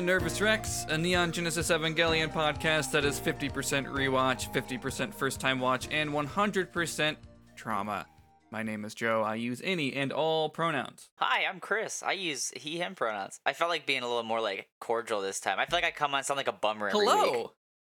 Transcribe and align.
Nervous 0.00 0.40
Rex, 0.40 0.84
a 0.88 0.98
Neon 0.98 1.32
Genesis 1.32 1.70
Evangelion 1.70 2.32
podcast 2.32 2.90
that 2.92 3.04
is 3.04 3.18
50% 3.20 3.50
rewatch, 3.86 4.52
50% 4.52 5.14
first 5.14 5.40
time 5.40 5.60
watch, 5.60 5.88
and 5.90 6.10
100% 6.10 7.16
trauma. 7.56 8.06
My 8.50 8.62
name 8.62 8.84
is 8.84 8.94
Joe. 8.94 9.22
I 9.22 9.34
use 9.34 9.60
any 9.64 9.94
and 9.94 10.12
all 10.12 10.48
pronouns. 10.48 11.10
Hi, 11.16 11.44
I'm 11.44 11.60
Chris. 11.60 12.02
I 12.02 12.12
use 12.12 12.52
he, 12.56 12.78
him 12.78 12.94
pronouns. 12.94 13.40
I 13.44 13.52
felt 13.52 13.70
like 13.70 13.86
being 13.86 14.02
a 14.02 14.06
little 14.06 14.22
more 14.22 14.40
like 14.40 14.68
cordial 14.80 15.20
this 15.20 15.40
time. 15.40 15.58
I 15.58 15.66
feel 15.66 15.76
like 15.76 15.84
I 15.84 15.90
come 15.90 16.14
on 16.14 16.22
sound 16.22 16.38
like 16.38 16.48
a 16.48 16.52
bummer. 16.52 16.88
Hello! 16.90 17.32
Week. 17.32 17.46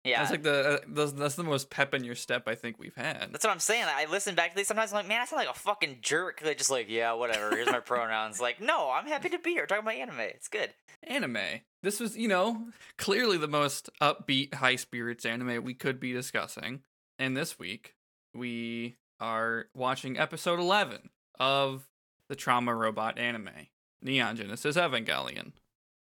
Yeah. 0.05 0.19
That's 0.19 0.33
like 0.33 0.43
the 0.43 0.69
uh, 0.69 0.79
that's, 0.89 1.13
that's 1.13 1.35
the 1.37 1.45
most 1.45 1.71
pep 1.71 1.95
in 1.95 2.03
your 2.03 2.17
step 2.17 2.49
I 2.49 2.57
think 2.57 2.79
we've 2.79 2.95
had. 2.95 3.29
That's 3.31 3.45
what 3.45 3.53
I'm 3.53 3.61
saying. 3.61 3.85
I 3.87 4.07
listen 4.07 4.35
back 4.35 4.51
to 4.51 4.57
these 4.57 4.67
sometimes. 4.67 4.93
I'm 4.93 4.97
like, 4.97 5.09
man, 5.09 5.21
I 5.21 5.25
sound 5.27 5.39
like 5.45 5.55
a 5.55 5.59
fucking 5.59 5.99
jerk. 6.03 6.43
Like, 6.45 6.59
just 6.59 6.71
like, 6.71 6.87
yeah, 6.89 7.13
whatever. 7.13 7.55
Here's 7.55 7.69
my 7.69 7.81
pronouns. 7.81 8.41
Like, 8.41 8.61
no, 8.61 8.91
I'm 8.91 9.07
happy 9.07 9.29
to 9.29 9.39
be 9.39 9.51
here 9.51 9.67
talking 9.67 9.85
about 9.85 9.95
anime. 9.95 10.21
It's 10.21 10.49
good. 10.49 10.71
Anime. 11.05 11.61
This 11.83 12.01
was, 12.01 12.17
you 12.17 12.27
know, 12.27 12.69
clearly 12.99 13.39
the 13.39 13.49
most 13.49 13.91
upbeat, 14.01 14.55
high 14.55 14.77
spirits 14.77 15.25
anime 15.25 15.63
we 15.63 15.75
could 15.75 16.01
be 16.01 16.13
discussing. 16.13 16.83
And 17.19 17.37
this 17.37 17.59
week, 17.59 17.95
we 18.35 18.97
are 19.21 19.67
watching 19.75 20.19
episode 20.19 20.59
11 20.59 21.11
of 21.39 21.89
the 22.29 22.35
Trauma 22.35 22.75
Robot 22.75 23.19
anime, 23.19 23.69
Neon 24.01 24.37
Genesis 24.37 24.77
Evangelion. 24.77 25.53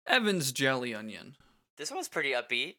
Evan's 0.06 0.52
Jelly 0.52 0.94
Onion. 0.94 1.36
This 1.78 1.92
one's 1.92 2.08
pretty 2.08 2.32
upbeat. 2.32 2.76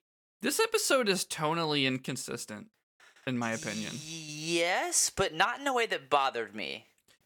This 0.46 0.60
episode 0.60 1.08
is 1.08 1.24
tonally 1.24 1.88
inconsistent, 1.88 2.68
in 3.26 3.36
my 3.36 3.50
opinion. 3.50 3.90
Yes, 4.00 5.10
but 5.10 5.34
not 5.34 5.58
in 5.58 5.66
a 5.66 5.72
way 5.72 5.86
that 5.86 6.08
bothered 6.08 6.54
me. 6.54 6.84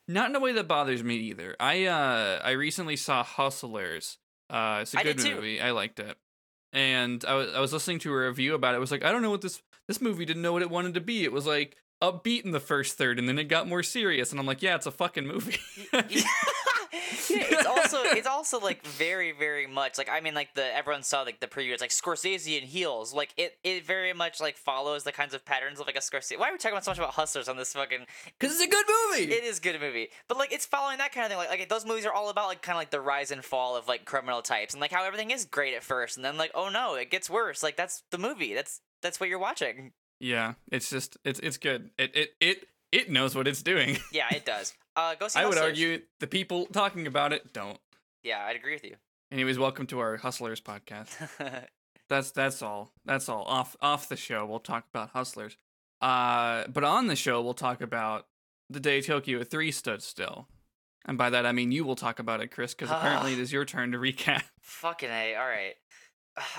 Not 0.08 0.30
in 0.30 0.36
a 0.36 0.40
way 0.40 0.52
that 0.52 0.66
bothers 0.66 1.04
me 1.04 1.16
either. 1.16 1.54
I 1.60 1.84
uh 1.84 2.40
I 2.42 2.52
recently 2.52 2.96
saw 2.96 3.22
Hustlers. 3.22 4.16
Uh 4.48 4.78
it's 4.80 4.94
a 4.94 5.00
I 5.00 5.02
good 5.02 5.22
movie. 5.22 5.60
I 5.60 5.72
liked 5.72 6.00
it. 6.00 6.16
And 6.72 7.22
I 7.26 7.34
was 7.34 7.52
I 7.54 7.60
was 7.60 7.74
listening 7.74 7.98
to 7.98 8.10
a 8.10 8.26
review 8.26 8.54
about 8.54 8.72
it. 8.72 8.78
It 8.78 8.80
was 8.80 8.90
like, 8.90 9.04
I 9.04 9.12
don't 9.12 9.20
know 9.20 9.30
what 9.30 9.42
this 9.42 9.60
this 9.86 10.00
movie 10.00 10.24
didn't 10.24 10.40
know 10.40 10.54
what 10.54 10.62
it 10.62 10.70
wanted 10.70 10.94
to 10.94 11.02
be. 11.02 11.22
It 11.22 11.30
was 11.30 11.44
like 11.44 11.76
upbeat 12.02 12.46
in 12.46 12.52
the 12.52 12.58
first 12.58 12.96
third 12.96 13.18
and 13.18 13.28
then 13.28 13.38
it 13.38 13.48
got 13.48 13.68
more 13.68 13.82
serious 13.82 14.30
and 14.30 14.40
I'm 14.40 14.46
like, 14.46 14.62
yeah, 14.62 14.76
it's 14.76 14.86
a 14.86 14.90
fucking 14.90 15.26
movie. 15.26 15.58
it's 16.92 17.66
also 17.66 17.98
it's 18.02 18.26
also 18.26 18.58
like 18.58 18.84
very 18.86 19.32
very 19.32 19.66
much 19.66 19.98
like 19.98 20.08
I 20.10 20.20
mean 20.20 20.34
like 20.34 20.54
the 20.54 20.64
everyone 20.76 21.02
saw 21.02 21.22
like 21.22 21.40
the 21.40 21.46
preview 21.46 21.72
it's 21.72 21.80
like 21.80 21.90
Scorsese 21.90 22.58
and 22.58 22.66
heels 22.66 23.14
like 23.14 23.32
it 23.36 23.58
it 23.64 23.86
very 23.86 24.12
much 24.12 24.40
like 24.40 24.56
follows 24.56 25.04
the 25.04 25.12
kinds 25.12 25.34
of 25.34 25.44
patterns 25.44 25.80
of 25.80 25.86
like 25.86 25.96
a 25.96 26.00
Scorsese. 26.00 26.38
Why 26.38 26.48
are 26.48 26.52
we 26.52 26.58
talking 26.58 26.72
about 26.72 26.84
so 26.84 26.90
much 26.90 26.98
about 26.98 27.14
hustlers 27.14 27.48
on 27.48 27.56
this 27.56 27.72
fucking? 27.72 28.06
Cuz 28.38 28.52
it's 28.52 28.62
a 28.62 28.68
good 28.68 28.86
movie. 28.88 29.32
It 29.32 29.44
is 29.44 29.58
a 29.58 29.60
good 29.60 29.80
movie, 29.80 30.08
but 30.28 30.38
like 30.38 30.52
it's 30.52 30.66
following 30.66 30.98
that 30.98 31.12
kind 31.12 31.24
of 31.24 31.30
thing. 31.30 31.38
Like 31.38 31.50
like 31.50 31.68
those 31.68 31.84
movies 31.86 32.06
are 32.06 32.12
all 32.12 32.28
about 32.28 32.48
like 32.48 32.62
kind 32.62 32.76
of 32.76 32.80
like 32.80 32.90
the 32.90 33.00
rise 33.00 33.30
and 33.30 33.44
fall 33.44 33.76
of 33.76 33.86
like 33.88 34.04
criminal 34.04 34.42
types 34.42 34.74
and 34.74 34.80
like 34.80 34.92
how 34.92 35.04
everything 35.04 35.30
is 35.30 35.44
great 35.44 35.74
at 35.74 35.82
first 35.82 36.16
and 36.16 36.24
then 36.24 36.36
like 36.36 36.50
oh 36.54 36.68
no 36.68 36.94
it 36.94 37.10
gets 37.10 37.30
worse. 37.30 37.62
Like 37.62 37.76
that's 37.76 38.02
the 38.10 38.18
movie. 38.18 38.54
That's 38.54 38.80
that's 39.02 39.20
what 39.20 39.28
you're 39.28 39.38
watching. 39.38 39.92
yeah, 40.18 40.54
it's 40.70 40.90
just 40.90 41.16
it's 41.24 41.40
it's 41.40 41.56
good. 41.56 41.90
It 41.98 42.14
it 42.14 42.30
it 42.40 42.64
it 42.92 43.10
knows 43.10 43.34
what 43.36 43.46
it's 43.46 43.62
doing. 43.62 43.98
Yeah, 44.12 44.26
it 44.32 44.44
does. 44.44 44.74
Uh, 45.00 45.14
go 45.14 45.28
see. 45.28 45.40
I 45.40 45.46
would 45.46 45.56
argue 45.56 46.02
the 46.18 46.26
people 46.26 46.66
talking 46.66 47.06
about 47.06 47.32
it 47.32 47.54
don't. 47.54 47.78
Yeah, 48.22 48.44
I'd 48.44 48.56
agree 48.56 48.74
with 48.74 48.84
you. 48.84 48.96
Anyways, 49.32 49.58
welcome 49.58 49.86
to 49.86 49.98
our 50.00 50.18
Hustlers 50.18 50.60
podcast. 50.60 51.08
That's 52.10 52.32
that's 52.32 52.60
all. 52.60 52.92
That's 53.04 53.28
all. 53.28 53.44
Off 53.44 53.76
off 53.80 54.08
the 54.08 54.16
show, 54.16 54.44
we'll 54.44 54.58
talk 54.58 54.84
about 54.92 55.10
hustlers. 55.10 55.56
Uh, 56.02 56.64
but 56.66 56.82
on 56.82 57.06
the 57.06 57.14
show, 57.14 57.40
we'll 57.40 57.54
talk 57.54 57.80
about 57.80 58.26
the 58.68 58.80
day 58.80 59.00
Tokyo 59.00 59.44
Three 59.44 59.70
stood 59.70 60.02
still, 60.02 60.48
and 61.06 61.16
by 61.16 61.30
that 61.30 61.46
I 61.46 61.52
mean 61.52 61.70
you 61.70 61.84
will 61.84 61.94
talk 61.94 62.18
about 62.18 62.40
it, 62.40 62.48
Chris, 62.48 62.74
because 62.74 62.90
apparently 62.94 63.34
it 63.34 63.38
is 63.38 63.52
your 63.52 63.64
turn 63.64 63.92
to 63.92 63.98
recap. 63.98 64.42
Fucking 64.60 65.08
a. 65.08 65.36
All 65.36 65.46
right. 65.46 65.74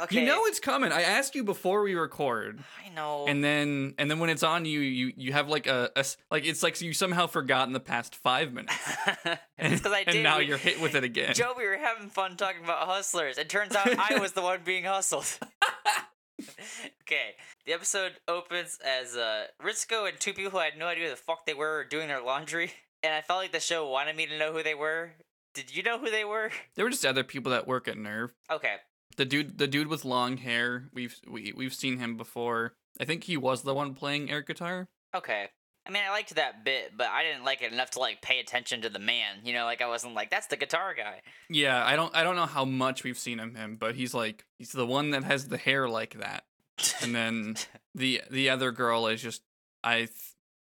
Okay. 0.02 0.20
You 0.20 0.26
know 0.26 0.46
it's 0.46 0.59
coming. 0.59 0.92
I 0.92 1.02
asked 1.02 1.34
you 1.34 1.44
before 1.44 1.82
we 1.82 1.96
record, 1.96 2.59
I 2.86 2.90
know. 2.90 3.26
and 3.28 3.44
then 3.44 3.96
and 3.98 4.12
then 4.12 4.20
when 4.20 4.30
it's 4.30 4.44
on 4.44 4.66
you, 4.66 4.80
you 4.80 5.14
you 5.16 5.34
have 5.34 5.48
like 5.48 5.66
a, 5.66 5.90
a 5.96 6.06
like 6.30 6.46
it's 6.46 6.62
like 6.62 6.80
you 6.82 6.94
somehow 6.94 7.28
forgot 7.28 7.68
in 7.68 7.74
the 7.74 7.80
past 7.80 8.16
five 8.16 8.54
minutes, 8.54 8.76
and, 9.58 9.82
I 9.86 10.04
and 10.08 10.24
now 10.24 10.40
you're 10.40 10.58
hit 10.58 10.82
with 10.82 10.96
it 10.96 11.04
again. 11.04 11.34
Joe, 11.34 11.54
we 11.58 11.66
were 11.66 11.78
having 11.78 12.09
fun 12.09 12.36
talking 12.36 12.64
about 12.64 12.88
hustlers. 12.88 13.38
It 13.38 13.50
turns 13.50 13.76
out 13.76 13.88
I 13.98 14.20
was 14.20 14.34
the 14.34 14.42
one 14.42 14.59
being 14.64 14.84
hustled. 14.84 15.26
okay, 17.02 17.36
the 17.66 17.74
episode 17.74 18.14
opens 18.28 18.78
as 18.86 19.16
uh, 19.16 19.46
Ritsuko 19.64 20.08
and 20.08 20.20
two 20.20 20.34
people 20.34 20.52
who 20.52 20.58
I 20.58 20.66
had 20.66 20.78
no 20.78 20.88
idea 20.88 21.06
who 21.06 21.12
the 21.12 21.16
fuck 21.16 21.46
they 21.46 21.53
were 21.53 21.86
doing 21.86 22.08
their 22.08 22.22
laundry, 22.22 22.74
and 23.03 23.14
I 23.14 23.22
felt 23.22 23.40
like 23.40 23.52
the 23.52 23.59
show 23.59 23.88
wanted 23.90 24.16
me 24.16 24.28
to 24.28 24.38
know 24.38 24.52
who 24.52 24.64
they 24.64 24.76
were. 24.76 25.12
Did 25.53 25.76
you 25.76 25.82
know 25.84 25.98
who 25.98 26.09
they 26.09 26.24
were? 26.24 26.52
They 26.76 26.84
were 26.84 26.90
just 26.90 27.06
other 27.06 27.24
people 27.24 27.52
that 27.52 27.68
work 27.68 27.88
at 27.88 27.96
NERV. 27.98 28.30
Okay, 28.50 28.76
The 29.17 29.25
dude, 29.25 29.57
the 29.57 29.67
dude 29.67 29.88
with 29.88 30.05
long 30.05 30.38
hair. 30.38 30.89
We've 30.94 31.16
we 31.27 31.53
we've 31.55 31.73
seen 31.73 31.97
him 31.99 32.17
before. 32.17 32.73
I 32.99 33.05
think 33.05 33.23
he 33.25 33.38
was 33.38 33.61
the 33.63 33.73
one 33.73 33.94
playing 33.94 34.29
air 34.31 34.41
guitar. 34.41 34.89
okay. 35.16 35.47
I 35.83 35.89
mean, 35.89 36.03
I 36.07 36.11
liked 36.11 36.35
that 36.35 36.63
bit, 36.63 36.91
but 36.95 37.07
I 37.07 37.23
didn't 37.23 37.44
like 37.44 37.63
it 37.63 37.73
enough 37.73 37.89
to 37.91 37.99
like 37.99 38.22
pay 38.22 38.39
attention 38.39 38.83
to 38.83 38.89
the 38.89 38.99
man. 38.99 39.38
You 39.44 39.53
know, 39.53 39.66
like 39.66 39.81
I 39.81 39.88
wasn't 39.88 40.13
like 40.13 40.29
that's 40.29 40.45
the 40.45 40.55
guitar 40.55 40.94
guy. 40.94 41.22
Yeah, 41.49 41.83
I 41.83 41.95
don't 41.95 42.16
I 42.16 42.23
don't 42.23 42.35
know 42.35 42.45
how 42.45 42.66
much 42.66 43.03
we've 43.03 43.17
seen 43.17 43.39
of 43.39 43.55
him, 43.55 43.77
but 43.77 43.95
he's 43.95 44.13
like 44.13 44.45
he's 44.59 44.72
the 44.72 44.85
one 44.85 45.09
that 45.09 45.23
has 45.23 45.47
the 45.47 45.57
hair 45.57 45.89
like 45.89 46.19
that. 46.19 46.43
And 47.01 47.16
then 47.16 47.55
the 47.95 48.22
the 48.29 48.51
other 48.51 48.72
girl 48.72 49.07
is 49.07 49.23
just 49.23 49.41
I 49.83 49.95
th- 50.01 50.11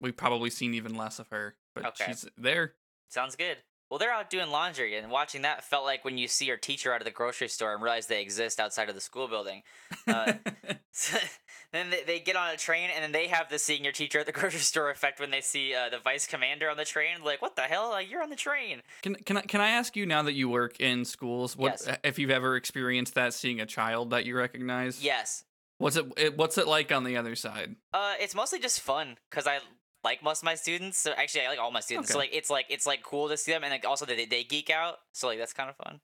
we've 0.01 0.17
probably 0.17 0.49
seen 0.49 0.73
even 0.73 0.95
less 0.95 1.19
of 1.19 1.27
her, 1.29 1.55
but 1.75 1.85
Okay. 1.85 2.05
she's 2.07 2.25
there. 2.35 2.73
Sounds 3.09 3.35
good. 3.35 3.57
Well, 3.93 3.99
they're 3.99 4.11
out 4.11 4.31
doing 4.31 4.49
laundry, 4.49 4.95
and 4.95 5.11
watching 5.11 5.43
that 5.43 5.63
felt 5.63 5.85
like 5.85 6.03
when 6.03 6.17
you 6.17 6.27
see 6.27 6.45
your 6.45 6.57
teacher 6.57 6.91
out 6.91 7.01
of 7.01 7.05
the 7.05 7.11
grocery 7.11 7.47
store 7.47 7.75
and 7.75 7.83
realize 7.83 8.07
they 8.07 8.23
exist 8.23 8.59
outside 8.59 8.89
of 8.89 8.95
the 8.95 9.01
school 9.01 9.27
building. 9.27 9.61
Uh, 10.07 10.33
then 11.71 11.91
they, 11.91 12.01
they 12.01 12.19
get 12.19 12.35
on 12.35 12.49
a 12.49 12.57
train, 12.57 12.89
and 12.91 13.03
then 13.03 13.11
they 13.11 13.27
have 13.27 13.49
the 13.51 13.59
seeing 13.59 13.83
your 13.83 13.93
teacher 13.93 14.17
at 14.17 14.25
the 14.25 14.31
grocery 14.39 14.61
store 14.61 14.89
effect 14.89 15.19
when 15.19 15.29
they 15.29 15.41
see 15.41 15.75
uh, 15.75 15.89
the 15.89 15.99
vice 15.99 16.25
commander 16.25 16.71
on 16.71 16.77
the 16.77 16.85
train. 16.85 17.23
Like, 17.23 17.39
what 17.39 17.55
the 17.55 17.61
hell? 17.61 17.91
Like, 17.91 18.09
you're 18.09 18.23
on 18.23 18.31
the 18.31 18.35
train. 18.35 18.81
can 19.03 19.13
can 19.13 19.37
I 19.37 19.41
can 19.41 19.61
I 19.61 19.69
ask 19.69 19.95
you 19.95 20.07
now 20.07 20.23
that 20.23 20.33
you 20.33 20.49
work 20.49 20.79
in 20.79 21.05
schools, 21.05 21.55
what 21.55 21.79
Yes. 21.85 21.97
if 22.03 22.17
you've 22.17 22.31
ever 22.31 22.55
experienced 22.55 23.13
that 23.13 23.35
seeing 23.35 23.61
a 23.61 23.67
child 23.67 24.09
that 24.09 24.25
you 24.25 24.35
recognize? 24.35 25.03
Yes. 25.03 25.43
What's 25.77 25.97
it, 25.97 26.11
it 26.17 26.35
what's 26.35 26.57
it 26.57 26.67
like 26.67 26.91
on 26.91 27.03
the 27.03 27.17
other 27.17 27.35
side? 27.35 27.75
Uh, 27.93 28.15
it's 28.19 28.33
mostly 28.33 28.57
just 28.57 28.79
fun 28.79 29.17
because 29.29 29.45
I 29.45 29.59
like 30.03 30.23
most 30.23 30.39
of 30.41 30.45
my 30.45 30.55
students. 30.55 30.97
So 30.97 31.11
actually, 31.11 31.45
I 31.45 31.49
like 31.49 31.59
all 31.59 31.71
my 31.71 31.79
students. 31.79 32.11
So 32.11 32.17
like, 32.17 32.31
it's 32.33 32.49
like 32.49 32.65
it's 32.69 32.85
like 32.85 33.03
cool 33.03 33.29
to 33.29 33.37
see 33.37 33.51
them, 33.51 33.63
and 33.63 33.71
like 33.71 33.85
also 33.85 34.05
they 34.05 34.25
they 34.25 34.43
geek 34.43 34.69
out. 34.69 34.97
So 35.11 35.27
like 35.27 35.39
that's 35.39 35.53
kind 35.53 35.69
of 35.69 35.75
fun. 35.75 35.99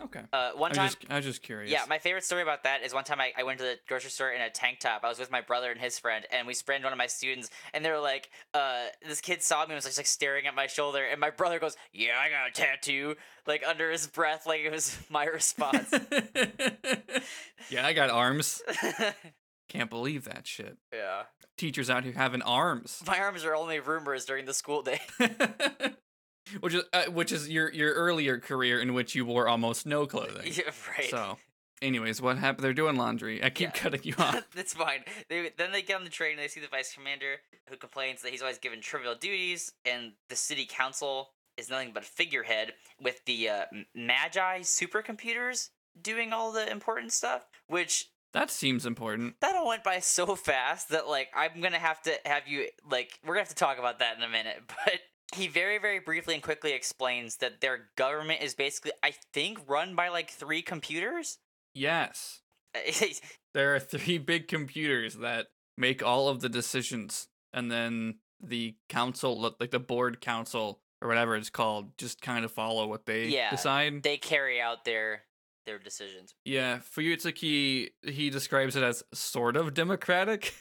Okay. 0.00 0.20
Uh, 0.32 0.52
one 0.52 0.72
I 0.72 0.74
time. 0.74 0.84
was 0.84 0.94
just 0.94 1.10
I 1.10 1.16
was 1.16 1.24
just 1.24 1.42
curious. 1.42 1.70
Yeah, 1.70 1.84
my 1.88 1.98
favorite 1.98 2.24
story 2.24 2.42
about 2.42 2.64
that 2.64 2.82
is 2.82 2.94
one 2.94 3.04
time 3.04 3.20
I, 3.20 3.32
I 3.36 3.42
went 3.42 3.58
to 3.58 3.64
the 3.64 3.78
grocery 3.86 4.10
store 4.10 4.30
in 4.30 4.40
a 4.40 4.50
tank 4.50 4.80
top. 4.80 5.02
I 5.04 5.08
was 5.08 5.18
with 5.18 5.30
my 5.30 5.40
brother 5.40 5.70
and 5.70 5.80
his 5.80 5.98
friend, 5.98 6.24
and 6.32 6.46
we 6.46 6.54
sprayed 6.54 6.82
one 6.82 6.92
of 6.92 6.98
my 6.98 7.06
students, 7.06 7.50
and 7.72 7.84
they 7.84 7.90
were 7.90 8.00
like, 8.00 8.30
uh, 8.54 8.86
this 9.06 9.20
kid 9.20 9.42
saw 9.42 9.58
me 9.60 9.66
and 9.66 9.74
was 9.74 9.84
just 9.84 9.98
like 9.98 10.06
staring 10.06 10.46
at 10.46 10.54
my 10.54 10.66
shoulder, 10.66 11.04
and 11.04 11.20
my 11.20 11.30
brother 11.30 11.58
goes, 11.58 11.76
Yeah, 11.92 12.18
I 12.18 12.30
got 12.30 12.48
a 12.48 12.52
tattoo, 12.52 13.16
like 13.46 13.62
under 13.66 13.90
his 13.90 14.06
breath, 14.06 14.46
like 14.46 14.60
it 14.60 14.72
was 14.72 14.96
my 15.10 15.24
response. 15.26 15.92
yeah, 17.70 17.86
I 17.86 17.92
got 17.92 18.10
arms. 18.10 18.62
Can't 19.68 19.90
believe 19.90 20.24
that 20.24 20.46
shit. 20.46 20.76
yeah. 20.92 21.24
Teachers 21.56 21.88
out 21.88 22.04
here 22.04 22.12
having 22.14 22.42
arms. 22.42 23.02
My 23.06 23.18
arms 23.20 23.44
are 23.44 23.54
only 23.54 23.78
rumors 23.80 24.24
during 24.24 24.44
the 24.44 24.54
school 24.54 24.82
day. 24.82 25.00
which 26.60 26.74
is 26.74 26.82
uh, 26.92 27.04
which 27.04 27.32
is 27.32 27.48
your 27.48 27.72
your 27.72 27.92
earlier 27.94 28.38
career 28.38 28.80
in 28.80 28.92
which 28.94 29.14
you 29.14 29.24
wore 29.24 29.48
almost 29.48 29.86
no 29.86 30.06
clothing. 30.06 30.52
yeah, 30.52 30.70
right. 30.98 31.08
So, 31.10 31.38
anyways, 31.80 32.20
what 32.20 32.38
happened? 32.38 32.64
They're 32.64 32.72
doing 32.74 32.96
laundry. 32.96 33.42
I 33.42 33.50
keep 33.50 33.68
Yeah. 33.74 33.80
cutting 33.80 34.00
you 34.04 34.14
off. 34.18 34.42
That's 34.54 34.74
fine. 34.74 35.04
They, 35.28 35.50
then 35.56 35.72
they 35.72 35.82
get 35.82 35.96
on 35.96 36.04
the 36.04 36.10
train 36.10 36.32
and 36.32 36.40
they 36.40 36.48
see 36.48 36.60
the 36.60 36.68
vice 36.68 36.92
commander 36.92 37.36
who 37.70 37.76
complains 37.76 38.22
that 38.22 38.32
he's 38.32 38.42
always 38.42 38.58
given 38.58 38.80
trivial 38.80 39.14
duties, 39.14 39.72
and 39.84 40.12
the 40.28 40.36
city 40.36 40.66
council 40.68 41.30
is 41.56 41.70
nothing 41.70 41.92
but 41.94 42.02
a 42.02 42.06
figurehead 42.06 42.72
with 43.00 43.24
the 43.26 43.48
uh, 43.48 43.64
Magi 43.94 44.60
supercomputers 44.62 45.70
doing 46.02 46.32
all 46.32 46.50
the 46.52 46.68
important 46.70 47.12
stuff, 47.12 47.46
which 47.68 48.10
That 48.34 48.50
seems 48.50 48.84
important. 48.84 49.36
that 49.40 49.54
all 49.56 49.68
went 49.68 49.84
by 49.84 50.00
so 50.00 50.34
fast 50.36 50.90
that 50.90 51.08
like 51.08 51.28
I'm 51.34 51.60
gonna 51.60 51.78
have 51.78 52.02
to 52.02 52.12
have 52.26 52.46
you 52.46 52.68
like 52.90 53.18
we're 53.24 53.34
gonna 53.34 53.40
have 53.42 53.48
to 53.48 53.54
talk 53.54 53.78
about 53.78 54.00
that 54.00 54.16
in 54.18 54.22
a 54.22 54.28
minute, 54.28 54.62
but. 54.68 55.00
He 55.34 55.48
very, 55.48 55.78
very 55.78 55.98
briefly 55.98 56.34
and 56.34 56.42
quickly 56.42 56.72
explains 56.72 57.38
that 57.38 57.60
their 57.60 57.88
government 57.96 58.40
is 58.42 58.54
basically, 58.54 58.92
I 59.02 59.14
think, 59.32 59.58
run 59.66 59.96
by 59.96 60.08
like 60.08 60.30
three 60.30 60.62
computers. 60.62 61.38
Yes, 61.74 62.42
there 63.54 63.74
are 63.74 63.80
three 63.80 64.18
big 64.18 64.46
computers 64.46 65.16
that 65.16 65.46
make 65.76 66.04
all 66.04 66.28
of 66.28 66.40
the 66.40 66.48
decisions, 66.48 67.26
and 67.52 67.72
then 67.72 68.18
the 68.40 68.76
council, 68.88 69.54
like 69.58 69.70
the 69.72 69.80
board 69.80 70.20
council 70.20 70.80
or 71.02 71.08
whatever 71.08 71.34
it's 71.34 71.50
called, 71.50 71.96
just 71.98 72.20
kind 72.20 72.44
of 72.44 72.52
follow 72.52 72.86
what 72.86 73.06
they 73.06 73.26
Yeah. 73.26 73.50
decide. 73.50 74.02
they 74.04 74.18
carry 74.18 74.60
out 74.60 74.84
their 74.84 75.22
their 75.66 75.78
decisions. 75.78 76.34
Yeah, 76.44 76.78
Fuyutsuki 76.96 77.90
he 78.02 78.30
describes 78.30 78.76
it 78.76 78.82
as 78.82 79.02
sort 79.12 79.56
of 79.56 79.74
democratic. 79.74 80.54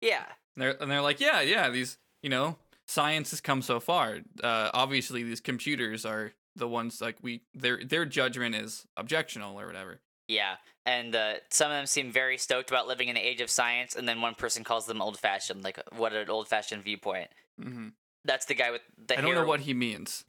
Yeah, 0.00 0.24
And 0.54 0.62
they're 0.62 0.80
and 0.82 0.88
they're 0.90 1.00
like, 1.02 1.20
yeah, 1.20 1.40
yeah, 1.40 1.70
these 1.70 1.98
you 2.22 2.30
know, 2.30 2.56
science 2.86 3.30
has 3.30 3.40
come 3.40 3.62
so 3.62 3.80
far. 3.80 4.18
Uh, 4.42 4.70
obviously, 4.72 5.24
these 5.24 5.40
computers 5.40 6.04
are 6.06 6.32
the 6.54 6.68
ones 6.68 7.00
like 7.00 7.16
we 7.20 7.42
their 7.54 7.82
their 7.84 8.04
judgment 8.04 8.54
is 8.54 8.86
objectional 8.98 9.54
or 9.54 9.66
whatever. 9.66 10.00
Yeah, 10.28 10.56
and 10.86 11.16
uh, 11.16 11.34
some 11.50 11.70
of 11.72 11.76
them 11.78 11.86
seem 11.86 12.12
very 12.12 12.38
stoked 12.38 12.70
about 12.70 12.86
living 12.86 13.08
in 13.08 13.14
the 13.14 13.20
age 13.26 13.40
of 13.40 13.50
science, 13.50 13.96
and 13.96 14.06
then 14.08 14.20
one 14.20 14.34
person 14.36 14.62
calls 14.62 14.86
them 14.86 15.00
old 15.02 15.18
fashioned. 15.18 15.64
Like, 15.64 15.80
what 15.96 16.12
an 16.12 16.28
old 16.30 16.46
fashioned 16.48 16.84
viewpoint. 16.84 17.30
hmm 17.60 17.88
That's 18.24 18.44
the 18.46 18.54
guy 18.54 18.70
with 18.70 18.82
the 19.04 19.14
I 19.14 19.20
hair. 19.22 19.26
don't 19.34 19.42
know 19.42 19.48
what 19.48 19.60
he 19.60 19.74
means. 19.74 20.24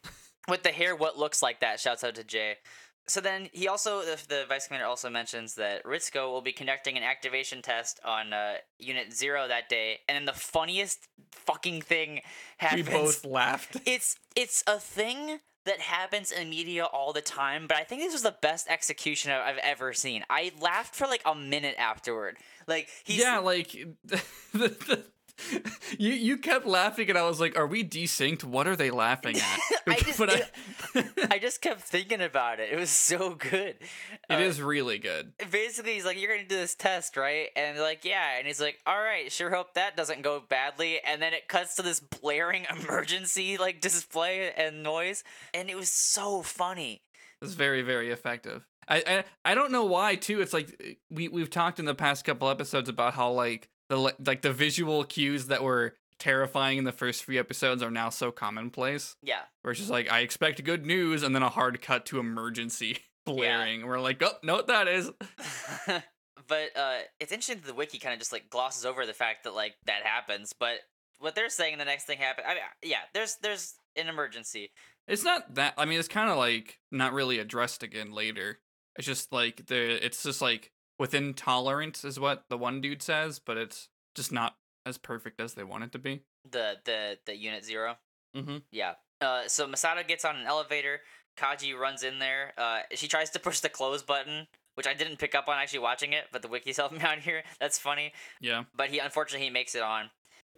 with 0.48 0.64
the 0.64 0.70
hair. 0.72 0.96
What 0.96 1.18
looks 1.20 1.44
like 1.44 1.60
that? 1.60 1.80
Shouts 1.80 2.04
out 2.04 2.16
to 2.16 2.24
Jay. 2.24 2.56
So 3.10 3.22
then 3.22 3.50
he 3.52 3.68
also, 3.68 4.02
the, 4.02 4.18
the 4.28 4.46
vice 4.48 4.68
commander 4.68 4.86
also 4.86 5.10
mentions 5.10 5.56
that 5.56 5.84
Ritsuko 5.84 6.32
will 6.32 6.42
be 6.42 6.52
conducting 6.52 6.96
an 6.96 7.04
activation 7.04 7.62
test 7.62 8.00
on 8.06 8.34
uh, 8.34 8.54
Unit 8.78 9.12
Zero 9.12 9.48
that 9.48 9.68
day, 9.68 10.00
and 10.08 10.16
then 10.16 10.26
the 10.26 10.40
funniest 10.40 11.08
fucking 11.32 11.82
thing 11.82 12.22
happens. 12.58 12.88
We 12.88 12.94
both 12.94 13.26
laughed. 13.26 13.78
It's 13.86 14.18
it's 14.36 14.64
a 14.68 14.78
thing 14.80 15.40
that 15.66 15.80
happens 15.80 16.32
in 16.32 16.50
media 16.50 16.86
all 16.86 17.12
the 17.14 17.22
time, 17.22 17.66
but 17.68 17.78
I 17.78 17.84
think 17.84 18.02
this 18.02 18.14
was 18.14 18.22
the 18.22 18.36
best 18.42 18.68
execution 18.70 19.32
I've 19.32 19.58
ever 19.58 19.94
seen. 19.94 20.24
I 20.30 20.52
laughed 20.62 20.96
for 20.96 21.08
like 21.08 21.22
a 21.26 21.36
minute 21.36 21.76
afterward. 21.78 22.38
Like 22.68 22.88
he's 23.04 23.20
yeah, 23.20 23.40
like 23.40 23.72
the, 24.04 24.22
the, 24.54 25.04
you 25.98 26.12
you 26.14 26.38
kept 26.38 26.66
laughing, 26.66 27.10
and 27.10 27.18
I 27.18 27.24
was 27.24 27.40
like, 27.40 27.58
"Are 27.58 27.68
we 27.68 27.84
desynced? 27.84 28.44
What 28.44 28.68
are 28.68 28.76
they 28.76 28.92
laughing 28.92 29.38
at?" 29.38 29.60
I 29.88 29.96
just- 29.96 30.20
I, 30.22 30.48
I 31.32 31.40
just 31.40 31.62
kept 31.62 31.82
thinking 31.82 32.22
about 32.22 32.60
it. 32.60 32.72
It 32.72 32.78
was 32.80 32.90
so 32.90 33.36
good. 33.36 33.76
it 33.80 33.80
Uh, 34.30 34.38
is 34.40 34.62
really 34.62 34.98
good. 35.00 35.34
basically 35.52 35.94
he's 35.94 36.06
like 36.06 36.20
you're 36.20 36.32
gonna 36.36 36.48
do 36.48 36.56
this 36.56 36.76
test 36.76 37.16
right 37.18 37.50
and 37.56 37.76
they're 37.78 37.84
like 37.84 38.06
yeah 38.06 38.38
and 38.38 38.46
he's 38.48 38.60
like 38.62 38.80
all 38.86 39.00
right 39.00 39.32
sure 39.32 39.50
hope 39.50 39.74
that 39.74 39.96
doesn't 39.96 40.22
go 40.22 40.42
badly 40.48 41.00
and 41.06 41.22
then 41.22 41.34
it 41.34 41.48
cuts 41.48 41.76
to 41.76 41.82
this 41.82 42.00
blaring 42.00 42.66
emergency 42.80 43.58
like 43.58 43.82
display 43.82 44.52
and 44.56 44.84
noise 44.84 45.24
and 45.54 45.70
it 45.70 45.76
was 45.76 45.90
so 45.90 46.42
funny 46.42 47.02
It's 47.42 47.54
very 47.54 47.82
very 47.82 48.10
effective. 48.12 48.66
I, 48.88 49.04
I 49.46 49.52
I 49.52 49.56
don't 49.56 49.72
know 49.72 49.86
why 49.86 50.16
too. 50.16 50.42
It's 50.42 50.54
like 50.54 50.98
we 51.10 51.28
we've 51.28 51.50
talked 51.50 51.80
in 51.80 51.86
the 51.86 51.96
past 51.96 52.26
couple 52.26 52.50
episodes 52.50 52.90
about 52.90 53.14
how 53.14 53.32
like 53.32 53.70
the 53.90 53.98
like 53.98 54.42
the 54.42 54.54
visual 54.54 55.04
cues 55.04 55.48
that 55.48 55.64
were 55.64 55.96
terrifying 56.20 56.78
in 56.78 56.84
the 56.84 56.92
first 56.92 57.24
three 57.24 57.38
episodes 57.38 57.82
are 57.82 57.92
now 57.92 58.10
so 58.10 58.32
commonplace. 58.32 59.16
yeah 59.24 59.42
Where 59.62 59.72
it's 59.72 59.80
just 59.80 59.92
like 59.92 60.12
I 60.12 60.20
expect 60.20 60.64
good 60.64 60.86
news 60.86 61.24
and 61.24 61.34
then 61.34 61.44
a 61.44 61.50
hard 61.50 61.82
cut 61.82 62.06
to 62.08 62.20
emergency 62.20 63.00
blaring. 63.26 63.86
We're 63.86 64.00
like, 64.00 64.22
oh, 64.22 64.32
know 64.44 64.56
what 64.56 64.68
that 64.68 64.88
is. 64.88 65.10
but 66.48 66.76
uh 66.76 66.98
it's 67.20 67.32
interesting 67.32 67.58
that 67.58 67.68
the 67.68 67.74
wiki 67.74 68.00
kind 68.00 68.14
of 68.14 68.20
just 68.20 68.32
like 68.32 68.50
glosses 68.50 68.86
over 68.86 69.06
the 69.06 69.14
fact 69.14 69.44
that 69.44 69.54
like 69.54 69.76
that 69.86 70.04
happens 70.04 70.54
but 70.58 70.80
what 71.20 71.36
they're 71.36 71.50
saying 71.50 71.78
the 71.78 71.86
next 71.86 72.06
thing 72.06 72.18
happened 72.18 72.48
i 72.48 72.54
mean 72.54 72.64
yeah 72.84 73.00
there's 73.14 73.38
there's 73.42 73.76
an 73.96 74.08
emergency 74.08 74.72
It's 75.08 75.24
not 75.24 75.56
that. 75.56 75.74
I 75.78 75.86
mean, 75.86 76.00
it's 76.00 76.08
kind 76.08 76.30
of 76.30 76.38
like 76.38 76.80
not 76.92 77.14
really 77.14 77.40
addressed 77.40 77.82
again 77.84 78.12
later. 78.14 78.60
It's 78.96 79.08
just 79.08 79.34
like 79.34 79.66
the. 79.66 80.06
It's 80.06 80.22
just 80.22 80.40
like 80.42 80.72
within 81.00 81.34
tolerance 81.34 82.04
is 82.04 82.20
what 82.20 82.44
the 82.50 82.58
one 82.58 82.82
dude 82.82 83.02
says, 83.02 83.40
but 83.40 83.58
it's 83.58 83.88
just 84.16 84.32
not 84.32 84.56
as 84.86 84.98
perfect 84.98 85.40
as 85.40 85.54
they 85.56 85.64
want 85.64 85.84
it 85.84 85.92
to 85.94 86.00
be. 86.00 86.22
the 86.50 86.78
the 86.86 87.18
the 87.26 87.36
unit 87.36 87.66
zero 87.66 87.98
Mm-hmm. 88.36 88.58
Yeah. 88.72 88.94
Uh, 89.22 89.48
so 89.48 89.68
Misato 89.68 90.08
gets 90.08 90.24
on 90.24 90.36
an 90.36 90.46
elevator. 90.46 91.02
Kaji 91.38 91.76
runs 91.76 92.04
in 92.04 92.20
there. 92.20 92.54
Uh, 92.58 92.82
she 92.94 93.08
tries 93.08 93.32
to 93.32 93.40
push 93.40 93.60
the 93.60 93.70
close 93.70 94.04
button, 94.04 94.46
which 94.76 94.86
I 94.86 94.94
didn't 94.94 95.18
pick 95.18 95.34
up 95.34 95.48
on 95.48 95.58
actually 95.58 95.80
watching 95.80 96.14
it, 96.14 96.26
but 96.32 96.44
the 96.44 96.48
wiki's 96.48 96.78
helping 96.82 97.00
me 97.00 97.04
out 97.04 97.18
here. 97.20 97.44
That's 97.60 97.80
funny. 97.80 98.14
Yeah. 98.40 98.66
But 98.76 98.90
he 98.90 99.00
unfortunately 99.00 99.48
he 99.48 99.52
makes 99.52 99.74
it 99.74 99.82
on. 99.82 100.12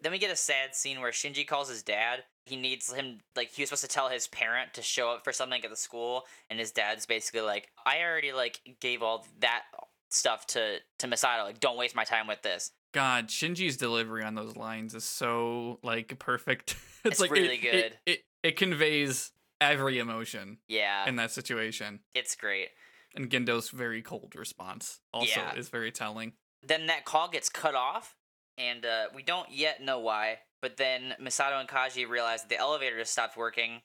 Then 0.03 0.11
we 0.11 0.17
get 0.19 0.31
a 0.31 0.35
sad 0.35 0.75
scene 0.75 0.99
where 0.99 1.11
Shinji 1.11 1.47
calls 1.47 1.69
his 1.69 1.81
dad. 1.83 2.23
He 2.45 2.55
needs 2.57 2.91
him 2.91 3.19
like 3.35 3.51
he 3.51 3.61
was 3.61 3.69
supposed 3.69 3.83
to 3.83 3.87
tell 3.87 4.09
his 4.09 4.27
parent 4.27 4.73
to 4.73 4.81
show 4.81 5.11
up 5.11 5.23
for 5.23 5.31
something 5.31 5.63
at 5.63 5.69
the 5.69 5.75
school, 5.77 6.23
and 6.49 6.59
his 6.59 6.71
dad's 6.71 7.05
basically 7.05 7.41
like, 7.41 7.69
"I 7.85 8.01
already 8.01 8.33
like 8.33 8.59
gave 8.81 9.01
all 9.03 9.25
that 9.39 9.63
stuff 10.11 10.45
to 10.47 10.77
to 10.99 11.07
Misato. 11.07 11.43
Like, 11.43 11.59
don't 11.59 11.77
waste 11.77 11.95
my 11.95 12.03
time 12.03 12.27
with 12.27 12.41
this." 12.41 12.71
God, 12.93 13.29
Shinji's 13.29 13.77
delivery 13.77 14.23
on 14.23 14.35
those 14.35 14.55
lines 14.57 14.93
is 14.93 15.05
so 15.05 15.79
like 15.81 16.17
perfect. 16.19 16.71
it's, 17.05 17.13
It's 17.13 17.19
like 17.19 17.31
really 17.31 17.55
it, 17.55 17.61
good. 17.61 17.73
It, 17.75 17.95
it 18.05 18.19
it 18.43 18.55
conveys 18.57 19.31
every 19.61 19.99
emotion 19.99 20.57
Yeah, 20.67 21.07
in 21.07 21.15
that 21.17 21.31
situation, 21.31 21.99
it's 22.15 22.35
great. 22.35 22.69
and 23.15 23.29
Gendo's 23.29 23.69
very 23.69 24.01
cold 24.01 24.33
response 24.35 24.99
also 25.13 25.39
Yeah. 25.41 25.53
is 25.55 25.69
very 25.69 25.91
telling. 25.91 26.33
then 26.63 26.87
that 26.87 27.05
call 27.05 27.27
gets 27.29 27.47
cut 27.49 27.75
off, 27.75 28.15
and 28.57 28.85
uh, 28.85 29.05
we 29.15 29.21
don't 29.23 29.51
yet 29.51 29.81
know 29.81 29.99
why. 29.99 30.39
But 30.61 30.77
then 30.77 31.15
Misato 31.21 31.59
and 31.59 31.69
Kaji 31.69 32.07
realize 32.09 32.41
that 32.41 32.49
the 32.49 32.57
elevator 32.59 32.97
just 32.99 33.11
stopped 33.13 33.35
working 33.37 33.81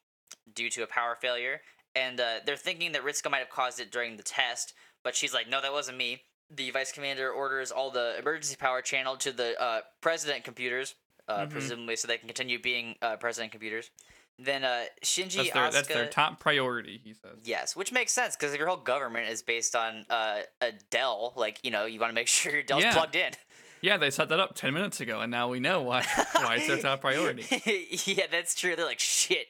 due 0.55 0.69
to 0.71 0.83
a 0.83 0.87
power 0.87 1.17
failure, 1.21 1.61
and 1.95 2.19
uh, 2.21 2.41
they're 2.45 2.57
thinking 2.57 2.93
that 2.93 3.05
Ritsuko 3.05 3.31
might 3.31 3.39
have 3.39 3.51
caused 3.51 3.79
it 3.81 3.91
during 3.93 4.17
the 4.17 4.23
test. 4.23 4.73
But 5.07 5.15
she's 5.15 5.33
like, 5.33 5.49
"No, 5.49 5.61
that 5.61 5.71
wasn't 5.73 5.99
me." 5.99 6.23
The 6.51 6.73
vice 6.73 6.91
commander 6.91 7.31
orders 7.31 7.71
all 7.71 7.93
the 7.93 8.19
emergency 8.19 8.57
power 8.57 8.83
channeled 8.83 9.21
to 9.21 9.31
the 9.31 9.61
uh, 9.63 9.83
president 10.01 10.43
computers, 10.43 10.97
uh, 11.29 11.47
Mhm. 11.47 11.51
presumably 11.51 11.95
so 11.95 12.09
they 12.09 12.19
can 12.19 12.27
continue 12.27 12.59
being 12.61 12.97
uh, 13.01 13.15
president 13.17 13.53
computers. 13.53 13.93
Then 14.37 14.65
uh, 14.65 14.87
Shinji 15.05 15.37
That's 15.37 15.51
their 15.53 15.63
Asuka, 15.69 15.73
that's 15.73 15.89
their 15.89 16.07
top 16.09 16.41
priority, 16.41 17.01
he 17.05 17.15
says. 17.15 17.39
Yes, 17.45 17.77
which 17.77 17.93
makes 17.93 18.11
sense 18.11 18.35
because 18.35 18.53
if 18.53 18.59
your 18.59 18.67
whole 18.67 18.79
government 18.79 19.29
is 19.29 19.43
based 19.43 19.77
on 19.77 20.07
uh, 20.11 20.41
a 20.61 20.73
Dell, 20.91 21.35
like 21.37 21.61
you 21.63 21.71
know, 21.71 21.87
you 21.87 22.01
want 22.01 22.11
to 22.11 22.15
make 22.15 22.27
sure 22.39 22.51
your 22.53 22.65
Dell's 22.65 22.83
Yeah. 22.83 22.93
plugged 22.93 23.15
in. 23.15 23.33
Yeah, 23.83 23.97
they 23.99 24.11
set 24.11 24.29
that 24.31 24.41
up 24.41 24.57
ten 24.57 24.75
minutes 24.75 25.01
ago, 25.01 25.21
and 25.21 25.31
now 25.31 25.49
we 25.49 25.61
know 25.61 25.83
why 25.83 26.05
why 26.33 26.57
it's 26.57 26.67
their 26.67 26.79
top 26.83 27.01
priority. 27.03 27.45
yeah, 28.07 28.27
that's 28.29 28.57
true. 28.57 28.75
They're 28.75 28.85
like, 28.87 28.99
shit, 28.99 29.47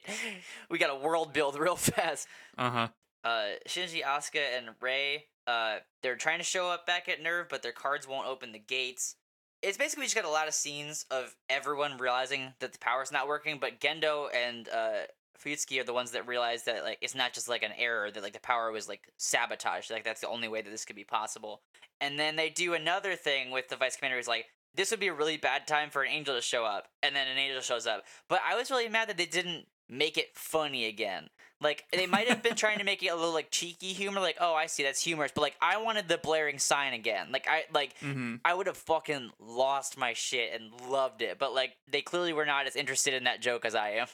we 0.68 0.76
got 0.76 0.90
a 0.90 0.96
world 0.96 1.32
build 1.32 1.58
real 1.58 1.76
fast. 1.90 2.28
Uh 2.58 2.70
huh. 2.70 2.88
Uh, 3.26 3.56
Shinji, 3.66 4.04
Asuka, 4.04 4.56
and 4.56 4.68
Rei, 4.80 5.24
uh, 5.48 5.78
they're 6.00 6.14
trying 6.14 6.38
to 6.38 6.44
show 6.44 6.70
up 6.70 6.86
back 6.86 7.08
at 7.08 7.20
NERV, 7.20 7.48
but 7.48 7.60
their 7.60 7.72
cards 7.72 8.06
won't 8.06 8.28
open 8.28 8.52
the 8.52 8.60
gates. 8.60 9.16
It's 9.62 9.76
basically 9.76 10.04
just 10.04 10.14
got 10.14 10.24
a 10.24 10.30
lot 10.30 10.46
of 10.46 10.54
scenes 10.54 11.06
of 11.10 11.34
everyone 11.50 11.96
realizing 11.96 12.54
that 12.60 12.72
the 12.72 12.78
power's 12.78 13.10
not 13.10 13.26
working, 13.26 13.58
but 13.60 13.80
Gendo 13.80 14.28
and 14.32 14.68
uh, 14.68 15.06
Fuyutsuki 15.44 15.80
are 15.80 15.84
the 15.84 15.92
ones 15.92 16.12
that 16.12 16.28
realize 16.28 16.62
that 16.64 16.84
like 16.84 16.98
it's 17.00 17.16
not 17.16 17.32
just 17.32 17.48
like 17.48 17.64
an 17.64 17.72
error 17.76 18.12
that 18.12 18.22
like 18.22 18.32
the 18.32 18.38
power 18.38 18.70
was 18.70 18.88
like 18.88 19.00
sabotaged. 19.16 19.90
Like 19.90 20.04
that's 20.04 20.20
the 20.20 20.28
only 20.28 20.46
way 20.46 20.62
that 20.62 20.70
this 20.70 20.84
could 20.84 20.94
be 20.94 21.02
possible. 21.02 21.62
And 22.00 22.16
then 22.20 22.36
they 22.36 22.48
do 22.48 22.74
another 22.74 23.16
thing 23.16 23.50
with 23.50 23.68
the 23.68 23.76
vice 23.76 23.96
commander 23.96 24.18
who's 24.18 24.28
like, 24.28 24.46
this 24.76 24.92
would 24.92 25.00
be 25.00 25.08
a 25.08 25.14
really 25.14 25.36
bad 25.36 25.66
time 25.66 25.90
for 25.90 26.02
an 26.02 26.12
angel 26.12 26.36
to 26.36 26.42
show 26.42 26.64
up, 26.64 26.88
and 27.02 27.16
then 27.16 27.26
an 27.26 27.38
angel 27.38 27.62
shows 27.62 27.88
up. 27.88 28.04
But 28.28 28.40
I 28.48 28.54
was 28.54 28.70
really 28.70 28.88
mad 28.88 29.08
that 29.08 29.16
they 29.16 29.26
didn't 29.26 29.66
make 29.88 30.16
it 30.18 30.36
funny 30.36 30.86
again. 30.86 31.28
Like 31.60 31.84
they 31.92 32.06
might 32.06 32.28
have 32.28 32.42
been 32.42 32.54
trying 32.56 32.78
to 32.78 32.84
make 32.84 33.02
it 33.02 33.08
a 33.08 33.14
little 33.16 33.32
like 33.32 33.50
cheeky 33.50 33.92
humor, 33.92 34.20
like 34.20 34.36
oh 34.40 34.54
I 34.54 34.66
see 34.66 34.82
that's 34.82 35.02
humorous, 35.02 35.32
but 35.34 35.40
like 35.40 35.56
I 35.60 35.78
wanted 35.78 36.06
the 36.08 36.18
blaring 36.18 36.58
sign 36.58 36.92
again. 36.92 37.28
Like 37.32 37.46
I 37.48 37.64
like 37.72 37.94
Mm-hmm. 38.00 38.36
I 38.44 38.52
would 38.52 38.66
have 38.66 38.76
fucking 38.76 39.30
lost 39.40 39.96
my 39.96 40.12
shit 40.12 40.50
and 40.54 40.70
loved 40.90 41.22
it, 41.22 41.38
but 41.38 41.54
like 41.54 41.76
they 41.90 42.02
clearly 42.02 42.32
were 42.32 42.44
not 42.46 42.66
as 42.66 42.76
interested 42.76 43.14
in 43.14 43.24
that 43.24 43.40
joke 43.40 43.64
as 43.64 43.74
I 43.74 43.90
am. 43.90 44.06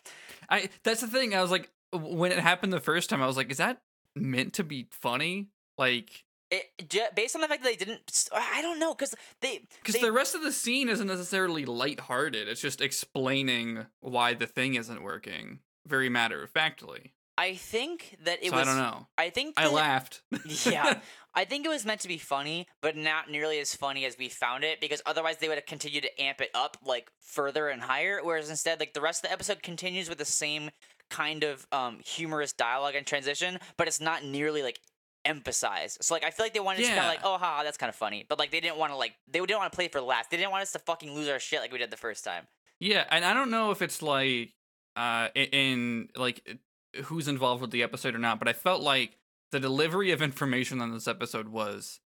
I 0.49 0.69
that's 0.85 1.01
the 1.01 1.09
thing. 1.09 1.35
I 1.35 1.43
was 1.43 1.51
like, 1.51 1.69
when 1.93 2.31
it 2.33 2.39
happened 2.39 2.73
the 2.73 2.81
first 2.81 3.11
time, 3.11 3.21
I 3.23 3.27
was 3.27 3.37
like, 3.37 3.51
is 3.51 3.59
that 3.59 3.81
meant 4.15 4.55
to 4.55 4.65
be 4.65 4.87
funny? 4.91 5.49
Like, 5.79 6.25
It 6.53 7.15
based 7.17 7.35
on 7.35 7.41
the 7.41 7.49
fact 7.49 7.63
that 7.63 7.71
they 7.71 7.77
didn't, 7.77 8.29
I 8.31 8.61
don't 8.61 8.79
know, 8.79 8.95
because 8.95 9.15
they 9.41 9.63
because 9.83 10.01
the 10.03 10.13
rest 10.13 10.35
of 10.35 10.43
the 10.43 10.53
scene 10.53 10.91
isn't 10.91 11.07
necessarily 11.07 11.65
lighthearted. 11.65 12.47
It's 12.47 12.61
just 12.61 12.83
explaining 12.83 13.87
why 14.01 14.35
the 14.35 14.47
thing 14.47 14.75
isn't 14.75 15.03
working, 15.03 15.61
very 15.87 16.11
matter 16.11 16.43
of 16.43 16.51
factly. 16.51 17.15
I 17.39 17.55
think 17.55 18.19
that 18.25 18.45
it 18.45 18.51
so 18.51 18.57
was. 18.57 18.69
I 18.69 18.71
don't 18.71 18.83
know. 18.83 19.07
I 19.17 19.31
think 19.31 19.55
I 19.57 19.69
laughed. 19.69 20.23
yeah, 20.67 21.01
I 21.35 21.47
think 21.47 21.65
it 21.65 21.71
was 21.71 21.87
meant 21.87 22.03
to 22.03 22.09
be 22.09 22.19
funny, 22.19 22.67
but 22.83 22.97
not 22.97 23.31
nearly 23.31 23.59
as 23.59 23.75
funny 23.75 24.05
as 24.05 24.19
we 24.19 24.29
found 24.29 24.65
it 24.65 24.79
because 24.81 25.01
otherwise 25.07 25.39
they 25.39 25.49
would 25.49 25.57
have 25.57 25.67
continued 25.67 26.03
to 26.03 26.23
amp 26.23 26.43
it 26.43 26.51
up 26.55 26.77
like 26.85 27.11
further 27.21 27.69
and 27.69 27.81
higher. 27.81 28.21
Whereas 28.23 28.51
instead, 28.51 28.79
like 28.79 28.93
the 28.93 29.01
rest 29.01 29.25
of 29.25 29.31
the 29.31 29.33
episode 29.33 29.63
continues 29.63 30.11
with 30.11 30.19
the 30.19 30.27
same 30.27 30.71
kind 31.09 31.45
of 31.45 31.67
um, 31.73 32.01
humorous 32.05 32.53
dialogue 32.53 32.95
and 32.95 33.07
transition, 33.07 33.59
but 33.79 33.89
it's 33.89 34.01
not 34.01 34.25
nearly 34.25 34.63
like 34.63 34.79
emphasized. 35.25 35.99
So 36.03 36.15
like 36.15 36.25
I 36.25 36.31
feel 36.31 36.45
like 36.45 36.55
they 36.55 36.61
wanted 36.61 36.83
to 36.83 36.89
kind 36.89 37.01
of 37.01 37.07
like, 37.07 37.21
oh, 37.25 37.39
ha, 37.39 37.63
that's 37.63 37.79
kind 37.79 37.89
of 37.89 37.97
funny, 37.97 38.25
but 38.29 38.39
like 38.39 38.51
they 38.51 38.61
didn't 38.61 38.79
want 38.79 38.93
to 38.93 38.97
like 38.97 39.15
they 39.31 39.41
didn't 39.41 39.59
want 39.59 39.73
to 39.73 39.77
play 39.77 39.89
for 39.89 40.01
laughs. 40.01 40.29
They 40.31 40.37
didn't 40.37 40.51
want 40.51 40.63
us 40.63 40.73
to 40.73 40.79
fucking 40.79 41.15
lose 41.15 41.29
our 41.29 41.39
shit 41.39 41.61
like 41.61 41.73
we 41.73 41.79
did 41.79 41.91
the 41.91 41.97
first 41.97 42.25
time. 42.25 42.47
Yeah, 42.81 43.05
and 43.11 43.25
I 43.25 43.35
don't 43.35 43.51
know 43.51 43.71
if 43.71 43.83
it's 43.83 44.03
like 44.03 44.55
uh 44.97 45.29
in 45.35 46.09
like 46.17 46.59
who's 47.05 47.29
involved 47.29 47.63
with 47.63 47.71
the 47.71 47.83
episode 47.83 48.15
or 48.15 48.19
not, 48.19 48.39
but 48.39 48.49
I 48.49 48.53
felt 48.53 48.83
like 48.83 49.19
the 49.51 49.61
delivery 49.61 50.11
of 50.11 50.23
information 50.23 50.81
on 50.81 50.93
this 50.93 51.07
episode 51.07 51.49
was 51.49 52.01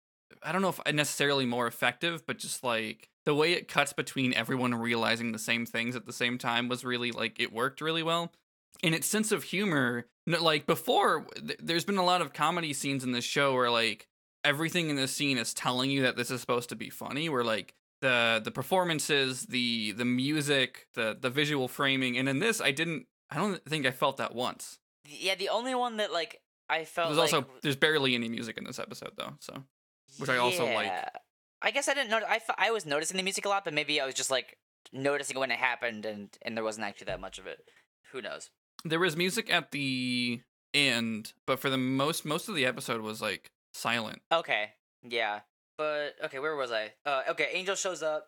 I 0.43 0.51
don't 0.51 0.61
know 0.61 0.69
if 0.69 0.93
necessarily 0.93 1.45
more 1.45 1.67
effective, 1.67 2.25
but 2.25 2.37
just 2.37 2.63
like 2.63 3.09
the 3.25 3.35
way 3.35 3.53
it 3.53 3.67
cuts 3.67 3.93
between 3.93 4.33
everyone 4.33 4.75
realizing 4.75 5.31
the 5.31 5.39
same 5.39 5.65
things 5.65 5.95
at 5.95 6.05
the 6.05 6.13
same 6.13 6.37
time 6.37 6.67
was 6.67 6.83
really 6.83 7.11
like 7.11 7.39
it 7.39 7.53
worked 7.53 7.81
really 7.81 8.03
well. 8.03 8.31
And 8.83 8.93
its 8.93 9.07
sense 9.07 9.31
of 9.31 9.43
humor, 9.43 10.05
no- 10.25 10.43
like 10.43 10.65
before, 10.65 11.25
th- 11.35 11.59
there's 11.61 11.85
been 11.85 11.97
a 11.97 12.03
lot 12.05 12.21
of 12.21 12.33
comedy 12.33 12.73
scenes 12.73 13.03
in 13.03 13.11
this 13.11 13.25
show 13.25 13.53
where 13.53 13.69
like 13.71 14.07
everything 14.43 14.89
in 14.89 14.95
this 14.95 15.11
scene 15.11 15.37
is 15.37 15.53
telling 15.53 15.89
you 15.91 16.03
that 16.03 16.15
this 16.15 16.31
is 16.31 16.41
supposed 16.41 16.69
to 16.69 16.75
be 16.75 16.89
funny. 16.89 17.29
Where 17.29 17.43
like 17.43 17.73
the 18.01 18.41
the 18.43 18.51
performances, 18.51 19.45
the 19.47 19.91
the 19.93 20.05
music, 20.05 20.87
the 20.93 21.17
the 21.19 21.29
visual 21.29 21.67
framing, 21.67 22.17
and 22.17 22.27
in 22.29 22.39
this, 22.39 22.61
I 22.61 22.71
didn't. 22.71 23.07
I 23.29 23.37
don't 23.37 23.63
think 23.65 23.85
I 23.85 23.91
felt 23.91 24.17
that 24.17 24.35
once. 24.35 24.77
Yeah, 25.07 25.35
the 25.35 25.49
only 25.49 25.75
one 25.75 25.97
that 25.97 26.11
like 26.13 26.41
I 26.69 26.85
felt 26.85 27.09
There's 27.09 27.17
like 27.17 27.33
also 27.33 27.49
there's 27.61 27.75
barely 27.75 28.15
any 28.15 28.29
music 28.29 28.57
in 28.57 28.63
this 28.63 28.79
episode 28.79 29.11
though. 29.17 29.33
So 29.39 29.63
which 30.17 30.29
I 30.29 30.37
also 30.37 30.65
like. 30.65 30.91
I 31.61 31.71
guess 31.71 31.87
I 31.87 31.93
didn't 31.95 32.11
know. 32.11 32.19
I, 32.27 32.35
f- 32.35 32.55
I 32.57 32.69
was 32.69 32.85
noticing 32.85 33.17
the 33.17 33.23
music 33.23 33.45
a 33.45 33.49
lot, 33.49 33.65
but 33.65 33.73
maybe 33.73 33.99
I 33.99 34.05
was 34.05 34.13
just 34.13 34.29
like 34.29 34.57
noticing 34.93 35.39
when 35.39 35.51
it 35.51 35.57
happened, 35.57 36.05
and 36.05 36.29
and 36.43 36.55
there 36.55 36.63
wasn't 36.63 36.85
actually 36.85 37.05
that 37.05 37.19
much 37.19 37.39
of 37.39 37.47
it. 37.47 37.59
Who 38.11 38.21
knows? 38.21 38.49
There 38.85 38.99
was 38.99 39.17
music 39.17 39.51
at 39.51 39.71
the 39.71 40.41
end, 40.73 41.33
but 41.47 41.59
for 41.59 41.69
the 41.71 41.77
most 41.77 42.23
most 42.23 42.47
of 42.47 42.55
the 42.55 42.65
episode 42.65 43.01
was 43.01 43.21
like 43.21 43.51
silent. 43.73 44.21
Okay, 44.31 44.73
yeah, 45.03 45.39
but 45.77 46.13
okay, 46.23 46.37
where 46.39 46.55
was 46.55 46.71
I? 46.71 46.93
Uh, 47.05 47.23
okay, 47.31 47.49
Angel 47.53 47.75
shows 47.75 48.03
up, 48.03 48.27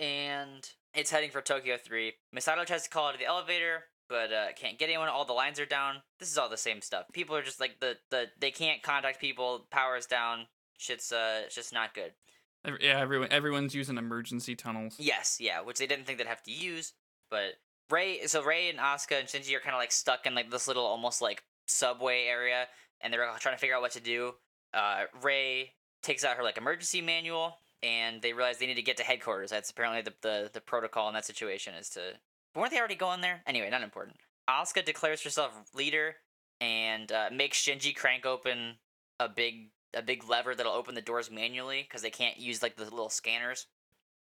and 0.00 0.66
it's 0.94 1.10
heading 1.10 1.30
for 1.30 1.42
Tokyo 1.42 1.76
Three. 1.76 2.14
Misato 2.34 2.64
tries 2.64 2.84
to 2.84 2.88
call 2.88 3.08
out 3.08 3.14
of 3.14 3.20
the 3.20 3.26
elevator, 3.26 3.84
but 4.08 4.32
uh, 4.32 4.46
can't 4.56 4.78
get 4.78 4.88
anyone. 4.88 5.08
All 5.08 5.26
the 5.26 5.34
lines 5.34 5.60
are 5.60 5.66
down. 5.66 5.96
This 6.18 6.30
is 6.30 6.38
all 6.38 6.48
the 6.48 6.56
same 6.56 6.80
stuff. 6.80 7.04
People 7.12 7.36
are 7.36 7.42
just 7.42 7.60
like 7.60 7.80
the 7.80 7.98
the 8.10 8.28
they 8.40 8.50
can't 8.50 8.82
contact 8.82 9.20
people. 9.20 9.66
Power's 9.70 10.06
down. 10.06 10.46
Shit's 10.78 11.12
uh, 11.12 11.42
it's 11.44 11.54
just 11.54 11.72
not 11.74 11.94
good. 11.94 12.12
Yeah, 12.80 12.98
everyone 12.98 13.28
everyone's 13.30 13.74
using 13.74 13.98
emergency 13.98 14.56
tunnels. 14.56 14.96
Yes, 14.98 15.36
yeah, 15.38 15.60
which 15.60 15.78
they 15.78 15.86
didn't 15.86 16.06
think 16.06 16.16
they'd 16.16 16.26
have 16.26 16.42
to 16.44 16.52
use. 16.52 16.94
But 17.30 17.54
Rei, 17.90 18.26
so 18.26 18.42
Rei 18.42 18.68
and 18.68 18.78
Asuka 18.78 19.18
and 19.18 19.28
Shinji 19.28 19.54
are 19.54 19.60
kind 19.60 19.74
of 19.74 19.78
like 19.78 19.92
stuck 19.92 20.26
in 20.26 20.34
like 20.34 20.50
this 20.50 20.66
little 20.66 20.84
almost 20.84 21.20
like 21.20 21.42
subway 21.66 22.24
area, 22.24 22.66
and 23.00 23.12
they're 23.12 23.28
trying 23.40 23.54
to 23.54 23.60
figure 23.60 23.76
out 23.76 23.82
what 23.82 23.92
to 23.92 24.00
do. 24.00 24.34
Uh, 24.72 25.04
Rei 25.22 25.72
takes 26.02 26.24
out 26.24 26.36
her 26.36 26.42
like 26.42 26.56
emergency 26.56 27.00
manual, 27.00 27.58
and 27.82 28.22
they 28.22 28.32
realize 28.32 28.58
they 28.58 28.66
need 28.66 28.74
to 28.74 28.82
get 28.82 28.96
to 28.96 29.02
headquarters. 29.02 29.50
That's 29.50 29.70
apparently 29.70 30.02
the 30.02 30.14
the, 30.22 30.50
the 30.52 30.60
protocol 30.60 31.08
in 31.08 31.14
that 31.14 31.24
situation 31.24 31.74
is 31.74 31.90
to. 31.90 32.00
Weren't 32.56 32.70
they 32.70 32.78
already 32.78 32.94
going 32.94 33.20
there? 33.20 33.42
Anyway, 33.46 33.68
not 33.68 33.82
important. 33.82 34.16
Asuka 34.48 34.84
declares 34.84 35.22
herself 35.22 35.50
leader 35.74 36.16
and 36.60 37.10
uh, 37.10 37.28
makes 37.32 37.60
Shinji 37.60 37.94
crank 37.96 38.24
open 38.24 38.76
a 39.18 39.28
big 39.28 39.70
a 39.94 40.02
big 40.02 40.28
lever 40.28 40.54
that'll 40.54 40.72
open 40.72 40.94
the 40.94 41.00
doors 41.00 41.30
manually 41.30 41.82
because 41.82 42.02
they 42.02 42.10
can't 42.10 42.38
use 42.38 42.62
like 42.62 42.76
the 42.76 42.84
little 42.84 43.08
scanners. 43.08 43.66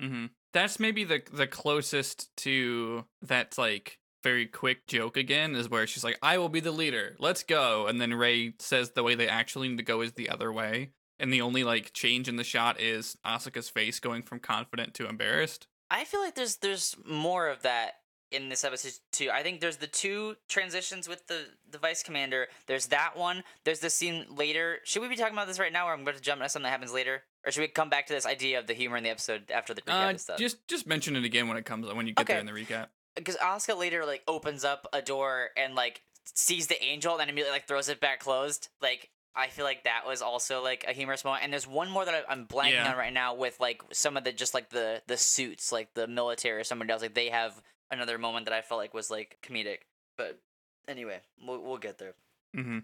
Hmm 0.07 0.25
That's 0.53 0.79
maybe 0.79 1.03
the 1.03 1.21
the 1.31 1.47
closest 1.47 2.35
to 2.37 3.05
that 3.21 3.57
like 3.57 3.99
very 4.23 4.45
quick 4.45 4.87
joke 4.87 5.17
again 5.17 5.53
is 5.55 5.69
where 5.69 5.85
she's 5.85 6.03
like, 6.03 6.17
"I 6.21 6.37
will 6.37 6.49
be 6.49 6.61
the 6.61 6.71
leader. 6.71 7.15
Let's 7.19 7.43
go." 7.43 7.87
And 7.87 7.99
then 7.99 8.13
Rei 8.13 8.53
says 8.59 8.91
the 8.91 9.03
way 9.03 9.15
they 9.15 9.27
actually 9.27 9.67
need 9.67 9.77
to 9.77 9.83
go 9.83 10.01
is 10.01 10.13
the 10.13 10.29
other 10.29 10.51
way, 10.51 10.91
and 11.19 11.31
the 11.31 11.41
only 11.41 11.63
like 11.63 11.93
change 11.93 12.29
in 12.29 12.37
the 12.37 12.43
shot 12.43 12.79
is 12.79 13.17
Asuka's 13.25 13.69
face 13.69 13.99
going 13.99 14.23
from 14.23 14.39
confident 14.39 14.93
to 14.95 15.07
embarrassed. 15.07 15.67
I 15.89 16.05
feel 16.05 16.21
like 16.21 16.35
there's 16.35 16.57
there's 16.57 16.95
more 17.05 17.49
of 17.49 17.61
that 17.63 17.95
in 18.31 18.49
this 18.49 18.63
episode 18.63 18.93
too. 19.11 19.29
I 19.31 19.43
think 19.43 19.61
there's 19.61 19.77
the 19.77 19.87
two 19.87 20.35
transitions 20.49 21.07
with 21.07 21.27
the 21.27 21.45
the 21.69 21.77
vice 21.77 22.01
commander. 22.01 22.47
There's 22.67 22.87
that 22.87 23.15
one. 23.15 23.43
There's 23.63 23.79
the 23.79 23.89
scene 23.89 24.25
later. 24.29 24.79
Should 24.85 25.01
we 25.01 25.07
be 25.07 25.15
talking 25.15 25.33
about 25.33 25.47
this 25.47 25.59
right 25.59 25.71
now, 25.73 25.87
or 25.87 25.93
I'm 25.93 26.03
going 26.03 26.17
to 26.17 26.21
jump 26.21 26.41
into 26.41 26.49
something 26.49 26.63
that 26.63 26.71
happens 26.71 26.93
later, 26.93 27.23
or 27.45 27.51
should 27.51 27.61
we 27.61 27.67
come 27.67 27.89
back 27.89 28.07
to 28.07 28.13
this 28.13 28.25
idea 28.25 28.59
of 28.59 28.67
the 28.67 28.73
humor 28.73 28.97
in 28.97 29.03
the 29.03 29.09
episode 29.09 29.51
after 29.51 29.73
the 29.73 29.81
recap 29.83 30.05
Uh, 30.05 30.09
and 30.09 30.21
stuff? 30.21 30.37
just 30.39 30.67
just 30.67 30.87
mention 30.87 31.15
it 31.15 31.23
again 31.23 31.47
when 31.47 31.57
it 31.57 31.65
comes 31.65 31.91
when 31.93 32.07
you 32.07 32.13
get 32.13 32.27
there 32.27 32.39
in 32.39 32.45
the 32.45 32.51
recap. 32.51 32.87
because 33.15 33.35
Asuka 33.37 33.77
later 33.77 34.05
like 34.05 34.23
opens 34.27 34.63
up 34.63 34.87
a 34.93 35.01
door 35.01 35.49
and 35.57 35.75
like 35.75 36.01
sees 36.33 36.67
the 36.67 36.81
angel 36.83 37.11
and 37.13 37.19
then 37.21 37.29
immediately 37.29 37.51
like 37.53 37.67
throws 37.67 37.89
it 37.89 37.99
back 37.99 38.19
closed. 38.19 38.69
Like 38.81 39.09
I 39.35 39.47
feel 39.47 39.65
like 39.65 39.83
that 39.85 40.03
was 40.05 40.21
also 40.21 40.61
like 40.63 40.85
a 40.87 40.93
humorous 40.93 41.25
moment. 41.25 41.43
And 41.43 41.51
there's 41.51 41.67
one 41.67 41.89
more 41.89 42.05
that 42.05 42.25
I'm 42.29 42.45
blanking 42.45 42.73
Yeah. 42.73 42.91
on 42.91 42.97
right 42.97 43.11
now 43.13 43.33
with 43.35 43.59
like 43.59 43.81
some 43.91 44.15
of 44.15 44.23
the 44.23 44.31
just 44.31 44.53
like 44.53 44.69
the 44.69 45.01
the 45.07 45.17
suits, 45.17 45.71
like 45.71 45.93
the 45.95 46.07
military 46.07 46.59
or 46.59 46.63
somebody 46.63 46.91
else. 46.91 47.01
Like 47.01 47.15
they 47.15 47.29
have 47.29 47.61
another 47.91 48.17
moment 48.17 48.45
that 48.45 48.53
I 48.53 48.61
felt 48.61 48.79
like 48.79 48.93
was 48.93 49.09
like 49.11 49.37
comedic. 49.43 49.79
But 50.17 50.39
anyway, 50.87 51.19
we'll 51.45 51.59
we'll 51.61 51.77
get 51.77 51.97
there. 51.97 52.13
hmm 52.53 52.79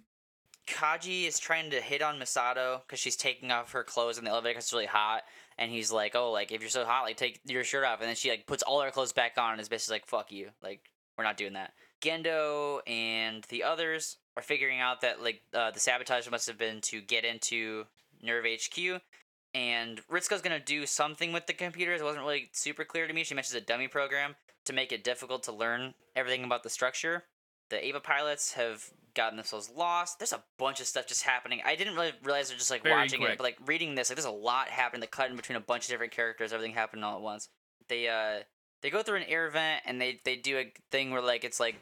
Kaji 0.69 1.27
is 1.27 1.39
trying 1.39 1.71
to 1.71 1.81
hit 1.81 2.01
on 2.01 2.19
Misato 2.19 2.81
because 2.81 2.99
she's 2.99 3.15
taking 3.15 3.51
off 3.51 3.71
her 3.71 3.83
clothes 3.83 4.17
in 4.17 4.23
the 4.23 4.29
elevator 4.29 4.53
because 4.53 4.65
it's 4.65 4.73
really 4.73 4.85
hot. 4.85 5.23
And 5.57 5.71
he's 5.71 5.91
like, 5.91 6.15
"Oh, 6.15 6.31
like 6.31 6.51
if 6.51 6.61
you're 6.61 6.69
so 6.69 6.85
hot, 6.85 7.03
like 7.03 7.17
take 7.17 7.41
your 7.45 7.63
shirt 7.63 7.83
off." 7.83 7.99
And 7.99 8.07
then 8.07 8.15
she 8.15 8.29
like 8.29 8.45
puts 8.45 8.63
all 8.63 8.81
her 8.81 8.91
clothes 8.91 9.11
back 9.11 9.33
on 9.37 9.53
and 9.53 9.61
is 9.61 9.69
basically 9.69 9.95
like, 9.95 10.05
"Fuck 10.05 10.31
you!" 10.31 10.51
Like 10.61 10.81
we're 11.17 11.23
not 11.23 11.37
doing 11.37 11.53
that. 11.53 11.73
Gendo 12.01 12.79
and 12.87 13.43
the 13.49 13.63
others 13.63 14.17
are 14.37 14.43
figuring 14.43 14.79
out 14.79 15.01
that 15.01 15.21
like 15.21 15.41
uh, 15.53 15.71
the 15.71 15.79
sabotage 15.79 16.29
must 16.29 16.47
have 16.47 16.57
been 16.57 16.79
to 16.81 17.01
get 17.01 17.25
into 17.25 17.85
NERV 18.23 18.69
HQ. 18.95 19.01
And 19.53 19.99
Ritsuko's 20.07 20.41
gonna 20.41 20.59
do 20.59 20.85
something 20.85 21.33
with 21.33 21.47
the 21.47 21.53
computers. 21.53 22.01
It 22.01 22.05
wasn't 22.05 22.23
really 22.23 22.49
super 22.53 22.85
clear 22.85 23.07
to 23.07 23.13
me. 23.13 23.23
She 23.23 23.33
mentions 23.33 23.55
a 23.55 23.65
dummy 23.65 23.87
program 23.87 24.35
to 24.65 24.73
make 24.73 24.91
it 24.91 25.03
difficult 25.03 25.43
to 25.43 25.51
learn 25.51 25.95
everything 26.15 26.43
about 26.43 26.63
the 26.63 26.69
structure. 26.69 27.23
The 27.69 27.85
Eva 27.85 27.99
pilots 27.99 28.53
have 28.53 28.89
gotten 29.15 29.37
themselves 29.37 29.69
lost. 29.75 30.19
There's 30.19 30.33
a 30.33 30.43
bunch 30.57 30.79
of 30.79 30.87
stuff 30.87 31.07
just 31.07 31.23
happening. 31.23 31.61
I 31.65 31.75
didn't 31.75 31.95
really 31.95 32.13
realize 32.23 32.49
they're 32.49 32.57
just 32.57 32.71
like 32.71 32.83
Very 32.83 32.95
watching 32.95 33.19
quick. 33.19 33.31
it, 33.33 33.37
but 33.37 33.43
like 33.43 33.57
reading 33.65 33.95
this, 33.95 34.09
like 34.09 34.15
there's 34.15 34.25
a 34.25 34.31
lot 34.31 34.69
happening. 34.69 35.01
The 35.01 35.07
cut 35.07 35.29
in 35.29 35.35
between 35.35 35.55
a 35.55 35.61
bunch 35.61 35.85
of 35.85 35.89
different 35.89 36.11
characters, 36.11 36.53
everything 36.53 36.73
happening 36.73 37.03
all 37.03 37.15
at 37.15 37.21
once. 37.21 37.49
They 37.87 38.07
uh 38.07 38.43
they 38.81 38.89
go 38.89 39.03
through 39.03 39.17
an 39.17 39.23
air 39.27 39.49
vent 39.49 39.83
and 39.85 39.99
they 39.99 40.19
they 40.23 40.35
do 40.35 40.57
a 40.57 40.71
thing 40.91 41.11
where 41.11 41.21
like 41.21 41.43
it's 41.43 41.59
like 41.59 41.75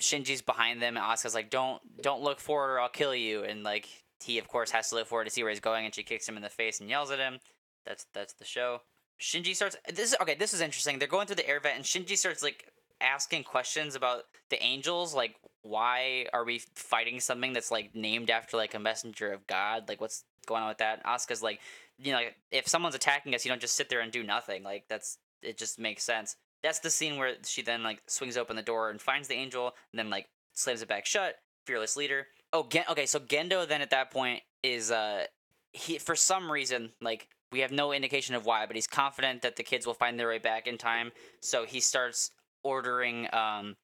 Shinji's 0.00 0.42
behind 0.42 0.82
them 0.82 0.96
and 0.96 1.04
Asuka's 1.04 1.34
like 1.34 1.50
don't 1.50 1.80
don't 2.02 2.22
look 2.22 2.40
forward 2.40 2.70
or 2.72 2.80
I'll 2.80 2.88
kill 2.88 3.14
you 3.14 3.44
and 3.44 3.62
like 3.62 3.88
he 4.22 4.38
of 4.38 4.48
course 4.48 4.70
has 4.70 4.88
to 4.90 4.96
look 4.96 5.06
forward 5.06 5.24
to 5.24 5.30
see 5.30 5.42
where 5.42 5.50
he's 5.50 5.60
going 5.60 5.84
and 5.84 5.94
she 5.94 6.02
kicks 6.02 6.28
him 6.28 6.36
in 6.36 6.42
the 6.42 6.48
face 6.48 6.80
and 6.80 6.88
yells 6.88 7.10
at 7.10 7.18
him. 7.18 7.38
That's 7.86 8.06
that's 8.12 8.34
the 8.34 8.44
show. 8.44 8.82
Shinji 9.20 9.54
starts 9.54 9.76
this 9.88 10.12
is 10.12 10.16
okay, 10.20 10.34
this 10.34 10.52
is 10.52 10.60
interesting. 10.60 10.98
They're 10.98 11.08
going 11.08 11.26
through 11.26 11.36
the 11.36 11.48
air 11.48 11.60
vent 11.60 11.76
and 11.76 11.84
Shinji 11.84 12.16
starts 12.18 12.42
like 12.42 12.70
asking 13.02 13.44
questions 13.44 13.94
about 13.94 14.22
the 14.50 14.62
angels 14.62 15.14
like 15.14 15.34
why 15.62 16.26
are 16.32 16.44
we 16.44 16.60
fighting 16.74 17.20
something 17.20 17.52
that's 17.52 17.70
like 17.70 17.94
named 17.94 18.30
after 18.30 18.56
like 18.56 18.74
a 18.74 18.78
messenger 18.78 19.32
of 19.32 19.46
god? 19.46 19.88
Like 19.88 20.00
what's 20.00 20.24
going 20.46 20.62
on 20.62 20.68
with 20.68 20.78
that? 20.78 21.04
Asuka's 21.04 21.42
like 21.42 21.60
you 21.98 22.12
know 22.12 22.18
like, 22.18 22.36
if 22.50 22.68
someone's 22.68 22.94
attacking 22.94 23.34
us 23.34 23.44
you 23.44 23.50
don't 23.50 23.60
just 23.60 23.76
sit 23.76 23.88
there 23.88 24.00
and 24.00 24.12
do 24.12 24.22
nothing. 24.22 24.62
Like 24.62 24.84
that's 24.88 25.18
it 25.42 25.58
just 25.58 25.78
makes 25.78 26.02
sense. 26.02 26.36
That's 26.62 26.78
the 26.78 26.90
scene 26.90 27.16
where 27.16 27.34
she 27.44 27.62
then 27.62 27.82
like 27.82 28.02
swings 28.06 28.36
open 28.36 28.56
the 28.56 28.62
door 28.62 28.90
and 28.90 29.00
finds 29.00 29.28
the 29.28 29.34
angel 29.34 29.74
and 29.92 29.98
then 29.98 30.10
like 30.10 30.28
slams 30.52 30.82
it 30.82 30.88
back 30.88 31.06
shut. 31.06 31.36
Fearless 31.66 31.96
leader. 31.96 32.26
Oh 32.52 32.66
Gen- 32.68 32.84
okay 32.90 33.06
so 33.06 33.18
gendo 33.18 33.66
then 33.66 33.82
at 33.82 33.90
that 33.90 34.10
point 34.10 34.42
is 34.62 34.90
uh 34.90 35.24
he 35.72 35.98
for 35.98 36.14
some 36.14 36.50
reason 36.50 36.90
like 37.00 37.28
we 37.50 37.60
have 37.60 37.72
no 37.72 37.92
indication 37.92 38.34
of 38.34 38.46
why 38.46 38.66
but 38.66 38.76
he's 38.76 38.86
confident 38.86 39.42
that 39.42 39.56
the 39.56 39.62
kids 39.62 39.86
will 39.86 39.94
find 39.94 40.18
their 40.18 40.28
way 40.28 40.38
back 40.38 40.66
in 40.66 40.76
time. 40.76 41.12
So 41.40 41.64
he 41.64 41.80
starts 41.80 42.30
ordering 42.64 43.32
um 43.34 43.76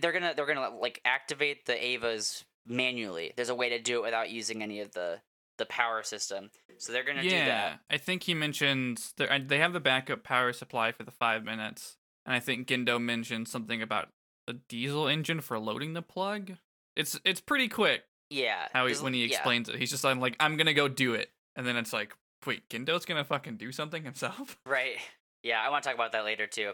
they're 0.00 0.12
gonna 0.12 0.34
they're 0.34 0.46
gonna 0.46 0.70
like 0.78 1.00
activate 1.04 1.66
the 1.66 1.74
Evas 1.74 2.44
manually 2.66 3.32
there's 3.36 3.48
a 3.48 3.54
way 3.54 3.68
to 3.70 3.80
do 3.80 3.98
it 3.98 4.02
without 4.02 4.30
using 4.30 4.62
any 4.62 4.80
of 4.80 4.92
the 4.92 5.20
the 5.58 5.66
power 5.66 6.02
system 6.02 6.50
so 6.78 6.92
they're 6.92 7.04
gonna 7.04 7.22
do 7.22 7.30
that. 7.30 7.36
Yeah, 7.36 7.74
I 7.90 7.96
think 7.96 8.24
he 8.24 8.34
mentioned 8.34 9.00
there- 9.16 9.38
they 9.38 9.58
have 9.58 9.72
the 9.72 9.80
backup 9.80 10.24
power 10.24 10.52
supply 10.52 10.90
for 10.90 11.04
the 11.04 11.12
five 11.12 11.44
minutes, 11.44 11.96
and 12.26 12.34
I 12.34 12.40
think 12.40 12.66
Gendo 12.66 13.00
mentioned 13.00 13.46
something 13.46 13.80
about 13.80 14.08
a 14.48 14.54
diesel 14.54 15.06
engine 15.06 15.40
for 15.40 15.58
loading 15.60 15.92
the 15.92 16.02
plug. 16.02 16.52
It's 16.96 17.18
it's 17.24 17.40
pretty 17.40 17.68
quick 17.68 18.02
yeah 18.30 18.66
how 18.72 18.86
he, 18.86 18.94
when 18.96 19.14
he 19.14 19.20
yeah. 19.20 19.26
explains 19.26 19.68
it. 19.68 19.76
He's 19.76 19.90
just 19.90 20.02
like, 20.02 20.16
like, 20.16 20.36
I'm 20.40 20.56
gonna 20.56 20.74
go 20.74 20.88
do 20.88 21.14
it, 21.14 21.30
and 21.54 21.64
then 21.64 21.76
it's 21.76 21.92
like, 21.92 22.14
wait, 22.44 22.68
Gendo's 22.68 23.04
gonna 23.04 23.24
fucking 23.24 23.56
do 23.56 23.70
something 23.70 24.04
himself? 24.04 24.58
Right. 24.66 24.96
Yeah, 25.44 25.60
I 25.60 25.70
want 25.70 25.82
to 25.82 25.88
talk 25.88 25.96
about 25.96 26.12
that 26.12 26.24
later 26.24 26.46
too. 26.46 26.72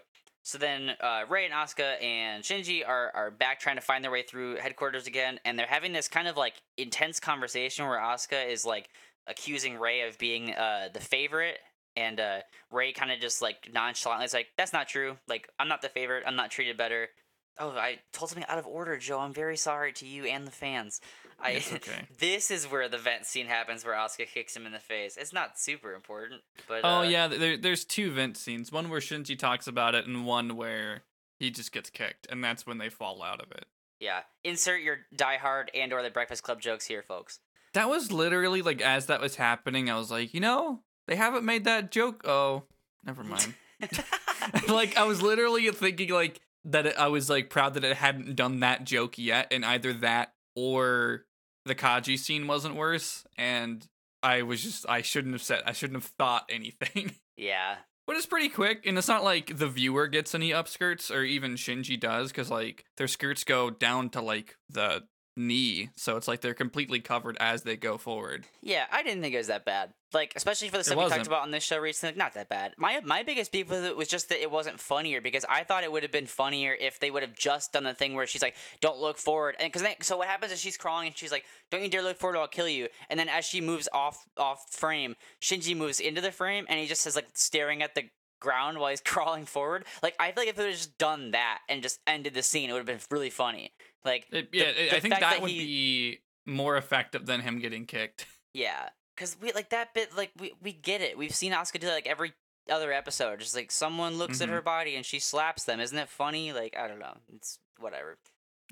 So 0.48 0.56
then, 0.56 0.92
uh, 1.02 1.24
Rei 1.28 1.44
and 1.44 1.52
Asuka 1.52 2.02
and 2.02 2.42
Shinji 2.42 2.80
are 2.88 3.12
are 3.14 3.30
back 3.30 3.60
trying 3.60 3.76
to 3.76 3.82
find 3.82 4.02
their 4.02 4.10
way 4.10 4.22
through 4.22 4.56
headquarters 4.56 5.06
again, 5.06 5.38
and 5.44 5.58
they're 5.58 5.66
having 5.66 5.92
this 5.92 6.08
kind 6.08 6.26
of 6.26 6.38
like 6.38 6.54
intense 6.78 7.20
conversation 7.20 7.86
where 7.86 8.00
Asuka 8.00 8.48
is 8.48 8.64
like 8.64 8.88
accusing 9.26 9.78
Rei 9.78 10.08
of 10.08 10.16
being 10.16 10.54
uh 10.54 10.88
the 10.90 11.00
favorite, 11.00 11.58
and 11.96 12.18
uh 12.18 12.38
Rei 12.70 12.92
kind 12.92 13.12
of 13.12 13.20
just 13.20 13.42
like 13.42 13.68
nonchalantly 13.74 14.24
is 14.24 14.32
like, 14.32 14.46
"That's 14.56 14.72
not 14.72 14.88
true. 14.88 15.18
Like, 15.28 15.50
I'm 15.58 15.68
not 15.68 15.82
the 15.82 15.90
favorite. 15.90 16.24
I'm 16.26 16.36
not 16.36 16.50
treated 16.50 16.78
better." 16.78 17.10
Oh, 17.58 17.70
I 17.70 17.98
told 18.12 18.30
something 18.30 18.48
out 18.48 18.58
of 18.58 18.66
order, 18.66 18.96
Joe. 18.96 19.18
I'm 19.18 19.32
very 19.32 19.56
sorry 19.56 19.92
to 19.94 20.06
you 20.06 20.24
and 20.24 20.46
the 20.46 20.52
fans. 20.52 21.00
I 21.40 21.50
It's 21.52 21.72
okay. 21.72 22.06
this 22.18 22.50
is 22.50 22.66
where 22.66 22.88
the 22.88 22.98
vent 22.98 23.26
scene 23.26 23.46
happens, 23.46 23.84
where 23.84 23.94
Asuka 23.94 24.26
kicks 24.26 24.56
him 24.56 24.66
in 24.66 24.72
the 24.72 24.78
face. 24.78 25.16
It's 25.16 25.32
not 25.32 25.58
super 25.58 25.94
important, 25.94 26.42
but 26.66 26.80
oh 26.84 26.98
uh, 26.98 27.02
yeah, 27.02 27.28
there, 27.28 27.56
there's 27.56 27.84
two 27.84 28.10
vent 28.10 28.36
scenes. 28.36 28.72
One 28.72 28.88
where 28.88 29.00
Shinji 29.00 29.38
talks 29.38 29.66
about 29.66 29.94
it, 29.94 30.06
and 30.06 30.26
one 30.26 30.56
where 30.56 31.02
he 31.38 31.50
just 31.50 31.72
gets 31.72 31.90
kicked, 31.90 32.26
and 32.30 32.42
that's 32.42 32.66
when 32.66 32.78
they 32.78 32.88
fall 32.88 33.22
out 33.22 33.40
of 33.40 33.52
it. 33.52 33.66
Yeah. 34.00 34.20
Insert 34.44 34.82
your 34.82 34.98
Die 35.14 35.36
Hard 35.36 35.70
and 35.74 35.92
or 35.92 36.02
the 36.02 36.10
Breakfast 36.10 36.42
Club 36.42 36.60
jokes 36.60 36.86
here, 36.86 37.02
folks. 37.02 37.40
That 37.74 37.88
was 37.88 38.12
literally 38.12 38.62
like 38.62 38.80
as 38.80 39.06
that 39.06 39.20
was 39.20 39.36
happening, 39.36 39.90
I 39.90 39.96
was 39.96 40.10
like, 40.10 40.34
you 40.34 40.40
know, 40.40 40.80
they 41.06 41.16
haven't 41.16 41.44
made 41.44 41.64
that 41.64 41.90
joke. 41.90 42.26
Oh, 42.26 42.64
never 43.04 43.24
mind. 43.24 43.54
like 44.68 44.96
I 44.96 45.04
was 45.04 45.22
literally 45.22 45.68
thinking 45.70 46.10
like 46.10 46.40
that 46.64 46.86
it, 46.86 46.96
I 46.98 47.08
was 47.08 47.30
like 47.30 47.50
proud 47.50 47.74
that 47.74 47.84
it 47.84 47.96
hadn't 47.96 48.36
done 48.36 48.60
that 48.60 48.84
joke 48.84 49.18
yet, 49.18 49.48
and 49.50 49.64
either 49.64 49.92
that 49.94 50.32
or 50.56 51.24
the 51.64 51.74
Kaji 51.74 52.18
scene 52.18 52.46
wasn't 52.46 52.76
worse, 52.76 53.26
and 53.36 53.86
I 54.22 54.42
was 54.42 54.62
just 54.62 54.88
I 54.88 55.02
shouldn't 55.02 55.34
have 55.34 55.42
said 55.42 55.62
I 55.66 55.72
shouldn't 55.72 56.02
have 56.02 56.12
thought 56.18 56.44
anything. 56.48 57.12
yeah. 57.36 57.76
But 58.06 58.16
it's 58.16 58.26
pretty 58.26 58.48
quick, 58.48 58.86
and 58.86 58.96
it's 58.96 59.08
not 59.08 59.22
like 59.22 59.58
the 59.58 59.68
viewer 59.68 60.06
gets 60.06 60.34
any 60.34 60.50
upskirts, 60.50 61.14
or 61.14 61.24
even 61.24 61.56
Shinji 61.56 62.00
does, 62.00 62.30
because 62.30 62.50
like 62.50 62.84
their 62.96 63.06
skirts 63.06 63.44
go 63.44 63.68
down 63.68 64.08
to 64.10 64.22
like 64.22 64.56
the 64.70 65.02
knee, 65.38 65.90
so 65.96 66.16
it's 66.16 66.28
like 66.28 66.40
they're 66.40 66.54
completely 66.54 67.00
covered 67.00 67.36
as 67.40 67.62
they 67.62 67.76
go 67.76 67.96
forward. 67.96 68.46
Yeah, 68.60 68.84
I 68.90 69.02
didn't 69.02 69.22
think 69.22 69.34
it 69.34 69.38
was 69.38 69.46
that 69.46 69.64
bad. 69.64 69.94
Like, 70.12 70.32
especially 70.36 70.68
for 70.68 70.78
the 70.78 70.84
stuff 70.84 70.98
we 70.98 71.08
talked 71.08 71.26
about 71.26 71.42
on 71.42 71.50
this 71.50 71.62
show 71.62 71.78
recently, 71.78 72.12
like, 72.12 72.18
not 72.18 72.34
that 72.34 72.48
bad. 72.48 72.72
My 72.78 73.00
my 73.04 73.22
biggest 73.22 73.52
beef 73.52 73.68
with 73.68 73.84
it 73.84 73.96
was 73.96 74.08
just 74.08 74.30
that 74.30 74.42
it 74.42 74.50
wasn't 74.50 74.80
funnier 74.80 75.20
because 75.20 75.44
I 75.48 75.64
thought 75.64 75.84
it 75.84 75.92
would 75.92 76.02
have 76.02 76.12
been 76.12 76.26
funnier 76.26 76.74
if 76.78 76.98
they 76.98 77.10
would 77.10 77.22
have 77.22 77.34
just 77.34 77.72
done 77.72 77.84
the 77.84 77.94
thing 77.94 78.14
where 78.14 78.26
she's 78.26 78.42
like, 78.42 78.56
"Don't 78.80 78.98
look 78.98 79.18
forward," 79.18 79.56
and 79.60 79.70
because 79.70 79.86
so 80.02 80.16
what 80.16 80.28
happens 80.28 80.52
is 80.52 80.60
she's 80.60 80.76
crawling 80.76 81.08
and 81.08 81.16
she's 81.16 81.32
like, 81.32 81.44
"Don't 81.70 81.82
you 81.82 81.88
dare 81.88 82.02
look 82.02 82.18
forward, 82.18 82.36
or 82.36 82.40
I'll 82.40 82.48
kill 82.48 82.68
you." 82.68 82.88
And 83.10 83.20
then 83.20 83.28
as 83.28 83.44
she 83.44 83.60
moves 83.60 83.88
off 83.92 84.26
off 84.36 84.64
frame, 84.70 85.14
Shinji 85.42 85.76
moves 85.76 86.00
into 86.00 86.20
the 86.20 86.32
frame 86.32 86.64
and 86.68 86.80
he 86.80 86.86
just 86.86 87.06
is 87.06 87.16
like 87.16 87.28
staring 87.34 87.82
at 87.82 87.94
the 87.94 88.04
ground 88.40 88.78
while 88.78 88.90
he's 88.90 89.00
crawling 89.04 89.44
forward. 89.44 89.84
Like 90.02 90.14
I 90.18 90.32
feel 90.32 90.42
like 90.42 90.48
if 90.48 90.58
it 90.58 90.62
would 90.62 90.70
have 90.70 90.76
just 90.76 90.98
done 90.98 91.32
that 91.32 91.60
and 91.68 91.82
just 91.82 92.00
ended 92.06 92.34
the 92.34 92.42
scene, 92.42 92.70
it 92.70 92.72
would 92.72 92.80
have 92.80 92.86
been 92.86 93.00
really 93.10 93.30
funny. 93.30 93.72
Like 94.04 94.26
It, 94.30 94.48
yeah, 94.52 94.64
it- 94.64 94.90
the 94.90 94.96
I 94.96 95.00
think 95.00 95.14
fact 95.14 95.22
that, 95.22 95.42
would 95.42 95.50
he- 95.50 95.58
be 95.58 96.20
more 96.46 96.76
effective 96.76 97.26
than 97.26 97.40
him 97.40 97.58
getting 97.58 97.86
kicked. 97.86 98.26
Yeah, 98.54 98.88
because 99.14 99.36
we 99.40 99.52
like 99.52 99.68
that 99.70 99.92
bit. 99.94 100.16
Like 100.16 100.32
we 100.38 100.52
we 100.62 100.72
get 100.72 101.00
it. 101.02 101.16
We've 101.18 101.34
seen 101.34 101.52
Asuka 101.52 101.74
do 101.80 101.86
that, 101.86 101.92
like 101.92 102.06
every 102.06 102.32
other 102.68 102.90
episode. 102.92 103.38
Just 103.40 103.54
like 103.54 103.70
someone 103.70 104.16
looks 104.18 104.40
at 104.40 104.48
Mhm. 104.48 104.52
her 104.52 104.62
body 104.62 104.96
and 104.96 105.04
she 105.04 105.18
slaps 105.20 105.64
them. 105.64 105.78
Isn't 105.80 105.98
it 105.98 106.08
funny? 106.08 106.52
Like 106.52 106.74
I 106.76 106.88
don't 106.88 106.98
know. 106.98 107.18
It's 107.36 107.58
whatever. 107.78 108.16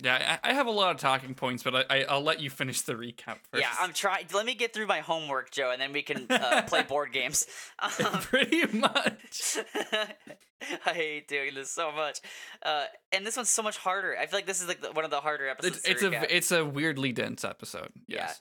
Yeah, 0.02 0.38
I, 0.44 0.50
I 0.50 0.52
have 0.52 0.66
a 0.66 0.70
lot 0.70 0.94
of 0.94 1.00
talking 1.00 1.34
points, 1.34 1.62
but 1.62 1.74
I, 1.74 1.84
I, 1.88 2.04
I'll 2.08 2.22
let 2.22 2.40
you 2.40 2.50
finish 2.50 2.82
the 2.82 2.94
recap 2.94 3.38
first. 3.50 3.62
Yeah, 3.62 3.70
I'm 3.80 3.94
trying. 3.94 4.26
Let 4.34 4.44
me 4.44 4.54
get 4.54 4.74
through 4.74 4.86
my 4.86 5.00
homework, 5.00 5.50
Joe, 5.50 5.70
and 5.70 5.80
then 5.80 5.92
we 5.92 6.02
can 6.02 6.26
uh, 6.28 6.62
play 6.66 6.82
board 6.82 7.12
games. 7.12 7.46
Um, 7.78 7.90
pretty 8.20 8.66
much. 8.76 9.58
I 10.86 10.92
hate 10.92 11.28
doing 11.28 11.54
this 11.54 11.70
so 11.70 11.92
much, 11.92 12.20
uh, 12.62 12.84
and 13.12 13.26
this 13.26 13.36
one's 13.36 13.48
so 13.48 13.62
much 13.62 13.78
harder. 13.78 14.16
I 14.18 14.26
feel 14.26 14.38
like 14.38 14.46
this 14.46 14.60
is 14.60 14.68
like 14.68 14.80
the, 14.82 14.92
one 14.92 15.04
of 15.04 15.10
the 15.10 15.20
harder 15.20 15.48
episodes. 15.48 15.78
It's, 15.78 15.88
it's 15.88 16.02
a 16.02 16.36
it's 16.36 16.52
a 16.52 16.64
weirdly 16.64 17.12
dense 17.12 17.44
episode. 17.44 17.90
Yeah. 18.06 18.16
Yes. 18.18 18.40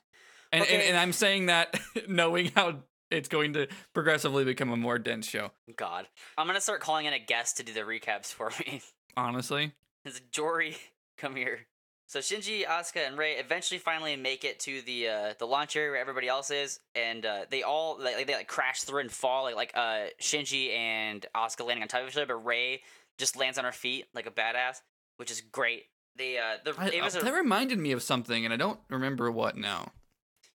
And, 0.51 0.62
and 0.63 0.71
Okay. 0.71 0.88
and 0.89 0.97
I'm 0.97 1.12
saying 1.13 1.45
that 1.47 1.77
knowing 2.07 2.51
how 2.55 2.79
it's 3.12 3.29
going 3.29 3.53
to 3.53 3.67
progressively 3.93 4.43
become 4.43 4.71
a 4.71 4.77
more 4.77 4.97
dense 5.00 5.27
show. 5.27 5.51
God. 5.77 6.07
I'm 6.38 6.47
gonna 6.47 6.59
start 6.62 6.81
calling 6.81 7.05
in 7.05 7.13
a 7.13 7.19
guest 7.19 7.57
to 7.57 7.63
do 7.63 7.74
the 7.74 7.81
recaps 7.81 8.27
for 8.27 8.51
me. 8.59 8.81
Honestly. 9.15 9.74
Is 10.05 10.21
Jory, 10.31 10.77
come 11.17 11.36
here. 11.36 11.60
So 12.07 12.19
Shinji, 12.19 12.65
Asuka, 12.65 13.07
and 13.07 13.17
Rei 13.17 13.34
eventually 13.34 13.79
finally 13.79 14.15
make 14.15 14.43
it 14.43 14.60
to 14.62 14.81
the 14.84 15.10
uh, 15.10 15.34
the 15.39 15.48
launch 15.48 15.75
area 15.75 15.91
where 15.91 16.00
everybody 16.00 16.27
else 16.27 16.51
is, 16.51 16.79
and 16.93 17.25
uh, 17.25 17.45
they 17.50 17.63
all 17.63 17.98
like, 18.00 18.27
they 18.27 18.36
like 18.36 18.48
crash 18.48 18.81
through 18.84 19.00
and 19.00 19.12
fall 19.12 19.43
like 19.45 19.55
like 19.55 19.72
uh, 19.75 20.05
Shinji 20.22 20.75
and 20.75 21.25
Asuka 21.36 21.65
landing 21.65 21.81
on 21.81 21.88
top 21.88 22.03
of 22.03 22.10
each 22.10 22.17
other, 22.17 22.27
but 22.27 22.45
Rei 22.45 22.81
just 23.17 23.36
lands 23.36 23.57
on 23.57 23.65
her 23.65 23.72
feet 23.72 24.05
like 24.13 24.27
a 24.27 24.31
badass, 24.31 24.81
which 25.17 25.31
is 25.31 25.41
great. 25.41 25.86
They 26.15 26.38
uh 26.38 26.57
the 26.63 26.75
I, 26.79 26.89
it 26.89 27.03
was 27.03 27.15
a, 27.15 27.19
that 27.19 27.34
reminded 27.34 27.79
me 27.79 27.91
of 27.91 28.03
something, 28.03 28.45
and 28.45 28.53
I 28.53 28.57
don't 28.57 28.79
remember 28.89 29.31
what 29.31 29.57
now. 29.57 29.91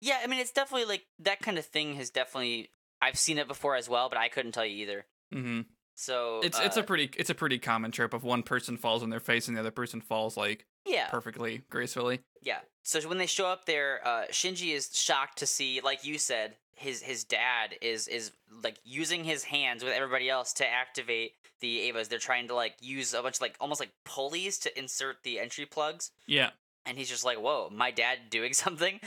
yeah, 0.02 0.18
I 0.22 0.28
mean 0.28 0.40
it's 0.40 0.52
definitely 0.52 0.86
like 0.86 1.06
that 1.20 1.40
kind 1.40 1.58
of 1.58 1.66
thing 1.66 1.96
has 1.96 2.10
definitely 2.10 2.72
I've 3.02 3.18
seen 3.18 3.38
it 3.38 3.48
before 3.48 3.76
as 3.78 3.88
well, 3.88 4.10
but 4.10 4.18
I 4.18 4.28
couldn't 4.28 4.52
tell 4.52 4.66
you 4.66 4.84
either. 4.84 5.06
hmm 5.32 5.62
So 6.00 6.42
It's 6.44 6.60
it's 6.60 6.78
a 6.78 6.82
uh, 6.82 6.84
pretty 6.84 7.10
it's 7.18 7.32
a 7.32 7.36
pretty 7.36 7.58
common 7.58 7.90
trope 7.92 8.14
of 8.14 8.24
one 8.24 8.44
person 8.44 8.78
falls 8.78 9.02
on 9.02 9.10
their 9.10 9.20
face 9.20 9.48
and 9.48 9.58
the 9.58 9.62
other 9.62 9.72
person 9.72 10.00
falls 10.00 10.38
like 10.38 10.66
yeah 10.86 11.10
perfectly 11.10 11.64
gracefully. 11.72 12.20
Yeah. 12.44 12.60
So 12.84 13.02
when 13.10 13.18
they 13.18 13.26
show 13.26 13.48
up 13.48 13.66
there, 13.66 14.00
uh, 14.08 14.26
Shinji 14.32 14.74
is 14.74 14.90
shocked 14.94 15.40
to 15.40 15.48
see, 15.48 15.82
like 15.82 16.06
you 16.06 16.20
said, 16.20 16.56
his 16.76 17.02
his 17.02 17.24
dad 17.24 17.76
is 17.82 18.08
is 18.08 18.32
like 18.64 18.78
using 18.84 19.24
his 19.24 19.44
hands 19.46 19.84
with 19.84 19.92
everybody 19.92 20.30
else 20.30 20.54
to 20.54 20.68
activate 20.70 21.32
the 21.62 21.90
Evas. 21.92 22.10
They're 22.10 22.20
trying 22.20 22.48
to 22.50 22.54
like 22.56 22.76
use 22.80 23.16
a 23.16 23.22
bunch 23.24 23.38
of 23.38 23.42
like 23.42 23.56
almost 23.60 23.80
like 23.80 23.92
pulleys 24.06 24.60
to 24.60 24.80
insert 24.80 25.24
the 25.24 25.40
entry 25.40 25.66
plugs, 25.66 26.12
Yeah. 26.28 26.52
and 26.86 26.96
he's 26.96 27.10
just 27.10 27.26
like, 27.26 27.40
"Whoa, 27.40 27.70
my 27.74 27.90
dad 27.90 28.30
doing 28.30 28.54
something." 28.66 29.00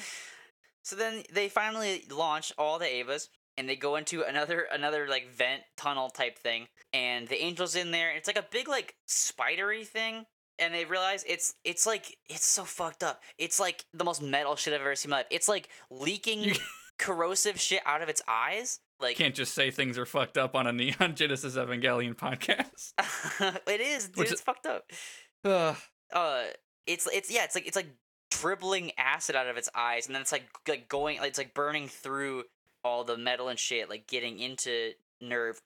So 0.83 0.97
then 0.97 1.23
they 1.33 1.49
finally 1.49 2.05
launch 2.11 2.53
all 2.59 2.81
the 2.81 2.87
Evas. 2.87 3.29
And 3.61 3.69
they 3.69 3.77
go 3.77 3.97
into 3.97 4.23
another 4.23 4.67
another 4.73 5.07
like 5.07 5.29
vent 5.31 5.63
tunnel 5.77 6.09
type 6.09 6.39
thing, 6.39 6.67
and 6.95 7.29
the 7.29 7.43
angel's 7.43 7.77
in 7.77 7.91
there. 7.91 8.09
And 8.09 8.17
it's 8.17 8.27
like 8.27 8.39
a 8.39 8.47
big 8.51 8.69
like 8.69 8.95
spidery 9.07 9.85
thing, 9.85 10.25
and 10.59 10.73
they 10.75 10.87
realize 10.87 11.25
it's 11.29 11.55
it's 11.63 11.87
like 11.87 12.17
it's 12.29 12.47
so 12.47 12.65
fucked 12.65 13.03
up. 13.03 13.23
It's 13.37 13.61
like 13.61 13.85
the 13.93 14.05
most 14.05 14.23
metal 14.23 14.57
shit 14.57 14.73
I've 14.73 14.81
ever 14.81 14.97
seen 14.97 15.09
in 15.09 15.11
my 15.11 15.17
life. 15.19 15.27
It's 15.31 15.49
like 15.49 15.69
leaking 15.91 16.55
corrosive 16.99 17.61
shit 17.61 17.83
out 17.85 18.01
of 18.01 18.09
its 18.09 18.23
eyes. 18.27 18.81
Like 18.99 19.17
Can't 19.17 19.35
just 19.35 19.55
say 19.55 19.71
things 19.71 19.99
are 19.99 20.07
fucked 20.07 20.39
up 20.39 20.55
on 20.55 20.67
a 20.67 20.73
Neon 20.73 21.15
Genesis 21.15 21.57
Evangelion 21.57 22.15
podcast. 22.15 22.93
it 23.67 23.81
is, 23.81 24.07
dude. 24.07 24.17
Which 24.17 24.33
It's 24.33 24.41
fucked 24.41 24.67
up. 24.67 24.85
Ugh. 25.45 25.77
Uh, 26.13 26.45
it's 26.87 27.07
it's 27.13 27.31
yeah, 27.31 27.45
it's 27.45 27.55
like 27.55 27.67
it's 27.67 27.77
like 27.77 27.89
dribbling 28.31 28.93
acid 28.99 29.37
out 29.37 29.49
of 29.49 29.57
its 29.57 29.69
eyes, 29.75 30.07
and 30.07 30.15
then 30.15 30.23
it's 30.23 30.33
like 30.33 30.45
like 30.69 30.89
going, 30.89 31.19
it's 31.23 31.39
like 31.39 31.55
burning 31.55 31.89
through 31.89 32.45
all 32.85 33.05
the 33.05 33.17
metal 33.17 33.49
and 33.49 33.59
shit, 33.59 33.89
like 33.89 34.07
getting 34.07 34.39
into 34.39 34.93
NERV. 35.23 35.59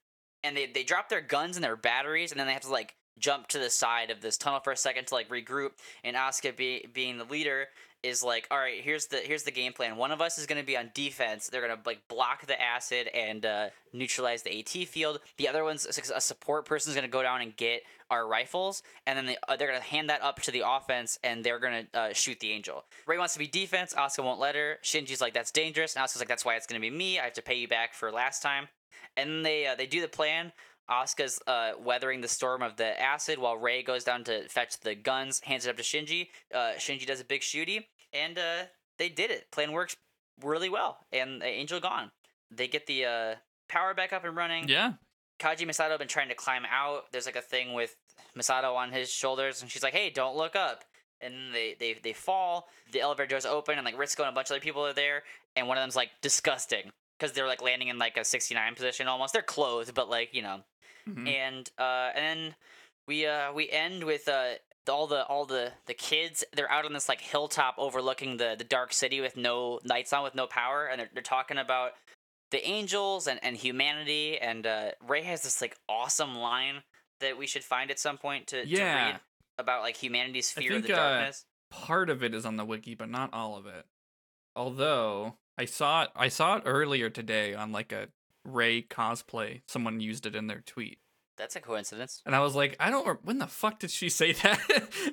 And 0.42 0.57
they 0.57 0.66
they 0.66 0.83
drop 0.83 1.09
their 1.09 1.20
guns 1.20 1.57
and 1.57 1.64
their 1.64 1.77
batteries, 1.77 2.31
and 2.31 2.38
then 2.38 2.46
they 2.46 2.53
have 2.53 2.62
to 2.62 2.70
like 2.70 2.94
jump 3.18 3.48
to 3.48 3.59
the 3.59 3.70
side 3.70 4.11
of 4.11 4.20
this 4.20 4.37
tunnel 4.37 4.61
for 4.61 4.72
a 4.72 4.77
second 4.77 5.07
to 5.07 5.14
like 5.14 5.29
regroup. 5.29 5.70
And 6.03 6.16
Asuka, 6.16 6.57
be, 6.57 6.87
being 6.92 7.18
the 7.18 7.24
leader, 7.24 7.68
is 8.04 8.22
like, 8.22 8.46
all 8.50 8.58
right, 8.58 8.80
here's 8.80 9.06
the 9.06 9.16
here's 9.16 9.42
the 9.44 9.50
game 9.50 9.72
plan. 9.72 9.96
One 9.96 10.12
of 10.12 10.20
us 10.20 10.38
is 10.38 10.46
gonna 10.46 10.62
be 10.62 10.76
on 10.76 10.90
defense. 10.94 11.48
They're 11.48 11.60
gonna 11.66 11.80
like 11.86 12.06
block 12.08 12.46
the 12.46 12.60
acid 12.60 13.08
and 13.08 13.44
uh, 13.44 13.68
neutralize 13.92 14.42
the 14.42 14.58
AT 14.58 14.88
field. 14.88 15.20
The 15.38 15.48
other 15.48 15.64
one's 15.64 15.86
a 15.86 16.20
support 16.20 16.66
person 16.66 16.90
is 16.90 16.94
gonna 16.94 17.08
go 17.08 17.22
down 17.22 17.40
and 17.40 17.56
get 17.56 17.82
our 18.10 18.26
rifles, 18.28 18.82
and 19.06 19.16
then 19.16 19.26
they, 19.26 19.36
uh, 19.48 19.56
they're 19.56 19.68
gonna 19.68 19.80
hand 19.80 20.10
that 20.10 20.22
up 20.22 20.40
to 20.42 20.50
the 20.50 20.62
offense, 20.66 21.18
and 21.24 21.42
they're 21.42 21.58
gonna 21.58 21.84
uh, 21.94 22.12
shoot 22.12 22.38
the 22.40 22.52
angel. 22.52 22.84
Rei 23.06 23.18
wants 23.18 23.32
to 23.32 23.38
be 23.38 23.46
defense. 23.46 23.94
Asuka 23.94 24.22
won't 24.22 24.40
let 24.40 24.54
her. 24.54 24.78
Shinji's 24.82 25.20
like, 25.20 25.32
that's 25.32 25.50
dangerous. 25.50 25.96
And 25.96 26.04
Asuka's 26.04 26.20
like, 26.20 26.28
that's 26.28 26.44
why 26.44 26.56
it's 26.56 26.66
gonna 26.66 26.80
be 26.80 26.90
me. 26.90 27.18
I 27.18 27.24
have 27.24 27.32
to 27.34 27.42
pay 27.42 27.56
you 27.56 27.68
back 27.68 27.94
for 27.94 28.12
last 28.12 28.42
time. 28.42 28.68
And 29.16 29.44
they 29.44 29.66
uh, 29.66 29.74
they 29.74 29.86
do 29.86 30.00
the 30.00 30.08
plan. 30.08 30.52
Asuka's 30.90 31.40
uh, 31.46 31.72
weathering 31.82 32.20
the 32.20 32.28
storm 32.28 32.62
of 32.62 32.76
the 32.76 33.00
acid 33.00 33.38
while 33.38 33.56
Rei 33.56 33.82
goes 33.82 34.04
down 34.04 34.24
to 34.24 34.46
fetch 34.48 34.78
the 34.80 34.94
guns, 34.94 35.40
hands 35.40 35.66
it 35.66 35.70
up 35.70 35.76
to 35.76 35.82
Shinji. 35.82 36.28
Uh, 36.54 36.72
Shinji 36.76 37.06
does 37.06 37.20
a 37.20 37.24
big 37.24 37.40
shooty, 37.40 37.84
and 38.14 38.38
uh, 38.38 38.62
they 38.98 39.09
did 39.09 39.31
it. 39.31 39.50
Plan 39.50 39.72
works 39.72 39.96
really 40.42 40.68
well, 40.70 40.98
and 41.12 41.42
Angel 41.42 41.81
gone. 41.81 42.11
They 42.50 42.68
get 42.68 42.87
the 42.87 43.05
uh, 43.05 43.35
power 43.68 43.92
back 43.94 44.12
up 44.12 44.24
and 44.24 44.37
running. 44.37 44.68
Yeah. 44.68 44.92
Kaji 45.40 45.66
Misato 45.66 45.98
been 45.98 46.09
trying 46.09 46.29
to 46.29 46.35
climb 46.35 46.62
out. 46.70 47.11
There's 47.12 47.27
like 47.27 47.37
a 47.37 47.42
thing 47.42 47.72
with 47.74 47.96
Misato 48.38 48.74
on 48.77 48.92
his 48.92 49.11
shoulders, 49.11 49.61
and 49.62 49.70
she's 49.70 49.83
like, 49.83 49.92
"Hey, 49.92 50.11
don't 50.11 50.37
look 50.37 50.55
up." 50.57 50.85
And 51.20 51.53
they 51.53 51.74
they 51.79 51.94
they 52.03 52.12
fall. 52.12 52.68
The 52.92 53.00
elevator 53.00 53.27
doors 53.29 53.46
open, 53.46 53.77
and 53.77 53.85
like 53.85 53.96
Ritsuko 53.96 54.20
and 54.20 54.29
a 54.29 54.33
bunch 54.33 54.48
of 54.50 54.55
other 54.55 54.61
people 54.61 54.87
are 54.87 54.92
there. 54.92 55.24
And 55.57 55.66
one 55.68 55.77
of 55.77 55.83
them's 55.83 55.96
like 55.96 56.11
disgusting 56.22 56.92
because 57.18 57.33
they're 57.33 57.46
like 57.46 57.62
landing 57.62 57.88
in 57.88 57.98
like 57.98 58.16
a 58.16 58.24
69 58.24 58.74
position 58.74 59.09
almost. 59.09 59.33
They're 59.33 59.42
clothed, 59.42 59.94
but 59.94 60.09
like 60.09 60.31
you 60.33 60.42
know. 60.42 60.61
Mhm. 61.09 61.29
And 61.29 61.70
uh, 61.79 62.11
and 62.14 62.24
then 62.24 62.55
we 63.07 63.27
uh 63.27 63.53
we 63.53 63.68
end 63.70 64.05
with 64.05 64.29
uh 64.29 64.55
all 64.88 65.06
the 65.06 65.24
all 65.26 65.44
the 65.46 65.72
the 65.86 65.94
kids 65.94 66.44
they're 66.54 66.70
out 66.70 66.84
on 66.84 66.92
this 66.92 67.08
like 67.08 67.20
hilltop 67.20 67.74
overlooking 67.78 68.36
the 68.36 68.54
the 68.58 68.64
dark 68.64 68.92
city 68.92 69.20
with 69.20 69.36
no 69.36 69.80
lights 69.84 70.12
on 70.12 70.22
with 70.22 70.34
no 70.34 70.46
power 70.46 70.86
and 70.86 71.00
they're, 71.00 71.10
they're 71.14 71.22
talking 71.22 71.58
about 71.58 71.92
the 72.50 72.66
angels 72.66 73.26
and 73.26 73.40
and 73.42 73.56
humanity 73.56 74.38
and 74.38 74.66
uh 74.66 74.90
Rei 75.06 75.22
has 75.22 75.42
this 75.42 75.60
like 75.60 75.76
awesome 75.88 76.34
line 76.36 76.82
that 77.20 77.38
we 77.38 77.46
should 77.46 77.64
find 77.64 77.90
at 77.90 77.98
some 77.98 78.18
point 78.18 78.48
to, 78.48 78.62
to 78.62 78.68
Yeah. 78.68 78.94
read 79.12 79.20
about 79.58 79.82
like 79.82 79.96
humanity's 79.96 80.50
fear 80.50 80.72
of 80.72 80.82
think, 80.82 80.86
the 80.86 80.92
uh, 80.94 80.96
darkness 80.96 81.44
Part 81.70 82.08
of 82.10 82.22
it 82.22 82.34
is 82.34 82.44
on 82.46 82.56
the 82.56 82.64
wiki, 82.64 82.94
but 82.94 83.08
not 83.08 83.30
all 83.32 83.56
of 83.56 83.66
it. 83.66 83.84
Although 84.54 85.36
I 85.58 85.64
saw 85.64 86.02
it 86.04 86.10
I 86.14 86.28
saw 86.28 86.56
it 86.56 86.62
earlier 86.66 87.10
today 87.10 87.54
on 87.54 87.72
like 87.72 87.92
a 87.92 88.08
Rei 88.44 88.82
cosplay. 88.82 89.62
Someone 89.66 90.00
used 90.00 90.26
it 90.26 90.36
in 90.36 90.46
their 90.46 90.60
tweet. 90.60 90.98
That's 91.36 91.56
a 91.56 91.60
coincidence 91.60 92.22
And 92.24 92.34
I 92.36 92.40
was 92.40 92.54
like, 92.54 92.76
I 92.78 92.90
don't. 92.90 93.24
When 93.24 93.38
the 93.38 93.46
fuck 93.46 93.80
did 93.80 93.90
she 93.90 94.08
say 94.08 94.32
that? 94.42 94.60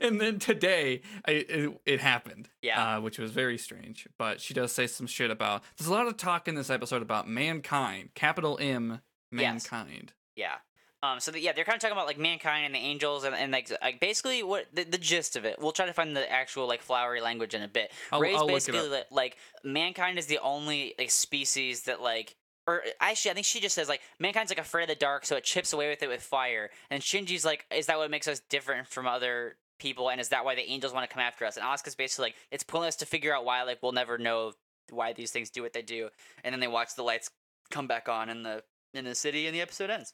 and 0.02 0.22
then 0.22 0.40
today, 0.40 1.02
I 1.28 1.32
it, 1.32 1.82
it 1.86 2.00
happened. 2.02 2.50
Yeah. 2.62 2.98
uh, 2.98 3.02
which 3.02 3.18
was 3.20 3.32
very 3.32 3.58
strange. 3.58 4.08
But 4.18 4.40
she 4.42 4.54
does 4.54 4.72
say 4.72 4.88
some 4.88 5.08
shit 5.08 5.32
about. 5.32 5.64
There's 5.78 5.88
a 5.88 5.94
lot 5.94 6.08
of 6.08 6.18
talk 6.18 6.48
in 6.48 6.56
this 6.56 6.70
episode 6.70 7.02
about 7.02 7.28
mankind, 7.28 8.10
capital 8.16 8.58
M, 8.62 9.02
Yes. 9.32 9.40
mankind. 9.72 10.14
Yeah. 10.36 10.56
Um. 11.04 11.20
So 11.20 11.32
the, 11.32 11.40
yeah, 11.40 11.52
they're 11.54 11.66
kind 11.66 11.76
of 11.78 11.82
talking 11.82 11.94
about 11.98 12.06
like 12.06 12.20
mankind 12.20 12.66
and 12.68 12.76
the 12.76 12.80
angels 12.80 13.24
and, 13.24 13.34
and 13.34 13.52
like, 13.52 13.72
like 13.82 14.00
basically 14.00 14.44
what 14.44 14.68
the, 14.72 14.84
the 14.84 15.00
gist 15.00 15.36
of 15.36 15.46
it. 15.46 15.58
We'll 15.60 15.72
try 15.72 15.88
to 15.88 15.94
find 15.94 16.16
the 16.16 16.32
actual 16.32 16.68
like 16.68 16.84
flowery 16.84 17.22
language 17.22 17.56
in 17.56 17.64
a 17.64 17.68
bit. 17.68 17.92
I'll, 18.12 18.20
Rei's 18.20 18.36
I'll 18.36 18.46
basically 18.46 18.82
up. 18.82 18.92
li- 18.92 19.04
like 19.10 19.38
mankind 19.64 20.20
is 20.20 20.28
the 20.28 20.38
only 20.40 20.94
like 21.00 21.10
species 21.10 21.84
that 21.84 22.02
like. 22.02 22.36
Or 22.68 22.82
actually, 23.00 23.32
I 23.32 23.34
think 23.34 23.46
she 23.46 23.60
just 23.60 23.76
says 23.76 23.90
like 23.90 24.02
mankind's 24.20 24.52
like 24.52 24.60
afraid 24.60 24.84
of 24.84 24.90
the 24.90 24.96
dark, 24.96 25.26
so 25.26 25.36
it 25.36 25.44
chips 25.44 25.74
away 25.74 25.90
with 25.90 26.04
it 26.04 26.10
with 26.10 26.22
fire. 26.22 26.70
And 26.90 27.02
Shinji's 27.02 27.46
like, 27.46 27.66
is 27.76 27.88
that 27.88 27.98
what 27.98 28.12
makes 28.12 28.28
us 28.28 28.42
different 28.50 28.88
from 28.88 29.08
other 29.08 29.56
people? 29.80 30.10
And 30.10 30.22
is 30.22 30.30
that 30.30 30.46
why 30.46 30.56
the 30.56 30.70
angels 30.70 30.94
want 30.94 31.10
to 31.10 31.14
come 31.14 31.24
after 31.24 31.46
us? 31.46 31.58
And 31.58 31.66
Asuka's 31.66 31.96
basically 31.96 32.28
like, 32.28 32.36
it's 32.52 32.64
pointless 32.64 32.96
to 32.98 33.06
figure 33.06 33.36
out 33.36 33.46
why. 33.46 33.64
Like 33.64 33.80
we'll 33.82 33.92
never 33.92 34.18
know 34.18 34.54
why 34.92 35.14
these 35.14 35.32
things 35.32 35.50
do 35.50 35.64
what 35.64 35.74
they 35.74 35.82
do. 35.82 36.10
And 36.44 36.54
then 36.54 36.60
they 36.60 36.68
watch 36.68 36.96
the 36.96 37.04
lights 37.04 37.32
come 37.72 37.88
back 37.88 38.08
on 38.08 38.30
in 38.30 38.44
the 38.44 38.64
in 38.94 39.06
the 39.06 39.16
city, 39.16 39.48
and 39.48 39.56
the 39.56 39.62
episode 39.62 39.90
ends. 39.90 40.14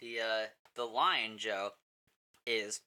The 0.00 0.20
uh 0.20 0.46
the 0.74 0.84
line, 0.84 1.38
Joe, 1.38 1.70
is 2.46 2.80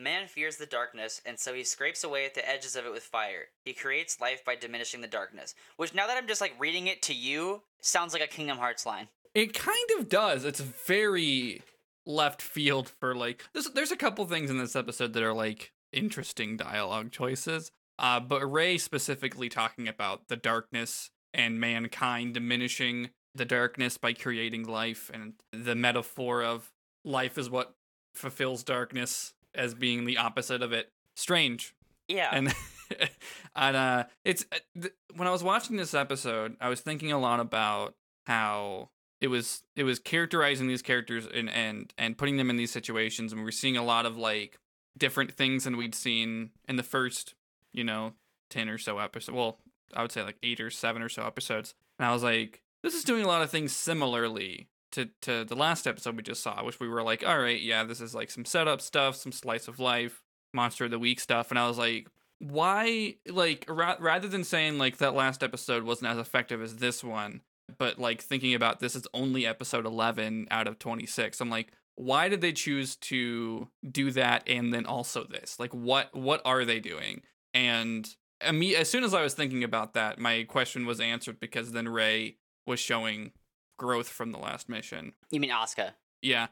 Man 0.00 0.28
fears 0.28 0.56
the 0.56 0.64
darkness, 0.64 1.20
and 1.26 1.38
so 1.38 1.52
he 1.52 1.62
scrapes 1.62 2.04
away 2.04 2.24
at 2.24 2.34
the 2.34 2.48
edges 2.48 2.74
of 2.74 2.86
it 2.86 2.92
with 2.92 3.02
fire. 3.02 3.48
He 3.66 3.74
creates 3.74 4.18
life 4.18 4.42
by 4.44 4.54
diminishing 4.54 5.02
the 5.02 5.06
darkness. 5.06 5.54
Which, 5.76 5.94
now 5.94 6.06
that 6.06 6.16
I'm 6.16 6.26
just 6.26 6.40
like 6.40 6.54
reading 6.58 6.86
it 6.86 7.02
to 7.02 7.14
you, 7.14 7.62
sounds 7.82 8.14
like 8.14 8.22
a 8.22 8.26
Kingdom 8.26 8.56
Hearts 8.56 8.86
line. 8.86 9.08
It 9.34 9.52
kind 9.52 9.90
of 9.98 10.08
does. 10.08 10.46
It's 10.46 10.60
very 10.60 11.62
left 12.06 12.40
field 12.40 12.88
for 12.88 13.14
like 13.14 13.44
there's 13.52 13.70
there's 13.70 13.92
a 13.92 13.96
couple 13.96 14.24
things 14.24 14.50
in 14.50 14.58
this 14.58 14.74
episode 14.74 15.12
that 15.12 15.22
are 15.22 15.34
like 15.34 15.72
interesting 15.92 16.56
dialogue 16.56 17.10
choices. 17.10 17.70
Uh, 17.98 18.18
but 18.18 18.50
Rei 18.50 18.78
specifically 18.78 19.50
talking 19.50 19.86
about 19.86 20.28
the 20.28 20.36
darkness 20.36 21.10
and 21.34 21.60
mankind 21.60 22.34
diminishing 22.34 23.10
the 23.34 23.44
darkness 23.44 23.98
by 23.98 24.14
creating 24.14 24.66
life 24.66 25.10
and 25.12 25.34
the 25.52 25.74
metaphor 25.74 26.42
of 26.42 26.72
life 27.04 27.36
is 27.36 27.50
what 27.50 27.74
fulfills 28.14 28.64
darkness 28.64 29.34
as 29.54 29.74
being 29.74 30.04
the 30.04 30.18
opposite 30.18 30.62
of 30.62 30.72
it. 30.72 30.90
Strange. 31.16 31.74
Yeah. 32.08 32.30
And 32.32 32.54
and 33.56 33.76
uh 33.76 34.04
it's 34.24 34.44
uh, 34.52 34.58
th- 34.80 34.94
when 35.14 35.28
I 35.28 35.30
was 35.30 35.44
watching 35.44 35.76
this 35.76 35.94
episode, 35.94 36.56
I 36.60 36.68
was 36.68 36.80
thinking 36.80 37.12
a 37.12 37.18
lot 37.18 37.40
about 37.40 37.94
how 38.26 38.90
it 39.20 39.28
was 39.28 39.62
it 39.76 39.84
was 39.84 39.98
characterizing 39.98 40.66
these 40.66 40.82
characters 40.82 41.26
and 41.32 41.50
and 41.50 41.92
and 41.98 42.16
putting 42.16 42.36
them 42.36 42.50
in 42.50 42.56
these 42.56 42.70
situations 42.70 43.32
and 43.32 43.40
we 43.40 43.44
were 43.44 43.52
seeing 43.52 43.76
a 43.76 43.84
lot 43.84 44.06
of 44.06 44.16
like 44.16 44.58
different 44.98 45.32
things 45.32 45.64
than 45.64 45.76
we'd 45.76 45.94
seen 45.94 46.50
in 46.68 46.76
the 46.76 46.82
first 46.82 47.34
you 47.72 47.84
know 47.84 48.12
10 48.50 48.68
or 48.68 48.78
so 48.78 48.98
episodes 48.98 49.34
well 49.34 49.58
i 49.94 50.02
would 50.02 50.12
say 50.12 50.22
like 50.22 50.38
8 50.42 50.60
or 50.60 50.70
7 50.70 51.02
or 51.02 51.08
so 51.08 51.24
episodes 51.24 51.74
and 51.98 52.06
i 52.06 52.12
was 52.12 52.22
like 52.22 52.62
this 52.82 52.94
is 52.94 53.04
doing 53.04 53.24
a 53.24 53.28
lot 53.28 53.42
of 53.42 53.50
things 53.50 53.72
similarly 53.72 54.68
to 54.92 55.08
to 55.22 55.44
the 55.44 55.54
last 55.54 55.86
episode 55.86 56.16
we 56.16 56.22
just 56.22 56.42
saw 56.42 56.64
which 56.64 56.80
we 56.80 56.88
were 56.88 57.02
like 57.02 57.26
all 57.26 57.38
right 57.38 57.60
yeah 57.60 57.84
this 57.84 58.00
is 58.00 58.14
like 58.14 58.30
some 58.30 58.44
setup 58.44 58.80
stuff 58.80 59.16
some 59.16 59.32
slice 59.32 59.68
of 59.68 59.78
life 59.78 60.22
monster 60.52 60.86
of 60.86 60.90
the 60.90 60.98
week 60.98 61.20
stuff 61.20 61.50
and 61.50 61.58
i 61.58 61.66
was 61.66 61.78
like 61.78 62.08
why 62.38 63.14
like 63.28 63.64
ra- 63.68 63.96
rather 64.00 64.28
than 64.28 64.44
saying 64.44 64.78
like 64.78 64.96
that 64.98 65.14
last 65.14 65.42
episode 65.42 65.84
wasn't 65.84 66.10
as 66.10 66.18
effective 66.18 66.62
as 66.62 66.76
this 66.76 67.04
one 67.04 67.40
but 67.78 67.98
like 67.98 68.20
thinking 68.20 68.54
about 68.54 68.80
this 68.80 68.96
is 68.96 69.06
only 69.14 69.46
episode 69.46 69.86
11 69.86 70.48
out 70.50 70.66
of 70.66 70.78
26 70.78 71.40
i'm 71.40 71.50
like 71.50 71.72
why 72.00 72.30
did 72.30 72.40
they 72.40 72.52
choose 72.52 72.96
to 72.96 73.68
do 73.88 74.10
that 74.12 74.42
and 74.46 74.72
then 74.72 74.86
also 74.86 75.24
this? 75.24 75.60
Like 75.60 75.74
what 75.74 76.14
what 76.14 76.40
are 76.46 76.64
they 76.64 76.80
doing? 76.80 77.22
And 77.52 78.08
as 78.42 78.88
soon 78.88 79.04
as 79.04 79.12
i 79.12 79.22
was 79.22 79.34
thinking 79.34 79.62
about 79.62 79.92
that 79.92 80.18
my 80.18 80.44
question 80.44 80.86
was 80.86 80.98
answered 80.98 81.38
because 81.38 81.72
then 81.72 81.86
Rei 81.86 82.36
was 82.66 82.80
showing 82.80 83.32
growth 83.80 84.08
from 84.08 84.30
the 84.30 84.38
last 84.38 84.68
mission 84.68 85.14
You 85.30 85.40
mean 85.40 85.50
Asuka? 85.50 85.92
yeah 86.22 86.48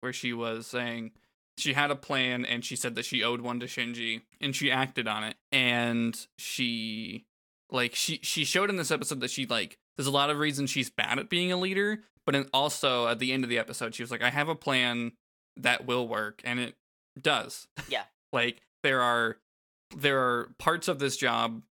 where 0.00 0.12
she 0.12 0.32
was 0.32 0.66
saying 0.66 1.12
she 1.56 1.74
had 1.74 1.90
a 1.92 1.96
plan 1.96 2.44
and 2.44 2.64
she 2.64 2.74
said 2.74 2.96
that 2.96 3.04
she 3.04 3.22
owed 3.22 3.40
one 3.40 3.60
to 3.60 3.66
shinji 3.66 4.22
and 4.40 4.54
she 4.56 4.70
acted 4.70 5.06
on 5.06 5.22
it 5.22 5.36
and 5.52 6.26
she 6.38 7.24
like 7.70 7.94
she 7.94 8.18
she 8.22 8.44
showed 8.44 8.68
in 8.68 8.76
this 8.76 8.90
episode 8.90 9.20
that 9.20 9.30
she 9.30 9.46
like 9.46 9.78
there's 9.96 10.08
a 10.08 10.10
lot 10.10 10.28
of 10.30 10.38
reasons 10.38 10.70
she's 10.70 10.90
bad 10.90 11.18
at 11.20 11.28
being 11.30 11.52
a 11.52 11.56
leader 11.56 12.00
but 12.26 12.32
then 12.32 12.46
also 12.52 13.06
at 13.06 13.18
the 13.20 13.32
end 13.32 13.44
of 13.44 13.50
the 13.50 13.58
episode 13.58 13.94
she 13.94 14.02
was 14.02 14.10
like 14.10 14.22
i 14.22 14.30
have 14.30 14.48
a 14.48 14.54
plan 14.56 15.12
that 15.56 15.86
will 15.86 16.08
work 16.08 16.40
and 16.44 16.58
it 16.58 16.74
does 17.20 17.68
Yeah. 17.88 18.02
like 18.32 18.60
there 18.82 19.00
are 19.02 19.36
there 19.96 20.18
are 20.20 20.50
parts 20.58 20.88
of 20.88 20.98
this 20.98 21.16
job 21.16 21.62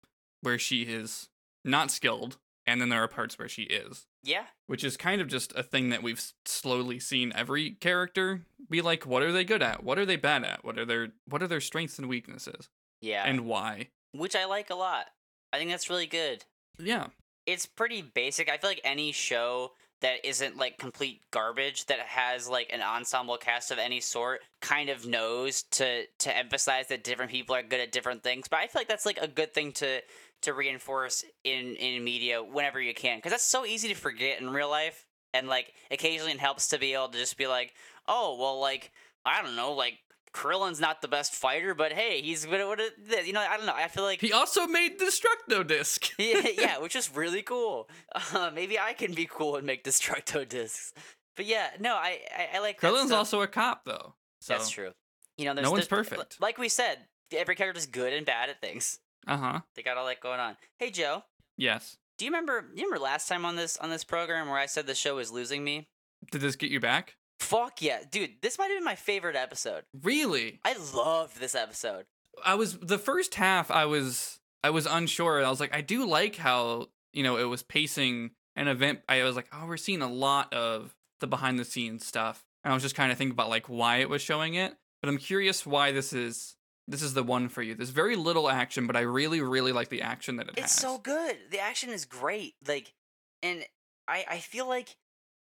where 0.42 0.58
she 0.60 0.84
is 0.84 1.28
not 1.66 1.92
skilled 1.92 2.38
and 2.68 2.80
then 2.80 2.90
there 2.90 3.02
are 3.04 3.08
parts 3.08 3.38
where 3.40 3.50
she 3.50 3.64
is 3.64 4.06
Yeah. 4.24 4.46
which 4.68 4.84
is 4.84 4.98
kind 4.98 5.22
of 5.22 5.28
just 5.28 5.54
a 5.56 5.64
thing 5.64 5.90
that 5.90 6.04
we've 6.04 6.22
slowly 6.46 7.00
seen 7.00 7.32
every 7.36 7.72
character 7.72 8.46
be 8.70 8.82
like 8.82 9.06
what 9.06 9.24
are 9.24 9.32
they 9.32 9.44
good 9.44 9.64
at 9.64 9.84
what 9.84 9.98
are 9.98 10.06
they 10.06 10.16
bad 10.16 10.44
at 10.44 10.64
what 10.64 10.78
are 10.78 10.86
their 10.86 11.10
what 11.26 11.42
are 11.42 11.48
their 11.48 11.62
strengths 11.62 11.98
and 12.00 12.08
weaknesses 12.08 12.70
Yeah. 13.02 13.24
and 13.26 13.42
why 13.42 13.90
Which 14.14 14.36
I 14.36 14.46
like 14.46 14.70
a 14.70 14.76
lot. 14.76 15.08
I 15.54 15.58
think 15.58 15.72
that's 15.72 15.90
really 15.90 16.08
good. 16.08 16.46
yeah 16.80 17.08
It's 17.46 17.66
pretty 17.66 18.02
basic. 18.02 18.50
I 18.50 18.58
feel 18.58 18.70
like 18.70 18.82
any 18.84 19.12
show 19.12 19.72
that 20.02 20.26
isn't 20.26 20.58
like 20.58 20.80
complete 20.80 21.22
garbage 21.32 21.86
that 21.86 22.00
has 22.00 22.50
like 22.50 22.70
an 22.74 22.82
ensemble 22.82 23.38
cast 23.38 23.70
of 23.70 23.78
any 23.78 24.00
sort 24.00 24.42
kind 24.62 24.90
of 24.90 25.06
knows 25.06 25.62
to 25.72 26.06
to 26.20 26.36
emphasize 26.36 26.88
that 26.88 27.04
different 27.04 27.32
people 27.32 27.56
are 27.56 27.62
good 27.62 27.80
at 27.80 27.92
different 27.92 28.24
things. 28.24 28.48
But 28.48 28.62
I 28.62 28.68
feel 28.68 28.80
like 28.80 28.88
that's 28.88 29.06
like 29.06 29.20
a 29.20 29.28
good 29.28 29.54
thing 29.54 29.72
to 29.74 30.02
to 30.42 30.54
reinforce 30.54 31.24
in 31.44 31.76
in 31.76 32.04
media 32.04 32.44
whenever 32.44 32.82
you 32.82 32.94
can 32.94 33.18
because 33.18 33.32
that's 33.32 33.46
so 33.46 33.66
easy 33.66 33.88
to 33.88 33.96
forget 33.96 34.42
in 34.42 34.50
real 34.50 34.70
life 34.70 35.06
and 35.34 35.48
like 35.48 35.74
occasionally 35.90 36.32
it 36.32 36.40
helps 36.40 36.68
to 36.70 36.80
be 36.80 36.94
able 36.94 37.08
to 37.10 37.18
just 37.18 37.38
be 37.38 37.48
like 37.48 37.74
oh 38.08 38.38
well 38.40 38.60
like 38.60 38.92
i 39.26 39.42
don't 39.42 39.56
know 39.56 39.74
like 39.74 40.00
krillin's 40.34 40.80
not 40.80 41.02
the 41.02 41.08
best 41.08 41.34
fighter 41.34 41.76
but 41.76 41.92
hey 41.92 42.22
he's 42.22 42.46
at 42.46 42.68
what 42.68 42.80
it 42.80 42.94
is 43.10 43.28
you 43.28 43.34
know 43.34 43.42
i 43.42 43.58
don't 43.58 43.66
know 43.66 43.76
i 43.76 43.88
feel 43.88 44.04
like 44.04 44.22
he 44.22 44.32
also 44.32 44.66
made 44.66 44.98
destructo 44.98 45.66
disc 45.66 46.08
yeah, 46.18 46.48
yeah, 46.58 46.78
which 46.82 46.96
is 46.96 47.14
really 47.16 47.42
cool. 47.42 47.90
Uh, 48.34 48.50
maybe 48.54 48.80
I 48.80 48.94
can 48.94 49.14
be 49.14 49.28
cool 49.30 49.58
and 49.58 49.66
make 49.66 49.84
Destructo 49.84 50.48
discs. 50.48 50.94
But 51.36 51.46
yeah, 51.46 51.68
no, 51.80 51.96
I 51.96 52.20
I, 52.36 52.58
I 52.58 52.60
like 52.60 52.80
Krillin's 52.80 53.12
also 53.12 53.42
a 53.42 53.48
cop 53.48 53.84
though 53.86 54.16
so 54.42 54.54
That's 54.54 54.70
true. 54.70 54.92
You 55.38 55.46
know, 55.46 55.54
there's, 55.54 55.70
one's 55.70 55.88
perfect. 55.88 56.42
Like 56.42 56.58
we 56.58 56.68
said, 56.68 56.98
every 57.32 57.56
character 57.56 57.78
is 57.78 57.86
good 57.86 58.12
and 58.12 58.26
bad 58.26 58.50
at 58.50 58.60
things. 58.60 59.00
Uh-huh 59.28 59.62
They 59.76 59.84
got 59.84 59.98
all 59.98 60.06
that 60.08 60.20
going 60.22 60.40
on. 60.40 60.58
Hey 60.78 60.92
Joe, 60.92 61.24
yes 61.58 61.98
do 62.18 62.26
you 62.26 62.30
remember? 62.32 62.68
You 62.76 62.84
remember 62.86 63.00
last 63.04 63.28
time 63.28 63.46
on 63.46 63.56
this 63.56 63.78
on 63.78 63.90
this 63.90 64.04
program 64.04 64.48
where 64.48 64.60
I 64.60 64.68
said 64.68 64.86
the 64.86 64.94
show 64.94 65.16
was 65.16 65.32
losing 65.32 65.64
me? 65.64 65.88
did 66.32 66.42
this 66.42 66.56
get 66.56 66.70
you 66.70 66.80
back 66.80 67.16
Fuck 67.40 67.82
yeah, 67.82 68.02
dude! 68.10 68.34
This 68.44 68.60
might 68.60 68.68
have 68.68 68.78
been 68.78 68.84
my 68.84 68.94
favorite 68.96 69.36
episode. 69.36 69.84
really 70.04 70.60
I 70.64 70.76
loved 70.94 71.40
this 71.40 71.56
episode. 71.56 72.06
i 72.46 72.54
was 72.56 72.78
the 72.78 73.00
first 73.00 73.36
half 73.36 73.72
i 73.72 73.86
was 73.86 74.40
i 74.64 74.70
was 74.70 74.86
unsure 74.86 75.44
i 75.44 75.50
was 75.50 75.60
like 75.60 75.76
i 75.76 75.82
do 75.82 76.06
like 76.08 76.36
how 76.36 76.88
you 77.12 77.24
know 77.24 77.38
it 77.38 77.46
was 77.46 77.64
pacing 77.64 78.32
an 78.56 78.68
event 78.68 79.00
i 79.10 79.24
was 79.24 79.36
like 79.36 79.48
oh 79.52 79.66
we're 79.66 79.78
seeing 79.78 80.02
a 80.04 80.08
lot 80.12 80.54
of 80.54 80.94
the 81.22 81.28
behind 81.28 81.58
the 81.60 81.66
scenes 81.66 82.06
stuff 82.06 82.46
and 82.64 82.72
i 82.72 82.74
was 82.76 82.84
just 82.84 82.96
kind 82.96 83.12
of 83.12 83.18
thinking 83.18 83.34
about 83.34 83.50
like 83.50 83.68
why 83.68 83.98
it 83.98 84.10
was 84.10 84.22
showing 84.22 84.54
it 84.54 84.76
but 85.02 85.10
i'm 85.10 85.18
curious 85.18 85.66
why 85.66 85.92
this 85.92 86.14
is 86.14 86.56
this 86.92 87.02
is 87.02 87.14
the 87.14 87.24
one 87.24 87.50
for 87.50 87.62
you 87.62 87.74
there's 87.76 87.90
very 87.90 88.16
little 88.16 88.50
action 88.50 88.86
but 88.88 88.96
i 88.96 89.02
really 89.02 89.42
really 89.42 89.72
like 89.72 89.90
the 89.90 90.02
action 90.02 90.36
that 90.36 90.48
it 90.48 90.54
It's 90.58 90.62
has 90.62 90.72
so 90.72 90.98
good. 90.98 91.38
The 91.50 91.60
action 91.60 91.90
is 91.90 92.06
great. 92.06 92.56
Like, 92.68 92.94
and 93.42 93.66
I 94.08 94.26
I 94.30 94.38
feel 94.40 94.68
like 94.68 94.96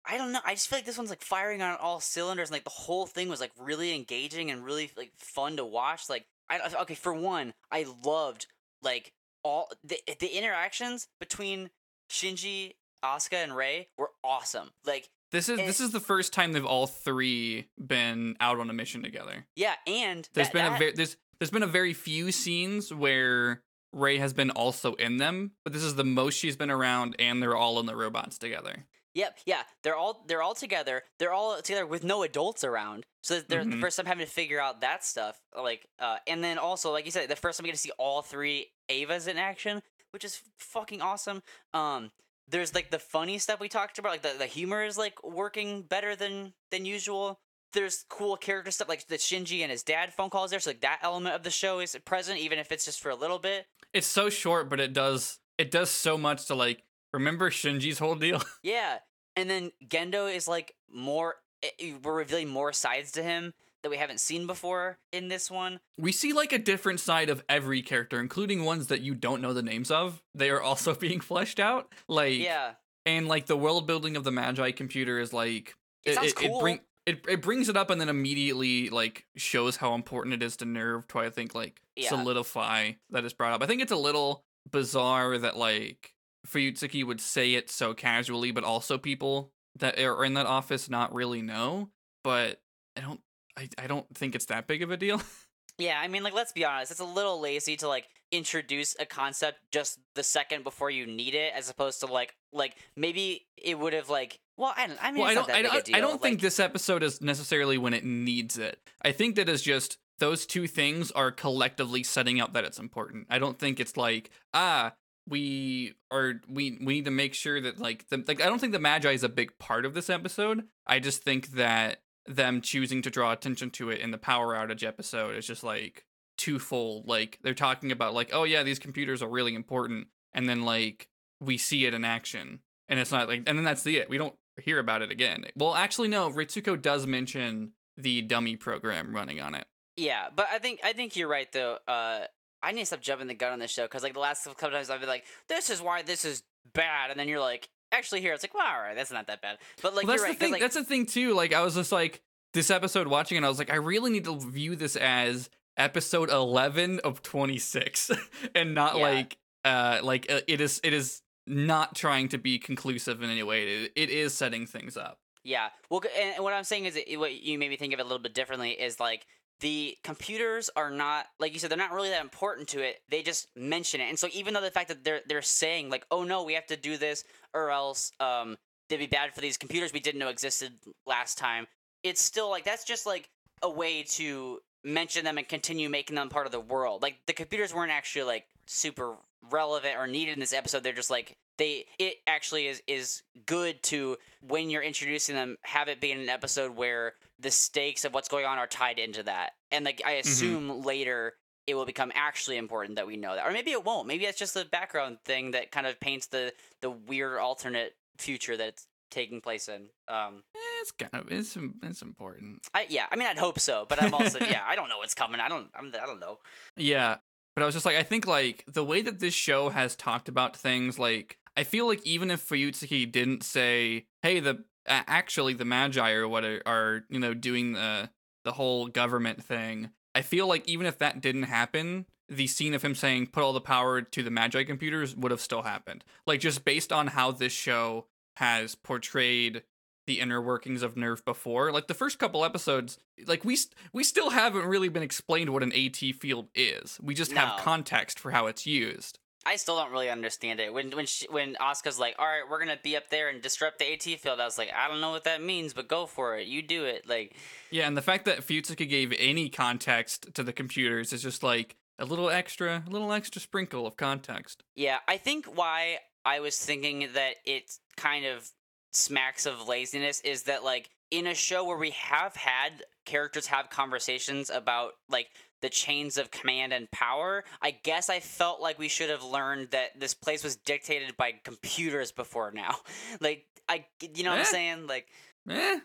I 0.05 0.17
don't 0.17 0.31
know. 0.31 0.39
I 0.45 0.53
just 0.53 0.67
feel 0.67 0.77
like 0.79 0.85
this 0.85 0.97
one's 0.97 1.09
like 1.11 1.21
firing 1.21 1.61
on 1.61 1.77
all 1.79 1.99
cylinders. 1.99 2.49
And, 2.49 2.53
like 2.55 2.63
the 2.63 2.69
whole 2.71 3.05
thing 3.05 3.29
was 3.29 3.39
like 3.39 3.51
really 3.59 3.93
engaging 3.95 4.49
and 4.49 4.63
really 4.65 4.91
like 4.97 5.11
fun 5.17 5.57
to 5.57 5.65
watch. 5.65 6.09
Like, 6.09 6.25
I 6.49 6.59
okay 6.81 6.95
for 6.95 7.13
one, 7.13 7.53
I 7.71 7.85
loved 8.05 8.47
like 8.81 9.13
all 9.43 9.69
the 9.83 9.97
the 10.19 10.27
interactions 10.37 11.07
between 11.19 11.69
Shinji, 12.09 12.73
Asuka, 13.03 13.43
and 13.43 13.55
Rei 13.55 13.87
were 13.97 14.09
awesome. 14.23 14.71
Like, 14.85 15.09
this 15.31 15.49
is 15.49 15.57
this 15.57 15.79
is 15.79 15.91
the 15.91 15.99
first 15.99 16.33
time 16.33 16.51
they've 16.53 16.65
all 16.65 16.87
three 16.87 17.69
been 17.77 18.35
out 18.39 18.59
on 18.59 18.69
a 18.69 18.73
mission 18.73 19.01
together 19.03 19.45
yeah, 19.55 19.75
and 19.87 20.27
There's 20.33 20.47
that- 20.49 20.53
been 20.53 20.65
a 20.73 20.77
very 20.77 20.91
there's 20.93 21.15
there's 21.41 21.49
been 21.49 21.63
a 21.63 21.67
very 21.67 21.91
few 21.93 22.31
scenes 22.31 22.93
where 22.93 23.63
Rei 23.91 24.19
has 24.19 24.31
been 24.31 24.51
also 24.51 24.93
in 24.93 25.17
them, 25.17 25.53
but 25.63 25.73
this 25.73 25.81
is 25.81 25.95
the 25.95 26.03
most 26.03 26.35
she's 26.35 26.55
been 26.55 26.69
around, 26.69 27.15
and 27.17 27.41
they're 27.41 27.55
all 27.57 27.79
in 27.79 27.87
the 27.87 27.95
robots 27.95 28.37
together. 28.37 28.85
Yep, 29.15 29.39
yeah, 29.47 29.63
they're 29.81 29.95
all 29.95 30.23
they're 30.27 30.43
all 30.43 30.53
together. 30.53 31.01
They're 31.17 31.33
all 31.33 31.59
together 31.63 31.87
with 31.87 32.03
no 32.03 32.21
adults 32.21 32.63
around. 32.63 33.07
So 33.23 33.41
they're 33.41 33.65
the 33.65 33.71
Mhm. 33.71 33.81
first 33.81 33.97
time 33.97 34.05
having 34.05 34.23
to 34.23 34.31
figure 34.31 34.59
out 34.61 34.81
that 34.81 35.03
stuff. 35.03 35.41
Like, 35.57 35.87
uh, 35.97 36.19
and 36.27 36.43
then 36.43 36.59
also, 36.59 36.91
like 36.91 37.05
you 37.05 37.11
said, 37.11 37.27
the 37.27 37.35
first 37.35 37.57
time 37.57 37.63
we 37.63 37.69
get 37.69 37.75
to 37.75 37.81
see 37.81 37.91
all 37.97 38.21
three 38.21 38.71
Evas 38.87 39.27
in 39.27 39.37
action, 39.39 39.81
which 40.11 40.23
is 40.23 40.41
fucking 40.59 41.01
awesome. 41.01 41.41
Um, 41.73 42.11
there's 42.47 42.75
like 42.75 42.91
the 42.91 42.99
funny 42.99 43.39
stuff 43.39 43.59
we 43.59 43.67
talked 43.67 43.97
about, 43.97 44.11
like 44.11 44.21
the, 44.21 44.35
the 44.37 44.45
humor 44.45 44.83
is 44.83 44.97
like 44.97 45.21
working 45.23 45.81
better 45.81 46.15
than 46.15 46.53
than 46.69 46.85
usual. 46.85 47.39
There's 47.73 48.05
cool 48.09 48.35
character 48.37 48.71
stuff 48.71 48.89
like 48.89 49.07
the 49.07 49.15
Shinji 49.15 49.61
and 49.61 49.71
his 49.71 49.83
dad 49.83 50.13
phone 50.13 50.29
calls 50.29 50.51
there, 50.51 50.59
so 50.59 50.69
like 50.71 50.81
that 50.81 50.99
element 51.03 51.35
of 51.35 51.43
the 51.43 51.49
show 51.51 51.79
is 51.79 51.97
present, 52.05 52.39
even 52.39 52.59
if 52.59 52.71
it's 52.71 52.85
just 52.85 53.01
for 53.01 53.09
a 53.09 53.15
little 53.15 53.39
bit. 53.39 53.65
It's 53.93 54.07
so 54.07 54.29
short, 54.29 54.69
but 54.69 54.79
it 54.79 54.93
does 54.93 55.39
it 55.57 55.71
does 55.71 55.89
so 55.89 56.17
much 56.17 56.45
to 56.47 56.55
like 56.55 56.83
remember 57.13 57.49
Shinji's 57.49 57.99
whole 57.99 58.15
deal. 58.15 58.41
Yeah, 58.63 58.97
and 59.35 59.49
then 59.49 59.71
Gendo 59.87 60.33
is 60.33 60.47
like 60.47 60.73
more. 60.93 61.35
eh, 61.63 61.93
We're 62.03 62.15
revealing 62.15 62.49
more 62.49 62.73
sides 62.73 63.11
to 63.13 63.23
him 63.23 63.53
that 63.83 63.89
we 63.89 63.97
haven't 63.97 64.19
seen 64.19 64.45
before 64.45 64.99
in 65.11 65.27
this 65.27 65.49
one. 65.49 65.79
we 65.97 66.11
see 66.11 66.33
like 66.33 66.53
a 66.53 66.59
different 66.59 66.99
side 66.99 67.29
of 67.29 67.43
every 67.49 67.81
character, 67.81 68.19
including 68.19 68.63
ones 68.63 68.87
that 68.87 69.01
you 69.01 69.15
don't 69.15 69.41
know 69.41 69.53
the 69.53 69.63
names 69.63 69.89
of. 69.89 70.21
They 70.35 70.49
are 70.51 70.61
also 70.61 70.93
being 71.07 71.19
fleshed 71.19 71.59
out. 71.59 71.91
Like 72.07 72.37
Yeah, 72.39 72.73
and 73.05 73.27
like 73.27 73.45
the 73.47 73.57
world 73.57 73.87
building 73.87 74.15
of 74.17 74.23
the 74.23 74.31
Magi 74.31 74.71
computer 74.71 75.19
is 75.19 75.31
like 75.33 75.75
It 76.03 76.15
sounds 76.15 76.27
it, 76.31 76.35
cool. 76.35 76.59
bring 76.59 76.79
it, 77.11 77.25
it 77.27 77.41
brings 77.41 77.69
it 77.69 77.77
up 77.77 77.89
and 77.89 77.99
then 78.01 78.09
immediately 78.09 78.89
like 78.89 79.25
shows 79.35 79.77
how 79.77 79.93
important 79.93 80.33
it 80.33 80.43
is 80.43 80.57
to 80.57 80.65
NERV 80.65 81.07
to 81.09 81.19
I 81.19 81.29
think 81.29 81.53
like 81.55 81.81
Yeah. 81.95 82.09
solidify 82.09 82.93
that 83.11 83.25
is 83.25 83.33
brought 83.33 83.53
up. 83.53 83.63
I 83.63 83.67
think 83.67 83.81
it's 83.81 83.91
a 83.91 83.95
little 83.97 84.43
bizarre 84.69 85.37
that 85.37 85.57
like 85.57 86.13
Fuyutsuki 86.47 87.05
would 87.05 87.21
say 87.21 87.53
it 87.53 87.69
so 87.69 87.93
casually, 87.93 88.51
but 88.51 88.63
also 88.63 88.97
people 88.97 89.51
that 89.77 89.99
are 89.99 90.25
in 90.25 90.33
that 90.33 90.45
office 90.47 90.89
not 90.89 91.13
really 91.13 91.41
know. 91.41 91.89
But 92.23 92.61
I 92.97 93.01
don't 93.01 93.19
I, 93.57 93.69
I 93.77 93.87
don't 93.87 94.07
think 94.15 94.35
it's 94.35 94.45
that 94.45 94.67
big 94.67 94.81
of 94.81 94.91
a 94.91 94.97
deal. 94.97 95.21
Yeah, 95.77 95.99
I 95.99 96.07
mean, 96.07 96.23
like, 96.23 96.33
let's 96.33 96.51
be 96.51 96.65
honest. 96.65 96.91
It's 96.91 96.99
a 96.99 97.05
little 97.05 97.39
lazy 97.39 97.75
to 97.77 97.87
like 97.87 98.07
introduce 98.31 98.95
a 98.99 99.05
concept 99.05 99.59
just 99.71 99.99
the 100.15 100.23
second 100.23 100.63
before 100.63 100.89
you 100.89 101.05
need 101.05 101.35
it, 101.35 101.53
as 101.55 101.69
opposed 101.69 101.99
to 102.01 102.05
like, 102.05 102.35
like 102.53 102.75
maybe 102.95 103.47
it 103.57 103.77
would 103.77 103.93
have 103.93 104.09
like. 104.09 104.39
Well, 104.57 104.73
I 104.77 104.87
don't. 104.87 105.03
I 105.03 105.11
mean, 105.11 105.21
well, 105.21 105.29
I 105.29 105.33
don't. 105.33 105.51
I 105.51 105.61
don't, 105.61 105.95
I 105.95 105.99
don't 106.01 106.21
think 106.21 106.41
this 106.41 106.59
episode 106.59 107.03
is 107.03 107.21
necessarily 107.21 107.77
when 107.77 107.93
it 107.93 108.05
needs 108.05 108.57
it. 108.57 108.79
I 109.01 109.11
think 109.11 109.35
that 109.35 109.49
is 109.49 109.61
just 109.61 109.97
those 110.19 110.45
two 110.45 110.67
things 110.67 111.09
are 111.11 111.31
collectively 111.31 112.03
setting 112.03 112.39
up 112.39 112.53
that 112.53 112.63
it's 112.63 112.79
important. 112.79 113.25
I 113.29 113.39
don't 113.39 113.57
think 113.57 113.79
it's 113.79 113.97
like 113.97 114.29
ah 114.53 114.93
we 115.27 115.93
are 116.11 116.35
we 116.47 116.77
we 116.81 116.93
need 116.95 117.05
to 117.05 117.11
make 117.11 117.33
sure 117.33 117.59
that 117.61 117.79
like 117.79 118.07
the 118.09 118.23
like 118.27 118.41
I 118.41 118.45
don't 118.45 118.59
think 118.59 118.73
the 118.73 118.79
Magi 118.79 119.11
is 119.11 119.23
a 119.23 119.29
big 119.29 119.57
part 119.59 119.85
of 119.85 119.93
this 119.93 120.09
episode. 120.09 120.67
I 120.85 120.99
just 120.99 121.23
think 121.23 121.51
that 121.53 122.01
them 122.27 122.61
choosing 122.61 123.01
to 123.01 123.09
draw 123.09 123.31
attention 123.31 123.69
to 123.71 123.89
it 123.89 123.99
in 123.99 124.11
the 124.11 124.17
power 124.17 124.53
outage 124.55 124.83
episode 124.85 125.35
is 125.35 125.47
just 125.47 125.63
like 125.63 126.05
twofold. 126.37 127.07
Like 127.07 127.39
they're 127.43 127.53
talking 127.53 127.91
about 127.91 128.13
like 128.13 128.29
oh 128.33 128.43
yeah 128.43 128.63
these 128.63 128.79
computers 128.79 129.21
are 129.21 129.29
really 129.29 129.55
important, 129.55 130.07
and 130.33 130.47
then 130.47 130.63
like 130.63 131.07
we 131.39 131.57
see 131.57 131.85
it 131.85 131.93
in 131.93 132.05
action, 132.05 132.59
and 132.87 132.99
it's 132.99 133.11
not 133.11 133.27
like 133.27 133.43
and 133.47 133.57
then 133.57 133.65
that's 133.65 133.83
the 133.83 133.97
it. 133.97 134.09
We 134.09 134.17
don't 134.17 134.35
hear 134.61 134.79
about 134.79 135.01
it 135.01 135.11
again. 135.11 135.45
Well, 135.55 135.75
actually 135.75 136.07
no. 136.07 136.29
Ritsuko 136.29 136.81
does 136.81 137.07
mention 137.07 137.73
the 137.97 138.21
dummy 138.21 138.55
program 138.55 139.13
running 139.13 139.39
on 139.39 139.55
it. 139.55 139.65
Yeah, 139.97 140.27
but 140.35 140.47
I 140.51 140.59
think 140.59 140.79
I 140.83 140.93
think 140.93 141.15
you're 141.15 141.27
right 141.27 141.51
though. 141.51 141.77
Uh, 141.87 142.21
I 142.63 142.71
need 142.71 142.81
to 142.81 142.85
stop 142.85 143.01
jumping 143.01 143.27
the 143.27 143.33
gun 143.33 143.53
on 143.53 143.59
this 143.59 143.71
show 143.71 143.83
because 143.83 144.03
like 144.03 144.13
the 144.13 144.19
last 144.19 144.45
couple 144.45 144.69
times 144.69 144.89
I've 144.89 144.99
been 144.99 145.09
like, 145.09 145.25
"This 145.47 145.69
is 145.69 145.81
why 145.81 146.01
this 146.01 146.25
is 146.25 146.43
bad," 146.73 147.11
and 147.11 147.19
then 147.19 147.27
you're 147.27 147.39
like, 147.39 147.69
"Actually, 147.91 148.21
here 148.21 148.33
it's 148.33 148.43
like, 148.43 148.53
well, 148.53 148.65
all 148.65 148.79
right, 148.81 148.95
that's 148.95 149.11
not 149.11 149.27
that 149.27 149.41
bad." 149.41 149.57
But 149.81 149.95
like, 149.95 150.05
well, 150.07 150.13
that's 150.13 150.21
you're 150.21 150.27
the 150.27 150.31
right. 150.33 150.39
thing. 150.39 150.51
like, 150.51 150.61
that's 150.61 150.75
the 150.75 150.83
thing 150.83 151.05
too. 151.05 151.33
Like 151.33 151.53
I 151.53 151.61
was 151.61 151.75
just 151.75 151.91
like 151.91 152.21
this 152.53 152.69
episode 152.69 153.07
watching, 153.07 153.37
and 153.37 153.45
I 153.45 153.49
was 153.49 153.59
like, 153.59 153.71
I 153.71 153.75
really 153.75 154.11
need 154.11 154.25
to 154.25 154.37
view 154.39 154.75
this 154.75 154.95
as 154.95 155.49
episode 155.77 156.29
eleven 156.29 156.99
of 157.03 157.21
twenty 157.21 157.57
six, 157.57 158.11
and 158.55 158.73
not 158.75 158.95
Yeah. 158.97 159.01
like 159.01 159.37
uh 159.63 159.99
like 160.03 160.31
uh, 160.31 160.41
it 160.47 160.61
is 160.61 160.81
it 160.83 160.93
is 160.93 161.21
not 161.47 161.95
trying 161.95 162.29
to 162.29 162.37
be 162.37 162.59
conclusive 162.59 163.21
in 163.23 163.29
any 163.29 163.43
way. 163.43 163.63
It, 163.85 163.91
it 163.95 164.09
is 164.09 164.33
setting 164.33 164.65
things 164.65 164.95
up. 164.97 165.17
Yeah. 165.43 165.69
Well, 165.89 166.01
and 166.19 166.35
and 166.35 166.43
what 166.43 166.53
I'm 166.53 166.63
saying 166.63 166.85
is, 166.85 166.95
it, 166.95 167.17
what 167.17 167.33
you 167.33 167.57
made 167.57 167.69
me 167.69 167.77
think 167.77 167.93
of 167.93 167.99
it 167.99 168.03
a 168.03 168.05
little 168.05 168.21
bit 168.21 168.33
differently 168.35 168.71
is 168.71 168.99
like 168.99 169.25
the 169.61 169.97
computers 170.03 170.69
are 170.75 170.89
not 170.89 171.27
like 171.39 171.53
you 171.53 171.59
said 171.59 171.71
they're 171.71 171.77
not 171.77 171.91
really 171.91 172.09
that 172.09 172.21
important 172.21 172.67
to 172.69 172.81
it. 172.81 173.01
They 173.09 173.21
just 173.21 173.47
mention 173.55 174.01
it, 174.01 174.09
and 174.09 174.19
so 174.19 174.27
even 174.33 174.53
though 174.53 174.61
the 174.61 174.71
fact 174.71 174.89
that 174.89 175.03
they're 175.03 175.21
they're 175.27 175.41
saying 175.41 175.89
like, 175.89 176.05
oh 176.11 176.23
no, 176.23 176.43
we 176.43 176.53
have 176.53 176.67
to 176.67 176.77
do 176.77 176.97
this 176.97 177.23
or 177.53 177.71
else 177.71 178.11
um 178.19 178.57
they'd 178.89 178.97
be 178.97 179.07
bad 179.07 179.33
for 179.33 179.41
these 179.41 179.57
computers 179.57 179.93
we 179.93 179.99
didn't 179.99 180.19
know 180.19 180.27
existed 180.29 180.73
last 181.05 181.37
time. 181.37 181.67
It's 182.03 182.21
still 182.21 182.49
like 182.49 182.65
that's 182.65 182.83
just 182.83 183.05
like 183.05 183.29
a 183.61 183.69
way 183.69 184.03
to 184.03 184.59
mention 184.83 185.23
them 185.23 185.37
and 185.37 185.47
continue 185.47 185.89
making 185.89 186.15
them 186.15 186.29
part 186.29 186.45
of 186.45 186.51
the 186.51 186.59
world. 186.59 187.01
Like 187.01 187.17
the 187.27 187.33
computers 187.33 187.73
weren't 187.73 187.91
actually 187.91 188.23
like 188.23 188.45
super 188.65 189.15
relevant 189.49 189.95
or 189.97 190.07
needed 190.07 190.33
in 190.33 190.39
this 190.39 190.53
episode. 190.53 190.83
They're 190.83 190.93
just 190.93 191.11
like 191.11 191.37
they 191.57 191.85
it 191.99 192.15
actually 192.27 192.67
is 192.67 192.81
is 192.87 193.21
good 193.45 193.81
to 193.83 194.17
when 194.41 194.69
you're 194.69 194.81
introducing 194.81 195.35
them 195.35 195.57
have 195.61 195.87
it 195.87 196.01
be 196.01 196.11
in 196.11 196.19
an 196.19 196.29
episode 196.29 196.75
where 196.75 197.13
the 197.41 197.51
stakes 197.51 198.05
of 198.05 198.13
what's 198.13 198.29
going 198.29 198.45
on 198.45 198.57
are 198.57 198.67
tied 198.67 198.99
into 198.99 199.23
that. 199.23 199.51
And 199.71 199.85
like 199.85 200.01
I 200.05 200.13
assume 200.13 200.83
later 200.83 201.33
it 201.67 201.75
will 201.75 201.85
become 201.85 202.11
actually 202.15 202.57
important 202.57 202.95
that 202.95 203.07
we 203.07 203.17
know 203.17 203.35
that. 203.35 203.45
Or 203.45 203.51
maybe 203.51 203.71
it 203.71 203.85
won't. 203.85 204.07
Maybe 204.07 204.25
it's 204.25 204.37
just 204.37 204.55
a 204.55 204.65
background 204.65 205.17
thing 205.25 205.51
that 205.51 205.71
kind 205.71 205.87
of 205.87 205.99
paints 205.99 206.27
the 206.27 206.53
the 206.81 206.89
weird 206.89 207.39
alternate 207.39 207.93
future 208.17 208.57
that 208.57 208.67
it's 208.67 208.87
taking 209.09 209.41
place 209.41 209.67
in. 209.67 209.87
Um 210.07 210.43
It's 210.81 210.91
kind 210.91 211.13
of 211.13 211.31
it's 211.31 211.57
it's 211.83 212.01
important. 212.01 212.67
I 212.73 212.85
yeah, 212.89 213.05
I 213.11 213.15
mean 213.15 213.27
I'd 213.27 213.37
hope 213.37 213.59
so, 213.59 213.85
but 213.87 214.01
I'm 214.01 214.13
also 214.13 214.39
yeah, 214.39 214.61
I 214.67 214.75
don't 214.75 214.89
know 214.89 214.97
what's 214.97 215.13
coming. 215.13 215.39
I 215.39 215.49
don't 215.49 215.69
I'm 215.75 215.93
I 216.01 216.05
don't 216.05 216.19
know. 216.19 216.39
Yeah, 216.77 217.17
but 217.55 217.63
I 217.63 217.65
was 217.65 217.75
just 217.75 217.85
like, 217.85 217.97
I 217.97 218.03
think 218.03 218.27
like 218.27 218.63
the 218.67 218.83
way 218.83 219.01
that 219.01 219.19
this 219.19 219.33
show 219.33 219.69
has 219.69 219.95
talked 219.95 220.29
about 220.29 220.55
things, 220.55 220.97
like 220.97 221.37
I 221.57 221.63
feel 221.63 221.87
like 221.87 222.05
even 222.05 222.31
if 222.31 222.47
Fuyutsuki 222.47 223.11
didn't 223.11 223.43
say, 223.43 224.05
"Hey, 224.21 224.39
the 224.39 224.63
actually 224.87 225.53
the 225.53 225.65
Magi 225.65 226.11
or 226.11 226.27
what 226.27 226.43
are, 226.43 226.61
are 226.65 227.03
you 227.09 227.19
know 227.19 227.33
doing 227.33 227.73
the 227.73 228.09
the 228.43 228.53
whole 228.53 228.87
government 228.87 229.43
thing," 229.43 229.91
I 230.15 230.21
feel 230.21 230.47
like 230.47 230.67
even 230.67 230.85
if 230.85 230.97
that 230.99 231.21
didn't 231.21 231.43
happen, 231.43 232.05
the 232.29 232.47
scene 232.47 232.73
of 232.73 232.83
him 232.83 232.95
saying 232.95 233.27
"put 233.27 233.43
all 233.43 233.53
the 233.53 233.61
power 233.61 234.01
to 234.01 234.23
the 234.23 234.31
Magi 234.31 234.63
computers" 234.63 235.15
would 235.15 235.31
have 235.31 235.41
still 235.41 235.63
happened. 235.63 236.03
Like 236.25 236.39
just 236.39 236.65
based 236.65 236.91
on 236.91 237.07
how 237.07 237.31
this 237.31 237.53
show 237.53 238.07
has 238.37 238.75
portrayed 238.75 239.63
the 240.07 240.19
inner 240.19 240.41
workings 240.41 240.81
of 240.81 240.95
NERV 240.95 241.23
before. 241.23 241.71
Like 241.71 241.87
the 241.87 241.93
first 241.93 242.19
couple 242.19 242.43
episodes, 242.43 242.97
like 243.27 243.45
we 243.45 243.55
st- 243.55 243.75
we 243.93 244.03
still 244.03 244.31
haven't 244.31 244.65
really 244.65 244.89
been 244.89 245.03
explained 245.03 245.51
what 245.51 245.63
an 245.63 245.73
AT 245.73 245.95
field 245.95 246.49
is. 246.55 246.99
We 247.01 247.13
just 247.13 247.33
have 247.33 247.59
context 247.59 248.19
for 248.19 248.31
how 248.31 248.47
it's 248.47 248.65
used. 248.65 249.19
I 249.45 249.55
still 249.55 249.75
don't 249.75 249.91
really 249.91 250.09
understand 250.09 250.59
it. 250.59 250.73
When 250.73 250.91
when 250.91 251.05
she, 251.05 251.27
when 251.29 251.55
Asuka's 251.55 251.99
like, 251.99 252.15
"All 252.19 252.25
right, 252.25 252.43
we're 252.49 252.59
gonna 252.59 252.79
be 252.81 252.95
up 252.95 253.09
there 253.09 253.29
and 253.29 253.41
disrupt 253.41 253.79
the 253.79 253.91
AT 253.91 254.03
field," 254.03 254.39
I 254.39 254.45
was 254.45 254.57
like, 254.57 254.71
"I 254.73 254.87
don't 254.87 255.01
know 255.01 255.11
what 255.11 255.23
that 255.23 255.41
means, 255.41 255.73
but 255.73 255.87
go 255.87 256.05
for 256.05 256.37
it. 256.37 256.47
You 256.47 256.61
do 256.61 256.85
it." 256.85 257.07
Like, 257.07 257.35
Yeah, 257.69 257.87
and 257.87 257.97
the 257.97 258.01
fact 258.01 258.25
that 258.25 258.39
Futsuki 258.39 258.87
gave 258.87 259.13
any 259.17 259.49
context 259.49 260.33
to 260.35 260.43
the 260.43 260.53
computers 260.53 261.11
is 261.11 261.23
just 261.23 261.41
like 261.43 261.75
a 261.97 262.05
little 262.05 262.29
extra, 262.29 262.83
a 262.85 262.89
little 262.89 263.11
extra 263.11 263.41
sprinkle 263.41 263.87
of 263.87 263.97
context. 263.97 264.63
yeah, 264.75 264.99
I 265.07 265.17
think 265.17 265.45
why 265.45 265.99
I 266.25 266.39
was 266.39 266.57
thinking 266.63 267.09
that 267.13 267.35
it 267.45 267.71
kind 267.97 268.25
of 268.25 268.51
smacks 268.93 269.45
of 269.45 269.67
laziness 269.67 270.21
is 270.21 270.43
that 270.43 270.63
like 270.63 270.89
in 271.09 271.27
a 271.27 271.35
show 271.35 271.63
where 271.63 271.77
we 271.77 271.91
have 271.91 272.35
had 272.35 272.83
characters 273.05 273.47
have 273.47 273.69
conversations 273.69 274.49
about 274.49 274.93
like 275.09 275.29
the 275.61 275.69
chains 275.69 276.17
of 276.17 276.31
command 276.31 276.73
and 276.73 276.89
power, 276.91 277.43
I 277.61 277.71
guess 277.71 278.09
I 278.09 278.19
felt 278.19 278.61
like 278.61 278.79
we 278.79 278.87
should 278.87 279.09
have 279.09 279.23
learned 279.23 279.71
that 279.71 279.99
this 279.99 280.13
place 280.13 280.43
was 280.43 280.55
dictated 280.55 281.15
by 281.17 281.33
computers 281.43 282.11
before 282.11 282.51
now. 282.51 282.75
Like 283.19 283.45
I 283.69 283.85
you 284.15 284.23
know 284.23 284.31
what 284.31 284.39
Eh. 284.39 284.41
I'm 284.41 284.45
saying? 284.45 284.87
Like 284.87 285.07
Eh? 285.49 285.79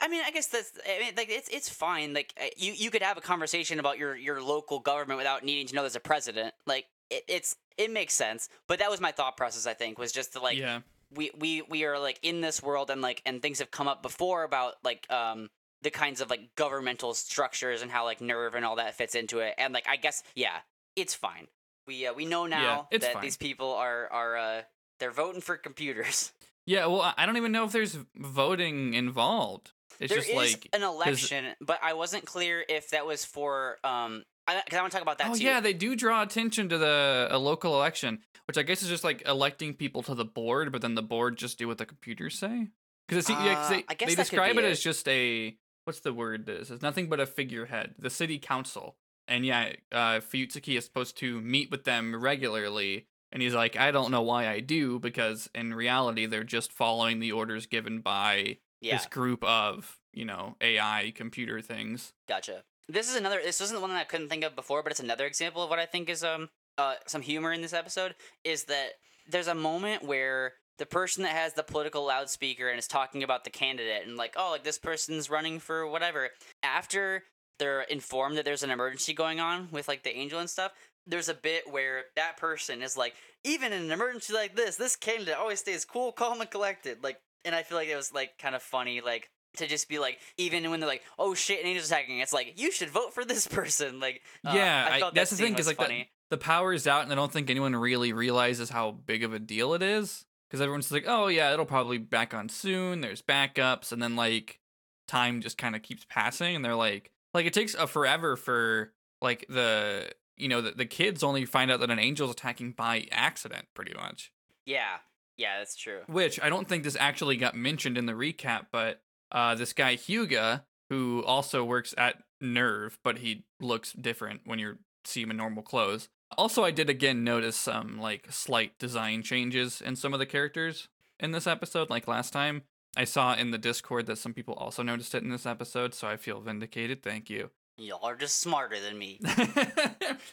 I 0.01 0.07
mean, 0.07 0.23
I 0.25 0.31
guess 0.31 0.47
that's. 0.47 0.71
I 0.87 0.99
mean, 0.99 1.13
like 1.15 1.29
it's 1.29 1.49
it's 1.49 1.69
fine. 1.69 2.13
Like 2.13 2.33
you 2.57 2.73
you 2.73 2.89
could 2.89 3.03
have 3.03 3.17
a 3.17 3.21
conversation 3.21 3.79
about 3.79 3.99
your 3.99 4.15
your 4.15 4.41
local 4.41 4.79
government 4.79 5.17
without 5.17 5.43
needing 5.43 5.67
to 5.67 5.75
know 5.75 5.81
there's 5.81 5.95
a 5.95 5.99
president. 5.99 6.53
Like 6.65 6.85
it, 7.11 7.23
it's 7.27 7.55
it 7.77 7.91
makes 7.91 8.15
sense. 8.15 8.49
But 8.67 8.79
that 8.79 8.89
was 8.89 8.99
my 8.99 9.11
thought 9.11 9.37
process. 9.37 9.67
I 9.67 9.73
think 9.75 9.99
was 9.99 10.11
just 10.11 10.33
to 10.33 10.39
like 10.39 10.57
yeah. 10.57 10.79
we 11.11 11.29
we 11.37 11.61
we 11.61 11.85
are 11.85 11.99
like 11.99 12.19
in 12.23 12.41
this 12.41 12.63
world 12.63 12.89
and 12.89 13.01
like 13.03 13.21
and 13.25 13.39
things 13.39 13.59
have 13.59 13.69
come 13.69 13.87
up 13.87 14.01
before 14.01 14.43
about 14.43 14.73
like 14.83 15.05
um 15.11 15.49
the 15.81 15.91
kinds 15.91 16.21
of 16.21 16.29
like 16.29 16.55
governmental 16.55 17.13
structures 17.13 17.81
and 17.81 17.91
how 17.91 18.03
like 18.05 18.19
NERV 18.19 18.55
and 18.55 18.65
all 18.65 18.77
that 18.77 18.95
fits 18.95 19.15
into 19.15 19.39
it. 19.39 19.53
And 19.57 19.73
like 19.73 19.87
I 19.87 19.95
guess 19.97 20.23
yeah, 20.35 20.57
it's 20.95 21.13
fine. 21.13 21.47
We 21.85 22.07
uh, 22.07 22.13
we 22.13 22.25
know 22.25 22.45
now 22.47 22.87
it's 22.91 23.05
that 23.05 23.13
fine. 23.13 23.23
these 23.23 23.37
people 23.37 23.73
are 23.73 24.07
are 24.11 24.37
uh 24.37 24.61
they're 24.99 25.11
voting 25.11 25.41
for 25.41 25.57
computers. 25.57 26.31
Yeah, 26.69 26.87
well, 26.87 26.99
I- 27.01 27.13
I 27.19 27.25
don't 27.25 27.37
even 27.37 27.53
know 27.53 27.63
if 27.63 27.71
there's 27.71 27.97
voting 28.17 28.93
involved. 28.93 29.71
It's 30.01 30.09
There 30.11 30.17
just 30.19 30.29
is 30.29 30.35
like 30.35 30.67
an 30.73 30.83
election, 30.83 31.55
but 31.61 31.79
I 31.81 31.93
wasn't 31.93 32.25
clear 32.25 32.61
if 32.67 32.89
that 32.89 33.05
was 33.05 33.23
for 33.23 33.77
um. 33.85 34.23
Because 34.45 34.77
I, 34.77 34.81
want 34.81 34.91
to 34.91 34.95
talk 34.97 35.01
about 35.01 35.17
that 35.19 35.29
oh 35.29 35.35
too. 35.35 35.43
yeah, 35.45 35.61
they 35.61 35.71
do 35.71 35.95
draw 35.95 36.21
attention 36.23 36.67
to 36.69 36.77
the 36.77 37.27
a 37.31 37.37
local 37.37 37.73
election, 37.75 38.19
which 38.49 38.57
I 38.57 38.63
guess 38.63 38.81
is 38.81 38.89
just 38.89 39.05
like 39.05 39.23
electing 39.25 39.75
people 39.75 40.03
to 40.03 40.13
the 40.15 40.25
board, 40.25 40.73
but 40.73 40.81
then 40.81 40.95
the 40.95 41.01
board 41.01 41.37
just 41.37 41.57
do 41.57 41.67
what 41.69 41.77
the 41.77 41.85
computers 41.85 42.37
say. 42.37 42.67
Because 43.07 43.29
yeah, 43.29 43.55
'cause 43.55 43.67
Uh, 43.67 43.69
they, 43.75 43.85
I 43.87 43.93
guess 43.93 44.09
they 44.09 44.15
describe 44.15 44.51
be 44.53 44.59
it 44.59 44.65
it. 44.65 44.71
as 44.71 44.81
just 44.81 45.07
a 45.07 45.57
what's 45.87 46.01
the 46.01 46.13
word? 46.13 46.45
This 46.45 46.69
is 46.69 46.81
nothing 46.81 47.07
but 47.07 47.21
a 47.21 47.25
figurehead, 47.25 47.95
the 47.97 48.09
city 48.09 48.37
council, 48.37 48.97
and 49.27 49.45
yeah, 49.45 49.73
uh, 49.91 50.19
Fuyutsuki 50.19 50.77
is 50.77 50.85
supposed 50.85 51.17
to 51.17 51.41
meet 51.41 51.71
with 51.71 51.85
them 51.85 52.15
regularly, 52.15 53.07
and 53.31 53.41
he's 53.41 53.55
like, 53.55 53.77
I 53.77 53.91
don't 53.91 54.11
know 54.11 54.21
why 54.21 54.47
I 54.49 54.59
do, 54.59 54.99
because 54.99 55.49
in 55.55 55.73
reality 55.73 56.25
they're 56.25 56.43
just 56.43 56.71
following 56.71 57.19
the 57.19 57.31
orders 57.31 57.65
given 57.65 58.01
by 58.01 58.57
yeah, 58.81 58.97
this 58.97 59.05
group 59.05 59.43
of 59.43 59.97
you 60.13 60.25
know 60.25 60.55
AI 60.61 61.13
computer 61.15 61.61
things. 61.61 62.13
gotcha. 62.27 62.63
This 62.89 63.09
is 63.09 63.15
another. 63.15 63.39
This 63.43 63.59
isn't 63.61 63.81
one 63.81 63.89
that 63.89 63.99
I 63.99 64.03
couldn't 64.05 64.29
think 64.29 64.43
of 64.43 64.55
before, 64.55 64.83
but 64.83 64.91
it's 64.91 65.01
another 65.01 65.25
example 65.25 65.63
of 65.63 65.69
what 65.69 65.79
I 65.79 65.85
think 65.85 66.09
is 66.09 66.23
um 66.23 66.49
uh 66.77 66.95
some 67.05 67.21
humor 67.21 67.51
in 67.51 67.61
this 67.61 67.73
episode. 67.73 68.15
Is 68.43 68.65
that 68.65 68.91
there's 69.29 69.47
a 69.47 69.55
moment 69.55 70.03
where 70.03 70.53
the 70.77 70.85
person 70.85 71.23
that 71.23 71.33
has 71.33 71.53
the 71.53 71.63
political 71.63 72.05
loudspeaker 72.05 72.69
and 72.69 72.79
is 72.79 72.87
talking 72.87 73.23
about 73.23 73.43
the 73.43 73.49
candidate 73.49 74.07
and 74.07 74.17
like 74.17 74.35
oh 74.37 74.51
like 74.51 74.63
this 74.63 74.77
person's 74.77 75.29
running 75.29 75.59
for 75.59 75.87
whatever. 75.87 76.29
After 76.63 77.23
they're 77.59 77.81
informed 77.81 78.37
that 78.37 78.45
there's 78.45 78.63
an 78.63 78.71
emergency 78.71 79.13
going 79.13 79.39
on 79.39 79.69
with 79.71 79.87
like 79.87 80.03
the 80.03 80.15
angel 80.15 80.39
and 80.39 80.49
stuff 80.49 80.71
there's 81.07 81.29
a 81.29 81.33
bit 81.33 81.63
where 81.71 82.03
that 82.15 82.37
person 82.37 82.81
is 82.81 82.97
like 82.97 83.15
even 83.43 83.71
in 83.71 83.83
an 83.83 83.91
emergency 83.91 84.33
like 84.33 84.55
this 84.55 84.75
this 84.75 84.95
candidate 84.95 85.35
always 85.37 85.59
stays 85.59 85.85
cool 85.85 86.11
calm 86.11 86.41
and 86.41 86.51
collected. 86.51 87.03
Like 87.03 87.19
and 87.45 87.55
i 87.55 87.63
feel 87.63 87.77
like 87.77 87.87
it 87.87 87.95
was 87.95 88.13
like 88.13 88.37
kind 88.37 88.55
of 88.55 88.61
funny 88.61 88.99
like 88.99 89.29
to 89.55 89.67
just 89.67 89.87
be 89.87 89.99
like 89.99 90.19
even 90.37 90.69
when 90.69 90.79
they're 90.79 90.89
like 90.89 91.03
oh 91.17 91.33
shit 91.33 91.61
an 91.61 91.67
angel's 91.67 91.87
attacking 91.87 92.19
it's 92.19 92.33
like 92.33 92.59
you 92.59 92.71
should 92.71 92.89
vote 92.89 93.13
for 93.13 93.25
this 93.25 93.47
person. 93.57 93.99
Like 93.99 94.21
uh, 94.45 94.51
yeah, 94.53 94.89
I 94.91 94.99
that's 95.13 95.31
that 95.31 95.37
the 95.37 95.43
thing 95.43 95.57
is 95.57 95.67
like 95.67 95.77
the, 95.77 96.05
the 96.29 96.37
power 96.37 96.73
is 96.73 96.87
out, 96.87 97.03
and 97.03 97.11
I 97.11 97.15
don't 97.15 97.31
think 97.31 97.49
anyone 97.49 97.75
really 97.75 98.13
realizes 98.13 98.69
how 98.69 98.91
big 98.91 99.23
of 99.23 99.33
a 99.33 99.39
deal 99.39 99.73
it 99.73 99.81
is. 99.81 100.25
Because 100.49 100.61
everyone's 100.61 100.91
like, 100.91 101.05
oh 101.07 101.27
yeah, 101.27 101.53
it'll 101.53 101.65
probably 101.65 101.97
back 101.97 102.33
on 102.33 102.49
soon. 102.49 103.01
There's 103.01 103.21
backups, 103.21 103.91
and 103.91 104.01
then 104.01 104.15
like 104.15 104.59
time 105.07 105.41
just 105.41 105.57
kind 105.57 105.75
of 105.75 105.81
keeps 105.81 106.05
passing, 106.09 106.55
and 106.55 106.63
they're 106.63 106.75
like, 106.75 107.11
like 107.33 107.45
it 107.45 107.53
takes 107.53 107.73
a 107.73 107.87
forever 107.87 108.35
for 108.35 108.93
like 109.21 109.45
the 109.49 110.09
you 110.35 110.47
know 110.47 110.61
the, 110.61 110.71
the 110.71 110.85
kids 110.85 111.23
only 111.23 111.45
find 111.45 111.71
out 111.71 111.79
that 111.79 111.89
an 111.89 111.99
angel's 111.99 112.31
attacking 112.31 112.71
by 112.71 113.07
accident 113.11 113.65
pretty 113.73 113.93
much 113.95 114.31
Yeah. 114.65 114.97
Yeah, 115.37 115.57
that's 115.59 115.75
true. 115.75 116.01
which 116.07 116.39
i 116.41 116.49
don't 116.49 116.67
think 116.67 116.83
this 116.83 116.97
actually 116.99 117.37
got 117.37 117.55
mentioned 117.55 117.97
in 117.97 118.05
the 118.05 118.13
recap 118.13 118.67
but 118.71 119.01
uh 119.31 119.55
this 119.55 119.73
guy 119.73 119.95
Hyuga 119.95 120.63
who 120.89 121.23
also 121.25 121.63
works 121.63 121.93
at 121.97 122.21
NERV 122.41 122.97
but 123.03 123.17
he 123.19 123.45
looks 123.59 123.93
different 123.93 124.41
when 124.45 124.59
you 124.59 124.77
see 125.05 125.21
him 125.23 125.31
in 125.31 125.37
normal 125.37 125.63
clothes 125.63 126.09
also 126.37 126.63
i 126.63 126.71
did 126.71 126.89
again 126.89 127.23
notice 127.23 127.55
some 127.55 127.99
like 127.99 128.31
slight 128.31 128.77
design 128.79 129.21
changes 129.21 129.81
in 129.81 129.95
some 129.95 130.13
of 130.13 130.19
the 130.19 130.25
characters 130.25 130.87
in 131.19 131.31
this 131.31 131.47
episode 131.47 131.89
like 131.89 132.07
last 132.07 132.31
time 132.33 132.63
i 132.95 133.03
saw 133.03 133.33
in 133.33 133.51
the 133.51 133.57
discord 133.57 134.05
that 134.05 134.17
some 134.17 134.33
people 134.33 134.53
also 134.55 134.83
noticed 134.83 135.15
it 135.15 135.23
in 135.23 135.29
this 135.29 135.45
episode 135.45 135.93
so 135.93 136.07
i 136.07 136.17
feel 136.17 136.41
vindicated 136.41 137.01
thank 137.01 137.29
you 137.29 137.49
Y'all 137.79 138.03
are 138.03 138.15
just 138.15 138.39
smarter 138.39 138.79
than 138.79 138.97
me. 138.97 139.19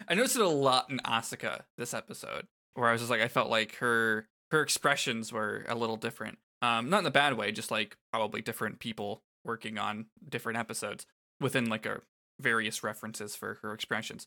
I 0.09 0.15
noticed 0.15 0.37
it 0.37 0.41
a 0.43 0.49
lot 0.49 0.89
in 0.89 0.99
Asuka 1.01 1.61
this 1.77 1.93
episode, 1.93 2.47
where 2.73 2.89
I 2.89 2.93
was 2.93 3.03
just 3.03 3.11
like, 3.11 3.21
I 3.21 3.29
felt 3.29 3.51
like 3.51 3.77
her 3.77 4.29
her 4.51 4.63
expressions 4.63 5.31
were 5.31 5.65
a 5.69 5.75
little 5.75 5.97
different. 5.97 6.39
Um, 6.63 6.89
not 6.89 7.01
in 7.01 7.07
a 7.07 7.11
bad 7.11 7.35
way, 7.37 7.53
just 7.53 7.71
like 7.71 7.99
probably 8.11 8.41
different 8.41 8.79
people 8.79 9.23
working 9.45 9.77
on 9.77 10.07
different 10.27 10.59
episodes 10.59 11.07
within 11.39 11.67
like 11.67 11.85
a 11.85 12.01
various 12.41 12.83
references 12.83 13.37
for 13.37 13.59
her 13.61 13.75
expressions. 13.75 14.27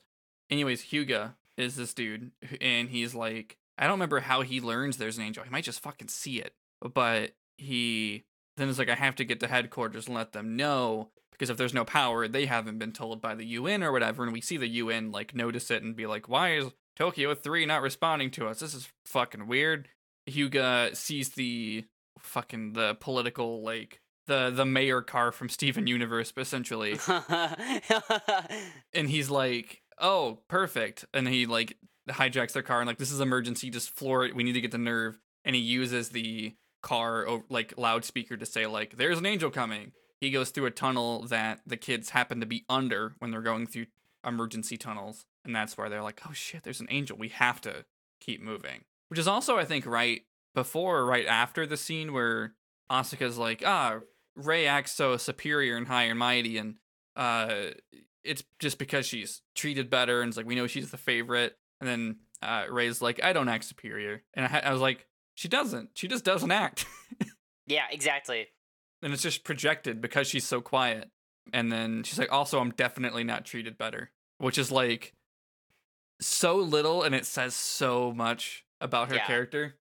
Anyways, 0.52 0.86
Hyuga 0.86 1.34
is 1.58 1.76
this 1.76 1.94
dude, 1.94 2.32
and 2.62 2.90
he's 2.90 3.16
like, 3.16 3.58
I 3.78 3.84
don't 3.84 3.94
remember 3.94 4.20
how 4.20 4.42
he 4.42 4.62
learns 4.62 4.98
there's 4.98 5.18
an 5.18 5.24
angel. 5.24 5.44
He 5.44 5.50
might 5.50 5.64
just 5.64 5.82
fucking 5.82 6.08
see 6.08 6.40
it, 6.40 6.54
but 6.94 7.32
he 7.58 8.26
then 8.58 8.70
is 8.70 8.80
like, 8.80 8.90
I 8.90 8.96
have 8.96 9.16
to 9.16 9.26
get 9.26 9.40
to 9.42 9.48
headquarters 9.48 10.08
and 10.08 10.16
let 10.16 10.34
them 10.34 10.56
know 10.56 11.10
because 11.32 11.50
if 11.52 11.58
there's 11.58 11.74
no 11.74 11.86
power, 11.86 12.28
they 12.28 12.48
haven't 12.48 12.80
been 12.80 12.92
told 12.92 13.22
by 13.22 13.36
the 13.36 13.46
UN 13.46 13.84
or 13.84 13.92
whatever, 13.92 14.24
and 14.24 14.34
we 14.34 14.42
see 14.42 14.58
the 14.58 14.68
UN 14.68 15.12
like 15.12 15.36
notice 15.36 15.70
it 15.70 15.84
and 15.84 15.96
be 15.96 16.08
like, 16.08 16.28
why 16.28 16.56
is 16.56 16.72
Tokyo 16.96 17.36
3 17.36 17.66
not 17.68 17.84
responding 17.84 18.32
to 18.32 18.48
us? 18.48 18.60
This 18.60 18.74
is 18.74 18.90
fucking 19.06 19.48
weird. 19.48 19.90
Hyuga 20.28 20.96
sees 20.96 21.30
the 21.30 21.86
fucking 22.20 22.74
the 22.74 22.96
political 22.96 23.62
like 23.62 24.02
the 24.26 24.50
the 24.50 24.66
mayor 24.66 25.02
car 25.02 25.32
from 25.32 25.48
Steven 25.48 25.86
Universe 25.86 26.34
essentially 26.36 27.00
and 28.94 29.08
he's 29.10 29.30
like, 29.30 29.84
"Oh, 30.00 30.40
perfect." 30.48 31.06
And 31.14 31.28
he 31.28 31.46
like 31.46 31.78
hijacks 32.10 32.54
their 32.54 32.64
car 32.64 32.80
and 32.80 32.88
like, 32.88 32.98
"This 32.98 33.12
is 33.12 33.20
emergency, 33.22 33.70
just 33.70 33.90
floor 33.90 34.26
it. 34.26 34.36
We 34.36 34.44
need 34.44 34.54
to 34.54 34.62
get 34.62 34.72
the 34.72 34.78
NERV." 34.78 35.18
And 35.46 35.56
he 35.56 35.62
uses 35.62 36.10
the 36.10 36.56
car 36.82 37.28
like 37.50 37.74
loudspeaker 37.78 38.38
to 38.38 38.46
say 38.46 38.66
like, 38.68 38.98
"There's 38.98 39.18
an 39.18 39.26
angel 39.26 39.50
coming." 39.52 39.94
He 40.20 40.32
goes 40.32 40.50
through 40.50 40.66
a 40.66 40.72
tunnel 40.72 41.24
that 41.28 41.62
the 41.66 41.78
kids 41.78 42.10
happen 42.10 42.40
to 42.40 42.46
be 42.46 42.66
under 42.70 43.16
when 43.20 43.32
they're 43.32 43.42
going 43.42 43.68
through 43.68 43.86
emergency 44.26 44.78
tunnels, 44.78 45.26
and 45.46 45.56
that's 45.56 45.78
where 45.78 45.90
they're 45.90 46.02
like, 46.04 46.22
"Oh 46.28 46.34
shit, 46.34 46.64
there's 46.64 46.82
an 46.82 46.88
angel. 46.90 47.18
We 47.18 47.30
have 47.30 47.62
to 47.62 47.86
keep 48.20 48.42
moving." 48.42 48.86
Which 49.10 49.20
is 49.20 49.28
also 49.28 49.58
I 49.58 49.66
think 49.66 49.86
right 49.86 50.24
before 50.54 50.98
or 50.98 51.06
right 51.06 51.26
after 51.26 51.66
the 51.66 51.78
scene 51.78 52.14
where 52.14 52.54
Asuka's 52.92 53.38
like, 53.38 53.64
"Ah, 53.66 54.00
Rei 54.36 54.66
acts 54.66 54.92
so 54.94 55.18
superior 55.18 55.78
and 55.78 55.88
high 55.88 56.04
and 56.04 56.20
mighty 56.20 56.58
and 56.58 56.76
uh 57.16 57.72
it's 58.28 58.44
just 58.60 58.78
because 58.78 59.06
she's 59.06 59.42
treated 59.56 59.90
better 59.90 60.22
and 60.22 60.30
it's 60.30 60.38
like 60.38 60.46
we 60.46 60.56
know 60.56 60.68
she's 60.68 60.92
the 60.92 60.98
favorite 60.98 61.56
and 61.82 61.88
then 61.90 62.18
uh 62.42 62.66
Rei's 62.70 63.02
like 63.02 63.24
i 63.24 63.34
don't 63.34 63.50
act 63.50 63.64
superior 63.66 64.24
and 64.34 64.46
i, 64.46 64.60
I 64.66 64.72
was 64.72 64.82
like 64.82 65.06
she 65.36 65.48
doesn't 65.48 65.90
she 65.94 66.08
just 66.08 66.24
doesn't 66.24 66.52
act 66.52 66.86
yeah, 67.68 67.86
exactly. 67.92 68.48
and 69.02 69.14
it's 69.14 69.22
just 69.24 69.44
projected 69.44 70.02
because 70.02 70.28
she's 70.28 70.46
so 70.46 70.62
quiet 70.62 71.10
and 71.54 71.72
then 71.72 72.04
she's 72.04 72.20
like 72.20 72.32
also 72.32 72.60
i'm 72.60 72.72
definitely 72.72 73.24
not 73.24 73.46
treated 73.46 73.78
better 73.78 74.12
which 74.40 74.58
is 74.58 74.72
like 74.72 75.14
so 76.20 76.56
little 76.56 77.04
and 77.04 77.14
it 77.16 77.26
says 77.26 77.54
so 77.56 78.12
much 78.12 78.66
about 78.82 79.10
her 79.10 79.16
Yeah. 79.16 79.26
character 79.28 79.78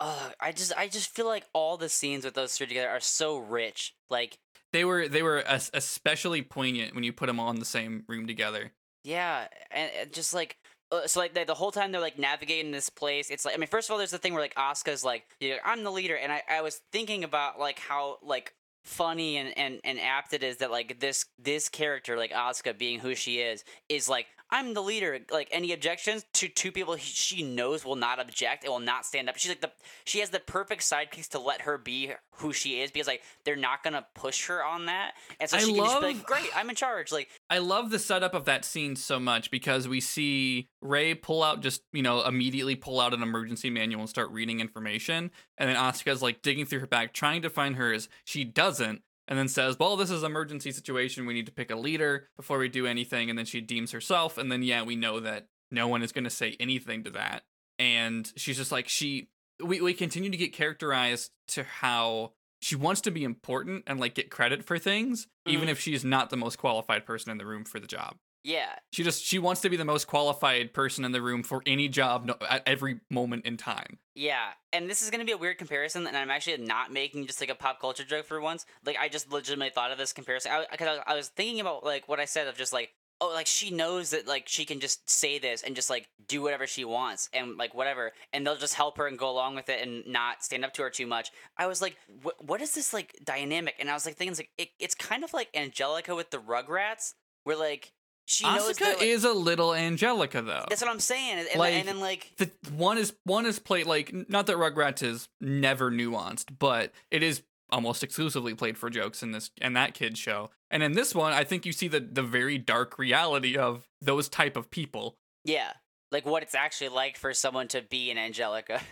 Uh, 0.00 0.30
I 0.38 0.52
just 0.52 0.72
I 0.76 0.86
just 0.86 1.08
feel 1.14 1.26
like 1.26 1.44
all 1.52 1.76
the 1.76 1.88
scenes 1.88 2.24
with 2.24 2.34
those 2.34 2.56
three 2.56 2.66
together 2.68 2.88
are 2.88 3.00
so 3.00 3.36
rich. 3.38 3.94
Like, 4.08 4.38
they 4.72 4.84
were 4.84 5.08
they 5.08 5.22
were 5.22 5.42
especially 5.46 6.42
poignant 6.42 6.94
when 6.94 7.04
you 7.04 7.12
put 7.12 7.26
them 7.26 7.40
all 7.40 7.50
in 7.50 7.58
the 7.58 7.64
same 7.64 8.04
room 8.08 8.26
together 8.26 8.72
yeah, 9.04 9.48
and, 9.70 10.12
just 10.12 10.34
like. 10.34 10.56
Uh, 10.90 11.06
so 11.06 11.20
like 11.20 11.34
the, 11.34 11.52
whole 11.52 11.70
time 11.70 11.92
they're 11.92 12.00
like 12.00 12.18
navigating 12.18 12.72
this 12.72 12.88
place, 12.88 13.28
it's 13.28 13.44
like 13.44 13.54
I 13.54 13.58
mean, 13.58 13.68
first 13.68 13.88
of 13.88 13.92
all, 13.92 13.98
there's 13.98 14.10
the 14.10 14.16
thing 14.16 14.32
where 14.32 14.40
like 14.40 14.54
Asuka's 14.54 15.04
like, 15.04 15.24
I'm 15.62 15.84
the 15.84 15.90
leader, 15.90 16.16
and 16.16 16.32
I, 16.32 16.42
I 16.50 16.62
was 16.62 16.80
thinking 16.92 17.24
about 17.24 17.58
like 17.58 17.78
how 17.78 18.16
like 18.22 18.54
funny 18.84 19.36
and, 19.36 19.56
and 19.58 19.80
and 19.84 20.00
apt 20.00 20.32
it 20.32 20.42
is 20.42 20.58
that 20.58 20.70
like 20.70 20.98
this 20.98 21.26
this 21.38 21.68
character 21.68 22.16
like 22.16 22.32
Asuka 22.32 22.76
being 22.76 23.00
who 23.00 23.14
she 23.14 23.38
is 23.38 23.64
is 23.90 24.08
like 24.08 24.28
I'm 24.50 24.74
the 24.74 24.82
leader. 24.82 25.18
Like 25.30 25.48
any 25.50 25.72
objections 25.72 26.24
to 26.34 26.48
two 26.48 26.72
people 26.72 26.94
he, 26.94 27.04
she 27.04 27.42
knows 27.42 27.84
will 27.84 27.96
not 27.96 28.20
object 28.20 28.64
and 28.64 28.72
will 28.72 28.80
not 28.80 29.04
stand 29.04 29.28
up. 29.28 29.36
She's 29.36 29.50
like 29.50 29.60
the 29.60 29.72
she 30.04 30.20
has 30.20 30.30
the 30.30 30.40
perfect 30.40 30.82
side 30.82 31.10
piece 31.10 31.28
to 31.28 31.38
let 31.38 31.62
her 31.62 31.78
be 31.78 32.12
who 32.36 32.52
she 32.52 32.80
is 32.80 32.90
because 32.90 33.06
like 33.06 33.22
they're 33.44 33.56
not 33.56 33.82
gonna 33.82 34.06
push 34.14 34.46
her 34.46 34.64
on 34.64 34.86
that, 34.86 35.12
and 35.40 35.50
so 35.50 35.56
I 35.56 35.60
she 35.60 35.74
can 35.74 35.84
just 35.84 36.00
be 36.00 36.06
like, 36.06 36.24
great, 36.24 36.50
I'm 36.56 36.70
in 36.70 36.76
charge. 36.76 37.12
Like 37.12 37.28
I 37.50 37.58
love 37.58 37.90
the 37.90 37.98
setup 37.98 38.34
of 38.34 38.44
that 38.46 38.64
scene 38.64 38.96
so 38.96 39.20
much 39.20 39.50
because 39.50 39.88
we 39.88 40.00
see 40.00 40.68
Rei 40.80 41.14
pull 41.14 41.42
out 41.42 41.60
just, 41.60 41.82
you 41.92 42.02
know, 42.02 42.24
immediately 42.24 42.76
pull 42.76 43.00
out 43.00 43.14
an 43.14 43.22
emergency 43.22 43.70
manual 43.70 44.00
and 44.00 44.08
start 44.08 44.30
reading 44.30 44.60
information. 44.60 45.30
And 45.56 45.68
then 45.68 45.76
Asuka's 45.76 46.22
like 46.22 46.42
digging 46.42 46.66
through 46.66 46.80
her 46.80 46.86
bag, 46.86 47.12
trying 47.12 47.42
to 47.42 47.50
find 47.50 47.76
hers. 47.76 48.08
She 48.24 48.44
doesn't. 48.44 49.02
And 49.28 49.38
then 49.38 49.46
says, 49.48 49.76
Well, 49.78 49.96
this 49.96 50.10
is 50.10 50.22
emergency 50.22 50.72
situation. 50.72 51.26
We 51.26 51.34
need 51.34 51.46
to 51.46 51.52
pick 51.52 51.70
a 51.70 51.76
leader 51.76 52.28
before 52.36 52.58
we 52.58 52.68
do 52.68 52.86
anything. 52.86 53.28
And 53.28 53.38
then 53.38 53.44
she 53.46 53.60
deems 53.60 53.92
herself. 53.92 54.38
And 54.38 54.50
then, 54.50 54.62
yeah, 54.62 54.82
we 54.82 54.96
know 54.96 55.20
that 55.20 55.46
no 55.70 55.86
one 55.86 56.02
is 56.02 56.12
going 56.12 56.24
to 56.24 56.30
say 56.30 56.56
anything 56.58 57.04
to 57.04 57.10
that. 57.10 57.42
And 57.78 58.32
she's 58.36 58.56
just 58.56 58.72
like, 58.72 58.88
she, 58.88 59.28
we, 59.62 59.80
we 59.82 59.92
continue 59.94 60.30
to 60.30 60.36
get 60.36 60.52
characterized 60.54 61.30
to 61.48 61.62
how 61.62 62.32
she 62.60 62.74
wants 62.74 63.02
to 63.02 63.10
be 63.10 63.22
important 63.22 63.84
and 63.86 64.00
like 64.00 64.14
get 64.14 64.30
credit 64.30 64.64
for 64.64 64.78
things, 64.78 65.28
even 65.46 65.68
Mhm. 65.68 65.72
if 65.72 65.78
she's 65.80 66.04
not 66.04 66.30
the 66.30 66.36
most 66.36 66.56
qualified 66.58 67.04
person 67.06 67.30
in 67.30 67.38
the 67.38 67.46
room 67.46 67.64
for 67.64 67.78
the 67.78 67.86
job. 67.86 68.16
Yeah, 68.48 68.76
She 68.92 69.04
just 69.04 69.22
she 69.22 69.38
wants 69.38 69.60
to 69.60 69.68
be 69.68 69.76
the 69.76 69.84
most 69.84 70.06
qualified 70.06 70.72
person 70.72 71.04
in 71.04 71.12
the 71.12 71.20
room 71.20 71.42
for 71.42 71.62
any 71.66 71.86
job 71.86 72.24
no, 72.24 72.34
at 72.48 72.62
every 72.66 73.00
moment 73.10 73.44
in 73.44 73.58
time. 73.58 73.98
Yeah, 74.14 74.52
and 74.72 74.88
this 74.88 75.02
is 75.02 75.10
gonna 75.10 75.26
be 75.26 75.32
a 75.32 75.36
weird 75.36 75.58
comparison, 75.58 76.06
and 76.06 76.16
I'm 76.16 76.30
actually 76.30 76.56
not 76.56 76.90
making 76.90 77.26
just 77.26 77.42
like 77.42 77.50
a 77.50 77.54
pop 77.54 77.78
culture 77.78 78.04
joke 78.04 78.24
for 78.24 78.40
once. 78.40 78.64
Like 78.86 78.96
I 78.98 79.10
just 79.10 79.30
legitimately 79.30 79.72
thought 79.74 79.92
of 79.92 79.98
this 79.98 80.14
comparison 80.14 80.50
because 80.70 80.98
I, 81.06 81.12
I, 81.12 81.14
was 81.14 81.28
thinking 81.28 81.60
about 81.60 81.84
like 81.84 82.08
what 82.08 82.20
I 82.20 82.24
said 82.24 82.48
of 82.48 82.56
just 82.56 82.72
like 82.72 82.94
oh 83.20 83.28
like 83.34 83.46
she 83.46 83.70
knows 83.70 84.10
that 84.10 84.26
like 84.26 84.44
she 84.48 84.64
can 84.64 84.80
just 84.80 85.10
say 85.10 85.38
this 85.38 85.62
and 85.62 85.76
just 85.76 85.90
like 85.90 86.08
do 86.26 86.40
whatever 86.40 86.66
she 86.66 86.86
wants 86.86 87.28
and 87.34 87.58
like 87.58 87.74
whatever, 87.74 88.12
and 88.32 88.46
they'll 88.46 88.56
just 88.56 88.72
help 88.72 88.96
her 88.96 89.06
and 89.06 89.18
go 89.18 89.28
along 89.28 89.56
with 89.56 89.68
it 89.68 89.86
and 89.86 90.06
not 90.06 90.42
stand 90.42 90.64
up 90.64 90.72
to 90.72 90.80
her 90.80 90.88
too 90.88 91.06
much. 91.06 91.32
I 91.58 91.66
was 91.66 91.82
like, 91.82 91.98
what 92.22 92.42
what 92.42 92.62
is 92.62 92.72
this 92.72 92.94
like 92.94 93.14
dynamic? 93.22 93.74
And 93.78 93.90
I 93.90 93.92
was 93.92 94.06
like 94.06 94.16
thinking 94.16 94.32
it's 94.32 94.40
like 94.40 94.52
it, 94.56 94.70
it's 94.78 94.94
kind 94.94 95.22
of 95.22 95.34
like 95.34 95.50
Angelica 95.54 96.14
with 96.14 96.30
the 96.30 96.38
Rugrats, 96.38 97.12
where 97.44 97.54
like 97.54 97.92
she 98.28 98.44
knows 98.44 98.76
Asuka 98.76 98.98
that, 98.98 99.02
is 99.02 99.24
a 99.24 99.32
little 99.32 99.74
Angelica 99.74 100.42
though. 100.42 100.66
that's 100.68 100.82
what 100.82 100.90
I'm 100.90 101.00
saying, 101.00 101.38
and, 101.38 101.58
Like, 101.58 101.72
and 101.74 101.88
then 101.88 101.98
like 101.98 102.30
the 102.36 102.50
one 102.76 102.98
is 102.98 103.14
one 103.24 103.46
is 103.46 103.58
played 103.58 103.86
like 103.86 104.12
not 104.28 104.46
that 104.46 104.56
Rugrats 104.56 105.02
is 105.02 105.28
never 105.40 105.90
nuanced, 105.90 106.58
but 106.58 106.92
it 107.10 107.22
is 107.22 107.42
almost 107.70 108.04
exclusively 108.04 108.54
played 108.54 108.76
for 108.76 108.90
jokes 108.90 109.22
in 109.22 109.32
this 109.32 109.50
and 109.62 109.74
that 109.76 109.94
kid 109.94 110.18
show. 110.18 110.50
And 110.70 110.82
in 110.82 110.92
this 110.92 111.14
one, 111.14 111.32
I 111.32 111.44
think 111.44 111.64
you 111.64 111.72
see 111.72 111.88
the 111.88 112.00
the 112.00 112.22
very 112.22 112.58
dark 112.58 112.98
reality 112.98 113.56
of 113.56 113.88
those 114.02 114.28
type 114.28 114.58
of 114.58 114.70
people. 114.70 115.16
Yeah. 115.44 115.72
Like 116.12 116.26
what 116.26 116.42
it's 116.42 116.54
actually 116.54 116.90
like 116.90 117.16
for 117.16 117.32
someone 117.32 117.68
to 117.68 117.80
be 117.80 118.10
an 118.10 118.18
Angelica. 118.18 118.80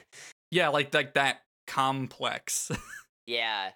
Yeah, 0.53 0.69
like 0.69 0.95
like 0.95 1.15
that 1.15 1.41
complex. 1.67 2.71
yeah. 3.27 3.71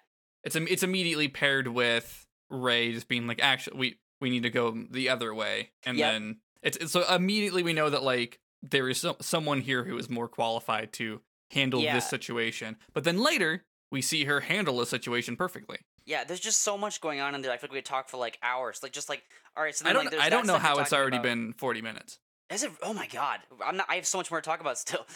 it's 0.45 0.55
it's 0.55 0.83
immediately 0.83 1.27
paired 1.27 1.67
with 1.67 2.25
Rei 2.49 2.93
just 2.93 3.09
being 3.09 3.27
like, 3.27 3.43
actually, 3.43 3.77
we 3.77 3.99
we 4.21 4.29
need 4.29 4.43
to 4.43 4.49
go 4.49 4.71
the 4.89 5.09
other 5.09 5.33
way, 5.33 5.71
and 5.83 5.97
Yep. 5.97 6.11
then 6.11 6.37
it's, 6.61 6.77
it's 6.77 6.91
so 6.91 7.03
immediately 7.13 7.63
we 7.63 7.73
know 7.73 7.89
that 7.89 8.03
like 8.03 8.39
there 8.61 8.87
is 8.87 8.99
so, 9.01 9.17
someone 9.19 9.61
here 9.61 9.83
who 9.83 9.97
is 9.97 10.09
more 10.09 10.27
qualified 10.27 10.93
to 10.93 11.21
handle 11.49 11.81
Yeah. 11.81 11.95
this 11.95 12.09
situation. 12.09 12.77
But 12.93 13.03
then 13.03 13.17
later 13.17 13.65
we 13.91 14.01
see 14.01 14.25
her 14.25 14.41
handle 14.41 14.79
a 14.79 14.85
situation 14.85 15.35
perfectly. 15.35 15.79
Yeah, 16.05 16.23
there's 16.23 16.39
just 16.39 16.61
so 16.61 16.77
much 16.77 17.01
going 17.01 17.19
on 17.19 17.35
in 17.35 17.41
there. 17.41 17.51
I 17.51 17.57
feel 17.57 17.67
like 17.67 17.73
we 17.73 17.77
could 17.79 17.85
talk 17.85 18.09
for 18.09 18.17
like 18.17 18.37
hours. 18.41 18.81
Like 18.83 18.91
just 18.91 19.09
like 19.09 19.23
all 19.57 19.63
right, 19.63 19.75
so 19.75 19.87
I 19.87 19.93
don't 19.93 20.05
like, 20.05 20.19
I 20.19 20.29
don't 20.29 20.47
know 20.47 20.57
how 20.59 20.77
it's 20.79 20.93
already 20.93 21.17
about. 21.17 21.23
been 21.23 21.53
forty 21.53 21.81
minutes. 21.81 22.19
Is 22.49 22.63
it? 22.63 22.71
Oh 22.83 22.93
my 22.93 23.07
god, 23.07 23.39
I'm 23.65 23.77
not. 23.77 23.85
I 23.89 23.95
have 23.95 24.05
so 24.05 24.17
much 24.17 24.29
more 24.31 24.41
to 24.41 24.45
talk 24.49 24.61
about 24.61 24.77
still. 24.77 25.05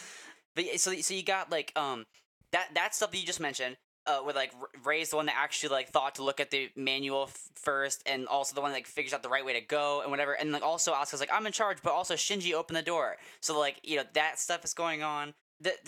But 0.54 0.64
so 0.80 0.92
so 0.94 1.12
you 1.12 1.22
got 1.22 1.50
like 1.50 1.70
um 1.76 2.06
that 2.52 2.68
that 2.74 2.94
stuff 2.94 3.10
that 3.10 3.18
you 3.18 3.26
just 3.26 3.40
mentioned. 3.40 3.76
Uh, 4.06 4.20
with 4.24 4.36
like 4.36 4.52
Rei's 4.84 5.10
the 5.10 5.16
one 5.16 5.26
that 5.26 5.34
actually 5.36 5.70
like 5.70 5.88
thought 5.88 6.14
to 6.14 6.22
look 6.22 6.38
at 6.38 6.50
the 6.50 6.70
manual 6.76 7.24
f- 7.24 7.48
first, 7.54 8.02
and 8.06 8.28
also 8.28 8.54
the 8.54 8.60
one 8.60 8.70
that 8.70 8.76
like 8.76 8.86
figures 8.86 9.12
out 9.12 9.22
the 9.22 9.28
right 9.28 9.44
way 9.44 9.52
to 9.54 9.60
go 9.60 10.00
and 10.00 10.10
whatever. 10.10 10.32
And 10.32 10.52
like 10.52 10.62
also 10.62 10.92
Asuka's 10.92 11.20
like 11.20 11.32
I'm 11.32 11.46
in 11.46 11.52
charge, 11.52 11.78
but 11.82 11.92
also 11.92 12.14
Shinji 12.14 12.52
opened 12.52 12.76
the 12.76 12.82
door, 12.82 13.16
so 13.40 13.58
like 13.58 13.80
you 13.82 13.96
know 13.96 14.04
that 14.14 14.38
stuff 14.38 14.64
is 14.64 14.74
going 14.74 15.02
on. 15.02 15.34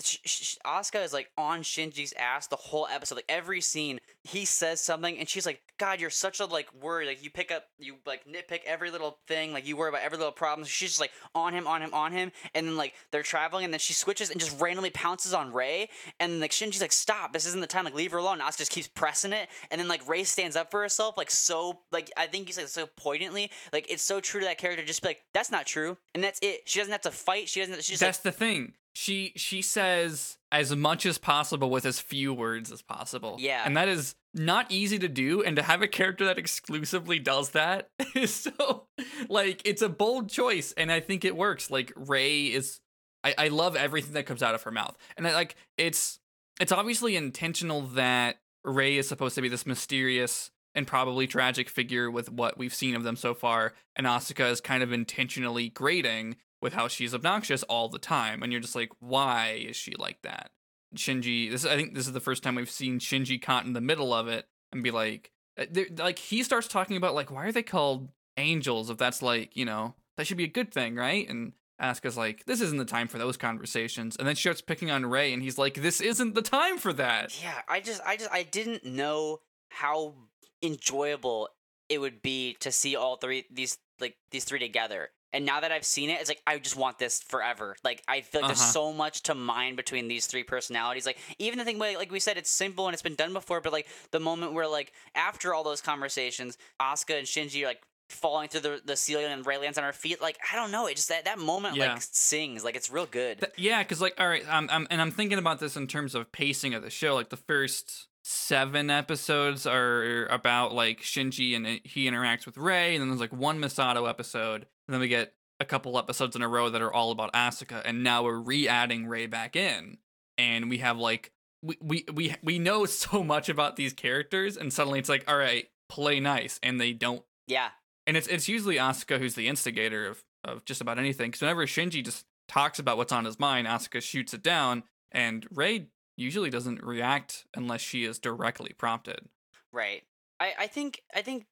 Sh- 0.03 0.55
Asuka 0.65 1.03
is 1.03 1.13
like 1.13 1.29
on 1.37 1.61
Shinji's 1.61 2.13
ass 2.17 2.47
the 2.47 2.55
whole 2.55 2.87
episode. 2.91 3.15
Like 3.15 3.25
every 3.29 3.61
scene, 3.61 3.99
he 4.23 4.45
says 4.45 4.81
something, 4.81 5.17
and 5.17 5.29
she's 5.29 5.45
like, 5.45 5.61
"God, 5.77 6.01
you're 6.01 6.09
such 6.09 6.39
a 6.39 6.45
like 6.45 6.67
worry. 6.73 7.05
Like 7.05 7.23
you 7.23 7.29
pick 7.29 7.51
up, 7.51 7.65
you 7.77 7.95
like 8.05 8.25
nitpick 8.25 8.61
every 8.65 8.89
little 8.89 9.19
thing. 9.27 9.53
Like 9.53 9.67
you 9.67 9.77
worry 9.77 9.89
about 9.89 10.01
every 10.01 10.17
little 10.17 10.31
problem." 10.31 10.65
She's 10.65 10.89
just 10.89 10.99
like 10.99 11.11
on 11.35 11.53
him, 11.53 11.67
on 11.67 11.81
him, 11.81 11.93
on 11.93 12.11
him, 12.11 12.31
and 12.55 12.67
then 12.67 12.77
like 12.77 12.93
they're 13.11 13.23
traveling, 13.23 13.63
and 13.63 13.73
then 13.73 13.79
she 13.79 13.93
switches 13.93 14.31
and 14.31 14.39
just 14.39 14.59
randomly 14.59 14.89
pounces 14.89 15.33
on 15.33 15.53
Rei, 15.53 15.89
and 16.19 16.39
like 16.39 16.51
Shinji's 16.51 16.81
like, 16.81 16.91
"Stop! 16.91 17.33
This 17.33 17.45
isn't 17.45 17.61
the 17.61 17.67
time. 17.67 17.85
Like 17.85 17.93
leave 17.93 18.11
her 18.11 18.17
alone." 18.17 18.41
And 18.41 18.41
Asuka 18.41 18.59
just 18.59 18.71
keeps 18.71 18.87
pressing 18.87 19.33
it, 19.33 19.49
and 19.69 19.79
then 19.79 19.87
like 19.87 20.07
Rei 20.07 20.23
stands 20.23 20.55
up 20.55 20.71
for 20.71 20.81
herself, 20.81 21.15
like 21.17 21.29
so, 21.29 21.81
like 21.91 22.11
I 22.17 22.25
think 22.25 22.47
he's 22.47 22.57
like 22.57 22.69
so 22.69 22.87
poignantly, 22.97 23.51
like 23.71 23.85
it's 23.91 24.03
so 24.03 24.19
true 24.19 24.39
to 24.41 24.47
that 24.47 24.57
character. 24.57 24.83
Just 24.83 25.03
be 25.03 25.09
like, 25.09 25.21
"That's 25.33 25.51
not 25.51 25.67
true," 25.67 25.97
and 26.15 26.23
that's 26.23 26.39
it. 26.41 26.61
She 26.65 26.79
doesn't 26.79 26.91
have 26.91 27.01
to 27.01 27.11
fight. 27.11 27.49
She 27.49 27.59
doesn't. 27.59 27.83
She's 27.83 27.99
That's 27.99 28.23
like, 28.25 28.33
the 28.33 28.37
thing. 28.37 28.73
She 28.93 29.33
she 29.35 29.61
says 29.61 30.37
as 30.51 30.75
much 30.75 31.05
as 31.05 31.17
possible 31.17 31.69
with 31.69 31.85
as 31.85 31.99
few 31.99 32.33
words 32.33 32.71
as 32.71 32.81
possible. 32.81 33.37
Yeah. 33.39 33.63
And 33.65 33.77
that 33.77 33.87
is 33.87 34.15
not 34.33 34.71
easy 34.71 34.99
to 34.99 35.07
do 35.07 35.41
and 35.43 35.55
to 35.55 35.61
have 35.61 35.81
a 35.81 35.87
character 35.87 36.25
that 36.25 36.37
exclusively 36.37 37.19
does 37.19 37.51
that 37.51 37.89
is 38.15 38.33
so 38.33 38.87
like 39.29 39.61
it's 39.65 39.81
a 39.81 39.89
bold 39.89 40.29
choice 40.29 40.73
and 40.73 40.91
I 40.91 40.99
think 40.99 41.23
it 41.23 41.35
works. 41.35 41.69
Like 41.71 41.93
Rei 41.95 42.45
is 42.45 42.79
I, 43.23 43.35
I 43.37 43.47
love 43.49 43.75
everything 43.75 44.13
that 44.13 44.25
comes 44.25 44.43
out 44.43 44.55
of 44.55 44.63
her 44.63 44.71
mouth. 44.71 44.97
And 45.17 45.27
I, 45.27 45.33
like 45.33 45.55
it's 45.77 46.19
it's 46.59 46.71
obviously 46.71 47.15
intentional 47.15 47.81
that 47.81 48.39
Rei 48.63 48.97
is 48.97 49.07
supposed 49.07 49.35
to 49.35 49.41
be 49.41 49.49
this 49.49 49.65
mysterious 49.65 50.51
and 50.75 50.85
probably 50.85 51.27
tragic 51.27 51.69
figure 51.69 52.11
with 52.11 52.31
what 52.31 52.57
we've 52.57 52.73
seen 52.73 52.95
of 52.95 53.03
them 53.03 53.15
so 53.15 53.33
far, 53.33 53.73
and 53.95 54.05
Asuka 54.05 54.51
is 54.51 54.61
kind 54.61 54.83
of 54.83 54.91
intentionally 54.91 55.69
grating 55.69 56.35
with 56.61 56.73
how 56.73 56.87
she's 56.87 57.13
obnoxious 57.13 57.63
all 57.63 57.89
the 57.89 57.99
time, 57.99 58.43
and 58.43 58.51
you're 58.51 58.61
just 58.61 58.75
like, 58.75 58.91
why 58.99 59.63
is 59.67 59.75
she 59.75 59.93
like 59.97 60.21
that? 60.23 60.51
Shinji, 60.95 61.51
this 61.51 61.65
I 61.65 61.75
think 61.75 61.93
this 61.93 62.07
is 62.07 62.13
the 62.13 62.19
first 62.19 62.43
time 62.43 62.55
we've 62.55 62.69
seen 62.69 62.99
Shinji 62.99 63.41
caught 63.41 63.65
in 63.65 63.73
the 63.73 63.81
middle 63.81 64.13
of 64.13 64.27
it 64.27 64.45
and 64.71 64.83
be 64.83 64.91
like, 64.91 65.31
uh, 65.59 65.65
like 65.97 66.19
he 66.19 66.43
starts 66.43 66.67
talking 66.67 66.97
about 66.97 67.15
like, 67.15 67.31
why 67.31 67.45
are 67.45 67.51
they 67.51 67.63
called 67.63 68.09
angels 68.37 68.89
if 68.89 68.97
that's 68.97 69.21
like, 69.21 69.55
you 69.55 69.65
know, 69.65 69.95
that 70.17 70.25
should 70.25 70.37
be 70.37 70.45
a 70.45 70.47
good 70.47 70.73
thing, 70.73 70.95
right? 70.95 71.29
And 71.29 71.53
Asuka's 71.81 72.17
like, 72.17 72.45
this 72.45 72.59
isn't 72.61 72.77
the 72.77 72.85
time 72.85 73.07
for 73.07 73.17
those 73.17 73.37
conversations, 73.37 74.15
and 74.17 74.27
then 74.27 74.35
she 74.35 74.41
starts 74.41 74.61
picking 74.61 74.91
on 74.91 75.05
Rei, 75.05 75.31
and 75.31 75.41
he's 75.41 75.57
like, 75.57 75.75
this 75.75 76.01
isn't 76.01 76.35
the 76.35 76.41
time 76.41 76.77
for 76.77 76.91
that. 76.93 77.41
Yeah, 77.41 77.61
I 77.67 77.79
just, 77.79 78.01
I 78.05 78.17
just, 78.17 78.31
I 78.31 78.43
didn't 78.43 78.83
know 78.83 79.39
how 79.69 80.15
enjoyable 80.61 81.49
it 81.87 81.99
would 81.99 82.21
be 82.21 82.57
to 82.59 82.71
see 82.71 82.95
all 82.95 83.15
three 83.15 83.45
these 83.49 83.77
like 83.99 84.15
these 84.31 84.43
three 84.43 84.59
together. 84.59 85.09
And 85.31 85.45
now 85.45 85.59
that 85.59 85.71
I've 85.71 85.85
seen 85.85 86.09
it, 86.09 86.19
it's 86.19 86.29
like 86.29 86.41
I 86.47 86.57
just 86.59 86.75
want 86.75 86.97
this 86.99 87.21
forever. 87.21 87.75
Like 87.83 88.01
I 88.07 88.21
feel 88.21 88.41
like 88.41 88.51
Uh-huh. 88.51 88.59
there's 88.59 88.71
so 88.73 88.91
much 88.93 89.21
to 89.23 89.35
mine 89.35 89.75
between 89.75 90.07
these 90.07 90.25
three 90.25 90.43
personalities. 90.43 91.05
Like 91.05 91.17
even 91.37 91.59
the 91.59 91.65
thing 91.65 91.77
where, 91.79 91.97
like 91.97 92.11
we 92.11 92.19
said, 92.19 92.37
it's 92.37 92.49
simple 92.49 92.87
and 92.87 92.93
it's 92.93 93.03
been 93.03 93.15
done 93.15 93.33
before. 93.33 93.61
But 93.61 93.73
like 93.73 93.87
the 94.11 94.19
moment 94.19 94.53
where 94.53 94.67
like 94.67 94.91
after 95.15 95.53
all 95.53 95.63
those 95.63 95.81
conversations, 95.81 96.57
Asuka 96.81 97.17
and 97.19 97.27
Shinji 97.27 97.63
are 97.63 97.67
like 97.67 97.81
falling 98.09 98.49
through 98.49 98.61
the, 98.61 98.81
the 98.83 98.95
ceiling 98.95 99.25
and 99.25 99.45
Rei 99.45 99.57
lands 99.59 99.77
on 99.77 99.83
her 99.83 99.93
feet. 99.93 100.19
Like 100.19 100.39
I 100.51 100.55
don't 100.55 100.71
know, 100.71 100.87
it 100.87 100.95
just 100.95 101.09
that 101.09 101.25
that 101.25 101.37
moment 101.37 101.75
Yeah. 101.75 101.93
like 101.93 102.01
sings. 102.01 102.63
Like 102.63 102.75
it's 102.75 102.89
real 102.89 103.05
good. 103.05 103.39
Th- 103.39 103.51
yeah, 103.55 103.83
because 103.83 104.01
like, 104.01 104.15
all 104.19 104.27
right, 104.27 104.43
I'm, 104.49 104.67
I'm, 104.71 104.87
and 104.89 104.99
I'm 104.99 105.11
thinking 105.11 105.37
about 105.37 105.59
this 105.59 105.77
in 105.77 105.85
terms 105.85 106.15
of 106.15 106.31
pacing 106.31 106.73
of 106.73 106.81
the 106.81 106.89
show. 106.89 107.13
Like 107.13 107.29
the 107.29 107.37
first 107.37 108.07
seven 108.23 108.89
episodes 108.89 109.67
are 109.67 110.25
about 110.27 110.73
like 110.73 111.01
Shinji 111.01 111.55
and 111.55 111.81
he 111.83 112.09
interacts 112.09 112.45
with 112.47 112.57
Rei, 112.57 112.95
and 112.95 113.01
then 113.01 113.09
there's 113.09 113.21
like 113.21 113.31
one 113.33 113.59
Misato 113.59 114.09
episode, 114.09 114.65
and 114.89 114.93
then 114.95 115.01
we 115.01 115.07
get 115.07 115.35
a 115.59 115.65
couple 115.65 115.99
episodes 115.99 116.35
in 116.35 116.41
a 116.41 116.47
row 116.47 116.67
that 116.67 116.81
are 116.81 116.91
all 116.91 117.11
about 117.11 117.31
Asuka, 117.33 117.83
and 117.85 118.03
now 118.03 118.23
we're 118.23 118.39
re-adding 118.39 119.05
Rei 119.05 119.27
back 119.27 119.55
in, 119.55 119.99
and 120.35 120.67
we 120.67 120.79
have 120.79 120.97
like 120.97 121.31
we 121.61 121.77
we 121.79 122.05
we 122.11 122.35
we 122.41 122.57
know 122.57 122.85
so 122.85 123.23
much 123.23 123.49
about 123.49 123.75
these 123.75 123.93
characters, 123.93 124.57
and 124.57 124.73
suddenly 124.73 124.97
it's 124.97 125.07
like, 125.07 125.23
all 125.27 125.37
right, 125.37 125.67
play 125.89 126.19
nice, 126.19 126.59
and 126.63 126.81
they 126.81 126.91
don't 126.91 127.21
yeah, 127.45 127.69
and 128.07 128.17
it's 128.17 128.25
it's 128.25 128.49
usually 128.49 128.77
Asuka 128.77 129.19
who's 129.19 129.35
the 129.35 129.47
instigator 129.47 130.07
of 130.07 130.23
of 130.43 130.65
just 130.65 130.81
about 130.81 130.97
anything. 130.97 131.29
Because 131.29 131.41
whenever 131.41 131.67
Shinji 131.67 132.03
just 132.03 132.25
talks 132.47 132.79
about 132.79 132.97
what's 132.97 133.11
on 133.11 133.25
his 133.25 133.39
mind, 133.39 133.67
Asuka 133.67 134.01
shoots 134.01 134.33
it 134.33 134.41
down, 134.41 134.81
and 135.11 135.45
Rei 135.51 135.85
usually 136.17 136.49
doesn't 136.49 136.83
react 136.83 137.45
unless 137.55 137.81
she 137.81 138.05
is 138.05 138.17
directly 138.17 138.73
prompted. 138.75 139.29
Right. 139.71 140.01
I, 140.39 140.53
I 140.61 140.67
think 140.67 141.03
I 141.13 141.21
think 141.21 141.45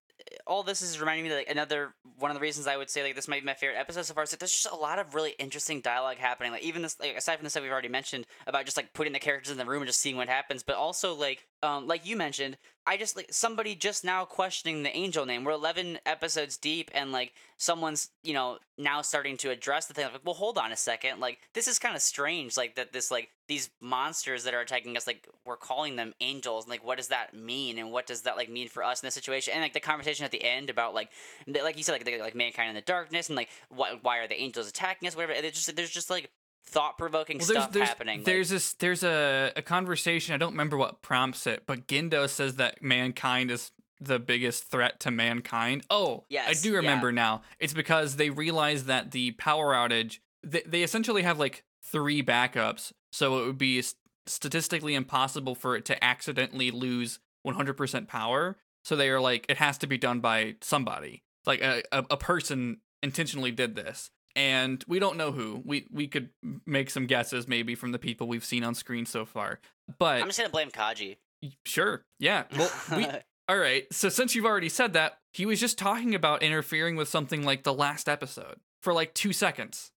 all 0.45 0.63
this 0.63 0.81
is 0.81 0.99
reminding 0.99 1.25
me 1.25 1.33
like 1.33 1.49
another 1.49 1.93
one 2.17 2.31
of 2.31 2.35
the 2.35 2.41
reasons 2.41 2.67
I 2.67 2.77
would 2.77 2.89
say 2.89 3.03
like 3.03 3.15
this 3.15 3.27
might 3.27 3.41
be 3.41 3.45
my 3.45 3.53
favorite 3.53 3.77
episode 3.77 4.05
so 4.05 4.13
far 4.13 4.23
is 4.23 4.31
that 4.31 4.39
there's 4.39 4.51
just 4.51 4.71
a 4.71 4.75
lot 4.75 4.99
of 4.99 5.15
really 5.15 5.35
interesting 5.39 5.81
dialogue 5.81 6.17
happening. 6.17 6.51
Like 6.51 6.63
even 6.63 6.81
this 6.81 6.99
like 6.99 7.15
aside 7.17 7.37
from 7.37 7.43
the 7.43 7.49
stuff 7.49 7.63
we've 7.63 7.71
already 7.71 7.89
mentioned 7.89 8.25
about 8.45 8.65
just 8.65 8.77
like 8.77 8.93
putting 8.93 9.13
the 9.13 9.19
characters 9.19 9.51
in 9.51 9.57
the 9.57 9.65
room 9.65 9.81
and 9.81 9.87
just 9.87 9.99
seeing 9.99 10.17
what 10.17 10.29
happens, 10.29 10.63
but 10.63 10.75
also 10.75 11.13
like 11.13 11.47
um 11.63 11.87
like 11.87 12.05
you 12.05 12.15
mentioned, 12.15 12.57
I 12.87 12.95
just 12.95 13.17
like 13.17 13.27
somebody 13.31 13.75
just 13.75 14.05
now 14.05 14.23
questioning 14.23 14.81
the 14.81 14.95
angel 14.95 15.25
name. 15.25 15.43
We're 15.43 15.51
eleven 15.51 15.99
episodes 16.05 16.55
deep 16.55 16.89
and 16.93 17.11
like 17.11 17.33
someone's, 17.57 18.09
you 18.23 18.33
know, 18.33 18.59
now 18.77 19.01
starting 19.01 19.35
to 19.37 19.49
address 19.49 19.87
the 19.87 19.93
thing. 19.93 20.05
Like, 20.05 20.21
well 20.23 20.33
hold 20.33 20.57
on 20.57 20.71
a 20.71 20.77
second, 20.77 21.19
like 21.19 21.39
this 21.53 21.67
is 21.67 21.79
kind 21.79 21.95
of 21.95 22.01
strange, 22.01 22.55
like 22.55 22.75
that 22.75 22.93
this 22.93 23.11
like 23.11 23.29
these 23.49 23.69
monsters 23.81 24.45
that 24.45 24.53
are 24.53 24.61
attacking 24.61 24.95
us, 24.95 25.05
like 25.05 25.27
we're 25.45 25.57
calling 25.57 25.97
them 25.97 26.13
angels, 26.21 26.63
and 26.63 26.71
like 26.71 26.85
what 26.85 26.97
does 26.97 27.09
that 27.09 27.33
mean, 27.33 27.77
and 27.77 27.91
what 27.91 28.07
does 28.07 28.21
that 28.21 28.37
like 28.37 28.49
mean 28.49 28.69
for 28.69 28.83
us 28.83 29.01
in 29.01 29.07
this 29.07 29.13
situation, 29.15 29.53
and 29.53 29.61
like 29.61 29.73
the 29.73 29.79
conversation 29.81 30.23
at 30.23 30.31
the 30.31 30.43
end 30.43 30.69
about 30.69 30.93
like, 30.93 31.09
like 31.45 31.75
you 31.75 31.83
said, 31.83 31.91
like 31.91 32.05
the, 32.05 32.19
like 32.19 32.35
mankind 32.35 32.69
in 32.69 32.75
the 32.75 32.81
darkness, 32.81 33.27
and 33.27 33.35
like 33.35 33.49
what 33.69 34.01
why 34.01 34.19
are 34.19 34.27
the 34.27 34.41
angels 34.41 34.69
attacking 34.69 35.07
us, 35.07 35.15
whatever. 35.15 35.33
It's 35.33 35.65
just 35.65 35.75
there's 35.75 35.89
just 35.89 36.09
like 36.09 36.29
thought 36.67 36.97
provoking 36.97 37.37
Well, 37.37 37.47
stuff 37.47 37.71
there's, 37.71 37.87
happening. 37.87 38.19
like- 38.19 38.25
there's 38.25 38.49
this 38.49 38.73
there's 38.73 39.03
a, 39.03 39.51
a 39.55 39.61
conversation. 39.61 40.35
I 40.35 40.37
don't 40.37 40.51
remember 40.51 40.77
what 40.77 41.01
prompts 41.01 41.47
it, 41.47 41.63
but 41.65 41.87
Gendo 41.87 42.27
says 42.29 42.55
that 42.55 42.83
mankind 42.83 43.49
is 43.51 43.71
the 43.99 44.19
biggest 44.19 44.65
threat 44.65 44.99
to 45.01 45.11
mankind. 45.11 45.83
Oh, 45.89 46.25
yes, 46.29 46.47
I 46.49 46.61
do 46.61 46.71
yeah. 46.71 46.77
remember 46.77 47.11
now. 47.11 47.41
It's 47.59 47.73
because 47.73 48.17
they 48.17 48.29
realize 48.29 48.85
that 48.85 49.11
the 49.11 49.31
power 49.31 49.73
outage. 49.73 50.19
They, 50.43 50.61
they 50.65 50.83
essentially 50.83 51.23
have 51.23 51.39
like 51.39 51.63
three 51.83 52.21
backups, 52.21 52.91
so 53.11 53.39
it 53.39 53.45
would 53.47 53.57
be 53.57 53.81
statistically 54.27 54.93
impossible 54.93 55.55
for 55.55 55.75
it 55.75 55.85
to 55.85 56.03
accidentally 56.03 56.69
lose 56.69 57.19
100% 57.45 58.07
power. 58.07 58.57
So 58.83 58.95
they 58.95 59.09
are 59.09 59.19
like, 59.19 59.45
it 59.49 59.57
has 59.57 59.77
to 59.79 59.87
be 59.87 59.97
done 59.97 60.19
by 60.19 60.55
somebody. 60.61 61.23
Like 61.45 61.61
a, 61.61 61.81
a, 61.91 62.05
a 62.11 62.17
person 62.17 62.77
intentionally 63.01 63.51
did 63.51 63.75
this. 63.75 64.11
And 64.37 64.83
we 64.87 64.99
don't 64.99 65.17
know 65.17 65.31
who. 65.31 65.63
We 65.65 65.87
we 65.91 66.07
could 66.07 66.29
make 66.67 66.91
some 66.91 67.07
guesses 67.07 67.47
maybe 67.47 67.73
from 67.73 67.91
the 67.91 67.97
people 67.97 68.27
we've 68.27 68.45
seen 68.45 68.63
on 68.63 68.75
screen 68.75 69.07
so 69.07 69.25
far. 69.25 69.59
But 69.97 70.21
I'm 70.21 70.27
just 70.27 70.37
gonna 70.37 70.49
blame 70.51 70.69
Kaji. 70.69 71.17
sure, 71.65 72.05
yeah. 72.19 72.43
Well, 72.57 72.71
we, 72.95 73.07
all 73.49 73.57
right. 73.57 73.91
So 73.91 74.09
since 74.09 74.35
you've 74.35 74.45
already 74.45 74.69
said 74.69 74.93
that, 74.93 75.17
he 75.33 75.47
was 75.47 75.59
just 75.59 75.79
talking 75.79 76.13
about 76.13 76.43
interfering 76.43 76.95
with 76.95 77.07
something 77.07 77.43
like 77.43 77.63
the 77.63 77.73
last 77.73 78.07
episode 78.07 78.57
for 78.83 78.93
like 78.93 79.15
two 79.15 79.33
seconds, 79.33 79.91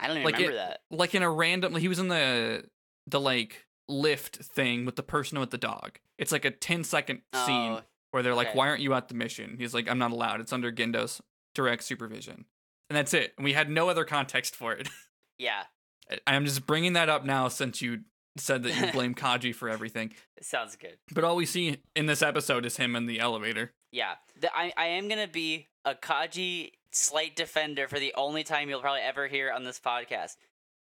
I 0.00 0.06
don't 0.06 0.18
even 0.18 0.24
like 0.24 0.36
remember 0.36 0.54
it- 0.54 0.60
that. 0.60 0.80
like 0.92 1.14
in 1.16 1.24
a 1.24 1.30
random. 1.30 1.72
like 1.72 1.82
He 1.82 1.88
was 1.88 1.98
in 1.98 2.06
the 2.06 2.64
the 3.08 3.18
like 3.20 3.66
lift 3.88 4.36
thing 4.36 4.86
with 4.86 4.94
the 4.94 5.02
person 5.02 5.40
with 5.40 5.50
the 5.50 5.58
dog. 5.58 5.98
It's 6.16 6.30
like 6.30 6.44
a 6.44 6.52
10 6.52 6.84
second 6.84 7.22
oh, 7.32 7.44
scene 7.46 7.72
Oh, 7.72 7.80
where 8.12 8.22
they're 8.22 8.36
like, 8.36 8.48
okay. 8.50 8.58
"Why 8.58 8.68
aren't 8.68 8.82
you 8.82 8.94
at 8.94 9.08
the 9.08 9.14
mission?" 9.14 9.56
He's 9.58 9.74
like, 9.74 9.90
"I'm 9.90 9.98
not 9.98 10.12
allowed. 10.12 10.40
It's 10.40 10.52
under 10.52 10.70
Gendo's 10.70 11.20
direct 11.56 11.82
supervision." 11.82 12.44
And 12.90 12.96
that's 12.96 13.14
it. 13.14 13.32
And 13.38 13.44
we 13.44 13.52
had 13.54 13.70
no 13.70 13.88
other 13.88 14.04
context 14.04 14.54
for 14.54 14.72
it. 14.74 14.88
yeah, 15.38 15.62
I- 16.10 16.18
I'm 16.26 16.44
just 16.44 16.66
bringing 16.66 16.92
that 16.94 17.08
up 17.08 17.24
now 17.24 17.48
since 17.48 17.80
you 17.80 18.00
said 18.36 18.64
that 18.64 18.76
you 18.76 18.92
blame 18.92 19.14
Kaji 19.14 19.54
for 19.54 19.68
everything. 19.70 20.12
it 20.36 20.44
sounds 20.44 20.76
good. 20.76 20.98
But 21.14 21.24
all 21.24 21.36
we 21.36 21.46
see 21.46 21.78
in 21.96 22.06
this 22.06 22.20
episode 22.20 22.66
is 22.66 22.76
him 22.76 22.94
in 22.96 23.06
the 23.06 23.20
elevator. 23.20 23.72
Yeah, 23.92 24.14
the, 24.38 24.50
I 24.54 24.72
I 24.76 24.86
am 24.86 25.08
gonna 25.08 25.26
be 25.28 25.68
a 25.84 25.94
Kaji 25.94 26.72
slight 26.92 27.36
defender 27.36 27.86
for 27.88 27.98
the 28.00 28.12
only 28.16 28.42
time 28.44 28.68
you'll 28.68 28.80
probably 28.80 29.00
ever 29.02 29.28
hear 29.28 29.50
on 29.52 29.64
this 29.64 29.80
podcast. 29.80 30.36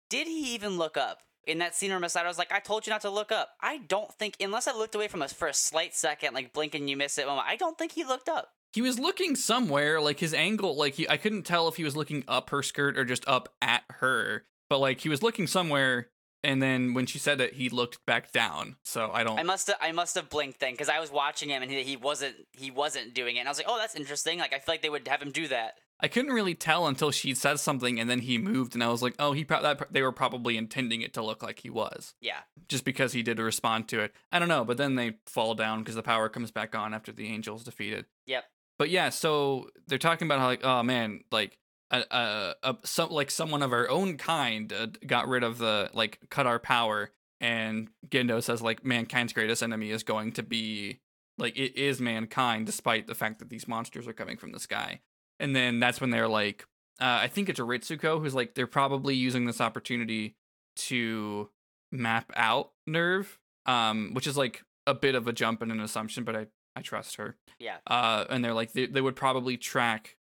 Did 0.09 0.25
he 0.27 0.55
even 0.55 0.77
look 0.77 0.97
up 0.97 1.19
in 1.45 1.59
that 1.59 1.75
scene 1.75 1.91
where 1.91 1.99
Misato 1.99 2.25
was 2.27 2.37
like, 2.37 2.51
"I 2.51 2.59
told 2.59 2.87
you 2.87 2.91
not 2.91 3.01
to 3.01 3.09
look 3.09 3.31
up"? 3.31 3.49
I 3.61 3.77
don't 3.77 4.11
think, 4.13 4.35
unless 4.39 4.67
I 4.67 4.73
looked 4.75 4.95
away 4.95 5.07
from 5.07 5.21
us 5.21 5.31
for 5.33 5.47
a 5.47 5.53
slight 5.53 5.95
second, 5.95 6.33
like 6.33 6.53
blink 6.53 6.75
and 6.75 6.89
you 6.89 6.97
miss 6.97 7.17
it 7.17 7.25
moment. 7.27 7.47
I 7.47 7.55
don't 7.57 7.77
think 7.77 7.91
he 7.93 8.03
looked 8.05 8.29
up. 8.29 8.51
He 8.73 8.81
was 8.81 8.99
looking 8.99 9.35
somewhere, 9.35 9.99
like 9.99 10.19
his 10.19 10.33
angle, 10.33 10.75
like 10.75 10.95
he 10.95 11.09
I 11.09 11.17
couldn't 11.17 11.43
tell 11.43 11.67
if 11.67 11.75
he 11.75 11.83
was 11.83 11.95
looking 11.95 12.23
up 12.27 12.49
her 12.51 12.61
skirt 12.61 12.97
or 12.97 13.05
just 13.05 13.27
up 13.27 13.53
at 13.61 13.83
her. 13.99 14.43
But 14.69 14.79
like 14.79 15.01
he 15.01 15.09
was 15.09 15.23
looking 15.23 15.47
somewhere 15.47 16.09
and 16.43 16.61
then 16.61 16.93
when 16.93 17.05
she 17.05 17.19
said 17.19 17.41
it, 17.41 17.53
he 17.53 17.69
looked 17.69 18.05
back 18.05 18.31
down. 18.31 18.77
So 18.83 19.11
I 19.13 19.23
don't 19.23 19.39
I 19.39 19.43
must 19.43 19.67
have 19.67 19.77
I 19.81 19.91
must 19.91 20.15
have 20.15 20.29
blinked 20.29 20.59
then 20.59 20.73
because 20.73 20.89
I 20.89 20.99
was 20.99 21.11
watching 21.11 21.49
him 21.49 21.61
and 21.61 21.71
he, 21.71 21.83
he 21.83 21.97
wasn't 21.97 22.35
he 22.53 22.71
wasn't 22.71 23.13
doing 23.13 23.35
it. 23.35 23.39
And 23.39 23.47
I 23.47 23.51
was 23.51 23.57
like, 23.57 23.67
"Oh, 23.69 23.77
that's 23.77 23.95
interesting." 23.95 24.39
Like 24.39 24.53
I 24.53 24.59
feel 24.59 24.73
like 24.73 24.81
they 24.81 24.89
would 24.89 25.07
have 25.07 25.21
him 25.21 25.31
do 25.31 25.47
that. 25.47 25.75
I 26.01 26.07
couldn't 26.07 26.31
really 26.31 26.55
tell 26.55 26.87
until 26.87 27.11
she 27.11 27.33
said 27.33 27.59
something 27.59 27.99
and 27.99 28.09
then 28.09 28.19
he 28.19 28.37
moved 28.37 28.73
and 28.73 28.81
I 28.83 28.87
was 28.87 29.01
like, 29.01 29.15
"Oh, 29.19 29.33
he 29.33 29.43
pro- 29.43 29.61
that, 29.61 29.91
they 29.91 30.01
were 30.01 30.13
probably 30.13 30.55
intending 30.55 31.01
it 31.01 31.13
to 31.15 31.23
look 31.23 31.43
like 31.43 31.59
he 31.59 31.69
was." 31.69 32.13
Yeah, 32.21 32.39
just 32.69 32.85
because 32.85 33.11
he 33.11 33.21
did 33.21 33.37
respond 33.39 33.89
to 33.89 33.99
it. 33.99 34.13
I 34.31 34.39
don't 34.39 34.47
know, 34.47 34.63
but 34.63 34.77
then 34.77 34.95
they 34.95 35.17
fall 35.25 35.55
down 35.55 35.79
because 35.79 35.95
the 35.95 36.03
power 36.03 36.29
comes 36.29 36.51
back 36.51 36.73
on 36.73 36.93
after 36.93 37.11
the 37.11 37.27
angels 37.27 37.65
defeated. 37.65 38.05
Yep. 38.27 38.45
But 38.79 38.89
yeah, 38.89 39.09
so 39.09 39.69
they're 39.87 39.97
talking 39.97 40.25
about 40.25 40.39
how 40.39 40.47
like, 40.47 40.63
oh 40.63 40.81
man, 40.81 41.25
like 41.31 41.59
a, 41.91 42.03
a, 42.09 42.55
a 42.63 42.77
some 42.85 43.09
like 43.11 43.29
someone 43.29 43.61
of 43.61 43.73
our 43.73 43.89
own 43.89 44.17
kind 44.17 44.71
uh, 44.71 44.87
got 45.05 45.27
rid 45.27 45.43
of 45.43 45.57
the 45.57 45.91
like 45.93 46.19
cut 46.29 46.47
our 46.47 46.59
power 46.59 47.11
and 47.41 47.89
Gendo 48.07 48.41
says 48.41 48.61
like 48.61 48.85
mankind's 48.85 49.33
greatest 49.33 49.61
enemy 49.61 49.91
is 49.91 50.03
going 50.03 50.31
to 50.33 50.43
be 50.43 50.99
like 51.37 51.57
it 51.57 51.77
is 51.77 51.99
mankind 51.99 52.65
despite 52.65 53.07
the 53.07 53.15
fact 53.15 53.39
that 53.39 53.49
these 53.49 53.67
monsters 53.67 54.07
are 54.07 54.13
coming 54.13 54.37
from 54.37 54.53
the 54.53 54.59
sky. 54.59 55.01
And 55.39 55.55
then 55.55 55.79
that's 55.79 55.99
when 55.99 56.09
they're 56.09 56.27
like 56.27 56.65
uh, 57.01 57.19
I 57.21 57.27
think 57.27 57.49
it's 57.49 57.59
Ritsuko 57.59 58.21
who's 58.21 58.35
like 58.35 58.55
they're 58.55 58.67
probably 58.67 59.15
using 59.15 59.45
this 59.45 59.61
opportunity 59.61 60.35
to 60.75 61.49
map 61.91 62.31
out 62.35 62.71
NERV 62.87 63.27
um 63.65 64.11
which 64.13 64.27
is 64.27 64.37
like 64.37 64.63
a 64.87 64.93
bit 64.93 65.15
of 65.15 65.27
a 65.27 65.33
jump 65.33 65.61
and 65.61 65.71
an 65.71 65.81
assumption 65.81 66.23
but 66.23 66.35
I 66.35 66.47
I 66.79 66.81
trust 66.81 67.15
her 67.17 67.35
Yeah. 67.59 67.77
uh, 67.87 68.25
and 68.29 68.43
they're 68.43 68.53
like 68.53 68.73
they, 68.73 68.85
they 68.87 69.01
would 69.01 69.15
probably 69.15 69.57
track 69.57 70.15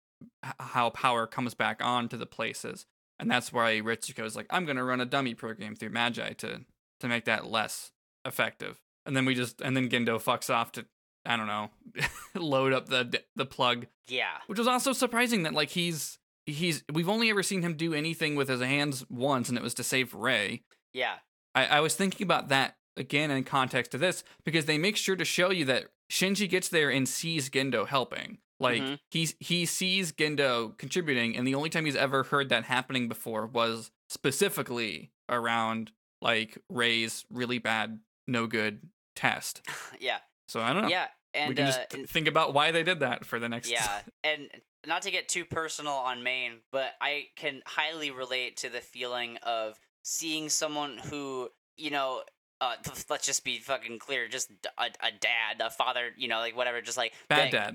h- 0.44 0.52
how 0.58 0.90
power 0.90 1.26
comes 1.26 1.54
back 1.54 1.82
on 1.84 2.08
to 2.08 2.16
the 2.16 2.26
places, 2.26 2.86
and 3.18 3.30
that's 3.30 3.52
why 3.52 3.80
Ritsuko's 3.80 4.34
like, 4.36 4.46
I'm 4.50 4.64
gonna 4.66 4.84
run 4.84 5.00
a 5.00 5.06
dummy 5.06 5.34
program 5.34 5.76
through 5.76 5.90
Magi 5.90 6.32
to 6.34 6.60
to 7.00 7.08
make 7.08 7.24
that 7.26 7.46
less 7.46 7.92
effective, 8.24 8.80
and 9.04 9.16
then 9.16 9.24
we 9.24 9.34
just 9.34 9.60
and 9.60 9.76
then 9.76 9.88
Gendo 9.88 10.16
fucks 10.22 10.52
off 10.52 10.72
to 10.72 10.86
I 11.24 11.36
don't 11.36 11.46
know 11.46 11.70
load 12.34 12.72
up 12.72 12.88
the 12.88 13.22
the 13.34 13.46
plug, 13.46 13.86
Yeah. 14.08 14.38
which 14.46 14.58
was 14.58 14.68
also 14.68 14.92
surprising 14.92 15.42
that 15.42 15.52
like 15.54 15.70
he's 15.70 16.18
he's 16.46 16.84
we've 16.92 17.08
only 17.08 17.28
ever 17.30 17.42
seen 17.42 17.62
him 17.62 17.74
do 17.74 17.92
anything 17.94 18.36
with 18.36 18.48
his 18.48 18.60
hands 18.60 19.04
once, 19.10 19.48
and 19.48 19.58
it 19.58 19.62
was 19.64 19.74
to 19.74 19.82
save 19.84 20.14
Rei. 20.14 20.62
Yeah. 20.94 21.14
I, 21.54 21.66
I 21.66 21.80
was 21.80 21.94
thinking 21.94 22.24
about 22.24 22.48
that 22.48 22.76
again 22.96 23.30
in 23.30 23.44
context 23.44 23.90
to 23.92 23.98
this 23.98 24.24
because 24.44 24.64
they 24.66 24.78
make 24.78 24.96
sure 24.96 25.16
to 25.16 25.24
show 25.24 25.50
you 25.50 25.64
that 25.66 25.84
Shinji 26.10 26.48
gets 26.48 26.68
there 26.68 26.90
and 26.90 27.08
sees 27.08 27.50
Gendo 27.50 27.86
helping. 27.86 28.38
Like 28.58 28.82
Mhm. 28.82 28.98
he's 29.10 29.34
he 29.40 29.66
sees 29.66 30.12
Gendo 30.12 30.76
contributing, 30.78 31.36
and 31.36 31.46
the 31.46 31.54
only 31.54 31.68
time 31.68 31.84
he's 31.84 31.96
ever 31.96 32.22
heard 32.24 32.48
that 32.48 32.64
happening 32.64 33.06
before 33.08 33.46
was 33.46 33.90
specifically 34.08 35.10
around 35.28 35.92
like 36.22 36.56
Rei's 36.70 37.24
really 37.30 37.58
bad, 37.58 38.00
no 38.26 38.46
good 38.46 38.88
test. 39.14 39.62
Yeah. 40.00 40.18
So 40.48 40.60
I 40.60 40.72
don't 40.72 40.82
know. 40.82 40.88
Yeah. 40.88 41.08
we 41.34 41.40
And 41.40 41.56
can 41.56 41.64
uh, 41.64 41.68
just 41.68 41.94
and- 41.94 42.08
think 42.08 42.28
about 42.28 42.54
why 42.54 42.70
they 42.70 42.82
did 42.82 43.00
that 43.00 43.26
for 43.26 43.38
the 43.38 43.48
next. 43.48 43.68
yeah, 43.70 44.00
and 44.24 44.48
not 44.86 45.02
to 45.02 45.10
get 45.10 45.28
too 45.28 45.44
personal 45.44 45.92
on 45.94 46.22
Maine, 46.22 46.60
but 46.70 46.94
I 47.00 47.26
can 47.36 47.60
highly 47.66 48.10
relate 48.10 48.56
to 48.58 48.68
the 48.70 48.80
feeling 48.80 49.36
of 49.38 49.78
seeing 50.04 50.48
someone 50.48 50.96
who, 50.98 51.50
you 51.76 51.90
know, 51.90 52.22
uh, 52.60 52.74
let's 53.10 53.26
just 53.26 53.44
be 53.44 53.58
fucking 53.58 53.98
clear, 53.98 54.28
just 54.28 54.50
a 54.78 55.10
dad, 55.20 55.60
a 55.60 55.70
father, 55.70 56.10
you 56.16 56.28
know, 56.28 56.38
like 56.38 56.56
whatever, 56.56 56.80
just 56.80 56.96
like 56.96 57.12
bad 57.28 57.50
that- 57.52 57.74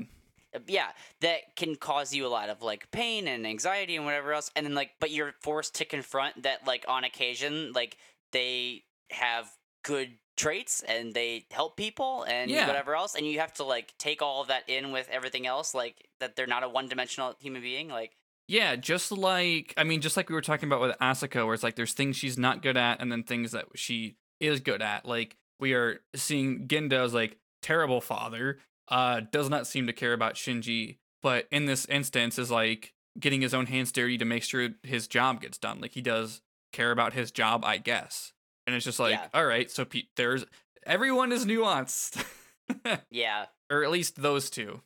dad. 0.54 0.64
yeah, 0.68 0.88
that 1.22 1.56
can 1.56 1.76
cause 1.76 2.14
you 2.14 2.26
a 2.26 2.30
lot 2.30 2.50
of 2.50 2.62
like 2.62 2.90
pain 2.92 3.28
and 3.28 3.46
anxiety 3.48 3.96
and 3.96 4.06
whatever 4.06 4.34
else, 4.34 4.50
and 4.56 4.66
then 4.66 4.74
like, 4.76 4.92
but 5.00 5.12
you're 5.12 5.34
forced 5.42 5.76
to 5.76 5.86
confront 5.86 6.44
that, 6.44 6.66
like 6.68 6.86
on 6.88 7.04
occasion, 7.04 7.72
like 7.74 7.98
they 8.32 8.84
have 9.12 9.50
good 9.84 10.12
traits 10.38 10.82
and 10.88 11.14
they 11.14 11.46
help 11.52 11.76
people 11.78 12.24
and 12.24 12.50
Yeah. 12.50 12.66
whatever 12.68 12.96
else, 12.96 13.16
and 13.16 13.26
you 13.26 13.40
have 13.40 13.54
to 13.56 13.64
like 13.64 13.94
take 13.98 14.22
all 14.22 14.42
of 14.42 14.48
that 14.48 14.68
in 14.68 14.92
with 14.92 15.08
everything 15.10 15.46
else, 15.46 15.74
like 15.76 16.08
that 16.20 16.36
they're 16.36 16.48
not 16.48 16.64
a 16.64 16.70
one-dimensional 16.70 17.36
human 17.40 17.62
being, 17.62 17.88
like 17.90 18.12
Yeah, 18.48 18.76
just 18.76 19.12
like 19.12 19.74
I 19.78 19.84
mean, 19.84 20.02
just 20.02 20.18
like 20.18 20.28
we 20.30 20.36
were 20.36 20.42
talking 20.42 20.68
about 20.68 20.82
with 20.82 20.98
asuka 21.00 21.46
where 21.46 21.54
it's 21.54 21.64
like 21.64 21.76
there's 21.76 21.94
things 21.94 22.16
she's 22.18 22.38
not 22.38 22.62
good 22.62 22.78
at, 22.78 23.00
and 23.02 23.12
then 23.12 23.24
things 23.24 23.52
that 23.52 23.66
she 23.76 24.16
is 24.42 24.60
good 24.60 24.82
at. 24.82 25.06
Like 25.06 25.38
we 25.60 25.74
are 25.74 26.02
seeing 26.16 26.68
Gendo's 26.68 27.14
like 27.14 27.38
terrible 27.62 28.02
father, 28.02 28.60
uh, 28.90 29.22
does 29.32 29.50
not 29.50 29.68
seem 29.68 29.88
to 29.88 29.94
care 29.94 30.14
about 30.14 30.34
Shinji, 30.36 30.98
but 31.22 31.48
in 31.52 31.66
this 31.66 31.86
instance 31.86 32.38
is 32.40 32.52
like 32.52 32.94
getting 33.20 33.42
his 33.42 33.54
own 33.54 33.68
hands 33.68 33.92
dirty 33.92 34.18
to 34.18 34.26
make 34.26 34.44
sure 34.44 34.70
his 34.84 35.08
job 35.08 35.42
gets 35.42 35.58
done. 35.58 35.80
Like 35.80 35.92
he 35.94 36.02
does 36.02 36.42
care 36.74 36.92
about 36.92 37.14
his 37.14 37.32
job, 37.32 37.64
I 37.66 37.78
guess. 37.78 38.34
And 38.66 38.76
it's 38.76 38.86
just 38.86 39.00
like, 39.00 39.14
Yeah. 39.14 39.28
all 39.34 39.46
right, 39.46 39.70
so 39.70 39.86
pe- 39.86 40.04
there's 40.16 40.46
everyone 40.86 41.32
is 41.32 41.46
nuanced, 41.46 42.24
yeah. 43.10 43.46
or 43.70 43.84
at 43.84 43.92
least 43.92 44.22
those 44.22 44.50
two. 44.50 44.82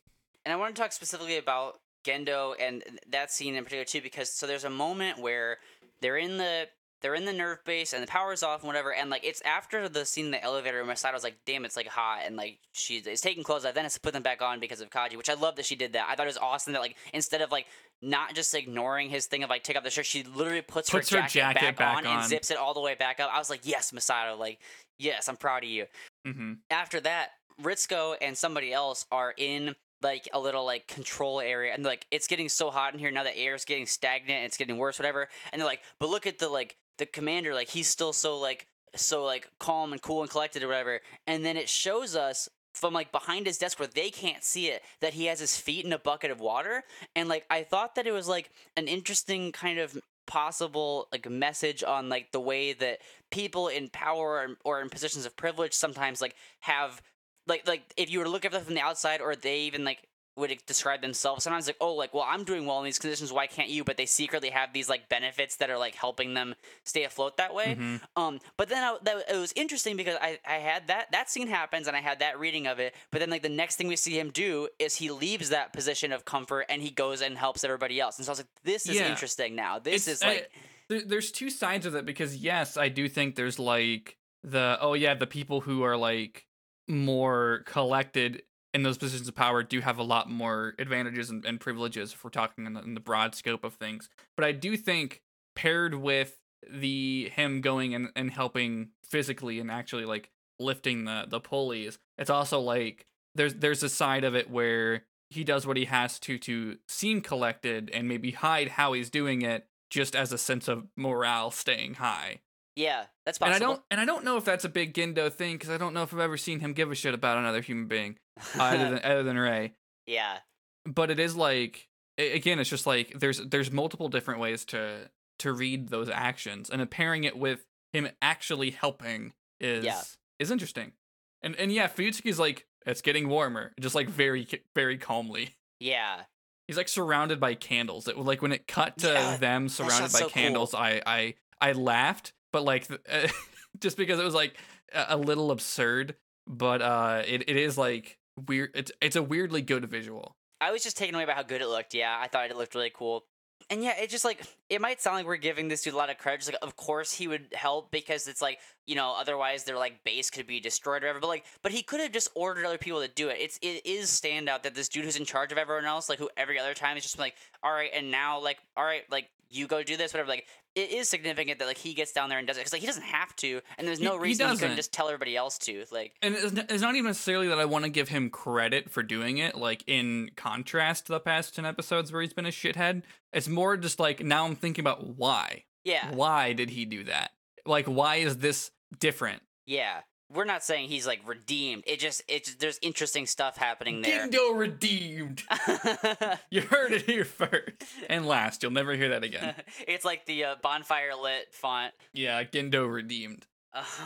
And 0.46 0.54
I 0.54 0.56
want 0.58 0.76
to 0.76 0.82
talk 0.82 0.92
specifically 0.92 1.38
about 1.38 1.80
Gendo 2.06 2.54
and 2.60 2.84
that 3.10 3.32
scene 3.32 3.56
in 3.56 3.64
particular 3.64 3.86
too, 3.86 4.02
because 4.02 4.32
so 4.32 4.46
there's 4.48 4.64
a 4.64 4.70
moment 4.70 5.20
where 5.20 5.58
they're 6.02 6.18
in 6.18 6.38
the 6.38 6.68
they're 7.06 7.14
in 7.14 7.26
the 7.26 7.32
NERV 7.32 7.64
base 7.66 7.94
and 7.94 8.02
the 8.02 8.08
power's 8.08 8.42
off 8.42 8.62
and 8.62 8.68
whatever, 8.68 8.92
and 8.92 9.12
like 9.12 9.24
it's 9.24 9.40
after 9.42 9.88
the 9.88 10.04
scene 10.08 10.26
in 10.26 10.32
the 10.32 10.44
elevator. 10.44 10.84
Misato 10.84 11.14
was 11.14 11.24
like, 11.24 11.38
"Damn, 11.46 11.64
it's 11.64 11.78
like 11.78 11.86
hot," 11.86 12.22
and 12.26 12.36
like 12.36 12.58
she 12.74 12.98
is 12.98 13.22
taking 13.22 13.44
clothes 13.44 13.64
off, 13.64 13.76
then 13.76 13.84
has 13.84 13.94
to 13.94 14.00
put 14.00 14.12
them 14.12 14.24
back 14.24 14.42
on 14.42 14.60
because 14.60 14.82
of 14.82 14.90
Kaji, 14.90 15.16
which 15.16 15.30
I 15.30 15.36
love 15.36 15.56
that 15.58 15.66
she 15.66 15.76
did 15.76 15.94
that. 15.94 16.08
I 16.10 16.16
thought 16.16 16.26
it 16.26 16.30
was 16.30 16.40
awesome 16.40 16.74
that 16.74 16.82
like 16.82 16.96
instead 17.14 17.42
of 17.42 17.52
like 17.52 17.68
not 18.02 18.34
just 18.34 18.56
ignoring 18.56 19.12
his 19.12 19.28
thing 19.28 19.44
of 19.44 19.52
like 19.52 19.62
take 19.62 19.78
off 19.78 19.84
the 19.84 19.92
shirt, 19.92 20.08
she 20.08 20.24
literally 20.24 20.64
puts, 20.64 20.90
Puts 20.90 21.12
her 21.12 21.18
her 21.18 21.22
jacket, 21.28 21.34
jacket 21.34 21.62
back, 21.62 21.78
back 21.78 21.98
on, 21.98 22.08
on. 22.08 22.18
and 22.18 22.28
zips 22.28 22.50
it 22.50 22.58
all 22.58 22.74
the 22.74 22.82
way 22.82 22.96
back 22.96 23.20
up. 23.20 23.30
I 23.32 23.38
was 23.38 23.52
like, 23.52 23.62
"Yes, 23.66 23.92
Misato, 23.92 24.36
like 24.36 24.58
yes, 24.98 25.30
I'm 25.30 25.38
proud 25.38 25.64
of 25.64 25.70
you." 25.70 25.86
hmm 26.26 26.54
after 26.72 27.00
that, 27.02 27.34
Ritsuko 27.62 28.16
and 28.20 28.36
somebody 28.36 28.74
else 28.74 29.06
are 29.12 29.36
in 29.38 29.76
like 30.02 30.28
a 30.34 30.40
little 30.40 30.66
like 30.66 30.88
control 30.88 31.40
area 31.40 31.74
and 31.74 31.84
like 31.84 32.06
it's 32.12 32.28
getting 32.28 32.50
so 32.50 32.70
hot 32.70 32.94
in 32.94 33.00
here 33.00 33.12
now 33.12 33.24
the 33.24 33.36
air 33.38 33.56
is 33.56 33.66
getting 33.66 33.86
stagnant 33.86 34.38
and 34.38 34.46
it's 34.46 34.58
getting 34.58 34.78
worse 34.78 35.00
whatever 35.00 35.28
and 35.52 35.60
they're 35.60 35.68
like 35.68 35.82
but 36.00 36.10
look 36.10 36.28
at 36.28 36.38
the 36.38 36.50
like 36.50 36.76
the 36.98 37.06
commander 37.06 37.54
like 37.54 37.70
he's 37.70 37.88
still 37.88 38.14
so 38.14 38.38
like 38.38 38.68
so 38.96 39.24
like 39.24 39.50
calm 39.60 39.92
and 39.92 40.02
cool 40.02 40.22
and 40.22 40.32
collected 40.32 40.64
or 40.64 40.68
whatever. 40.68 41.02
And 41.28 41.46
then 41.46 41.58
it 41.58 41.70
shows 41.70 42.16
us 42.16 42.48
from 42.74 42.94
like 42.94 43.12
behind 43.12 43.46
his 43.46 43.58
desk 43.58 43.80
where 43.80 43.88
they 43.88 44.10
can't 44.10 44.44
see 44.44 44.68
it 44.68 44.82
that 45.02 45.14
he 45.14 45.26
has 45.26 45.40
his 45.40 45.58
feet 45.58 45.86
in 45.86 45.94
a 45.94 46.00
bucket 46.00 46.32
of 46.32 46.40
water. 46.40 46.84
And 47.16 47.30
like 47.30 47.46
i 47.50 47.64
thought 47.64 47.96
that 47.96 48.08
it 48.08 48.12
was 48.12 48.28
like 48.28 48.52
an 48.78 48.88
interesting 48.88 49.52
kind 49.52 49.80
of 49.80 49.98
possible 50.28 51.08
like 51.12 51.30
message 51.30 51.84
on 51.84 52.10
like 52.10 52.32
the 52.32 52.40
way 52.40 52.74
that 52.74 53.00
people 53.32 53.68
in 53.68 53.90
power 53.90 54.40
or, 54.40 54.48
or 54.64 54.82
in 54.82 54.90
positions 54.90 55.26
of 55.26 55.38
privilege 55.38 55.74
sometimes 55.74 56.20
like 56.22 56.36
have 56.62 57.02
like 57.48 57.68
like 57.68 57.84
if 57.96 58.10
you 58.10 58.20
were 58.20 58.26
to 58.26 58.32
look 58.32 58.46
at 58.46 58.52
them 58.52 58.64
from 58.64 58.74
the 58.74 58.82
outside 58.82 59.22
or 59.22 59.36
they 59.36 59.60
even 59.60 59.84
like 59.84 60.08
would 60.36 60.56
describe 60.66 61.02
themselves. 61.02 61.44
Sometimes 61.44 61.68
like 61.68 61.78
oh 61.80 61.94
like 61.94 62.14
well 62.14 62.26
i'm 62.28 62.44
doing 62.44 62.66
well 62.66 62.80
in 62.80 62.86
these 62.86 63.00
conditions. 63.00 63.32
Why 63.32 63.48
can't 63.48 63.70
you? 63.70 63.84
But 63.84 63.98
they 63.98 64.06
secretly 64.06 64.50
have 64.50 64.74
these 64.74 64.90
like 64.90 65.08
benefits 65.10 65.56
that 65.58 65.70
are 65.70 65.78
like 65.78 65.96
helping 65.96 66.34
them 66.34 66.56
stay 66.84 67.04
afloat 67.04 67.38
that 67.38 67.54
way. 67.54 67.76
Hmm 67.76 67.96
um 68.18 68.40
but 68.58 68.70
then 68.70 68.84
I, 68.84 68.98
that, 69.04 69.26
it 69.30 69.38
was 69.38 69.52
interesting 69.56 69.98
because 69.98 70.16
i 70.22 70.40
i 70.48 70.56
had 70.56 70.88
that 70.88 71.12
that 71.12 71.30
scene 71.30 71.48
happens 71.48 71.88
and 71.88 71.96
i 71.98 72.02
had 72.02 72.20
that 72.20 72.40
reading 72.40 72.68
of 72.68 72.80
it. 72.80 72.94
But 73.12 73.20
then 73.20 73.30
like 73.30 73.42
the 73.42 73.50
next 73.50 73.76
thing 73.78 73.88
we 73.88 73.96
see 73.96 74.20
him 74.20 74.30
do 74.32 74.68
is 74.80 74.96
he 74.96 75.12
leaves 75.12 75.50
that 75.50 75.74
position 75.74 76.12
of 76.12 76.26
comfort 76.26 76.66
and 76.70 76.82
he 76.82 76.92
goes 76.92 77.22
and 77.22 77.38
helps 77.38 77.64
everybody 77.64 78.00
else. 78.00 78.18
And 78.18 78.26
so 78.26 78.32
i 78.32 78.34
was 78.34 78.40
like 78.40 78.48
this 78.64 78.88
is 78.88 78.96
Yeah. 78.96 79.10
interesting 79.10 79.56
now. 79.56 79.80
This 79.80 80.08
It's, 80.08 80.22
is 80.22 80.24
uh, 80.24 80.28
like 80.28 80.52
there, 80.90 81.02
there's 81.06 81.32
two 81.32 81.50
sides 81.50 81.86
of 81.86 81.96
it 81.96 82.06
because 82.06 82.36
yes, 82.38 82.78
I 82.78 82.90
do 82.90 83.08
think 83.10 83.36
there's 83.36 83.58
like 83.60 84.18
the 84.44 84.78
oh 84.82 84.94
yeah, 84.94 85.14
the 85.16 85.28
people 85.28 85.62
who 85.62 85.84
are 85.84 85.98
like 85.98 86.46
more 86.88 87.64
collected 87.66 88.44
in 88.76 88.84
those 88.84 88.98
positions 88.98 89.30
of 89.30 89.34
power 89.34 89.64
do 89.64 89.80
have 89.80 89.98
a 89.98 90.04
lot 90.04 90.30
more 90.30 90.76
advantages 90.78 91.30
and, 91.30 91.46
and 91.46 91.62
privileges 91.62 92.12
if 92.12 92.22
we're 92.26 92.30
talking 92.30 92.66
in 92.66 92.74
the, 92.74 92.82
in 92.82 92.94
the 92.94 93.00
broad 93.00 93.34
scope 93.34 93.64
of 93.64 93.76
things. 93.76 94.10
But 94.36 94.46
I 94.46 94.52
do 94.52 94.76
think 94.76 95.22
paired 95.56 95.96
with 95.96 96.38
the 96.70 97.32
him 97.34 97.62
going 97.62 97.96
and, 97.96 98.10
and 98.18 98.30
helping 98.30 98.90
physically 99.02 99.62
and 99.62 99.72
actually 99.72 100.04
like 100.04 100.30
lifting 100.60 101.06
the 101.06 101.24
the 101.26 101.40
pulleys, 101.40 101.98
it's 102.18 102.30
also 102.30 102.60
like 102.60 103.06
there's 103.34 103.54
there's 103.56 103.82
a 103.82 103.88
side 103.88 104.26
of 104.26 104.36
it 104.36 104.50
where 104.50 105.06
he 105.30 105.46
does 105.46 105.66
what 105.66 105.78
he 105.78 105.86
has 105.86 106.20
to 106.20 106.38
to 106.40 106.78
seem 106.90 107.22
collected 107.22 107.90
and 107.94 108.10
maybe 108.10 108.32
hide 108.32 108.68
how 108.68 108.92
he's 108.92 109.10
doing 109.10 109.42
it 109.42 109.68
just 109.90 110.18
as 110.18 110.34
a 110.34 110.38
sense 110.38 110.68
of 110.68 110.86
morale 110.98 111.50
staying 111.50 111.94
high. 111.94 112.42
yeah 112.76 113.06
that's 113.26 113.38
possible. 113.38 113.56
And 113.56 113.64
I 113.64 113.68
don't 113.68 113.82
and 113.92 114.02
I 114.02 114.06
don't 114.06 114.26
know 114.26 114.36
if 114.36 114.44
that's 114.44 114.66
a 114.66 114.70
big 114.70 114.94
Gendo 114.94 115.32
thing 115.32 115.56
because 115.56 115.70
I 115.70 115.78
don't 115.78 115.94
know 115.94 116.04
if 116.04 116.14
I've 116.14 116.20
ever 116.20 116.36
seen 116.36 116.60
him 116.60 116.74
give 116.74 116.92
a 116.92 116.96
shit 116.96 117.14
about 117.14 117.38
another 117.38 117.62
human 117.62 117.88
being 117.88 118.18
other 118.60 118.90
than 118.90 119.00
other 119.04 119.24
than 119.24 119.38
Rei. 119.38 119.74
yeah 120.06 120.38
But 120.86 121.12
it 121.12 121.20
is 121.20 121.36
like 121.36 121.88
again, 122.18 122.60
it's 122.60 122.70
just 122.70 122.86
like 122.88 123.14
there's 123.20 123.40
there's 123.40 123.72
multiple 123.72 124.08
different 124.10 124.40
ways 124.40 124.66
to 124.66 125.10
to 125.40 125.52
read 125.54 125.90
those 125.90 126.10
actions, 126.10 126.70
and 126.70 126.90
pairing 126.90 127.24
it 127.26 127.38
with 127.38 127.66
him 127.94 128.08
actually 128.22 128.72
helping 128.72 129.34
is 129.60 129.84
Yeah. 129.86 130.02
is 130.40 130.52
interesting. 130.52 130.94
And 131.42 131.56
and 131.58 131.72
yeah, 131.72 131.88
Fuyutsuki's 131.88 132.40
like 132.40 132.66
it's 132.86 133.02
getting 133.02 133.28
warmer, 133.30 133.74
just 133.80 133.96
like 133.96 134.10
very 134.10 134.48
very 134.74 134.98
calmly. 134.98 135.56
yeah 135.80 136.22
He's 136.68 136.78
like 136.78 136.88
surrounded 136.90 137.40
by 137.40 137.54
candles. 137.54 138.08
It 138.08 138.18
like 138.18 138.42
when 138.42 138.52
it 138.52 138.66
cut 138.68 138.98
to 139.00 139.08
Yeah, 139.08 139.38
them 139.38 139.70
surrounded 139.70 140.12
by 140.14 140.20
so 140.20 140.26
cool. 140.26 140.30
candles. 140.30 140.74
I 140.74 141.02
I 141.06 141.34
I 141.62 141.74
laughed, 141.74 142.34
but 142.52 142.64
like 142.64 142.88
th- 142.88 143.32
just 143.80 143.98
because 143.98 144.20
it 144.20 144.24
was 144.24 144.34
like 144.34 144.58
a, 144.92 145.06
a 145.10 145.18
little 145.18 145.52
absurd. 145.52 146.16
But 146.48 146.82
uh, 146.82 147.22
it 147.28 147.44
it 147.50 147.56
is 147.58 147.78
like 147.78 148.18
weird. 148.48 148.72
It's 148.76 148.92
it's 149.02 149.16
a 149.16 149.24
weirdly 149.24 149.62
good 149.62 149.86
visual. 149.90 150.36
I 150.62 150.72
was 150.72 150.84
just 150.84 150.98
taken 150.98 151.16
away 151.16 151.26
by 151.26 151.34
how 151.34 151.44
good 151.44 151.62
it 151.62 151.68
looked. 151.68 151.94
Yeah, 151.94 152.18
I 152.20 152.28
thought 152.28 152.50
it 152.50 152.58
looked 152.58 152.76
really 152.76 152.92
cool. 152.94 153.26
and 153.70 153.84
yeah, 153.84 153.94
it 154.00 154.10
just 154.10 154.26
like 154.26 154.46
it 154.70 154.80
might 154.82 155.02
sound 155.02 155.18
like 155.18 155.26
we're 155.26 155.38
giving 155.38 155.68
this 155.68 155.82
dude 155.84 155.94
a 155.94 155.98
lot 155.98 156.10
of 156.10 156.18
credit. 156.18 156.40
Just 156.40 156.52
like, 156.52 156.60
of 156.62 156.76
course 156.76 157.12
he 157.12 157.28
would 157.28 157.48
help 157.54 157.92
because 157.92 158.28
it's 158.28 158.42
like 158.42 158.60
you 158.86 158.96
know 158.96 159.16
otherwise 159.18 159.64
their 159.64 159.78
like 159.78 160.04
base 160.04 160.30
could 160.30 160.48
be 160.48 160.60
destroyed 160.60 161.04
or 161.04 161.08
whatever. 161.08 161.20
But 161.22 161.28
like, 161.28 161.46
but 161.64 161.72
he 161.72 161.82
could 161.82 162.00
have 162.00 162.12
just 162.12 162.30
ordered 162.36 162.66
other 162.66 162.78
people 162.78 163.02
to 163.02 163.08
do 163.08 163.30
it. 163.30 163.38
It's 163.40 163.58
it 163.62 163.86
is 163.86 164.10
standout 164.10 164.64
that 164.64 164.76
this 164.76 164.90
dude 164.90 165.06
who's 165.06 165.18
in 165.18 165.26
charge 165.26 165.52
of 165.52 165.58
everyone 165.58 165.86
else, 165.86 166.10
like 166.10 166.20
who 166.20 166.30
every 166.38 166.60
other 166.60 166.74
time 166.74 166.98
is 166.98 167.04
just 167.04 167.20
like, 167.20 167.36
all 167.64 167.72
right, 167.72 167.90
and 167.94 168.12
now 168.12 168.40
like, 168.42 168.58
all 168.78 168.86
right, 168.86 169.04
like 169.12 169.30
you 169.50 169.68
go 169.68 169.84
do 169.84 169.98
this, 169.98 170.14
whatever. 170.14 170.30
Like 170.30 170.48
it 170.76 170.92
is 170.92 171.08
significant 171.10 171.60
that 171.60 171.66
like 171.68 171.78
he 171.78 171.94
gets 171.94 172.12
down 172.12 172.30
there 172.30 172.38
and 172.38 172.46
does 172.48 172.58
it 172.58 172.62
because 172.62 172.74
like 172.74 172.82
he 172.82 172.88
doesn't 172.88 173.04
have 173.04 173.36
to, 173.38 173.62
and 173.78 173.88
there's 173.88 174.00
no 174.00 174.12
He- 174.12 174.18
he 174.18 174.24
reason 174.24 174.46
he, 174.46 174.52
doesn't. 174.52 174.62
couldn't 174.64 174.76
just 174.78 174.92
tell 174.94 175.08
everybody 175.08 175.36
else 175.38 175.58
to. 175.60 175.86
Like 175.92 176.14
and 176.22 176.36
it's 176.36 176.58
n- 176.58 176.66
it's 176.70 176.82
not 176.82 176.96
even 176.96 177.10
necessarily 177.10 177.48
that 177.48 177.60
I 177.60 177.66
want 177.66 177.86
to 177.86 177.90
give 177.90 178.10
him 178.10 178.30
credit 178.30 178.90
for 178.92 179.02
doing 179.04 179.38
it, 179.38 179.56
like 179.56 179.84
in 179.88 180.32
contrast 180.36 181.06
to 181.08 181.14
the 181.14 181.20
past 181.20 181.56
10 181.56 181.66
episodes 181.66 182.12
where 182.12 182.22
he's 182.22 182.34
been 182.34 182.46
a 182.46 182.50
shithead. 182.50 183.04
It's 183.34 183.48
more 183.48 183.78
just 183.78 184.00
like 184.00 184.24
now 184.24 184.46
I'm 184.46 184.56
thinking 184.56 184.84
about 184.84 185.06
why. 185.18 185.64
yeah, 185.84 186.12
Why 186.14 186.54
did 186.54 186.70
he 186.72 186.86
do 186.86 187.04
that? 187.06 187.32
Like, 187.66 187.86
why 187.86 188.18
is 188.18 188.38
this 188.38 188.72
different? 189.00 189.42
yeah. 189.66 190.02
We're 190.34 190.46
not 190.46 190.64
saying 190.64 190.90
he's 190.90 191.06
like 191.06 191.22
redeemed. 191.28 191.84
It 191.86 192.00
just 192.00 192.24
it's 192.28 192.56
there's 192.56 192.80
interesting 192.82 193.26
stuff 193.26 193.58
happening 193.58 194.02
there. 194.02 194.28
Gendo 194.28 194.58
redeemed. 194.58 195.44
You 196.50 196.62
heard 196.62 196.92
it 196.92 197.04
here 197.04 197.26
first 197.26 197.84
and 198.10 198.26
last. 198.26 198.64
You'll 198.64 198.72
never 198.72 198.94
hear 198.96 199.10
that 199.10 199.24
again. 199.24 199.56
it's 199.88 200.06
like 200.06 200.26
the 200.26 200.44
uh, 200.46 200.56
bonfire 200.62 201.12
lit 201.22 201.54
font. 201.54 201.94
Yeah, 202.14 202.44
Gendo 202.44 202.92
redeemed. 202.92 203.46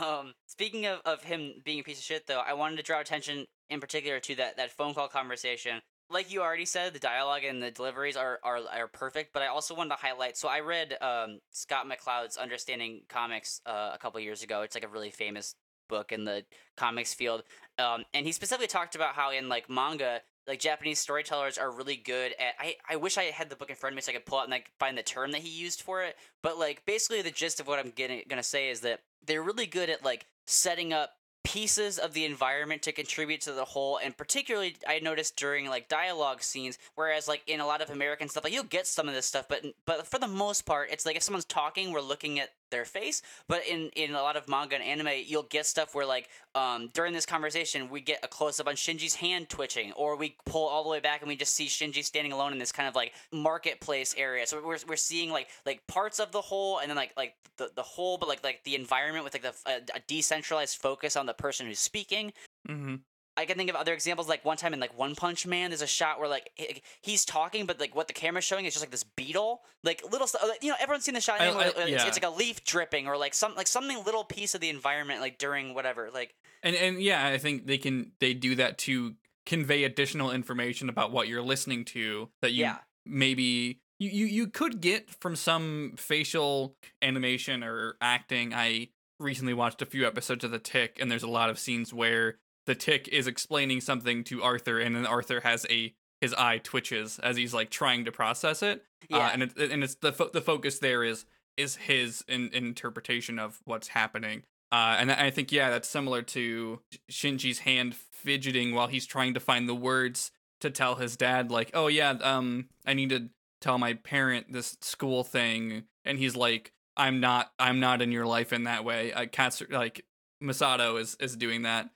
Um, 0.01 0.33
speaking 0.47 0.85
of, 0.85 0.99
of 1.05 1.23
him 1.23 1.53
being 1.63 1.79
a 1.79 1.83
piece 1.83 1.99
of 1.99 2.03
shit, 2.03 2.27
though, 2.27 2.41
I 2.45 2.53
wanted 2.53 2.77
to 2.77 2.83
draw 2.83 2.99
attention 2.99 3.45
in 3.69 3.79
particular 3.79 4.19
to 4.21 4.35
that, 4.35 4.57
that 4.57 4.71
phone 4.71 4.93
call 4.93 5.07
conversation. 5.07 5.79
Like 6.09 6.33
you 6.33 6.41
already 6.41 6.65
said, 6.65 6.93
the 6.93 6.99
dialogue 6.99 7.43
and 7.43 7.61
the 7.61 7.69
deliveries 7.69 8.17
are, 8.17 8.39
are, 8.43 8.59
are 8.73 8.87
perfect, 8.87 9.31
but 9.31 9.43
I 9.43 9.47
also 9.47 9.75
wanted 9.75 9.89
to 9.89 10.01
highlight. 10.01 10.37
So 10.37 10.47
I 10.47 10.61
read 10.61 10.97
um, 11.01 11.39
Scott 11.51 11.85
McCloud's 11.87 12.35
Understanding 12.35 13.01
Comics 13.09 13.61
uh, 13.67 13.91
a 13.93 13.97
couple 13.99 14.19
years 14.19 14.41
ago. 14.41 14.63
It's 14.63 14.75
like 14.75 14.83
a 14.83 14.87
really 14.87 15.11
famous 15.11 15.53
book 15.89 16.13
in 16.13 16.23
the 16.23 16.45
comics 16.77 17.13
field. 17.13 17.43
Um, 17.77 18.05
and 18.13 18.25
he 18.25 18.31
specifically 18.31 18.67
talked 18.67 18.95
about 18.95 19.15
how 19.15 19.31
in 19.31 19.49
like 19.49 19.69
manga, 19.69 20.21
like 20.47 20.59
Japanese 20.61 20.99
storytellers 20.99 21.57
are 21.57 21.69
really 21.69 21.97
good 21.97 22.33
at. 22.39 22.53
I, 22.57 22.75
I 22.89 22.95
wish 22.95 23.17
I 23.17 23.23
had 23.25 23.49
the 23.49 23.57
book 23.57 23.69
in 23.69 23.75
front 23.75 23.93
of 23.93 23.95
me 23.97 24.01
so 24.01 24.11
I 24.11 24.15
could 24.15 24.25
pull 24.25 24.39
out 24.39 24.45
and 24.45 24.51
like 24.51 24.71
find 24.79 24.97
the 24.97 25.03
term 25.03 25.31
that 25.31 25.41
he 25.41 25.49
used 25.49 25.81
for 25.81 26.01
it. 26.01 26.15
But 26.41 26.57
like 26.57 26.85
basically 26.85 27.21
the 27.21 27.31
gist 27.31 27.59
of 27.59 27.67
what 27.67 27.79
I'm 27.79 27.91
getting 27.91 28.23
gonna 28.29 28.43
say 28.43 28.69
is 28.69 28.79
that 28.81 29.01
they're 29.25 29.43
really 29.43 29.67
good 29.67 29.89
at 29.89 30.05
like 30.05 30.25
setting 30.45 30.93
up 30.93 31.15
pieces 31.43 31.97
of 31.97 32.13
the 32.13 32.25
environment 32.25 32.81
to 32.81 32.91
contribute 32.91 33.41
to 33.41 33.53
the 33.53 33.63
whole 33.63 33.97
and 33.97 34.15
particularly 34.15 34.75
i 34.87 34.99
noticed 34.99 35.37
during 35.37 35.67
like 35.67 35.87
dialogue 35.87 36.43
scenes 36.43 36.77
whereas 36.95 37.29
like 37.29 37.41
in 37.47 37.61
a 37.61 37.65
lot 37.65 37.81
of 37.81 37.89
american 37.89 38.27
stuff 38.27 38.43
like 38.43 38.51
you'll 38.51 38.63
get 38.63 38.85
some 38.85 39.07
of 39.07 39.15
this 39.15 39.25
stuff 39.25 39.47
but 39.47 39.65
but 39.85 40.05
for 40.05 40.19
the 40.19 40.27
most 40.27 40.65
part 40.65 40.89
it's 40.91 41.05
like 41.05 41.15
if 41.15 41.23
someone's 41.23 41.45
talking 41.45 41.91
we're 41.91 42.01
looking 42.01 42.39
at 42.39 42.49
their 42.69 42.85
face 42.85 43.21
but 43.47 43.65
in 43.67 43.89
in 43.95 44.11
a 44.11 44.21
lot 44.21 44.35
of 44.35 44.47
manga 44.47 44.75
and 44.75 44.83
anime 44.83 45.09
you'll 45.25 45.43
get 45.43 45.65
stuff 45.65 45.95
where 45.95 46.05
like 46.05 46.29
um 46.55 46.89
during 46.93 47.13
this 47.13 47.25
conversation 47.25 47.89
we 47.89 48.01
get 48.01 48.19
a 48.23 48.27
close 48.27 48.59
up 48.59 48.67
on 48.67 48.75
shinji's 48.75 49.15
hand 49.15 49.49
twitching 49.49 49.91
or 49.93 50.15
we 50.15 50.35
pull 50.45 50.67
all 50.67 50.83
the 50.83 50.89
way 50.89 50.99
back 50.99 51.21
and 51.21 51.27
we 51.27 51.35
just 51.35 51.53
see 51.53 51.67
shinji 51.67 52.03
standing 52.03 52.31
alone 52.31 52.51
in 52.51 52.59
this 52.59 52.71
kind 52.71 52.87
of 52.87 52.95
like 52.95 53.13
marketplace 53.31 54.13
area 54.17 54.45
so 54.45 54.61
we're, 54.63 54.77
we're 54.87 54.95
seeing 54.95 55.31
like 55.31 55.47
like 55.65 55.85
parts 55.87 56.19
of 56.19 56.31
the 56.31 56.41
whole 56.41 56.79
and 56.79 56.89
then 56.89 56.97
like 56.97 57.11
like 57.17 57.35
the, 57.57 57.69
the 57.75 57.83
whole 57.83 58.17
but 58.17 58.29
like 58.29 58.43
like 58.43 58.63
the 58.63 58.75
environment 58.75 59.23
with 59.23 59.33
like 59.33 59.43
the 59.43 59.53
a, 59.65 59.97
a 59.97 59.99
decentralized 60.07 60.77
focus 60.77 61.15
on 61.15 61.25
the 61.25 61.33
person 61.33 61.67
who's 61.67 61.79
speaking 61.79 62.31
Mm-hmm. 62.67 62.95
I 63.39 63.45
can 63.45 63.57
think 63.57 63.69
of 63.69 63.75
other 63.75 63.93
examples, 63.93 64.27
like 64.27 64.43
one 64.45 64.57
time 64.57 64.73
in 64.73 64.79
like 64.79 64.97
One 64.97 65.15
Punch 65.15 65.47
Man, 65.47 65.69
there's 65.69 65.81
a 65.81 65.87
shot 65.87 66.19
where 66.19 66.27
like 66.27 66.49
he- 66.55 66.81
he's 67.01 67.25
talking, 67.25 67.65
but 67.65 67.79
like 67.79 67.95
what 67.95 68.07
the 68.07 68.13
camera's 68.13 68.43
showing 68.45 68.65
is 68.65 68.73
just 68.73 68.83
like 68.83 68.91
this 68.91 69.03
beetle, 69.03 69.61
like 69.83 70.03
little 70.11 70.27
stuff. 70.27 70.43
Like, 70.47 70.63
you 70.63 70.69
know, 70.69 70.75
everyone's 70.79 71.05
seen 71.05 71.15
the 71.15 71.21
shot. 71.21 71.39
I- 71.41 71.47
I- 71.47 71.55
where 71.55 71.67
it's, 71.67 71.89
yeah. 71.89 72.07
it's 72.07 72.21
like 72.21 72.31
a 72.31 72.35
leaf 72.35 72.63
dripping, 72.63 73.07
or 73.07 73.17
like 73.17 73.33
some 73.33 73.55
like 73.55 73.67
something 73.67 74.03
little 74.05 74.23
piece 74.23 74.53
of 74.55 74.61
the 74.61 74.69
environment, 74.69 75.21
like 75.21 75.37
during 75.37 75.73
whatever. 75.73 76.09
Like 76.13 76.35
And 76.63 76.75
and 76.75 77.01
yeah, 77.01 77.25
I 77.25 77.37
think 77.37 77.65
they 77.65 77.77
can 77.77 78.11
they 78.19 78.33
do 78.33 78.55
that 78.55 78.77
to 78.79 79.15
convey 79.45 79.83
additional 79.83 80.31
information 80.31 80.89
about 80.89 81.11
what 81.11 81.27
you're 81.27 81.41
listening 81.41 81.83
to 81.85 82.29
that 82.41 82.51
you 82.51 82.61
Yeah. 82.65 82.77
maybe 83.05 83.79
you, 83.99 84.09
you 84.09 84.25
you 84.25 84.47
could 84.47 84.79
get 84.81 85.09
from 85.21 85.35
some 85.35 85.93
facial 85.97 86.75
animation 87.01 87.63
or 87.63 87.95
acting. 88.01 88.53
I 88.53 88.89
recently 89.19 89.53
watched 89.53 89.81
a 89.81 89.85
few 89.85 90.05
episodes 90.07 90.43
of 90.43 90.51
The 90.51 90.59
Tick, 90.59 90.97
and 91.01 91.11
there's 91.11 91.23
a 91.23 91.27
lot 91.29 91.49
of 91.49 91.59
scenes 91.59 91.93
where 91.93 92.37
the 92.69 92.75
Tick 92.75 93.07
is 93.07 93.25
explaining 93.25 93.81
something 93.81 94.23
to 94.25 94.43
Arthur, 94.43 94.79
and 94.79 94.95
then 94.95 95.07
Arthur 95.07 95.39
has 95.41 95.65
a 95.71 95.91
his 96.21 96.35
eye 96.35 96.59
twitches 96.59 97.17
as 97.17 97.35
he's 97.35 97.51
like 97.51 97.71
trying 97.71 98.05
to 98.05 98.11
process 98.11 98.61
it. 98.61 98.83
yeah, 99.09 99.17
Uh, 99.17 99.29
and 99.33 99.41
it, 99.43 99.57
and 99.57 99.83
it's 99.83 99.95
the 99.95 100.13
fo- 100.13 100.29
the 100.29 100.39
focus 100.39 100.77
there 100.77 101.03
is 101.03 101.25
is 101.57 101.77
his 101.77 102.23
in, 102.27 102.51
interpretation 102.53 103.39
of 103.39 103.59
what's 103.65 103.87
happening. 103.89 104.43
Uh, 104.71 104.97
and 104.99 105.11
I 105.11 105.31
think 105.31 105.51
yeah, 105.51 105.71
that's 105.71 105.89
similar 105.89 106.21
to 106.21 106.79
Shinji's 107.11 107.59
hand 107.59 107.95
fidgeting 107.95 108.75
while 108.75 108.85
he's 108.85 109.07
trying 109.07 109.33
to 109.33 109.39
find 109.39 109.67
the 109.67 109.73
words 109.73 110.29
to 110.61 110.69
tell 110.69 110.95
his 110.95 111.17
dad, 111.17 111.49
like, 111.49 111.71
"Oh 111.73 111.87
yeah, 111.87 112.11
um, 112.21 112.69
I 112.85 112.93
need 112.93 113.09
to 113.09 113.29
tell 113.61 113.79
my 113.79 113.95
parent 113.95 114.53
this 114.53 114.77
school 114.81 115.23
thing," 115.23 115.85
and 116.05 116.19
he's 116.19 116.35
like, 116.35 116.71
"I'm 116.95 117.19
not, 117.19 117.51
I'm 117.57 117.79
not 117.79 118.03
in 118.03 118.11
your 118.11 118.27
life 118.27 118.53
in 118.53 118.65
that 118.65 118.85
way." 118.85 119.11
Uh, 119.11 119.25
Katsu, 119.25 119.65
like 119.71 120.05
Misato 120.43 120.99
is 120.99 121.17
is 121.19 121.35
doing 121.35 121.63
that. 121.63 121.89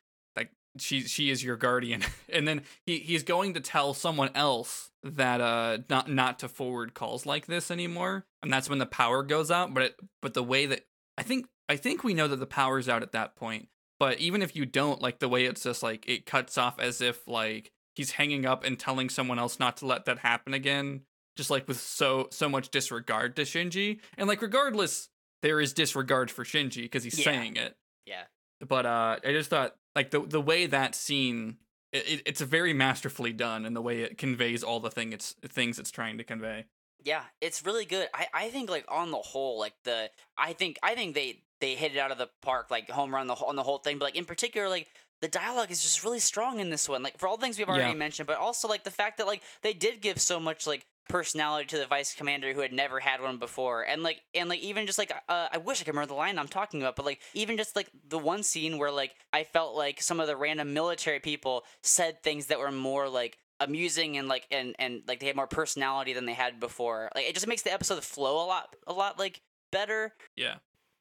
She 0.78 1.02
she 1.02 1.30
is 1.30 1.44
your 1.44 1.56
guardian, 1.56 2.04
and 2.30 2.48
then 2.48 2.64
he 2.86 3.00
he's 3.00 3.24
going 3.24 3.54
to 3.54 3.60
tell 3.60 3.94
someone 3.94 4.32
else 4.36 4.90
that 5.04 5.40
uh 5.42 5.80
not 5.90 6.10
not 6.10 6.40
to 6.40 6.48
forward 6.48 6.94
calls 6.94 7.26
like 7.26 7.46
this 7.46 7.70
anymore, 7.70 8.26
and 8.42 8.52
that's 8.52 8.70
when 8.70 8.80
the 8.80 8.86
power 8.86 9.22
goes 9.24 9.52
out. 9.52 9.74
But 9.74 9.84
it, 9.84 9.96
but 10.22 10.34
the 10.34 10.44
way 10.44 10.66
that 10.66 10.86
I 11.18 11.24
think 11.24 11.48
I 11.70 11.76
think 11.76 12.04
we 12.04 12.14
know 12.14 12.28
that 12.28 12.38
the 12.40 12.46
power's 12.48 12.90
out 12.90 13.04
at 13.04 13.12
that 13.12 13.36
point. 13.36 13.68
But 14.00 14.20
even 14.20 14.42
if 14.42 14.56
you 14.56 14.66
don't, 14.66 15.02
like 15.02 15.20
the 15.20 15.30
way 15.30 15.46
it's 15.46 15.64
just 15.64 15.84
like 15.84 16.10
it 16.10 16.26
cuts 16.26 16.58
off 16.58 16.80
as 16.80 17.00
if 17.02 17.28
like 17.28 17.72
he's 17.96 18.12
hanging 18.12 18.46
up 18.46 18.64
and 18.64 18.78
telling 18.80 19.10
someone 19.10 19.38
else 19.40 19.60
not 19.60 19.78
to 19.78 19.86
let 19.86 20.06
that 20.06 20.18
happen 20.20 20.54
again, 20.56 21.02
just 21.38 21.52
like 21.52 21.68
with 21.68 21.80
so 21.80 22.28
so 22.32 22.50
much 22.50 22.70
disregard 22.70 23.36
to 23.36 23.44
Shinji. 23.44 24.00
And 24.18 24.28
like 24.28 24.42
regardless, 24.42 25.10
there 25.44 25.62
is 25.62 25.72
disregard 25.74 26.32
for 26.32 26.44
Shinji 26.44 26.82
because 26.82 27.04
he's 27.04 27.18
Yeah. 27.20 27.26
saying 27.26 27.56
it. 27.58 27.78
yeah, 28.08 28.24
But 28.68 28.86
uh 28.88 29.20
I 29.24 29.32
just 29.32 29.50
thought 29.52 29.76
like 29.96 30.12
the 30.12 30.20
the 30.22 30.42
way 30.42 30.66
that 30.66 30.96
scene 30.96 31.58
it, 31.92 32.08
it- 32.08 32.22
it's 32.26 32.42
very 32.42 32.74
masterfully 32.74 33.34
done 33.34 33.66
in 33.66 33.74
the 33.74 33.82
way 33.82 34.02
it 34.02 34.18
conveys 34.18 34.64
all 34.64 34.80
the 34.80 34.90
thing 34.92 35.14
it's 35.14 35.34
things 35.48 35.78
it's 35.80 35.92
trying 35.92 36.18
to 36.18 36.24
convey. 36.24 36.66
yeah. 37.04 37.24
It's 37.42 37.66
really 37.66 37.86
good. 37.86 38.08
I 38.14 38.28
I 38.34 38.50
think 38.50 38.70
like 38.70 38.86
on 38.90 39.12
the 39.12 39.18
whole, 39.18 39.60
like 39.60 39.74
the 39.84 40.10
I 40.38 40.54
think 40.54 40.78
I 40.82 40.96
think 40.96 41.14
they 41.16 41.44
they 41.60 41.76
hit 41.76 41.94
it 41.96 42.00
out 42.00 42.12
of 42.12 42.18
the 42.18 42.30
park, 42.42 42.72
like 42.72 42.90
home 42.90 43.14
run 43.14 43.28
the 43.28 43.34
on 43.36 43.56
the 43.56 43.64
whole 43.64 43.78
thing. 43.80 43.98
But 44.00 44.06
like 44.06 44.16
in 44.16 44.26
particular, 44.26 44.70
like 44.70 44.88
the 45.22 45.28
dialogue 45.28 45.72
is 45.72 45.82
just 45.82 46.04
really 46.04 46.20
strong 46.20 46.60
in 46.60 46.70
this 46.70 46.90
one. 46.90 47.04
Like 47.04 47.18
for 47.18 47.28
all 47.28 47.38
the 47.38 47.42
things 47.44 47.58
we've 47.58 47.70
already 47.70 47.92
Yeah. 47.92 47.94
mentioned, 48.06 48.28
but 48.28 48.38
also 48.38 48.68
like 48.68 48.84
the 48.84 48.92
fact 48.92 49.18
that 49.20 49.28
like 49.28 49.42
they 49.62 49.74
did 49.74 50.02
give 50.02 50.20
so 50.20 50.40
much 50.40 50.66
like 50.68 50.86
personality 51.10 51.66
to 51.68 51.78
the 51.78 51.86
vice 51.86 52.16
commander 52.16 52.54
who 52.54 52.62
had 52.62 52.74
never 52.74 53.00
had 53.00 53.22
one 53.22 53.38
before. 53.38 53.84
And 53.84 54.04
like 54.04 54.22
and 54.34 54.50
like 54.50 54.62
even 54.62 54.86
just 54.86 54.98
like 54.98 55.12
uh, 55.30 55.48
i 55.52 55.58
wish 55.58 55.82
i 55.82 55.84
could 55.84 55.94
remember 55.94 56.08
the 56.08 56.14
line 56.14 56.38
i'm 56.40 56.48
talking 56.48 56.82
about 56.82 56.96
but 56.96 57.06
like 57.06 57.20
even 57.34 57.58
just 57.58 57.76
like 57.76 57.90
the 58.08 58.18
one 58.18 58.44
scene 58.44 58.78
where 58.78 58.92
like 58.92 59.16
i 59.32 59.44
felt 59.44 59.76
like 59.76 60.02
some 60.02 60.20
of 60.20 60.28
the 60.28 60.36
random 60.36 60.74
military 60.74 61.20
people 61.20 61.64
said 61.82 62.22
things 62.24 62.48
that 62.48 62.60
were 62.60 62.72
more 62.72 63.10
like 63.10 63.38
amusing 63.60 64.18
and 64.18 64.28
like 64.28 64.48
and 64.52 64.76
and 64.80 65.02
like 65.08 65.20
they 65.20 65.28
had 65.28 65.36
more 65.36 65.48
personality 65.48 66.14
than 66.14 66.26
they 66.26 66.34
had 66.34 66.60
before. 66.60 67.10
Like 67.16 67.26
it 67.26 67.34
just 67.34 67.48
makes 67.48 67.62
the 67.62 67.74
episode 67.74 68.04
flow 68.04 68.44
a 68.44 68.48
lot 68.48 68.76
a 68.88 68.94
lot 68.94 69.20
like 69.20 69.42
better. 69.72 70.14
Yeah. 70.36 70.56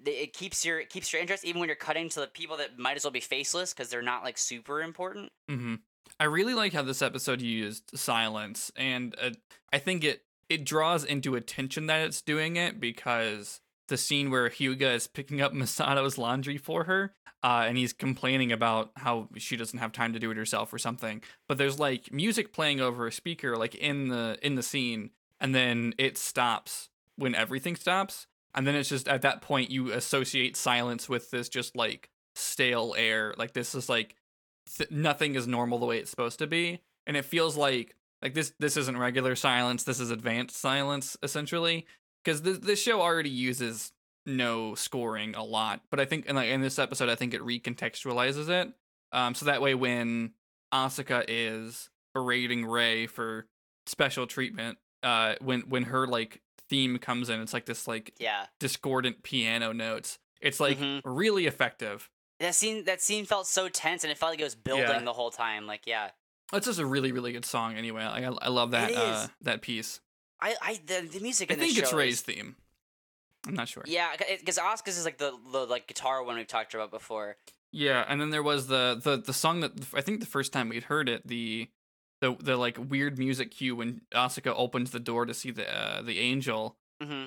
It 0.05 0.33
keeps 0.33 0.65
your 0.65 0.81
it 0.81 0.91
keeps 0.91 1.13
your 1.13 1.21
interest 1.21 1.45
even 1.45 1.61
when 1.61 1.69
you're 1.69 1.77
cutting 1.77 2.09
to 2.11 2.21
the 2.21 2.27
people 2.27 2.57
that 2.59 2.79
might 2.79 2.97
as 2.97 3.05
well 3.05 3.13
be 3.13 3.21
faceless 3.21 3.73
because 3.73 3.89
they're 3.89 4.03
not 4.03 4.25
like 4.25 4.39
super 4.39 4.83
important. 4.83 5.31
Hmm 5.49 5.77
I 6.21 6.25
really 6.25 6.55
like 6.55 6.73
how 6.73 6.83
this 6.83 7.03
episode 7.03 7.41
used 7.41 7.99
silence, 7.99 8.71
and 8.77 9.15
uh, 9.21 9.31
I 9.73 9.79
think 9.79 10.05
it 10.05 10.23
it 10.49 10.65
draws 10.65 11.05
into 11.05 11.35
attention 11.35 11.87
that 11.87 12.03
it's 12.03 12.23
doing 12.23 12.57
it 12.57 12.79
because 12.79 13.61
the 13.89 13.97
scene 13.97 14.31
where 14.31 14.49
Hyuga 14.49 14.95
is 14.95 15.07
picking 15.07 15.41
up 15.41 15.53
Misato's 15.55 16.19
laundry 16.19 16.59
for 16.59 16.85
her, 16.85 17.15
uh, 17.43 17.65
and 17.67 17.77
he's 17.77 17.93
complaining 17.93 18.53
about 18.53 18.91
how 18.97 19.29
she 19.37 19.57
doesn't 19.57 19.79
have 19.79 19.93
time 19.93 20.13
to 20.13 20.19
do 20.19 20.31
it 20.31 20.37
herself 20.37 20.73
or 20.73 20.79
something. 20.79 21.23
But 21.49 21.59
there's 21.59 21.79
like 21.79 22.13
music 22.13 22.53
playing 22.53 22.81
over 22.81 23.07
a 23.07 23.13
speaker, 23.13 23.57
like 23.57 23.75
in 23.75 24.09
the 24.09 24.39
in 24.43 24.55
the 24.55 24.63
scene, 24.63 25.11
and 25.41 25.55
then 25.55 25.95
it 25.99 26.17
stops 26.19 26.91
when 27.17 27.35
everything 27.35 27.77
stops, 27.77 28.27
and 28.55 28.67
then 28.67 28.75
it's 28.75 28.89
just 28.89 29.09
at 29.09 29.23
that 29.23 29.43
point 29.43 29.71
you 29.71 29.93
associate 29.93 30.57
silence 30.57 31.09
with 31.09 31.31
this 31.31 31.49
just 31.49 31.75
like 31.75 32.11
stale 32.35 32.95
air, 32.97 33.35
like 33.37 33.53
this 33.53 33.75
is 33.75 33.89
like 33.89 34.15
th- 34.77 34.91
nothing 34.91 35.35
is 35.35 35.47
normal 35.47 35.79
the 35.79 35.87
way 35.87 35.99
it's 35.99 36.11
supposed 36.11 36.39
to 36.39 36.47
be 36.47 36.81
and 37.07 37.17
it 37.17 37.25
feels 37.25 37.57
like 37.57 37.95
like 38.23 38.35
this 38.35 38.53
this 38.59 38.77
isn't 38.77 38.97
regular 38.99 39.35
silence 39.37 39.85
this 39.85 40.01
is 40.01 40.11
advanced 40.11 40.57
silence 40.57 41.17
essentially 41.23 41.87
because 42.25 42.43
this 42.43 42.59
this 42.59 42.81
show 42.83 43.01
already 43.01 43.31
uses 43.31 43.93
no 44.27 44.75
scoring 44.75 45.35
a 45.35 45.43
lot 45.43 45.81
but 45.91 45.99
i 46.01 46.05
think 46.05 46.27
in 46.27 46.37
like 46.37 46.49
in 46.49 46.61
this 46.61 46.79
episode 46.79 47.09
i 47.09 47.15
think 47.15 47.35
it 47.35 47.41
recontextualizes 47.41 48.49
it 48.49 48.73
um 49.13 49.35
so 49.35 49.47
that 49.47 49.61
way 49.61 49.75
when 49.75 50.33
asuka 50.73 51.25
is 51.29 51.91
berating 52.15 52.65
Rei 52.65 53.07
for 53.07 53.47
special 53.87 54.27
treatment 54.27 54.79
uh 55.03 55.35
when 55.41 55.63
when 55.63 55.85
her 55.85 56.07
like 56.07 56.41
theme 56.71 56.97
comes 56.99 57.29
in, 57.29 57.39
it's 57.41 57.53
like 57.53 57.67
this 57.67 57.87
like 57.87 58.15
Yeah. 58.19 58.47
discordant 58.59 59.23
piano 59.23 59.73
notes. 59.75 60.19
It's 60.41 60.59
like 60.59 60.79
Mhm. 60.79 61.03
really 61.05 61.45
effective. 61.47 62.09
That 62.43 62.55
scene 62.55 62.85
that 62.85 63.01
scene 63.01 63.25
felt 63.25 63.47
so 63.47 63.69
tense 63.69 64.05
and 64.05 64.11
it 64.11 64.19
felt 64.19 64.33
like 64.33 64.41
it 64.41 64.45
was 64.45 64.55
building 64.55 64.85
Yeah. 64.87 65.01
the 65.01 65.13
whole 65.13 65.31
time. 65.31 65.67
Like, 65.67 65.87
yeah. 65.87 66.11
It's 66.53 66.67
just 66.67 66.79
a 66.79 66.87
really 66.87 67.13
really 67.13 67.33
good 67.33 67.45
song 67.45 67.77
anyway. 67.77 68.05
Like, 68.05 68.25
I 68.25 68.47
I 68.47 68.49
love 68.49 68.73
that 68.73 68.93
uh 68.95 69.29
that 69.41 69.63
piece. 69.63 70.01
I, 70.41 70.55
I 70.61 70.81
the, 70.87 71.09
the 71.09 71.21
music 71.21 71.51
I 71.51 71.55
think 71.55 71.79
it's 71.79 71.93
Rei's 71.93 72.15
is- 72.15 72.21
theme. 72.23 72.57
I'm 73.47 73.55
not 73.55 73.69
sure. 73.69 73.83
Yeah, 73.87 74.11
because 74.39 74.57
Asuka's 74.57 74.99
is 74.99 75.05
like 75.05 75.19
the, 75.19 75.33
the 75.51 75.67
like 75.67 75.89
guitar 75.89 76.23
one 76.23 76.37
we've 76.37 76.47
talked 76.47 76.75
about 76.75 76.93
before. 76.93 77.37
Yeah, 77.73 78.05
and 78.07 78.21
then 78.21 78.31
there 78.31 78.43
was 78.43 78.67
the 78.69 79.01
the 79.03 79.17
the 79.17 79.33
song 79.33 79.61
that 79.61 79.73
I 79.95 80.01
think 80.01 80.21
the 80.21 80.27
first 80.27 80.53
time 80.53 80.69
we'd 80.69 80.85
heard 80.85 81.09
it, 81.09 81.27
the 81.27 81.69
the 82.21 82.37
the 82.39 82.57
like 82.57 82.77
weird 82.79 83.19
music 83.19 83.51
cue 83.51 83.75
when 83.75 84.03
Asuka 84.15 84.53
opens 84.57 84.91
the 84.91 85.01
door 85.01 85.27
to 85.27 85.35
see 85.35 85.51
the 85.51 85.67
uh, 85.75 86.03
the 86.03 86.19
angel, 86.21 86.77
mm-hmm. 87.03 87.27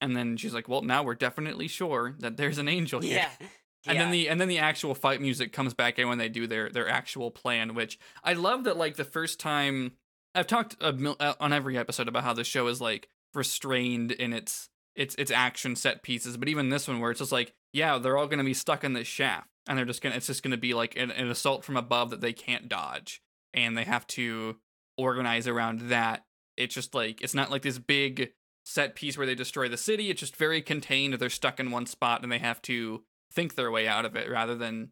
and 0.00 0.16
then 0.16 0.36
she's 0.36 0.54
like, 0.54 0.68
"Well, 0.68 0.82
now 0.82 1.02
we're 1.02 1.14
definitely 1.14 1.68
sure 1.68 2.16
that 2.18 2.36
there's 2.36 2.58
an 2.58 2.68
angel 2.68 3.00
here." 3.00 3.18
Yeah. 3.18 3.46
And 3.86 3.98
then 3.98 4.10
the 4.10 4.28
and 4.28 4.40
then 4.40 4.48
the 4.48 4.58
actual 4.58 4.94
fight 4.94 5.20
music 5.20 5.52
comes 5.52 5.72
back 5.72 5.98
in 5.98 6.08
when 6.08 6.18
they 6.18 6.28
do 6.28 6.46
their 6.46 6.68
their 6.68 6.88
actual 6.88 7.30
plan, 7.30 7.74
which 7.74 7.98
I 8.24 8.32
love 8.34 8.64
that 8.64 8.76
like 8.76 8.96
the 8.96 9.04
first 9.04 9.40
time 9.40 9.92
I've 10.34 10.46
talked 10.46 10.76
a 10.80 10.92
mil- 10.92 11.16
uh, 11.20 11.34
on 11.40 11.52
every 11.52 11.78
episode 11.78 12.08
about 12.08 12.24
how 12.24 12.32
the 12.32 12.44
show 12.44 12.66
is 12.66 12.80
like 12.80 13.08
restrained 13.34 14.12
in 14.12 14.32
its 14.32 14.68
its 14.94 15.14
its 15.14 15.30
action 15.30 15.76
set 15.76 16.02
pieces, 16.02 16.36
but 16.36 16.48
even 16.48 16.68
this 16.68 16.88
one 16.88 17.00
where 17.00 17.10
it's 17.10 17.20
just 17.20 17.32
like, 17.32 17.54
yeah, 17.72 17.98
they're 17.98 18.18
all 18.18 18.26
going 18.26 18.38
to 18.38 18.44
be 18.44 18.54
stuck 18.54 18.84
in 18.84 18.92
this 18.92 19.06
shaft 19.06 19.48
and 19.66 19.78
they're 19.78 19.84
just 19.84 20.02
to 20.02 20.08
it's 20.08 20.26
just 20.26 20.42
going 20.42 20.50
to 20.50 20.56
be 20.56 20.74
like 20.74 20.96
an, 20.96 21.10
an 21.10 21.30
assault 21.30 21.64
from 21.64 21.76
above 21.76 22.10
that 22.10 22.20
they 22.20 22.32
can't 22.32 22.68
dodge 22.68 23.22
and 23.54 23.76
they 23.76 23.84
have 23.84 24.06
to 24.08 24.56
organize 24.96 25.46
around 25.46 25.82
that. 25.90 26.24
It's 26.56 26.74
just 26.74 26.94
like 26.94 27.22
it's 27.22 27.34
not 27.34 27.50
like 27.50 27.62
this 27.62 27.78
big 27.78 28.32
set 28.64 28.94
piece 28.94 29.16
where 29.16 29.26
they 29.26 29.34
destroy 29.34 29.68
the 29.68 29.76
city. 29.76 30.10
It's 30.10 30.20
just 30.20 30.36
very 30.36 30.60
contained. 30.60 31.14
They're 31.14 31.30
stuck 31.30 31.60
in 31.60 31.70
one 31.70 31.86
spot 31.86 32.22
and 32.22 32.32
they 32.32 32.38
have 32.38 32.60
to 32.62 33.04
think 33.32 33.54
their 33.54 33.70
way 33.70 33.86
out 33.88 34.04
of 34.04 34.16
it 34.16 34.30
rather 34.30 34.54
than, 34.54 34.90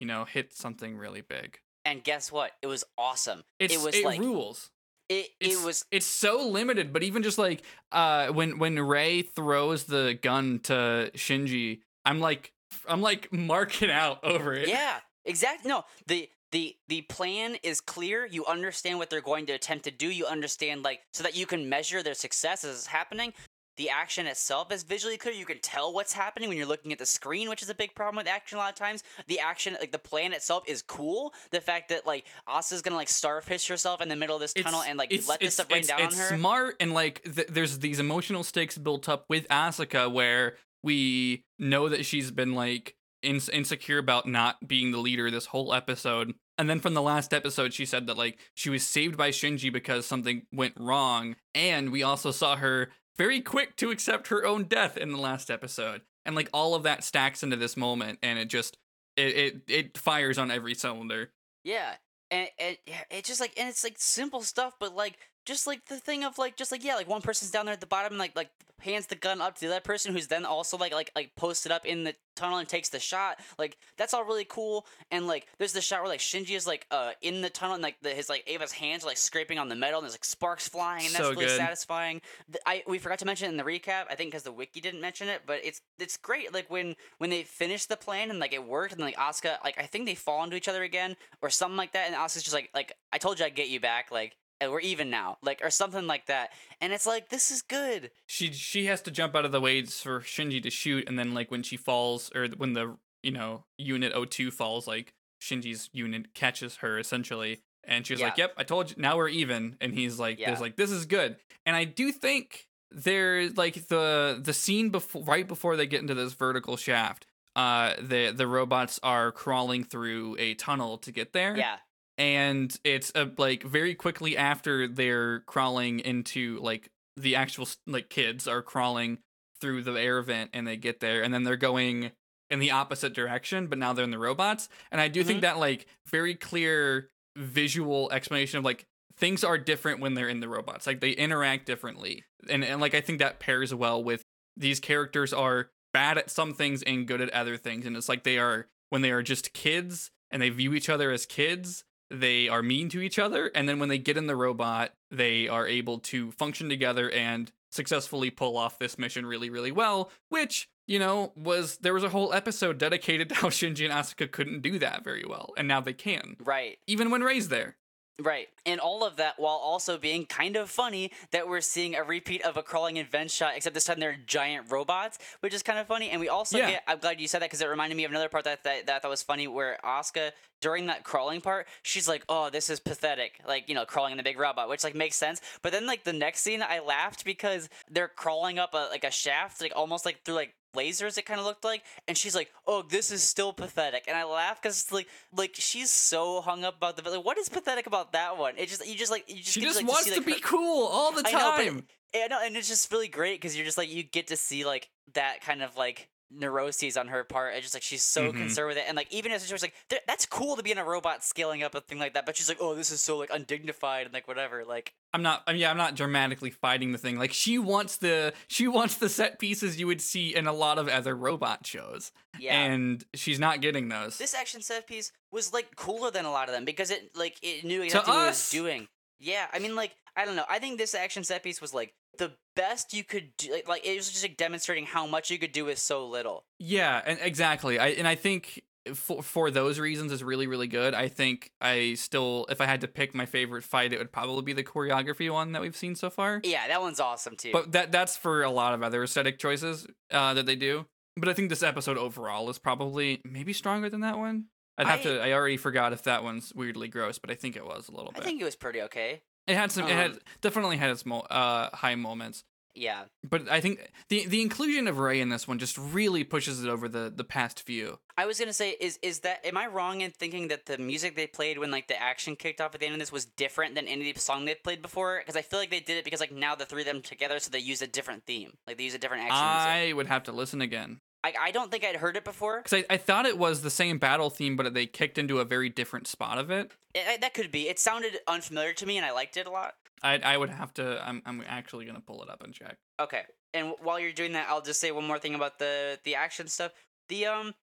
you 0.00 0.06
know, 0.06 0.24
hit 0.24 0.52
something 0.54 0.96
really 0.96 1.20
big. 1.22 1.58
and 1.84 2.04
guess 2.04 2.30
what? 2.30 2.52
It 2.62 2.66
was 2.66 2.84
awesome. 2.96 3.44
It's, 3.58 3.74
it 3.74 3.80
was 3.80 3.94
it 3.94 4.04
like 4.04 4.20
rules. 4.20 4.70
it. 5.08 5.28
It's, 5.40 5.54
It 5.60 5.64
was 5.64 5.84
it's 5.90 6.06
so 6.06 6.46
limited, 6.48 6.92
but 6.92 7.02
even 7.02 7.22
just 7.22 7.38
like 7.38 7.62
uh 7.92 8.28
when 8.28 8.58
when 8.58 8.78
Rei 8.78 9.22
throws 9.22 9.84
the 9.84 10.18
gun 10.20 10.60
to 10.64 11.10
Shinji, 11.14 11.80
I'm 12.04 12.20
like 12.20 12.52
I'm 12.86 13.00
like 13.00 13.32
marking 13.32 13.90
out 13.90 14.22
over 14.22 14.52
it. 14.54 14.68
yeah, 14.68 14.98
exactly. 15.24 15.68
No, 15.70 15.84
the 16.06 16.28
the 16.52 16.76
the 16.88 17.02
plan 17.02 17.56
is 17.62 17.80
clear. 17.80 18.26
You 18.26 18.44
understand 18.46 18.98
what 18.98 19.08
they're 19.10 19.20
going 19.22 19.46
to 19.46 19.52
attempt 19.54 19.84
to 19.84 19.90
do. 19.90 20.08
You 20.10 20.26
understand 20.26 20.82
like 20.82 21.00
so 21.14 21.22
that 21.22 21.34
you 21.36 21.46
can 21.46 21.68
measure 21.68 22.02
their 22.02 22.14
success 22.14 22.64
as 22.64 22.76
it's 22.76 22.86
happening. 22.86 23.32
The 23.78 23.90
action 23.90 24.26
itself 24.26 24.72
is 24.72 24.82
visually 24.82 25.16
clear. 25.16 25.32
You 25.32 25.46
can 25.46 25.60
tell 25.60 25.92
what's 25.94 26.12
happening 26.12 26.48
when 26.48 26.58
you're 26.58 26.66
looking 26.66 26.92
at 26.92 26.98
the 26.98 27.06
screen, 27.06 27.48
which 27.48 27.62
is 27.62 27.70
a 27.70 27.74
big 27.74 27.94
problem 27.94 28.16
with 28.16 28.26
action 28.26 28.58
a 28.58 28.60
lot 28.60 28.70
of 28.70 28.74
times. 28.74 29.04
The 29.28 29.38
action, 29.38 29.76
like 29.80 29.92
the 29.92 30.00
plan 30.00 30.32
itself, 30.32 30.64
is 30.66 30.82
cool. 30.82 31.32
The 31.52 31.60
fact 31.60 31.88
that 31.90 32.04
like 32.04 32.26
Asa's 32.48 32.82
gonna 32.82 32.96
like 32.96 33.08
starfish 33.08 33.68
herself 33.68 34.00
in 34.00 34.08
the 34.08 34.16
middle 34.16 34.34
of 34.34 34.40
this 34.40 34.52
tunnel 34.52 34.82
and 34.82 34.98
like 34.98 35.12
let 35.28 35.38
this 35.38 35.54
stuff 35.54 35.70
rain 35.70 35.84
down 35.86 36.00
it's 36.00 36.16
on 36.16 36.20
her. 36.20 36.36
smart 36.36 36.74
and 36.80 36.92
like 36.92 37.22
th- 37.22 37.46
there's 37.48 37.78
these 37.78 38.00
emotional 38.00 38.42
stakes 38.42 38.76
built 38.76 39.08
up 39.08 39.24
with 39.28 39.46
Asuka 39.48 40.12
where 40.12 40.56
we 40.82 41.44
know 41.60 41.88
that 41.88 42.04
she's 42.04 42.32
been 42.32 42.54
like 42.54 42.96
ins- 43.22 43.48
insecure 43.48 43.98
about 43.98 44.26
not 44.26 44.66
being 44.66 44.90
the 44.90 44.98
leader 44.98 45.30
this 45.30 45.46
whole 45.46 45.72
episode. 45.72 46.34
And 46.56 46.68
then 46.68 46.80
from 46.80 46.94
the 46.94 47.02
last 47.02 47.32
episode, 47.32 47.72
she 47.72 47.86
said 47.86 48.08
that 48.08 48.18
like 48.18 48.38
she 48.54 48.70
was 48.70 48.84
saved 48.84 49.16
by 49.16 49.30
Shinji 49.30 49.72
because 49.72 50.06
something 50.06 50.42
went 50.52 50.74
wrong. 50.76 51.36
And 51.54 51.92
we 51.92 52.02
also 52.02 52.32
saw 52.32 52.56
her 52.56 52.90
very 53.18 53.40
quick 53.40 53.76
to 53.76 53.90
accept 53.90 54.28
her 54.28 54.46
own 54.46 54.64
death 54.64 54.96
in 54.96 55.10
the 55.10 55.18
last 55.18 55.50
episode. 55.50 56.02
And 56.24 56.36
like 56.36 56.48
all 56.54 56.74
of 56.74 56.84
that 56.84 57.04
stacks 57.04 57.42
into 57.42 57.56
this 57.56 57.76
moment, 57.76 58.18
and 58.22 58.38
it 58.38 58.48
just 58.48 58.78
it 59.16 59.36
it, 59.36 59.62
it 59.68 59.98
fires 59.98 60.38
on 60.38 60.50
every 60.50 60.74
cylinder. 60.74 61.30
Yeah, 61.64 61.94
and 62.30 62.48
and 62.58 62.76
yeah, 62.86 63.02
it's 63.10 63.28
just 63.28 63.40
like 63.40 63.52
and 63.58 63.68
it's 63.68 63.84
like 63.84 63.96
simple 63.98 64.42
stuff, 64.42 64.74
but 64.78 64.94
like 64.94 65.18
just 65.48 65.66
like 65.66 65.86
the 65.86 65.96
thing 65.98 66.22
of 66.24 66.38
like 66.38 66.56
just 66.56 66.70
like 66.70 66.84
yeah, 66.84 66.94
like 66.94 67.08
one 67.08 67.22
person's 67.22 67.50
down 67.50 67.64
there 67.66 67.72
at 67.72 67.80
the 67.80 67.86
bottom 67.86 68.12
and 68.12 68.18
like 68.18 68.36
like 68.36 68.50
hands 68.80 69.08
the 69.08 69.16
gun 69.16 69.40
up 69.40 69.56
to 69.56 69.62
the 69.66 69.72
other 69.72 69.80
person 69.80 70.12
who's 70.12 70.28
then 70.28 70.44
also 70.44 70.76
like 70.76 70.92
like 70.92 71.10
like 71.16 71.34
posted 71.34 71.72
up 71.72 71.84
in 71.84 72.04
the 72.04 72.14
tunnel 72.36 72.58
and 72.58 72.68
takes 72.68 72.90
the 72.90 73.00
shot. 73.00 73.40
Like 73.58 73.76
that's 73.96 74.14
all 74.14 74.24
really 74.24 74.44
cool. 74.44 74.86
And 75.10 75.26
like 75.26 75.46
there's 75.58 75.72
the 75.72 75.80
shot 75.80 76.00
where 76.00 76.08
like 76.08 76.20
Shinji 76.20 76.54
is 76.54 76.66
like 76.66 76.86
uh 76.92 77.10
in 77.22 77.40
the 77.40 77.50
tunnel 77.50 77.74
and 77.74 77.82
like 77.82 77.96
the, 78.02 78.10
his 78.10 78.28
like 78.28 78.48
Eva's 78.48 78.70
hands 78.70 79.02
are 79.04 79.08
like 79.08 79.16
scraping 79.16 79.58
on 79.58 79.68
the 79.68 79.74
metal 79.74 79.98
and 79.98 80.04
there's 80.04 80.14
like 80.14 80.24
sparks 80.24 80.68
flying 80.68 81.06
and 81.06 81.14
that's 81.14 81.24
So 81.24 81.30
really 81.30 81.46
good. 81.46 81.56
satisfying. 81.56 82.20
I 82.66 82.84
we 82.86 82.98
forgot 82.98 83.18
to 83.20 83.24
mention 83.26 83.46
it 83.48 83.50
in 83.50 83.56
the 83.56 83.64
recap. 83.64 84.04
I 84.10 84.14
think 84.14 84.30
because 84.30 84.44
the 84.44 84.52
wiki 84.52 84.80
didn't 84.80 85.00
mention 85.00 85.28
it, 85.28 85.42
but 85.46 85.60
it's 85.64 85.80
it's 85.98 86.16
great. 86.16 86.52
Like 86.54 86.70
when 86.70 86.94
when 87.16 87.30
they 87.30 87.42
finish 87.42 87.86
the 87.86 87.96
plan 87.96 88.30
and 88.30 88.38
like 88.38 88.52
it 88.52 88.62
worked 88.64 88.92
and 88.92 89.00
like 89.00 89.16
Asuka 89.16 89.56
like 89.64 89.78
I 89.78 89.86
think 89.86 90.04
they 90.06 90.14
fall 90.14 90.44
into 90.44 90.56
each 90.56 90.68
other 90.68 90.84
again 90.84 91.16
or 91.42 91.50
something 91.50 91.76
like 91.76 91.92
that, 91.92 92.06
and 92.06 92.14
Asuka's 92.14 92.42
just 92.44 92.54
like 92.54 92.70
like 92.74 92.92
I 93.12 93.18
told 93.18 93.40
you 93.40 93.46
I'd 93.46 93.56
get 93.56 93.68
you 93.70 93.80
back. 93.80 94.12
Like 94.12 94.36
we're 94.60 94.80
even 94.80 95.10
now, 95.10 95.38
like 95.42 95.60
or 95.62 95.70
something 95.70 96.06
like 96.06 96.26
that. 96.26 96.50
And 96.80 96.92
it's 96.92 97.06
like 97.06 97.28
this 97.28 97.50
is 97.50 97.62
good. 97.62 98.10
she 98.26 98.52
she 98.52 98.86
has 98.86 99.00
to 99.02 99.10
jump 99.10 99.34
out 99.36 99.44
of 99.44 99.52
the 99.52 99.60
way 99.60 99.82
for 99.84 100.20
Shinji 100.20 100.62
to 100.62 100.70
shoot, 100.70 101.08
and 101.08 101.18
then 101.18 101.34
like 101.34 101.50
when 101.50 101.62
she 101.62 101.76
falls 101.76 102.30
or 102.34 102.48
when 102.48 102.72
the 102.72 102.96
you 103.22 103.30
know 103.30 103.64
unit 103.76 104.12
02 104.30 104.50
falls, 104.50 104.86
like 104.86 105.12
Shinji's 105.40 105.88
unit 105.92 106.34
catches 106.34 106.76
her 106.76 106.98
essentially, 106.98 107.60
and 107.84 108.06
she's 108.06 108.20
like, 108.20 108.36
"Yep, 108.38 108.54
I 108.56 108.64
told 108.64 108.90
you. 108.90 108.96
Now 108.98 109.16
we're 109.16 109.28
even." 109.28 109.76
And 109.80 109.94
he's 109.94 110.18
like, 110.18 110.38
Yeah. 110.38 110.48
"There's 110.48 110.60
like 110.60 110.76
this 110.76 110.90
is 110.90 111.06
good." 111.06 111.36
And 111.64 111.76
I 111.76 111.84
do 111.84 112.10
think 112.12 112.66
there's 112.90 113.56
like 113.56 113.88
the 113.88 114.40
the 114.42 114.52
scene 114.52 114.88
before 114.90 115.22
right 115.22 115.46
before 115.46 115.76
they 115.76 115.86
get 115.86 116.00
into 116.00 116.14
this 116.14 116.32
vertical 116.34 116.76
shaft. 116.76 117.26
Uh, 117.56 117.94
the 118.00 118.30
the 118.30 118.46
robots 118.46 119.00
are 119.02 119.32
crawling 119.32 119.82
through 119.82 120.36
a 120.38 120.54
tunnel 120.54 120.96
to 120.98 121.10
get 121.10 121.32
there 121.32 121.56
Yeah, 121.56 121.76
and 122.18 122.76
it's 122.82 123.12
uh, 123.14 123.26
like 123.38 123.62
very 123.62 123.94
quickly 123.94 124.36
after 124.36 124.88
they're 124.88 125.40
crawling 125.40 126.00
into 126.00 126.58
like 126.60 126.90
the 127.16 127.36
actual 127.36 127.66
like 127.86 128.10
kids 128.10 128.46
are 128.46 128.60
crawling 128.60 129.18
through 129.60 129.82
the 129.82 129.92
air 129.92 130.20
vent 130.20 130.50
and 130.52 130.66
they 130.66 130.76
get 130.76 131.00
there 131.00 131.22
and 131.22 131.32
then 131.32 131.44
they're 131.44 131.56
going 131.56 132.10
in 132.50 132.58
the 132.58 132.70
opposite 132.70 133.14
direction 133.14 133.66
but 133.66 133.78
now 133.78 133.92
they're 133.92 134.04
in 134.04 134.10
the 134.10 134.18
robots 134.18 134.68
and 134.90 135.00
i 135.00 135.08
do 135.08 135.22
think 135.22 135.42
that 135.42 135.58
like 135.58 135.86
very 136.06 136.34
clear 136.34 137.08
visual 137.36 138.10
explanation 138.10 138.58
of 138.58 138.64
like 138.64 138.84
things 139.16 139.44
are 139.44 139.58
different 139.58 140.00
when 140.00 140.14
they're 140.14 140.28
in 140.28 140.40
the 140.40 140.48
robots 140.48 140.86
like 140.86 141.00
they 141.00 141.10
interact 141.10 141.66
differently 141.66 142.24
and, 142.48 142.64
and 142.64 142.80
like 142.80 142.94
i 142.94 143.00
think 143.00 143.18
that 143.18 143.38
pairs 143.38 143.74
well 143.74 144.02
with 144.02 144.22
these 144.56 144.80
characters 144.80 145.32
are 145.32 145.70
bad 145.92 146.18
at 146.18 146.30
some 146.30 146.54
things 146.54 146.82
and 146.82 147.06
good 147.06 147.20
at 147.20 147.30
other 147.30 147.56
things 147.56 147.84
and 147.86 147.96
it's 147.96 148.08
like 148.08 148.22
they 148.22 148.38
are 148.38 148.66
when 148.90 149.02
they 149.02 149.10
are 149.10 149.22
just 149.22 149.52
kids 149.52 150.10
and 150.30 150.40
they 150.40 150.50
view 150.50 150.74
each 150.74 150.88
other 150.88 151.10
as 151.10 151.26
kids 151.26 151.84
they 152.10 152.48
are 152.48 152.62
mean 152.62 152.88
to 152.88 153.00
each 153.00 153.18
other 153.18 153.50
and 153.54 153.68
then 153.68 153.78
when 153.78 153.88
they 153.88 153.98
get 153.98 154.16
in 154.16 154.26
the 154.26 154.36
robot 154.36 154.92
they 155.10 155.48
are 155.48 155.66
able 155.66 155.98
to 155.98 156.30
function 156.32 156.68
together 156.68 157.10
and 157.10 157.52
successfully 157.70 158.30
pull 158.30 158.56
off 158.56 158.78
this 158.78 158.98
mission 158.98 159.26
really 159.26 159.50
really 159.50 159.72
well 159.72 160.10
which 160.28 160.68
you 160.86 160.98
know 160.98 161.32
was 161.36 161.78
there 161.78 161.94
was 161.94 162.04
a 162.04 162.08
whole 162.08 162.32
episode 162.32 162.78
dedicated 162.78 163.28
to 163.28 163.34
how 163.34 163.48
Shinji 163.48 163.84
and 163.84 163.92
Asuka 163.92 164.30
couldn't 164.30 164.62
do 164.62 164.78
that 164.78 165.04
very 165.04 165.24
well 165.28 165.52
and 165.56 165.68
now 165.68 165.80
they 165.80 165.92
can 165.92 166.36
right. 166.40 166.78
even 166.86 167.10
when 167.10 167.22
Rei's 167.22 167.48
there 167.48 167.76
Right. 168.20 168.48
And 168.66 168.80
all 168.80 169.04
of 169.04 169.16
that 169.16 169.34
while 169.38 169.54
also 169.54 169.96
being 169.96 170.26
kind 170.26 170.56
of 170.56 170.68
funny 170.70 171.12
that 171.30 171.46
we're 171.46 171.60
seeing 171.60 171.94
a 171.94 172.02
repeat 172.02 172.42
of 172.44 172.56
a 172.56 172.62
crawling 172.64 172.98
and 172.98 173.30
shot, 173.30 173.52
except 173.54 173.74
this 173.74 173.84
time 173.84 174.00
they're 174.00 174.16
giant 174.26 174.72
robots, 174.72 175.18
which 175.40 175.54
is 175.54 175.62
kind 175.62 175.78
of 175.78 175.86
funny. 175.86 176.10
And 176.10 176.20
we 176.20 176.28
also 176.28 176.58
Yeah. 176.58 176.70
get, 176.70 176.82
I'm 176.88 176.98
glad 176.98 177.20
you 177.20 177.28
said 177.28 177.42
that 177.42 177.46
because 177.50 177.60
it 177.60 177.68
reminded 177.68 177.96
me 177.96 178.04
of 178.04 178.10
another 178.10 178.28
part 178.28 178.44
that, 178.44 178.64
that, 178.64 178.86
that 178.86 178.96
I 178.96 178.98
thought 178.98 179.10
was 179.10 179.22
funny 179.22 179.46
where 179.46 179.78
Asuka, 179.84 180.32
during 180.60 180.86
that 180.86 181.04
crawling 181.04 181.40
part, 181.40 181.68
she's 181.82 182.08
like, 182.08 182.24
oh, 182.28 182.50
this 182.50 182.68
is 182.70 182.80
pathetic. 182.80 183.40
Like, 183.46 183.68
you 183.68 183.74
know, 183.76 183.84
crawling 183.84 184.10
in 184.10 184.16
the 184.16 184.24
big 184.24 184.38
robot, 184.38 184.68
which 184.68 184.82
like 184.82 184.96
makes 184.96 185.14
sense. 185.14 185.40
But 185.62 185.70
then 185.70 185.86
like 185.86 186.02
the 186.02 186.12
next 186.12 186.40
scene, 186.40 186.62
I 186.68 186.80
laughed 186.80 187.24
because 187.24 187.68
they're 187.88 188.08
crawling 188.08 188.58
up 188.58 188.74
a, 188.74 188.88
like 188.90 189.04
a 189.04 189.12
shaft, 189.12 189.60
like 189.60 189.72
almost 189.76 190.04
like 190.04 190.24
through 190.24 190.34
like 190.34 190.54
lasers 190.76 191.16
it 191.18 191.22
kind 191.24 191.40
of 191.40 191.46
looked 191.46 191.64
like 191.64 191.82
and 192.06 192.16
she's 192.16 192.34
like 192.34 192.50
oh 192.66 192.82
this 192.82 193.10
is 193.10 193.22
still 193.22 193.52
pathetic 193.52 194.04
and 194.06 194.16
i 194.16 194.24
laugh 194.24 194.60
because 194.60 194.80
it's 194.80 194.92
like 194.92 195.08
like 195.34 195.52
she's 195.54 195.90
so 195.90 196.40
hung 196.40 196.62
up 196.64 196.76
about 196.76 196.96
the 196.96 197.10
like 197.10 197.24
what 197.24 197.38
is 197.38 197.48
pathetic 197.48 197.86
about 197.86 198.12
that 198.12 198.36
one? 198.38 198.54
It 198.58 198.68
just 198.68 198.86
you 198.86 198.94
just 198.94 199.10
like 199.10 199.24
you 199.28 199.36
just 199.36 199.52
she 199.52 199.60
just 199.60 199.78
to, 199.78 199.84
like, 199.84 199.92
wants 199.92 200.08
see, 200.08 200.14
to 200.16 200.20
be 200.20 200.32
her- 200.32 200.38
cool 200.42 200.86
all 200.86 201.12
the 201.12 201.22
time 201.22 201.36
I 201.36 201.38
know, 201.38 201.52
but- 201.56 201.64
time. 201.64 201.86
yeah, 202.14 202.26
no, 202.28 202.38
and 202.42 202.56
it's 202.56 202.68
just 202.68 202.92
really 202.92 203.08
great 203.08 203.40
because 203.40 203.56
you're 203.56 203.64
just 203.64 203.78
like 203.78 203.90
you 203.90 204.02
get 204.02 204.28
to 204.28 204.36
see 204.36 204.64
like 204.64 204.88
that 205.14 205.40
kind 205.40 205.62
of 205.62 205.76
like 205.76 206.08
neuroses 206.30 206.96
on 206.96 207.08
her 207.08 207.24
part. 207.24 207.54
It's 207.54 207.62
just 207.62 207.74
like 207.74 207.82
she's 207.82 208.02
so 208.04 208.30
Mhm. 208.32 208.36
concerned 208.38 208.68
with 208.68 208.76
it, 208.76 208.84
and 208.86 208.96
like 208.96 209.12
even 209.12 209.32
as 209.32 209.46
she's 209.48 209.62
like, 209.62 209.74
that's 210.06 210.26
cool 210.26 210.56
to 210.56 210.62
be 210.62 210.70
in 210.70 210.78
a 210.78 210.84
robot 210.84 211.24
scaling 211.24 211.62
up 211.62 211.74
a 211.74 211.80
thing 211.80 211.98
like 211.98 212.14
that, 212.14 212.26
but 212.26 212.36
she's 212.36 212.48
like, 212.48 212.58
oh, 212.60 212.74
this 212.74 212.90
is 212.90 213.00
so 213.00 213.16
like 213.16 213.30
undignified 213.30 214.04
and 214.06 214.12
like 214.14 214.28
whatever. 214.28 214.64
Like, 214.64 214.94
I'm 215.14 215.22
not. 215.22 215.42
I 215.46 215.52
mean, 215.52 215.62
yeah, 215.62 215.70
I'm 215.70 215.76
not 215.78 215.94
dramatically 215.96 216.50
fighting 216.50 216.92
the 216.92 216.98
thing. 216.98 217.18
Like 217.18 217.32
she 217.32 217.58
wants 217.58 217.96
the 217.96 218.34
she 218.46 218.68
wants 218.68 218.96
the 218.96 219.08
set 219.08 219.38
pieces 219.38 219.80
you 219.80 219.86
would 219.86 220.00
see 220.02 220.34
in 220.34 220.46
a 220.46 220.52
lot 220.52 220.78
of 220.78 220.88
other 220.88 221.16
robot 221.16 221.66
shows, 221.66 222.12
yeah. 222.38 222.60
and 222.60 223.04
she's 223.14 223.38
not 223.38 223.60
getting 223.60 223.88
those. 223.88 224.18
this 224.18 224.34
action 224.34 224.60
set 224.60 224.86
piece 224.86 225.12
was 225.30 225.52
like 225.52 225.76
cooler 225.76 226.10
than 226.10 226.24
a 226.24 226.30
lot 226.30 226.48
of 226.48 226.54
them 226.54 226.64
because 226.64 226.90
it 226.90 227.16
like 227.16 227.36
it 227.42 227.64
knew 227.64 227.82
exactly 227.82 228.12
what 228.12 228.24
it 228.24 228.26
was 228.28 228.50
doing. 228.50 228.88
Yeah, 229.18 229.46
I 229.52 229.58
mean 229.58 229.74
like 229.74 229.96
I 230.14 230.24
don't 230.24 230.36
know. 230.36 230.44
I 230.48 230.58
think 230.58 230.78
this 230.78 230.94
action 230.94 231.24
set 231.24 231.42
piece 231.42 231.60
was 231.60 231.72
like 231.72 231.94
the 232.18 232.32
best 232.56 232.92
you 232.92 233.04
could 233.04 233.36
do. 233.36 233.52
Like, 233.52 233.68
like 233.68 233.86
it 233.86 233.96
was 233.96 234.10
just 234.10 234.22
like 234.22 234.36
demonstrating 234.36 234.86
how 234.86 235.06
much 235.06 235.30
you 235.30 235.38
could 235.38 235.52
do 235.52 235.64
with 235.64 235.78
so 235.78 236.06
little. 236.06 236.44
Yeah, 236.58 237.00
and 237.04 237.18
exactly. 237.22 237.78
I 237.78 237.88
and 237.88 238.06
I 238.06 238.14
think 238.14 238.62
for 238.94 239.22
for 239.22 239.50
those 239.50 239.78
reasons 239.78 240.12
is 240.12 240.22
really 240.24 240.46
really 240.46 240.66
good. 240.66 240.94
I 240.94 241.08
think 241.08 241.52
I 241.60 241.94
still 241.94 242.46
if 242.48 242.60
I 242.60 242.66
had 242.66 242.80
to 242.82 242.88
pick 242.88 243.14
my 243.14 243.26
favorite 243.26 243.64
fight, 243.64 243.92
it 243.92 243.98
would 243.98 244.12
probably 244.12 244.42
be 244.42 244.52
the 244.52 244.64
choreography 244.64 245.32
one 245.32 245.52
that 245.52 245.62
we've 245.62 245.76
seen 245.76 245.94
so 245.94 246.10
far. 246.10 246.40
Yeah, 246.44 246.66
that 246.68 246.80
one's 246.80 247.00
awesome 247.00 247.36
too. 247.36 247.52
But 247.52 247.72
that 247.72 247.92
that's 247.92 248.16
for 248.16 248.42
a 248.42 248.50
lot 248.50 248.74
of 248.74 248.82
other 248.82 249.02
aesthetic 249.02 249.38
choices 249.38 249.86
uh, 250.10 250.34
that 250.34 250.46
they 250.46 250.56
do. 250.56 250.86
But 251.16 251.28
I 251.28 251.34
think 251.34 251.48
this 251.50 251.62
episode 251.62 251.98
overall 251.98 252.48
is 252.48 252.58
probably 252.58 253.20
maybe 253.24 253.52
stronger 253.52 253.90
than 253.90 254.00
that 254.00 254.18
one. 254.18 254.46
I'd 254.78 254.86
have 254.86 255.00
I- 255.00 255.02
to. 255.02 255.20
I 255.20 255.32
already 255.32 255.56
forgot 255.56 255.92
if 255.92 256.04
that 256.04 256.22
one's 256.22 256.52
weirdly 256.54 256.88
gross, 256.88 257.18
but 257.18 257.30
I 257.30 257.34
think 257.34 257.56
it 257.56 257.64
was 257.66 257.88
a 257.88 257.92
little 257.92 258.10
I 258.14 258.18
bit. 258.18 258.22
I 258.22 258.24
think 258.24 258.40
it 258.40 258.44
was 258.44 258.56
pretty 258.56 258.80
okay. 258.82 259.22
It 259.48 259.56
had 259.56 259.72
some. 259.72 259.88
it 259.88 259.94
had 259.94 260.10
um, 260.12 260.18
definitely 260.40 260.76
had 260.76 260.90
its 260.90 261.06
mo- 261.06 261.20
uh, 261.20 261.74
high 261.74 261.94
moments. 261.94 262.44
Yeah, 262.74 263.04
But 263.28 263.50
I 263.50 263.60
think 263.60 263.90
the 264.08 264.26
the 264.26 264.40
inclusion 264.40 264.86
of 264.86 264.98
Rei 264.98 265.20
in 265.20 265.30
this 265.30 265.48
one 265.48 265.58
just 265.58 265.76
really 265.76 266.22
pushes 266.22 266.62
it 266.62 266.68
over 266.68 266.88
the 266.88 267.12
the 267.14 267.24
past 267.24 267.62
few. 267.62 267.98
I 268.16 268.24
was 268.26 268.38
gonna 268.38 268.52
say, 268.52 268.76
is 268.78 269.00
is 269.02 269.20
that 269.20 269.44
am 269.44 269.56
I 269.56 269.66
wrong 269.66 270.00
in 270.00 270.12
thinking 270.12 270.46
that 270.48 270.66
the 270.66 270.78
music 270.78 271.16
they 271.16 271.26
played 271.26 271.58
when 271.58 271.72
like 271.72 271.88
the 271.88 272.00
action 272.00 272.36
kicked 272.36 272.60
off 272.60 272.74
at 272.74 272.80
the 272.80 272.86
end 272.86 272.94
of 272.94 273.00
this 273.00 273.10
was 273.10 273.24
different 273.24 273.74
than 273.74 273.88
any 273.88 274.14
song 274.14 274.44
they 274.44 274.54
played 274.54 274.80
before? 274.80 275.18
Because 275.18 275.34
I 275.36 275.42
feel 275.42 275.58
like 275.58 275.70
they 275.70 275.80
did 275.80 275.96
it 275.96 276.04
because 276.04 276.20
like 276.20 276.30
now 276.30 276.54
the 276.54 276.66
three 276.66 276.82
of 276.82 276.86
them 276.86 277.02
together, 277.02 277.40
so 277.40 277.50
they 277.50 277.58
use 277.58 277.82
a 277.82 277.88
different 277.88 278.24
theme, 278.26 278.52
like 278.66 278.76
they 278.76 278.84
use 278.84 278.94
a 278.94 278.98
different 278.98 279.24
action 279.24 279.44
music. 279.44 279.90
I 279.90 279.92
would 279.94 280.06
have 280.06 280.22
to 280.24 280.32
listen 280.32 280.60
again 280.60 281.00
I 281.24 281.34
I 281.40 281.50
don't 281.50 281.70
think 281.70 281.84
I'd 281.84 281.96
heard 281.96 282.16
it 282.16 282.24
before. 282.24 282.58
because 282.62 282.84
I, 282.88 282.94
I 282.94 282.96
thought 282.96 283.26
it 283.26 283.38
was 283.38 283.62
the 283.62 283.70
same 283.70 283.98
battle 283.98 284.30
theme, 284.30 284.56
but 284.56 284.72
they 284.74 284.86
kicked 284.86 285.18
into 285.18 285.40
a 285.40 285.44
very 285.44 285.68
different 285.68 286.06
spot 286.06 286.38
of 286.38 286.50
it. 286.50 286.72
It- 286.94 287.20
that 287.20 287.34
could 287.34 287.50
be. 287.50 287.68
It 287.68 287.78
sounded 287.78 288.18
unfamiliar 288.26 288.72
to 288.74 288.86
me, 288.86 288.96
and 288.96 289.04
I 289.06 289.12
liked 289.12 289.36
it 289.36 289.46
a 289.46 289.50
lot. 289.50 289.74
I 290.02 290.18
I 290.18 290.36
would 290.36 290.50
have 290.50 290.72
to. 290.74 291.02
I'm 291.06 291.22
I'm 291.26 291.42
actually 291.46 291.84
gonna 291.86 292.00
pull 292.00 292.22
it 292.22 292.30
up 292.30 292.42
and 292.42 292.52
check. 292.54 292.76
Okay. 293.00 293.22
And 293.54 293.72
while 293.80 293.98
you're 293.98 294.12
doing 294.12 294.32
that, 294.32 294.46
I'll 294.48 294.60
just 294.62 294.80
say 294.80 294.90
one 294.92 295.06
more 295.06 295.18
thing 295.18 295.34
about 295.34 295.58
the 295.58 295.98
the 296.04 296.14
action 296.14 296.46
stuff. 296.48 296.72
The 297.08 297.26
um, 297.26 297.54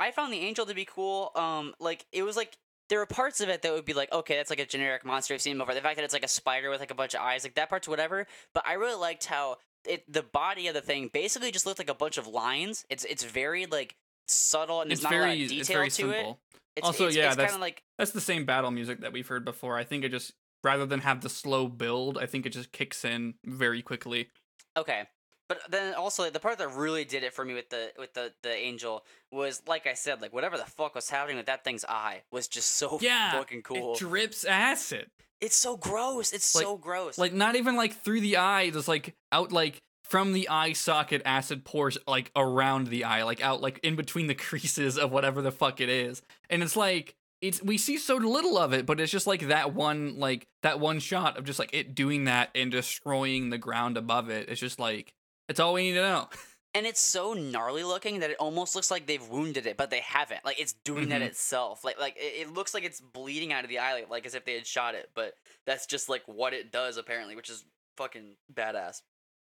I 0.00 0.10
found 0.10 0.32
the 0.32 0.38
angel 0.40 0.66
to 0.66 0.74
be 0.74 0.84
cool. 0.84 1.30
Um, 1.36 1.74
like 1.78 2.06
it 2.12 2.22
was 2.24 2.36
like 2.36 2.56
there 2.88 2.98
were 2.98 3.06
parts 3.06 3.40
of 3.42 3.48
it 3.50 3.60
that 3.62 3.72
would 3.72 3.84
be 3.84 3.92
like, 3.92 4.10
okay, 4.12 4.36
that's 4.36 4.48
like 4.50 4.58
a 4.60 4.66
generic 4.66 5.04
monster 5.04 5.34
I've 5.34 5.42
seen 5.42 5.58
before. 5.58 5.74
The 5.74 5.82
fact 5.82 5.96
that 5.96 6.04
it's 6.04 6.14
like 6.14 6.24
a 6.24 6.28
spider 6.28 6.70
with 6.70 6.80
like 6.80 6.90
a 6.90 6.94
bunch 6.94 7.14
of 7.14 7.20
eyes, 7.20 7.44
like 7.44 7.54
that 7.56 7.68
part's 7.68 7.86
whatever. 7.86 8.26
But 8.54 8.66
I 8.66 8.72
really 8.72 8.98
liked 8.98 9.26
how 9.26 9.58
it 9.88 10.12
the 10.12 10.22
body 10.22 10.68
of 10.68 10.74
the 10.74 10.80
thing 10.80 11.08
basically 11.12 11.50
just 11.50 11.66
looked 11.66 11.78
like 11.78 11.90
a 11.90 11.94
bunch 11.94 12.18
of 12.18 12.26
lines. 12.26 12.84
It's 12.90 13.04
it's 13.04 13.24
very 13.24 13.66
like 13.66 13.96
subtle 14.28 14.82
and 14.82 14.92
It's 14.92 15.00
there's 15.00 15.10
not 15.12 15.16
a 15.16 15.20
lot 15.20 15.26
very 15.28 15.44
of 15.44 15.52
it's 15.52 15.68
detail 15.68 15.76
very 15.78 15.88
to 15.90 15.94
simple. 15.94 16.40
it. 16.52 16.60
It's, 16.76 16.86
Also, 16.86 17.06
it's, 17.08 17.16
yeah, 17.16 17.26
it's 17.28 17.36
that's- 17.36 17.50
kind 17.50 17.58
of 17.60 17.62
like 17.62 17.82
That's 17.98 18.12
the 18.12 18.20
same 18.20 18.44
battle 18.44 18.70
music 18.70 19.00
that 19.00 19.12
we've 19.12 19.26
heard 19.26 19.44
before. 19.44 19.76
I 19.76 19.84
think 19.84 20.04
it 20.04 20.10
just 20.10 20.32
rather 20.62 20.86
than 20.86 21.00
have 21.00 21.20
the 21.22 21.28
slow 21.28 21.66
build, 21.68 22.18
I 22.18 22.26
think 22.26 22.46
it 22.46 22.50
just 22.50 22.70
kicks 22.72 23.04
in 23.04 23.34
very 23.44 23.82
quickly. 23.82 24.28
Okay. 24.76 25.08
But 25.48 25.60
then 25.70 25.94
also 25.94 26.28
the 26.30 26.40
part 26.40 26.58
that 26.58 26.68
really 26.74 27.04
did 27.04 27.22
it 27.22 27.32
for 27.32 27.44
me 27.44 27.54
with 27.54 27.70
the 27.70 27.92
with 27.98 28.12
the 28.14 28.32
the 28.42 28.52
angel 28.54 29.04
was 29.32 29.62
like 29.66 29.86
I 29.86 29.94
said, 29.94 30.20
like 30.20 30.32
whatever 30.32 30.56
the 30.58 30.64
fuck 30.66 30.94
was 30.94 31.08
happening 31.10 31.36
with 31.38 31.46
that 31.46 31.64
thing's 31.64 31.84
eye 31.86 32.22
was 32.30 32.48
just 32.48 32.72
so 32.72 32.98
Yeah, 33.02 33.32
fucking 33.32 33.62
cool. 33.62 33.94
It 33.94 33.98
drips 33.98 34.44
acid. 34.44 35.06
it's 35.40 35.56
so 35.56 35.76
gross. 35.76 36.32
It's 36.32 36.54
Like- 36.54 36.64
so 36.64 36.76
gross. 36.76 37.16
Like 37.18 37.32
not 37.32 37.56
even 37.56 37.76
like 37.76 37.94
through 37.94 38.20
the 38.20 38.36
eye, 38.36 38.70
just 38.70 38.88
like 38.88 39.14
out 39.32 39.50
like 39.52 39.78
from 40.04 40.32
the 40.32 40.48
eye 40.48 40.72
socket 40.72 41.20
acid 41.24 41.64
pours 41.64 41.98
like 42.06 42.30
around 42.36 42.86
the 42.88 43.04
eye, 43.04 43.22
like 43.24 43.42
out 43.42 43.60
like 43.60 43.78
in 43.82 43.94
between 43.96 44.26
the 44.26 44.34
creases 44.46 44.98
of 44.98 45.10
whatever 45.12 45.40
the 45.42 45.52
fuck 45.52 45.80
it 45.80 45.88
is. 45.88 46.20
And 46.50 46.62
it's 46.62 46.76
like 46.76 47.14
it's 47.40 47.62
we 47.62 47.78
see 47.78 47.96
so 47.98 48.16
little 48.16 48.58
of 48.58 48.72
it, 48.72 48.84
but 48.84 48.98
it's 49.00 49.12
just 49.12 49.26
like 49.26 49.48
that 49.48 49.72
one 49.72 50.18
like 50.18 50.46
that 50.62 50.80
one 50.80 50.98
shot 50.98 51.38
of 51.38 51.44
just 51.44 51.58
like 51.58 51.70
it 51.72 51.94
doing 51.94 52.24
that 52.24 52.50
and 52.54 52.70
destroying 52.70 53.50
the 53.50 53.58
ground 53.58 53.96
above 53.96 54.28
it. 54.28 54.48
It's 54.48 54.60
just 54.60 54.78
like 54.78 55.12
it's 55.48 55.60
all 55.60 55.72
we 55.74 55.82
need 55.82 55.94
to 55.94 56.02
know. 56.02 56.28
and 56.74 56.86
it's 56.86 57.00
so 57.00 57.32
gnarly 57.32 57.82
looking 57.84 58.20
that 58.20 58.30
it 58.30 58.36
almost 58.38 58.74
looks 58.76 58.90
like 58.90 59.06
they've 59.06 59.26
wounded 59.28 59.66
it, 59.66 59.76
but 59.76 59.90
they 59.90 60.00
haven't. 60.00 60.44
Like 60.44 60.60
it's 60.60 60.72
doing 60.84 61.08
that 61.08 61.22
Mhm. 61.22 61.26
itself. 61.26 61.84
Like 61.84 61.98
like 61.98 62.16
it, 62.16 62.42
it 62.48 62.52
looks 62.52 62.74
like 62.74 62.84
it's 62.84 63.00
bleeding 63.00 63.52
out 63.52 63.64
of 63.64 63.70
the 63.70 63.78
eye, 63.78 64.04
like, 64.10 64.26
as 64.26 64.34
if 64.34 64.44
they 64.44 64.54
had 64.54 64.66
shot 64.66 64.94
it. 64.94 65.10
But 65.14 65.34
that's 65.66 65.86
just 65.86 66.08
like 66.08 66.22
what 66.26 66.52
it 66.52 66.70
does 66.72 66.96
apparently, 66.96 67.36
which 67.36 67.50
is 67.50 67.64
fucking 67.96 68.36
badass. 68.52 69.02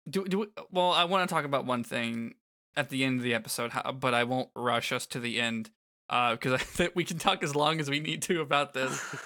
Do 0.10 0.26
do 0.26 0.40
we- 0.40 0.48
well. 0.72 0.92
I 0.92 1.06
want 1.06 1.28
to 1.28 1.34
talk 1.34 1.46
about 1.46 1.66
one 1.66 1.84
thing 1.84 2.36
at 2.76 2.90
the 2.90 3.04
end 3.06 3.20
of 3.20 3.24
the 3.24 3.34
episode, 3.34 3.72
but 4.00 4.14
I 4.14 4.24
won't 4.26 4.50
rush 4.56 4.92
us 4.92 5.06
to 5.08 5.20
the 5.20 5.40
end 5.42 5.72
because 6.10 6.52
I 6.54 6.58
think 6.58 6.92
we 6.96 7.04
can 7.06 7.18
talk 7.18 7.42
as 7.42 7.56
long 7.56 7.80
as 7.80 7.90
we 7.90 8.00
need 8.00 8.22
to 8.24 8.42
about 8.42 8.74
this. 8.74 9.02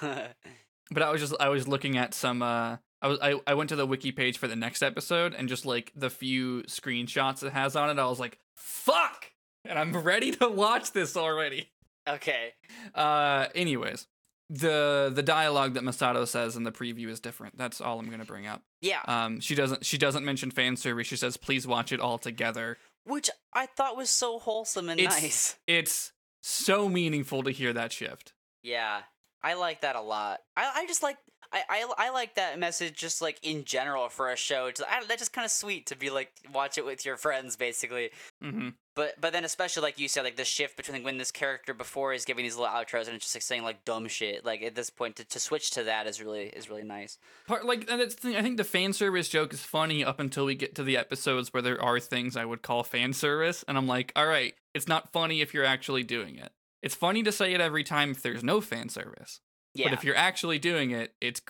But 0.92 1.02
I 1.04 1.10
was 1.10 1.20
just 1.20 1.34
I 1.38 1.48
was 1.50 1.68
looking 1.68 1.96
at 1.98 2.14
some. 2.14 2.42
uh 2.42 2.78
I 3.02 3.08
was 3.08 3.18
I, 3.20 3.34
I 3.46 3.54
went 3.54 3.70
to 3.70 3.76
the 3.76 3.86
wiki 3.86 4.12
page 4.12 4.38
for 4.38 4.46
the 4.48 4.56
next 4.56 4.82
episode 4.82 5.34
and 5.34 5.48
just 5.48 5.64
like 5.66 5.92
the 5.96 6.10
few 6.10 6.62
screenshots 6.64 7.42
it 7.42 7.52
has 7.52 7.76
on 7.76 7.90
it. 7.90 7.98
I 8.00 8.06
was 8.06 8.20
like, 8.20 8.38
fuck, 8.56 9.32
and 9.64 9.78
I'm 9.78 9.92
ready 9.96 10.30
to 10.32 10.48
watch 10.48 10.92
this 10.92 11.16
already. 11.16 11.70
okay. 12.08 12.52
Uh, 12.94 13.46
anyways. 13.54 14.06
The 14.52 15.12
the 15.14 15.22
dialogue 15.22 15.74
that 15.74 15.84
Misato 15.84 16.26
says 16.26 16.56
in 16.56 16.64
the 16.64 16.72
preview 16.72 17.06
is 17.08 17.20
different. 17.20 17.56
That's 17.56 17.80
all 17.80 18.00
I'm 18.00 18.10
gonna 18.10 18.24
bring 18.24 18.48
up. 18.48 18.62
Yeah. 18.80 18.98
Um, 19.06 19.38
she 19.38 19.54
doesn't 19.54 19.86
she 19.86 19.96
doesn't 19.96 20.24
mention 20.24 20.50
fan 20.50 20.76
service. 20.76 21.06
She 21.06 21.14
says 21.14 21.36
please 21.36 21.68
watch 21.68 21.92
it 21.92 22.00
all 22.00 22.18
together. 22.18 22.76
Which 23.04 23.30
I 23.52 23.66
thought 23.66 23.96
was 23.96 24.10
so 24.10 24.40
wholesome 24.40 24.88
and 24.88 24.98
It's- 24.98 25.22
nice. 25.22 25.56
It's 25.68 26.10
so 26.42 26.88
meaningful 26.88 27.44
to 27.44 27.52
hear 27.52 27.72
that 27.74 27.92
shift. 27.92 28.32
Yeah, 28.64 29.02
I 29.40 29.54
like 29.54 29.82
that 29.82 29.94
a 29.94 30.00
lot. 30.00 30.40
I, 30.56 30.68
I 30.74 30.86
just 30.88 31.04
like 31.04 31.16
I, 31.52 31.62
I, 31.68 32.06
I 32.06 32.10
like 32.10 32.36
that 32.36 32.58
message 32.58 32.94
just 32.94 33.20
like 33.20 33.38
in 33.42 33.64
general 33.64 34.08
for 34.08 34.30
a 34.30 34.36
show. 34.36 34.66
It's, 34.66 34.80
I, 34.80 35.02
that's 35.06 35.20
just 35.20 35.32
kind 35.32 35.44
of 35.44 35.50
sweet 35.50 35.86
to 35.86 35.96
be 35.96 36.10
like 36.10 36.30
watch 36.52 36.78
it 36.78 36.84
with 36.84 37.04
your 37.04 37.16
friends 37.16 37.56
basically. 37.56 38.10
hmm 38.40 38.68
But 38.94 39.20
but 39.20 39.32
then 39.32 39.44
especially 39.44 39.82
like 39.82 39.98
you 39.98 40.06
said 40.06 40.22
like 40.22 40.36
the 40.36 40.44
shift 40.44 40.76
between 40.76 40.98
like, 40.98 41.04
when 41.04 41.18
this 41.18 41.32
character 41.32 41.74
before 41.74 42.12
is 42.12 42.24
giving 42.24 42.44
these 42.44 42.56
little 42.56 42.72
outros 42.72 43.06
and 43.06 43.16
it's 43.16 43.24
just 43.24 43.34
like 43.34 43.42
saying 43.42 43.64
like 43.64 43.84
dumb 43.84 44.06
shit. 44.06 44.44
Like 44.44 44.62
at 44.62 44.76
this 44.76 44.90
point 44.90 45.16
to, 45.16 45.24
to 45.24 45.40
switch 45.40 45.72
to 45.72 45.82
that 45.84 46.06
is 46.06 46.22
really 46.22 46.44
is 46.44 46.70
really 46.70 46.84
nice. 46.84 47.18
Part 47.48 47.66
like 47.66 47.90
and 47.90 48.00
that's 48.00 48.14
thing. 48.14 48.36
I 48.36 48.42
think 48.42 48.56
the 48.56 48.64
fan 48.64 48.92
service 48.92 49.28
joke 49.28 49.52
is 49.52 49.62
funny 49.62 50.04
up 50.04 50.20
until 50.20 50.44
we 50.44 50.54
get 50.54 50.74
to 50.76 50.84
the 50.84 50.96
episodes 50.96 51.52
where 51.52 51.62
there 51.62 51.82
are 51.82 51.98
things 51.98 52.36
I 52.36 52.44
would 52.44 52.62
call 52.62 52.84
fan 52.84 53.12
service, 53.12 53.64
and 53.66 53.76
I'm 53.76 53.88
like, 53.88 54.12
all 54.14 54.26
right, 54.26 54.54
it's 54.74 54.86
not 54.86 55.12
funny 55.12 55.40
if 55.40 55.52
you're 55.52 55.64
actually 55.64 56.04
doing 56.04 56.36
it. 56.36 56.52
It's 56.82 56.94
funny 56.94 57.22
to 57.24 57.32
say 57.32 57.52
it 57.54 57.60
every 57.60 57.84
time 57.84 58.12
if 58.12 58.22
there's 58.22 58.42
no 58.44 58.60
fan 58.60 58.88
service, 58.88 59.40
Yeah. 59.74 59.86
but 59.86 59.92
if 59.94 60.04
you're 60.04 60.16
actually 60.16 60.58
doing 60.58 60.90
it, 60.90 61.14
it's 61.20 61.40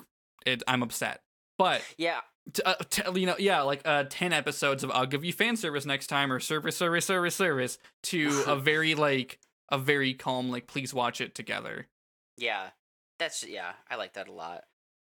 it. 0.46 0.62
I'm 0.66 0.82
upset. 0.82 1.22
But 1.58 1.82
yeah. 1.98 2.20
t- 2.52 2.62
uh, 2.64 2.74
t- 2.88 3.20
you 3.20 3.26
know, 3.26 3.36
yeah, 3.38 3.62
like 3.62 3.82
uh, 3.84 4.04
ten 4.08 4.32
episodes 4.32 4.84
of 4.84 4.90
I'll 4.90 5.06
give 5.06 5.24
you 5.24 5.32
fan 5.32 5.56
service 5.56 5.84
next 5.86 6.06
time 6.06 6.32
or 6.32 6.40
service, 6.40 6.76
service, 6.76 7.04
service, 7.04 7.34
service 7.34 7.78
to 8.04 8.44
a 8.46 8.56
very 8.60 8.94
like 8.94 9.38
a 9.70 9.78
very 9.78 10.14
calm 10.14 10.50
like 10.50 10.66
please 10.66 10.92
watch 10.94 11.20
it 11.20 11.34
together. 11.34 11.86
Yeah, 12.36 12.70
that's 13.18 13.46
yeah. 13.46 13.72
I 13.90 13.96
like 13.96 14.14
that 14.14 14.28
a 14.28 14.32
lot. 14.32 14.64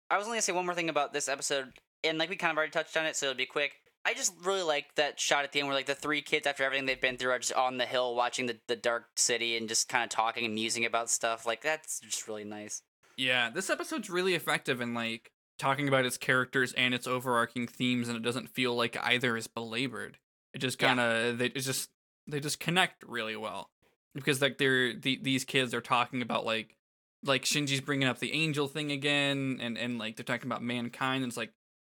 I 0.10 0.18
was 0.18 0.28
only 0.28 0.36
gonna 0.36 0.44
say 0.44 0.54
one 0.54 0.66
more 0.66 0.76
thing 0.76 0.90
about 0.90 1.14
this 1.14 1.28
episode, 1.28 1.74
and 2.04 2.18
like 2.18 2.30
we 2.30 2.36
kind 2.36 2.52
of 2.52 2.58
already 2.58 2.72
touched 2.72 2.96
on 2.96 3.06
it, 3.06 3.16
so 3.16 3.28
it'll 3.28 3.38
be 3.38 3.46
quick. 3.46 3.74
I 4.06 4.14
just 4.14 4.34
really 4.44 4.62
like 4.62 4.94
that 4.96 5.20
shot 5.20 5.46
at 5.46 5.52
the 5.52 5.60
end 5.60 5.68
where 5.68 5.76
like 5.76 5.88
the 5.88 5.96
three 5.96 6.22
kids, 6.22 6.46
after 6.46 6.64
everything 6.64 6.86
they've 6.86 7.02
been 7.02 7.18
through, 7.18 7.32
are 7.32 7.40
just 7.40 7.54
on 7.54 7.78
the 7.78 7.88
hill 7.88 8.14
watching 8.14 8.46
the 8.46 8.60
the 8.68 8.76
dark 8.76 9.06
city 9.16 9.58
and 9.58 9.68
just 9.68 9.90
kind 9.90 10.04
of 10.04 10.12
talking 10.12 10.46
and 10.46 10.54
musing 10.54 10.86
about 10.86 11.10
stuff. 11.10 11.48
Like 11.48 11.62
that's 11.62 12.00
just 12.02 12.28
really 12.28 12.44
nice. 12.44 12.84
Yeah, 13.18 13.50
this 13.50 13.70
episode's 13.70 14.10
really 14.10 14.34
effective 14.34 14.82
in 14.82 14.94
like 14.94 15.32
talking 15.58 15.88
about 15.88 16.06
its 16.06 16.18
characters 16.18 16.74
and 16.74 16.94
its 16.94 17.08
overarching 17.08 17.68
themes, 17.68 18.08
and 18.08 18.18
it 18.18 18.24
doesn't 18.24 18.50
feel 18.50 18.76
like 18.76 18.98
either 19.02 19.38
is 19.38 19.48
belabored. 19.48 20.18
It 20.54 20.60
just 20.60 20.80
kind 20.80 21.00
of 21.00 21.38
they 21.38 21.48
it's 21.48 21.66
just 21.66 21.90
they 22.28 22.40
just 22.40 22.60
connect 22.60 23.04
really 23.04 23.36
well 23.36 23.70
because 24.14 24.42
like 24.42 24.58
they're 24.58 24.94
the, 24.94 25.20
these 25.22 25.46
kids 25.46 25.74
are 25.74 25.82
talking 25.82 26.22
about 26.22 26.46
like 26.46 26.76
like 27.24 27.44
Shinji's 27.44 27.82
bringing 27.82 28.08
up 28.08 28.20
the 28.20 28.34
angel 28.34 28.68
thing 28.68 28.92
again, 28.92 29.60
and 29.62 29.78
and 29.78 29.98
like 29.98 30.18
they're 30.18 30.24
talking 30.24 30.50
about 30.50 30.64
mankind, 30.64 31.24
and 31.24 31.30
it's 31.30 31.38
like 31.38 31.54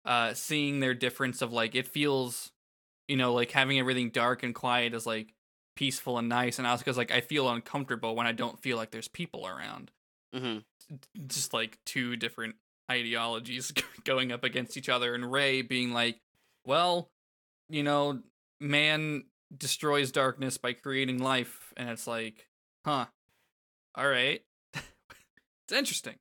uh 0.06 0.34
seeing 0.34 0.80
their 0.80 0.94
difference 0.94 1.42
of 1.42 1.52
like 1.52 1.76
it 1.76 1.88
feels 1.88 2.52
you 3.08 3.18
know 3.18 3.34
like 3.34 3.52
having 3.52 3.80
everything 3.80 4.10
dark 4.10 4.44
and 4.44 4.54
quiet 4.54 4.94
is 4.94 5.06
like 5.06 5.34
peaceful 5.76 6.18
and 6.20 6.30
nice, 6.30 6.60
and 6.60 6.68
Asuka's 6.68 6.98
like 6.98 7.12
I 7.12 7.22
feel 7.22 7.50
uncomfortable 7.50 8.16
when 8.16 8.28
I 8.28 8.34
don't 8.34 8.60
feel 8.60 8.78
like 8.78 8.92
there's 8.92 9.08
people 9.08 9.48
around 9.48 9.92
Mm-hmm. 10.36 10.60
Just 11.28 11.54
like 11.54 11.78
two 11.86 12.16
different 12.16 12.56
ideologies 12.90 13.74
going 14.06 14.32
up 14.32 14.44
against 14.44 14.78
each 14.78 14.88
other 14.90 15.14
and 15.14 15.30
Rei 15.32 15.62
being 15.62 15.92
like 15.92 16.20
well 16.66 17.10
you 17.70 17.84
know 17.84 18.22
man 18.62 19.26
destroys 19.56 20.12
darkness 20.12 20.58
by 20.58 20.72
creating 20.74 21.18
life 21.18 21.74
and 21.76 21.90
it's 21.90 22.08
like 22.08 22.48
huh 22.86 23.06
all 23.96 24.08
right 24.08 24.42
it's 24.74 25.74
interesting 25.78 26.16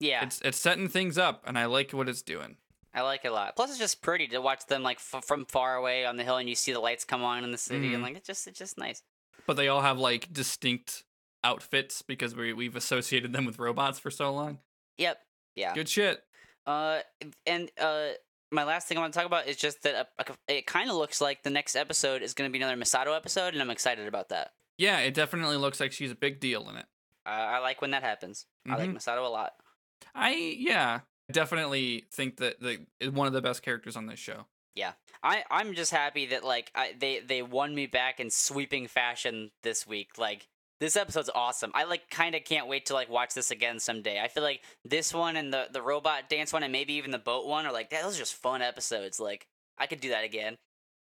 Yeah, 0.00 0.24
it's 0.24 0.40
it's 0.42 0.58
setting 0.58 0.88
things 0.88 1.18
up 1.18 1.42
and 1.46 1.58
i 1.58 1.66
like 1.66 1.90
what 1.92 2.08
it's 2.08 2.22
doing 2.22 2.56
I 2.94 3.02
like 3.02 3.20
it 3.24 3.28
a 3.28 3.32
lot. 3.32 3.54
Plus, 3.54 3.68
it's 3.70 3.78
just 3.78 4.00
pretty 4.00 4.26
to 4.28 4.38
watch 4.40 4.64
them 4.66 4.82
like 4.82 4.96
f- 4.96 5.22
from 5.24 5.44
far 5.44 5.76
away 5.76 6.06
on 6.06 6.16
the 6.16 6.24
hill, 6.24 6.38
and 6.38 6.48
you 6.48 6.54
see 6.56 6.72
the 6.72 6.80
lights 6.80 7.04
come 7.04 7.22
on 7.22 7.44
in 7.44 7.52
the 7.52 7.58
city, 7.58 7.90
Mhm. 7.90 7.94
and 7.96 8.02
like 8.02 8.16
it's 8.16 8.26
just 8.26 8.46
it's 8.48 8.58
just 8.58 8.78
nice. 8.78 9.02
but 9.46 9.56
they 9.58 9.68
all 9.68 9.82
have 9.82 9.98
like 9.98 10.32
distinct 10.32 11.04
outfits 11.44 12.02
because 12.02 12.34
we, 12.34 12.52
we've 12.52 12.76
associated 12.76 13.32
them 13.32 13.44
with 13.44 13.58
robots 13.58 13.98
for 13.98 14.10
so 14.10 14.32
long 14.32 14.58
Yep. 14.98 15.18
Yeah. 15.56 15.74
good 15.74 15.88
shit 15.88 16.22
Uh, 16.66 17.00
and 17.46 17.70
uh, 17.80 18.08
my 18.50 18.64
last 18.64 18.88
thing 18.88 18.98
I 18.98 19.00
want 19.00 19.12
to 19.12 19.18
talk 19.18 19.26
about 19.26 19.46
is 19.46 19.56
just 19.56 19.82
that 19.82 20.08
uh, 20.18 20.24
it 20.48 20.66
kind 20.66 20.90
of 20.90 20.96
looks 20.96 21.20
like 21.20 21.42
the 21.42 21.50
next 21.50 21.76
episode 21.76 22.22
is 22.22 22.34
going 22.34 22.48
to 22.50 22.52
be 22.52 22.62
another 22.62 22.80
Misato 22.80 23.14
episode, 23.16 23.52
and 23.54 23.62
I'm 23.62 23.70
excited 23.70 24.06
about 24.08 24.28
that. 24.30 24.52
Yeah, 24.78 24.98
it 25.00 25.12
definitely 25.14 25.56
looks 25.56 25.80
like 25.80 25.92
she's 25.92 26.10
a 26.10 26.14
big 26.14 26.40
deal 26.40 26.68
in 26.70 26.76
it. 26.76 26.86
Uh, 27.26 27.30
I 27.30 27.58
like 27.58 27.80
when 27.82 27.90
that 27.92 28.02
happens. 28.02 28.46
I 28.68 28.76
like 28.76 28.90
Mhm. 28.90 28.96
Misato 28.96 29.24
a 29.24 29.28
lot. 29.28 29.52
I 30.14 30.32
yeah, 30.58 31.00
definitely 31.32 32.06
think 32.12 32.36
that 32.38 32.60
the 32.60 32.86
is 33.00 33.10
one 33.10 33.26
of 33.26 33.32
the 33.32 33.42
best 33.42 33.62
characters 33.62 33.96
on 33.96 34.06
this 34.06 34.18
show. 34.18 34.46
Yeah, 34.74 34.92
I 35.22 35.44
I'm 35.50 35.74
just 35.74 35.90
happy 35.92 36.26
that 36.26 36.44
like 36.44 36.70
I, 36.74 36.94
they 36.98 37.20
they 37.20 37.42
won 37.42 37.74
me 37.74 37.86
back 37.86 38.20
in 38.20 38.30
sweeping 38.30 38.88
fashion 38.88 39.50
this 39.62 39.86
week. 39.86 40.16
Like 40.18 40.48
this 40.80 40.96
episode's 40.96 41.30
awesome. 41.34 41.72
I 41.74 41.84
like 41.84 42.08
kind 42.10 42.34
of 42.34 42.44
can't 42.44 42.68
wait 42.68 42.86
to 42.86 42.94
like 42.94 43.08
watch 43.08 43.34
this 43.34 43.50
again 43.50 43.80
someday. 43.80 44.20
I 44.20 44.28
feel 44.28 44.42
like 44.42 44.62
this 44.84 45.12
one 45.12 45.36
and 45.36 45.52
the 45.52 45.66
the 45.72 45.82
robot 45.82 46.28
dance 46.28 46.52
one 46.52 46.62
and 46.62 46.72
maybe 46.72 46.94
even 46.94 47.10
the 47.10 47.18
boat 47.18 47.46
one 47.46 47.66
are 47.66 47.72
like 47.72 47.90
those 47.90 48.16
are 48.16 48.18
just 48.18 48.34
fun 48.34 48.62
episodes. 48.62 49.18
Like 49.18 49.46
I 49.76 49.86
could 49.86 50.00
do 50.00 50.10
that 50.10 50.24
again. 50.24 50.56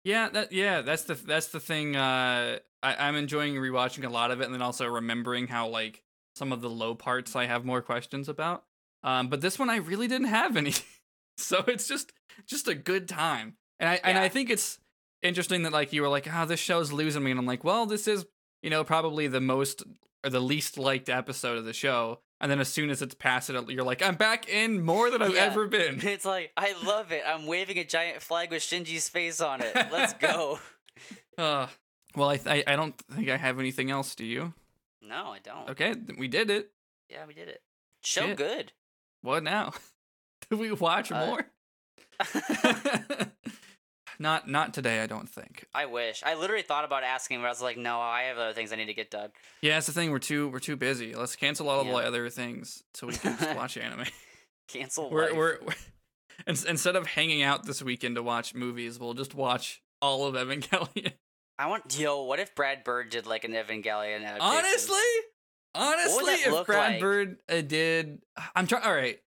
Yeah, 0.04 0.30
that 0.30 0.52
yeah, 0.52 0.82
that's 0.82 1.04
the 1.04 1.16
that's 1.16 1.48
the 1.48 1.60
thing. 1.60 1.96
Uh, 1.96 2.60
I, 2.82 3.08
I'm 3.08 3.16
enjoying 3.16 3.56
rewatching 3.56 4.06
a 4.06 4.10
lot 4.10 4.32
of 4.32 4.42
it, 4.42 4.46
and 4.46 4.54
then 4.54 4.62
also 4.62 4.88
remembering 4.88 5.48
how 5.48 5.68
like 5.68 6.04
some 6.36 6.52
of 6.52 6.62
the 6.62 6.70
low 6.70 6.96
parts 6.96 7.36
I 7.36 7.46
have 7.46 7.66
more 7.66 7.82
questions 7.82 8.30
about. 8.30 8.64
Um, 9.04 9.28
but 9.28 9.42
this 9.42 9.60
one 9.60 9.70
I 9.70 9.78
really 9.78 10.08
didn't 10.08 10.28
have 10.28 10.56
any, 10.58 10.74
so 11.38 11.64
it's 11.68 11.88
just 11.88 12.14
just 12.46 12.68
a 12.68 12.76
good 12.76 13.08
time. 13.08 13.58
And 13.80 13.90
I 13.90 14.00
and 14.04 14.18
I 14.18 14.30
think 14.30 14.50
it's 14.50 14.80
interesting 15.22 15.64
that 15.64 15.74
like 15.74 15.92
you 15.92 16.02
were 16.02 16.10
like, 16.10 16.28
oh, 16.34 16.46
this 16.46 16.60
show's 16.60 16.92
losing 16.94 17.24
me, 17.24 17.32
and 17.32 17.40
I'm 17.40 17.46
like, 17.46 17.66
well, 17.66 17.86
this 17.86 18.08
is 18.08 18.26
you 18.62 18.70
know 18.70 18.84
probably 18.84 19.28
the 19.28 19.42
most 19.42 19.84
or 20.24 20.30
the 20.30 20.40
least 20.40 20.78
liked 20.78 21.10
episode 21.10 21.58
of 21.58 21.66
the 21.66 21.74
show. 21.74 22.20
And 22.42 22.50
then 22.50 22.60
as 22.62 22.70
soon 22.70 22.90
as 22.90 23.02
it's 23.02 23.16
past 23.16 23.50
it, 23.50 23.70
you're 23.70 23.84
like, 23.84 24.02
I'm 24.02 24.16
back 24.16 24.48
in 24.48 24.82
more 24.86 25.10
than 25.10 25.22
I've 25.22 25.36
Yeah. 25.36 25.42
ever 25.46 25.68
been. 25.68 26.00
It's 26.08 26.24
like 26.26 26.52
I 26.56 26.74
love 26.86 27.12
it. 27.12 27.24
I'm 27.28 27.46
waving 27.46 27.78
a 27.78 27.84
giant 27.84 28.22
flag 28.22 28.50
with 28.52 28.62
Shinji's 28.64 29.10
face 29.10 29.42
on 29.42 29.62
it. 29.62 29.76
Let's 29.92 30.14
go. 30.20 30.60
Uh, 31.38 31.68
well, 32.16 32.30
I, 32.30 32.38
th- 32.38 32.64
I 32.66 32.76
don't 32.78 32.98
think 33.14 33.30
I 33.30 33.36
have 33.38 33.60
anything 33.60 33.92
else. 33.92 34.16
Do 34.16 34.26
you? 34.26 34.54
no, 35.02 35.28
I 35.32 35.40
don't. 35.40 35.70
Okay, 35.72 35.96
we 36.18 36.28
did 36.30 36.50
it. 36.50 36.72
Yeah, 37.10 37.26
we 37.28 37.34
did 37.34 37.48
it. 37.50 37.62
Show 38.04 38.28
Shit. 38.28 38.38
good. 38.38 38.72
What 39.22 39.44
now? 39.44 39.74
Do 40.50 40.56
we 40.58 40.72
watch 40.72 41.12
Uh, 41.12 41.26
more? 41.26 41.46
Not 44.20 44.48
not 44.48 44.74
today, 44.74 45.02
I 45.02 45.08
don't 45.08 45.30
think. 45.30 45.66
I 45.74 45.86
wish. 45.86 46.22
I 46.26 46.36
literally 46.36 46.64
thought 46.64 46.86
about 46.86 47.04
asking, 47.04 47.40
but 47.40 47.46
I 47.46 47.50
was 47.50 47.62
like, 47.62 47.78
no, 47.78 48.00
I 48.00 48.24
have 48.24 48.38
other 48.38 48.54
things 48.54 48.74
I 48.74 48.76
need 48.76 48.88
to 48.88 48.94
get 48.94 49.10
done. 49.10 49.30
Yeah, 49.62 49.78
it's 49.78 49.88
the 49.88 49.94
thing. 49.94 50.12
We're 50.12 50.20
too 50.20 50.50
we're 50.50 50.60
too 50.60 50.76
busy. 50.76 51.16
Let's 51.16 51.36
cancel 51.36 51.70
all 51.70 51.82
of 51.82 51.88
the 51.88 51.94
other 51.94 52.30
things 52.30 52.84
so 52.94 53.08
we 53.08 53.14
can 53.14 53.38
just 53.38 53.56
watch 53.56 53.78
anime. 53.78 54.06
Cancel. 54.68 55.10
We're 55.10 55.34
we're, 55.34 55.58
we're 55.66 55.74
instead 56.48 56.96
of 56.96 57.08
hanging 57.08 57.42
out 57.42 57.66
this 57.66 57.82
weekend 57.82 58.16
to 58.16 58.24
watch 58.24 58.54
movies, 58.54 59.00
we'll 59.00 59.14
just 59.14 59.34
watch 59.34 59.82
all 60.02 60.26
of 60.26 60.36
Evangelion. 60.36 61.14
I 61.60 61.68
want. 61.68 61.98
Yo, 62.00 62.24
what 62.24 62.40
if 62.40 62.56
Brad 62.56 62.84
Bird 62.84 63.10
did 63.10 63.26
like 63.26 63.44
an 63.44 63.52
Evangelion 63.52 64.24
adaptation? 64.24 64.40
Honestly, 64.42 64.98
honestly, 65.76 66.34
if 66.34 66.66
Brad 66.66 66.92
like? 66.92 67.02
Bird 67.02 67.38
uh, 67.50 67.62
did, 67.62 68.22
I'm 68.56 68.66
trying. 68.66 68.84
All 68.84 68.94
right, 68.94 69.20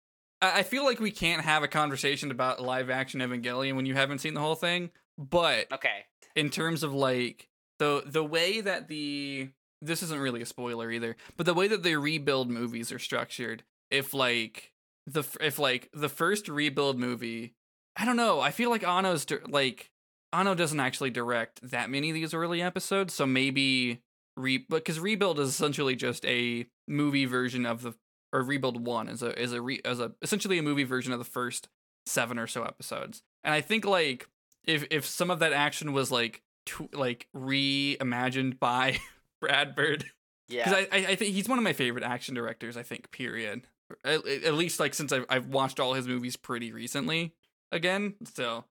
I-, 0.42 0.64
feel 0.64 0.84
like 0.84 1.00
we 1.00 1.12
can't 1.12 1.44
have 1.44 1.64
a 1.64 1.68
conversation 1.68 2.32
about 2.32 2.62
live 2.62 2.90
action 2.90 3.20
Evangelion 3.22 3.76
when 3.76 3.86
you 3.86 3.94
haven't 3.94 4.20
seen 4.20 4.34
the 4.34 4.42
whole 4.42 4.56
thing. 4.56 4.92
But 5.18 5.72
Okay. 5.72 6.06
in 6.36 6.50
terms 6.50 6.84
of 6.84 6.94
like 6.94 7.48
the 7.80 8.04
the 8.06 8.24
way 8.24 8.62
that 8.62 8.88
the 8.88 9.50
this 9.82 10.04
isn't 10.04 10.20
really 10.20 10.42
a 10.42 10.46
spoiler 10.46 10.92
either, 10.92 11.16
but 11.38 11.46
the 11.46 11.54
way 11.54 11.68
that 11.68 11.84
the 11.84 11.96
rebuild 11.96 12.50
movies 12.50 12.92
are 12.92 13.00
structured, 13.00 13.64
if 13.90 14.14
like 14.14 14.74
the 15.08 15.24
if 15.40 15.60
like 15.60 15.90
the 15.94 16.10
first 16.10 16.48
rebuild 16.48 17.00
movie, 17.00 17.54
I 17.96 18.06
don't 18.06 18.18
know, 18.18 18.40
I 18.40 18.52
feel 18.52 18.70
like 18.70 18.84
Anno's 18.84 19.26
like 19.48 19.92
Anno 20.34 20.56
doesn't 20.56 20.80
actually 20.80 21.10
direct 21.10 21.60
that 21.70 21.90
many 21.90 22.10
of 22.10 22.14
these 22.14 22.34
early 22.34 22.62
episodes, 22.62 23.14
so 23.14 23.26
maybe 23.26 24.02
re 24.38 24.60
because 24.70 25.00
rebuild 25.00 25.40
is 25.40 25.50
essentially 25.50 25.96
just 25.96 26.26
a 26.26 26.66
movie 26.88 27.26
version 27.26 27.66
of 27.66 27.82
the 27.82 27.94
or 28.34 28.42
rebuild 28.44 28.86
one 28.86 29.08
is 29.10 29.22
a 29.22 29.40
is 29.40 29.54
a 29.54 29.62
re, 29.62 29.82
as 29.86 30.00
a 30.00 30.12
essentially 30.22 30.58
a 30.58 30.64
movie 30.64 30.84
version 30.84 31.12
of 31.14 31.20
the 31.20 31.26
first 31.26 31.68
seven 32.06 32.38
or 32.40 32.48
so 32.48 32.64
episodes, 32.64 33.22
and 33.44 33.54
I 33.54 33.62
think 33.62 33.86
like 33.86 34.28
if 34.66 34.86
if 34.92 35.06
some 35.06 35.30
of 35.32 35.40
that 35.40 35.54
action 35.54 35.94
was 35.94 36.12
like 36.12 36.42
tw- 36.66 36.94
like 36.96 37.28
reimagined 37.36 38.60
by 38.60 39.00
Brad 39.42 39.76
Bird 39.76 40.06
Yeah. 40.48 40.64
because 40.70 40.86
I, 40.92 40.98
I 40.98 41.06
I 41.12 41.16
think 41.16 41.34
he's 41.34 41.50
one 41.50 41.58
of 41.58 41.64
my 41.64 41.74
favorite 41.74 42.04
action 42.04 42.36
directors. 42.36 42.78
I 42.78 42.84
think 42.84 43.12
period. 43.12 43.68
At, 44.06 44.26
at 44.26 44.54
least 44.54 44.80
like 44.80 44.94
since 44.94 45.12
I've 45.12 45.26
I've 45.30 45.48
watched 45.48 45.80
all 45.80 45.94
his 45.94 46.08
movies 46.08 46.36
pretty 46.38 46.72
recently 46.72 47.34
again. 47.72 48.16
So 48.36 48.64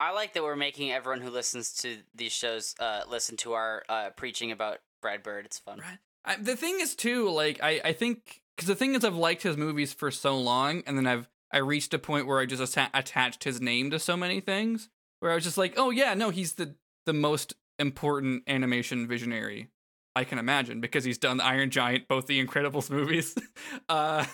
I 0.00 0.12
like 0.12 0.34
that 0.34 0.42
we're 0.42 0.56
making 0.56 0.90
everyone 0.92 1.20
who 1.20 1.30
listens 1.30 1.72
to 1.82 1.98
these 2.14 2.32
shows 2.32 2.74
uh, 2.80 3.02
listen 3.08 3.36
to 3.38 3.52
our 3.52 3.84
uh, 3.88 4.10
preaching 4.16 4.50
about 4.50 4.78
Brad 5.00 5.22
Bird. 5.22 5.46
It's 5.46 5.58
fun. 5.58 5.78
Right. 5.78 5.98
I, 6.24 6.36
the 6.36 6.56
thing 6.56 6.78
is 6.80 6.96
too 6.96 7.30
like 7.30 7.60
I 7.62 7.80
I 7.84 7.92
think 7.92 8.42
because 8.56 8.68
the 8.68 8.74
thing 8.74 8.94
is 8.94 9.04
I've 9.04 9.14
liked 9.16 9.42
his 9.42 9.56
movies 9.56 9.92
for 9.92 10.10
so 10.10 10.36
long, 10.38 10.82
and 10.86 10.96
then 10.96 11.06
I've 11.06 11.28
I 11.52 11.58
reached 11.58 11.94
a 11.94 11.98
point 11.98 12.26
where 12.26 12.40
I 12.40 12.46
just 12.46 12.76
atta- 12.76 12.90
attached 12.98 13.44
his 13.44 13.60
name 13.60 13.90
to 13.90 13.98
so 13.98 14.16
many 14.16 14.40
things 14.40 14.88
where 15.20 15.30
I 15.32 15.34
was 15.36 15.44
just 15.44 15.58
like, 15.58 15.74
oh 15.76 15.90
yeah, 15.90 16.14
no, 16.14 16.30
he's 16.30 16.54
the 16.54 16.74
the 17.06 17.12
most 17.12 17.54
important 17.78 18.42
animation 18.48 19.06
visionary 19.06 19.68
I 20.16 20.24
can 20.24 20.38
imagine 20.38 20.80
because 20.80 21.04
he's 21.04 21.18
done 21.18 21.40
Iron 21.40 21.70
Giant, 21.70 22.08
both 22.08 22.26
the 22.26 22.44
Incredibles 22.44 22.90
movies. 22.90 23.34
uh, 23.88 24.24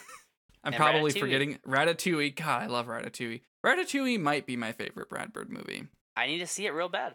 I'm 0.64 0.72
And 0.72 0.76
probably 0.76 1.10
Ratatouille. 1.12 1.20
forgetting 1.20 1.58
Ratatouille. 1.66 2.36
God, 2.36 2.62
I 2.62 2.66
love 2.66 2.86
Ratatouille. 2.86 3.40
Ratatouille 3.66 4.20
might 4.20 4.46
be 4.46 4.56
my 4.56 4.70
favorite 4.72 5.08
Brad 5.08 5.32
Bird 5.32 5.50
movie. 5.50 5.88
I 6.16 6.26
need 6.28 6.38
to 6.38 6.46
see 6.46 6.66
it 6.66 6.70
real 6.70 6.88
bad. 6.88 7.14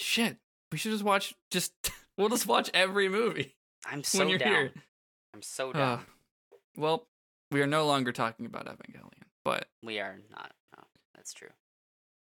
Shit, 0.00 0.36
we 0.72 0.78
should 0.78 0.90
just 0.92 1.04
watch. 1.04 1.32
Just 1.52 1.72
we'll 2.18 2.28
just 2.28 2.46
watch 2.46 2.70
every 2.74 3.08
movie 3.08 3.54
I'm 3.86 4.02
so 4.04 4.18
when 4.18 4.28
you're 4.28 4.38
down. 4.38 4.52
here. 4.52 4.72
I'm 5.32 5.42
so 5.42 5.70
Uh, 5.70 5.72
down. 5.74 6.04
Well, 6.78 7.06
we 7.50 7.60
are 7.60 7.66
no 7.66 7.86
longer 7.86 8.12
talking 8.12 8.46
about 8.46 8.66
Evangelion, 8.66 9.26
but 9.44 9.68
we 9.82 9.98
are 10.00 10.18
not. 10.30 10.52
No, 10.76 10.84
that's 11.14 11.32
true. 11.32 11.48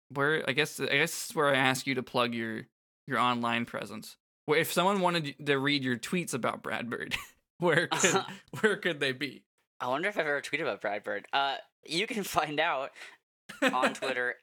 where 0.09 0.43
I 0.47 0.53
guess 0.53 0.79
I 0.79 0.85
guess 0.87 1.33
where 1.33 1.47
I 1.47 1.55
ask 1.55 1.87
you 1.87 1.95
to 1.95 2.03
plug 2.03 2.33
your 2.33 2.63
your 3.07 3.19
online 3.19 3.65
presence. 3.65 4.17
Where 4.45 4.59
if 4.59 4.71
someone 4.73 5.01
wanted 5.01 5.35
to 5.45 5.57
read 5.57 5.83
your 5.83 5.97
tweets 5.97 6.33
about 6.33 6.61
Brad 6.63 6.89
Bird, 6.89 7.15
where 7.59 7.87
could 7.91 8.25
where 8.61 8.75
could 8.77 8.99
they 8.99 9.11
be? 9.11 9.43
I 9.79 9.87
wonder 9.87 10.07
if 10.09 10.17
I've 10.17 10.25
ever 10.27 10.41
tweeted 10.41 10.61
about 10.61 10.81
Brad 10.81 11.03
Bird. 11.03 11.25
Uh, 11.33 11.55
you 11.85 12.07
can 12.07 12.23
find 12.37 12.59
out 12.59 12.91
on 13.61 13.93
Twitter 13.93 14.35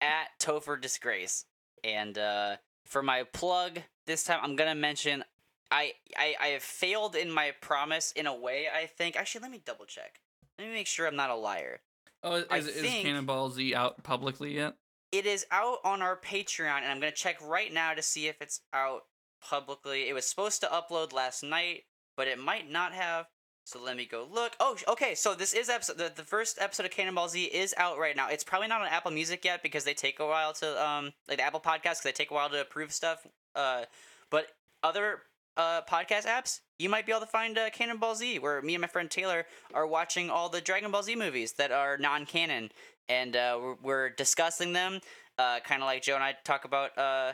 at 0.00 0.28
Topher 0.40 0.80
Disgrace. 0.80 1.44
And 1.84 2.16
uh, 2.18 2.56
for 2.86 3.02
my 3.02 3.24
plug 3.32 3.80
this 4.06 4.24
time, 4.24 4.40
I'm 4.42 4.56
gonna 4.56 4.74
mention 4.74 5.24
I, 5.70 5.92
I 6.16 6.34
I 6.40 6.46
have 6.48 6.62
failed 6.62 7.16
in 7.16 7.30
my 7.30 7.52
promise 7.60 8.12
in 8.12 8.26
a 8.26 8.34
way. 8.34 8.66
I 8.72 8.86
think 8.86 9.16
actually, 9.16 9.42
let 9.42 9.50
me 9.50 9.60
double 9.64 9.84
check. 9.84 10.20
Let 10.58 10.68
me 10.68 10.74
make 10.74 10.86
sure 10.86 11.06
I'm 11.06 11.16
not 11.16 11.30
a 11.30 11.34
liar. 11.34 11.80
Oh, 12.22 12.34
is, 12.34 12.68
is 12.68 12.82
Cannonball 13.02 13.50
Z 13.50 13.74
out 13.74 14.02
publicly 14.02 14.54
yet? 14.54 14.74
It 15.12 15.26
is 15.26 15.46
out 15.50 15.78
on 15.84 16.02
our 16.02 16.16
Patreon, 16.16 16.78
and 16.78 16.86
I'm 16.86 17.00
gonna 17.00 17.12
check 17.12 17.36
right 17.40 17.72
now 17.72 17.94
to 17.94 18.02
see 18.02 18.26
if 18.26 18.40
it's 18.40 18.60
out 18.72 19.02
publicly. 19.40 20.08
It 20.08 20.14
was 20.14 20.26
supposed 20.26 20.60
to 20.62 20.66
upload 20.66 21.12
last 21.12 21.42
night, 21.42 21.84
but 22.16 22.28
it 22.28 22.38
might 22.38 22.70
not 22.70 22.92
have. 22.92 23.26
So 23.64 23.82
let 23.82 23.96
me 23.96 24.06
go 24.06 24.28
look. 24.30 24.52
Oh, 24.60 24.76
okay. 24.86 25.16
So 25.16 25.34
this 25.34 25.52
is 25.52 25.68
episode. 25.68 25.98
The, 25.98 26.12
the 26.14 26.22
first 26.22 26.58
episode 26.60 26.86
of 26.86 26.92
Cannonball 26.92 27.28
Z 27.28 27.44
is 27.44 27.74
out 27.76 27.98
right 27.98 28.14
now. 28.14 28.28
It's 28.28 28.44
probably 28.44 28.68
not 28.68 28.80
on 28.80 28.86
Apple 28.86 29.10
Music 29.10 29.44
yet 29.44 29.60
because 29.60 29.82
they 29.82 29.94
take 29.94 30.20
a 30.20 30.26
while 30.26 30.52
to 30.54 30.84
um 30.84 31.12
like 31.28 31.38
the 31.38 31.44
Apple 31.44 31.60
Podcast 31.60 31.82
because 31.82 32.02
they 32.04 32.12
take 32.12 32.30
a 32.30 32.34
while 32.34 32.48
to 32.48 32.60
approve 32.60 32.92
stuff. 32.92 33.26
Uh, 33.56 33.84
but 34.30 34.46
other 34.84 35.22
uh 35.56 35.82
podcast 35.82 36.26
apps, 36.26 36.60
you 36.78 36.88
might 36.88 37.06
be 37.06 37.12
able 37.12 37.20
to 37.20 37.26
find 37.26 37.56
uh, 37.58 37.70
Cannonball 37.70 38.14
Z, 38.14 38.38
where 38.40 38.60
me 38.62 38.74
and 38.74 38.82
my 38.82 38.88
friend 38.88 39.10
Taylor 39.10 39.46
are 39.74 39.86
watching 39.86 40.30
all 40.30 40.48
the 40.48 40.60
Dragon 40.60 40.90
Ball 40.90 41.02
Z 41.02 41.16
movies 41.16 41.54
that 41.54 41.72
are 41.72 41.96
non-canon, 41.98 42.70
and 43.08 43.34
uh, 43.36 43.58
we're, 43.60 43.76
we're 43.82 44.10
discussing 44.10 44.72
them. 44.72 45.00
Uh, 45.38 45.60
kind 45.60 45.82
of 45.82 45.86
like 45.86 46.02
Joe 46.02 46.14
and 46.14 46.24
I 46.24 46.34
talk 46.44 46.64
about 46.64 46.96
uh 46.98 47.32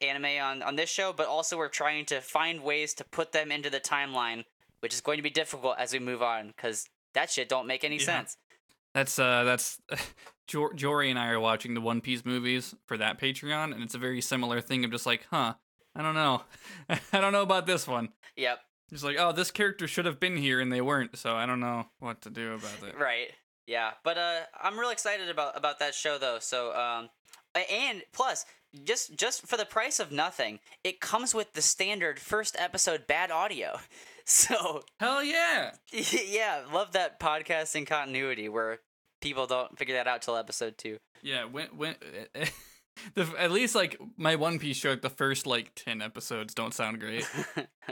anime 0.00 0.40
on 0.40 0.62
on 0.62 0.76
this 0.76 0.90
show, 0.90 1.12
but 1.12 1.26
also 1.26 1.56
we're 1.56 1.68
trying 1.68 2.04
to 2.06 2.20
find 2.20 2.62
ways 2.62 2.94
to 2.94 3.04
put 3.04 3.32
them 3.32 3.50
into 3.50 3.70
the 3.70 3.80
timeline, 3.80 4.44
which 4.80 4.94
is 4.94 5.00
going 5.00 5.16
to 5.18 5.22
be 5.22 5.30
difficult 5.30 5.74
as 5.78 5.92
we 5.92 5.98
move 5.98 6.22
on 6.22 6.48
because 6.48 6.86
that 7.14 7.30
shit 7.30 7.48
don't 7.48 7.66
make 7.66 7.82
any 7.84 7.96
Yeah. 7.96 8.04
sense. 8.04 8.36
That's 8.94 9.18
uh 9.18 9.44
that's 9.44 9.80
Jory 10.46 11.10
and 11.10 11.18
I 11.18 11.28
are 11.28 11.40
watching 11.40 11.74
the 11.74 11.80
One 11.80 12.00
Piece 12.00 12.24
movies 12.24 12.74
for 12.86 12.96
that 12.96 13.20
Patreon, 13.20 13.72
and 13.74 13.82
it's 13.82 13.94
a 13.94 13.98
very 13.98 14.20
similar 14.20 14.60
thing 14.60 14.84
of 14.84 14.90
just 14.90 15.04
like, 15.06 15.26
huh, 15.30 15.54
I 15.94 16.02
don't 16.02 16.14
know, 16.14 16.42
I 17.12 17.20
don't 17.20 17.32
know 17.32 17.42
about 17.42 17.66
this 17.66 17.86
one. 17.86 18.10
Yep. 18.36 18.60
Just 18.90 19.04
like, 19.04 19.16
oh, 19.18 19.32
this 19.32 19.50
character 19.50 19.86
should 19.86 20.06
have 20.06 20.18
been 20.18 20.36
here 20.36 20.60
and 20.60 20.72
they 20.72 20.80
weren't, 20.80 21.18
so 21.18 21.34
I 21.34 21.44
don't 21.44 21.60
know 21.60 21.86
what 21.98 22.22
to 22.22 22.30
do 22.30 22.54
about 22.54 22.88
it. 22.88 22.94
Right. 22.98 23.30
Yeah, 23.66 23.90
but 24.02 24.16
uh, 24.16 24.40
I'm 24.58 24.78
real 24.78 24.88
excited 24.88 25.28
about 25.28 25.54
about 25.54 25.78
that 25.80 25.94
show 25.94 26.16
though. 26.16 26.38
So 26.40 26.74
um, 26.74 27.10
and 27.70 28.02
plus, 28.14 28.46
just 28.84 29.14
just 29.14 29.46
for 29.46 29.58
the 29.58 29.66
price 29.66 30.00
of 30.00 30.10
nothing, 30.10 30.60
it 30.82 31.00
comes 31.00 31.34
with 31.34 31.52
the 31.52 31.60
standard 31.60 32.18
first 32.18 32.56
episode 32.58 33.06
bad 33.06 33.30
audio. 33.30 33.78
So 34.30 34.82
Hell 35.00 35.24
yeah! 35.24 35.70
yeah, 35.90 36.64
love 36.70 36.92
that 36.92 37.18
podcasting 37.18 37.86
continuity 37.86 38.50
where 38.50 38.80
people 39.22 39.46
don't 39.46 39.78
figure 39.78 39.94
that 39.94 40.06
out 40.06 40.20
till 40.20 40.36
episode 40.36 40.76
two. 40.76 40.98
Yeah, 41.22 41.46
when 41.46 41.68
when 41.68 41.94
the 43.14 43.26
at 43.38 43.50
least 43.50 43.74
like 43.74 44.00
my 44.16 44.36
One 44.36 44.58
Piece 44.58 44.76
show, 44.76 44.94
the 44.94 45.10
first 45.10 45.46
like 45.46 45.72
ten 45.74 46.02
episodes 46.02 46.54
don't 46.54 46.74
sound 46.74 47.00
great, 47.00 47.28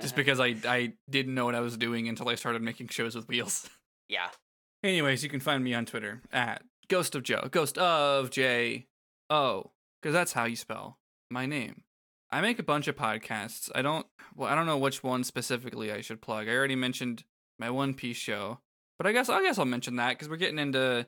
just 0.00 0.16
because 0.16 0.40
I 0.40 0.57
I 0.66 0.94
didn't 1.09 1.34
know 1.34 1.44
what 1.44 1.54
I 1.54 1.61
was 1.61 1.76
doing 1.76 2.09
until 2.09 2.28
I 2.28 2.34
started 2.34 2.62
making 2.62 2.88
shows 2.88 3.14
with 3.14 3.28
wheels. 3.28 3.68
yeah. 4.09 4.28
Anyways, 4.82 5.22
you 5.22 5.28
can 5.28 5.40
find 5.40 5.64
me 5.64 5.74
on 5.74 5.86
Twitter 5.86 6.22
at 6.32 6.62
Ghost 6.88 7.14
of 7.14 7.22
Joe, 7.22 7.48
Ghost 7.50 7.78
of 7.78 8.30
J 8.30 8.86
O, 9.30 9.72
because 10.00 10.12
that's 10.12 10.32
how 10.32 10.44
you 10.44 10.57
spell 10.57 10.98
my 11.30 11.46
name. 11.46 11.82
I 12.30 12.40
make 12.40 12.59
a 12.59 12.64
bunch 12.64 12.88
of 12.88 12.96
podcasts. 12.96 13.70
I 13.74 13.82
don't 13.82 14.07
well, 14.34 14.50
I 14.50 14.54
don't 14.54 14.66
know 14.66 14.78
which 14.78 15.02
one 15.02 15.24
specifically 15.24 15.92
I 15.92 16.00
should 16.00 16.20
plug. 16.20 16.48
I 16.48 16.54
already 16.54 16.76
mentioned 16.76 17.24
my 17.59 17.70
One 17.70 17.94
Piece 17.94 18.16
show, 18.16 18.61
but 18.98 19.07
I 19.07 19.12
guess 19.12 19.28
I 19.28 19.42
guess 19.42 19.59
I'll 19.59 19.64
mention 19.64 19.96
that 19.96 20.11
because 20.11 20.28
we're 20.28 20.36
getting 20.36 20.59
into 20.59 21.07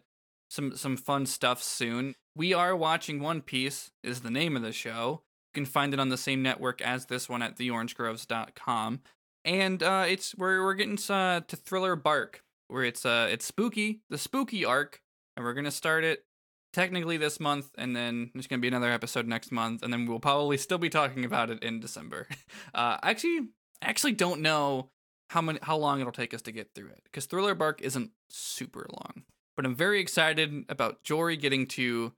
some 0.49 0.77
some 0.77 0.97
fun 0.97 1.27
stuff 1.27 1.63
soon. 1.63 2.15
We 2.39 2.55
are 2.55 2.77
watching 2.77 3.19
One 3.19 3.41
Piece 3.41 3.91
is 4.05 4.21
the 4.21 4.31
name 4.31 4.55
of 4.55 4.63
the 4.63 4.71
show. 4.71 5.23
You 5.53 5.63
can 5.63 5.67
find 5.67 5.93
it 5.93 5.99
on 5.99 6.09
the 6.09 6.17
same 6.17 6.41
network 6.41 6.81
as 6.81 7.07
this 7.07 7.29
one 7.29 7.43
at 7.43 7.59
theorangegroves.com. 7.59 9.01
And 9.45 9.83
uh, 9.83 10.05
it's 10.07 10.37
we're 10.37 10.63
we're 10.63 10.75
getting 10.75 11.01
uh, 11.13 11.41
to 11.41 11.57
Thriller 11.57 11.97
Bark, 11.97 12.45
where 12.69 12.85
it's 12.85 13.05
uh 13.05 13.27
it's 13.29 13.45
spooky, 13.45 14.03
the 14.09 14.19
spooky 14.19 14.65
arc, 14.65 15.01
and 15.37 15.45
we're 15.45 15.53
gonna 15.53 15.73
start 15.73 16.05
it 16.05 16.27
technically 16.73 17.17
this 17.17 17.41
month, 17.41 17.71
and 17.77 17.97
then 17.97 18.31
there's 18.35 18.47
gonna 18.47 18.63
be 18.63 18.69
another 18.69 18.93
episode 18.93 19.27
next 19.27 19.51
month, 19.51 19.83
and 19.83 19.93
then 19.93 20.07
we'll 20.07 20.21
probably 20.21 20.59
still 20.59 20.79
be 20.79 20.89
talking 20.91 21.25
about 21.25 21.51
it 21.51 21.61
in 21.65 21.81
December. 21.81 22.29
Uh, 22.73 22.99
I 23.03 23.11
actually, 23.11 23.49
actually 23.83 24.13
don't 24.13 24.43
know 24.43 24.91
how 25.31 25.41
many 25.41 25.59
how 25.63 25.77
long 25.77 26.01
it'll 26.01 26.13
take 26.13 26.35
us 26.35 26.43
to 26.43 26.53
get 26.53 26.71
through 26.73 26.91
it 26.91 27.01
because 27.03 27.27
Thriller 27.27 27.57
Bark 27.57 27.83
isn't 27.83 28.13
super 28.31 28.87
long, 28.93 29.25
but 29.57 29.67
I'm 29.67 29.75
very 29.75 29.99
excited 29.99 30.67
about 30.69 31.03
Jory 31.03 31.37
getting 31.37 31.67
to 31.69 32.13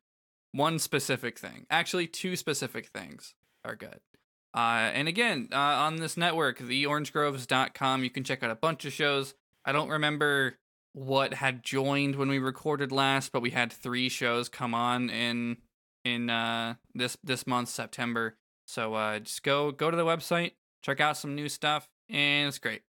one 0.52 0.78
specific 0.78 1.38
thing. 1.38 1.66
Actually, 1.70 2.06
two 2.06 2.36
specific 2.36 2.88
things 2.88 3.34
are 3.64 3.76
good. 3.76 4.00
Uh, 4.54 4.90
and 4.92 5.06
again, 5.06 5.48
uh, 5.52 5.56
on 5.56 5.96
this 5.96 6.16
network, 6.16 6.58
theorangegroves.com, 6.58 8.02
you 8.02 8.10
can 8.10 8.24
check 8.24 8.42
out 8.42 8.50
a 8.50 8.56
bunch 8.56 8.84
of 8.84 8.92
shows. 8.92 9.34
I 9.64 9.72
don't 9.72 9.88
remember 9.88 10.56
what 10.92 11.34
had 11.34 11.62
joined 11.62 12.16
when 12.16 12.28
we 12.28 12.38
recorded 12.38 12.90
last, 12.90 13.30
but 13.30 13.42
we 13.42 13.50
had 13.50 13.72
three 13.72 14.08
shows 14.08 14.48
come 14.48 14.74
on 14.74 15.08
in 15.10 15.58
in 16.04 16.30
uh, 16.30 16.74
this 16.94 17.16
this 17.22 17.46
month, 17.46 17.68
September. 17.68 18.36
So 18.66 18.94
uh, 18.94 19.20
just 19.20 19.42
go 19.42 19.70
go 19.70 19.90
to 19.90 19.96
the 19.96 20.04
website, 20.04 20.52
check 20.82 21.00
out 21.00 21.16
some 21.16 21.34
new 21.34 21.48
stuff, 21.48 21.88
and 22.08 22.48
it's 22.48 22.58
great. 22.58 22.82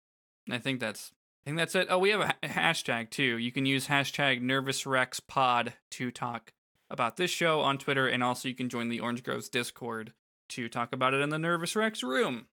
I 0.49 0.59
think 0.59 0.79
that's 0.79 1.11
I 1.43 1.49
think 1.49 1.57
that's 1.57 1.75
it. 1.75 1.87
Oh, 1.89 1.97
we 1.97 2.11
have 2.11 2.21
a 2.21 2.47
hashtag 2.47 3.09
too. 3.09 3.37
You 3.37 3.51
can 3.51 3.65
use 3.65 3.87
hashtag 3.87 4.41
NervousRexPod 4.41 5.73
to 5.91 6.11
talk 6.11 6.53
about 6.89 7.17
this 7.17 7.31
show 7.31 7.61
on 7.61 7.77
Twitter, 7.77 8.07
and 8.07 8.23
also 8.23 8.47
you 8.47 8.55
can 8.55 8.69
join 8.69 8.89
the 8.89 8.99
Orange 8.99 9.23
Groves 9.23 9.49
Discord 9.49 10.13
to 10.49 10.67
talk 10.67 10.93
about 10.93 11.13
it 11.13 11.21
in 11.21 11.29
the 11.29 11.39
Nervous 11.39 11.75
Rex 11.75 12.03
room. 12.03 12.47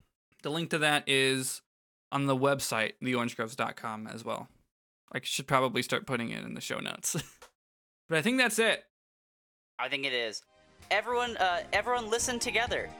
The 0.42 0.50
link 0.50 0.70
to 0.70 0.78
that 0.78 1.04
is 1.06 1.62
on 2.12 2.26
the 2.26 2.36
website, 2.36 2.92
theorangegroves.com 3.02 4.06
as 4.06 4.24
well. 4.24 4.48
I 5.12 5.20
should 5.22 5.46
probably 5.46 5.82
start 5.82 6.06
putting 6.06 6.30
it 6.30 6.44
in 6.44 6.54
the 6.54 6.60
show 6.60 6.80
notes. 6.80 7.16
but 8.08 8.18
I 8.18 8.22
think 8.22 8.38
that's 8.38 8.58
it. 8.58 8.84
I 9.78 9.88
think 9.88 10.04
it 10.04 10.12
is. 10.12 10.42
Everyone, 10.90 11.36
uh, 11.36 11.62
everyone, 11.72 12.10
listen 12.10 12.38
together. 12.38 12.90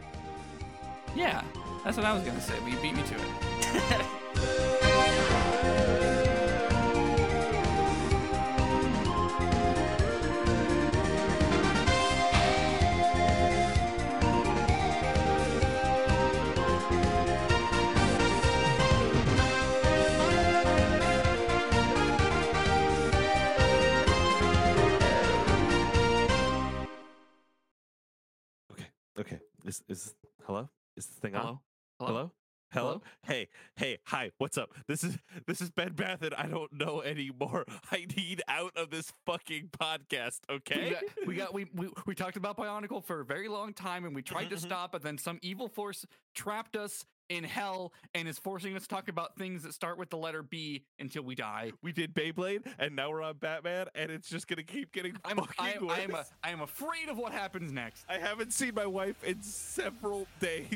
Yeah, 1.15 1.43
that's 1.85 1.97
what 1.97 2.07
I 2.07 2.15
was 2.15 2.23
gonna 2.23 2.41
say. 2.41 2.55
But 2.63 2.73
you 2.73 2.79
beat 2.79 2.95
me 2.95 3.03
to 3.03 3.15
it. 3.15 4.71
Is 29.65 29.83
is 29.89 30.15
hello? 30.47 30.69
Is 30.97 31.07
this 31.07 31.17
thing 31.19 31.35
on? 31.35 31.41
Hello? 31.43 31.61
Hello? 32.01 32.11
Hello? 32.11 32.31
Hello? 32.73 33.03
Hey, 33.23 33.49
hey, 33.77 33.99
hi, 34.05 34.33
what's 34.39 34.59
up? 34.59 34.71
This 34.89 35.05
is 35.05 35.17
this 35.47 35.61
is 35.61 35.71
Ben 35.71 35.93
Bath 35.93 36.23
and 36.23 36.35
I 36.35 36.47
don't 36.49 36.73
know 36.73 37.03
anymore. 37.03 37.65
I 37.93 38.07
need 38.17 38.43
out 38.49 38.73
of 38.77 38.91
this 38.91 39.13
fucking 39.27 39.71
podcast, 39.79 40.41
We 40.49 40.55
okay? 40.57 40.91
got, 40.91 41.03
we 41.27 41.35
got 41.35 41.55
we, 41.55 41.67
we 41.75 41.89
we 42.07 42.15
talked 42.15 42.37
about 42.37 42.57
Bionicle 42.57 43.03
for 43.05 43.21
a 43.21 43.25
very 43.25 43.49
long 43.49 43.73
time, 43.73 44.05
and 44.05 44.15
we 44.15 44.23
tried 44.23 44.51
to 44.51 44.57
Mhm, 44.57 44.59
mhm. 44.59 44.67
stop, 44.67 44.93
but 44.93 45.03
then 45.03 45.19
some 45.19 45.39
evil 45.41 45.69
force 45.69 46.05
trapped 46.35 46.77
us 46.77 47.05
in 47.29 47.45
hell 47.45 47.93
and 48.15 48.29
is 48.29 48.39
forcing 48.39 48.77
us 48.77 48.83
to 48.83 48.89
talk 48.89 49.09
about 49.09 49.37
things 49.37 49.63
that 49.63 49.75
start 49.75 49.99
with 49.99 50.11
the 50.11 50.17
letter 50.17 50.43
B 50.43 50.85
until 50.99 51.23
we 51.23 51.35
die. 51.35 51.73
We 51.83 51.93
did 51.93 52.15
Beyblade 52.15 52.63
and 52.79 52.95
now 52.95 53.11
we're 53.11 53.23
on 53.23 53.37
Batman 53.37 53.87
and 53.95 54.11
it's 54.11 54.29
just 54.29 54.49
gonna 54.49 54.63
keep 54.63 54.93
getting 54.93 55.17
I'm, 55.25 55.39
I'm, 55.59 55.89
I, 55.89 56.01
am 56.01 56.15
a, 56.15 56.25
I 56.43 56.51
am 56.51 56.61
afraid 56.61 57.09
of 57.09 57.19
what 57.19 57.33
happens 57.33 57.73
next. 57.73 58.05
I 58.09 58.19
haven't 58.19 58.53
seen 58.53 58.75
my 58.75 58.87
wife 58.87 59.23
in 59.25 59.43
several 59.43 60.27
days. 60.41 60.67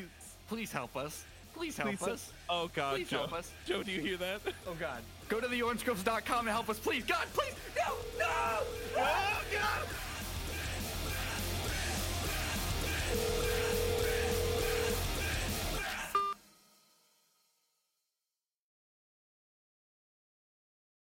Please 0.48 0.72
help 0.72 0.96
us. 0.96 1.24
Please 1.54 1.76
help 1.76 1.90
please 1.90 2.02
uh, 2.02 2.12
us. 2.12 2.32
Oh 2.48 2.70
God, 2.74 2.96
please 2.96 3.10
Joe. 3.10 3.18
help 3.18 3.32
us. 3.32 3.50
Joe, 3.66 3.82
do 3.82 3.90
you 3.90 4.00
hear 4.00 4.16
that? 4.16 4.40
Oh 4.66 4.74
God. 4.78 5.02
Go 5.28 5.40
to 5.40 5.46
theorangegroves.com 5.46 6.40
and 6.40 6.48
help 6.48 6.70
us, 6.70 6.78
please. 6.78 7.04
God, 7.04 7.26
please. 7.34 7.54
No, 7.76 7.94
no. 8.18 8.58
Oh 8.96 9.42
God. 9.52 9.88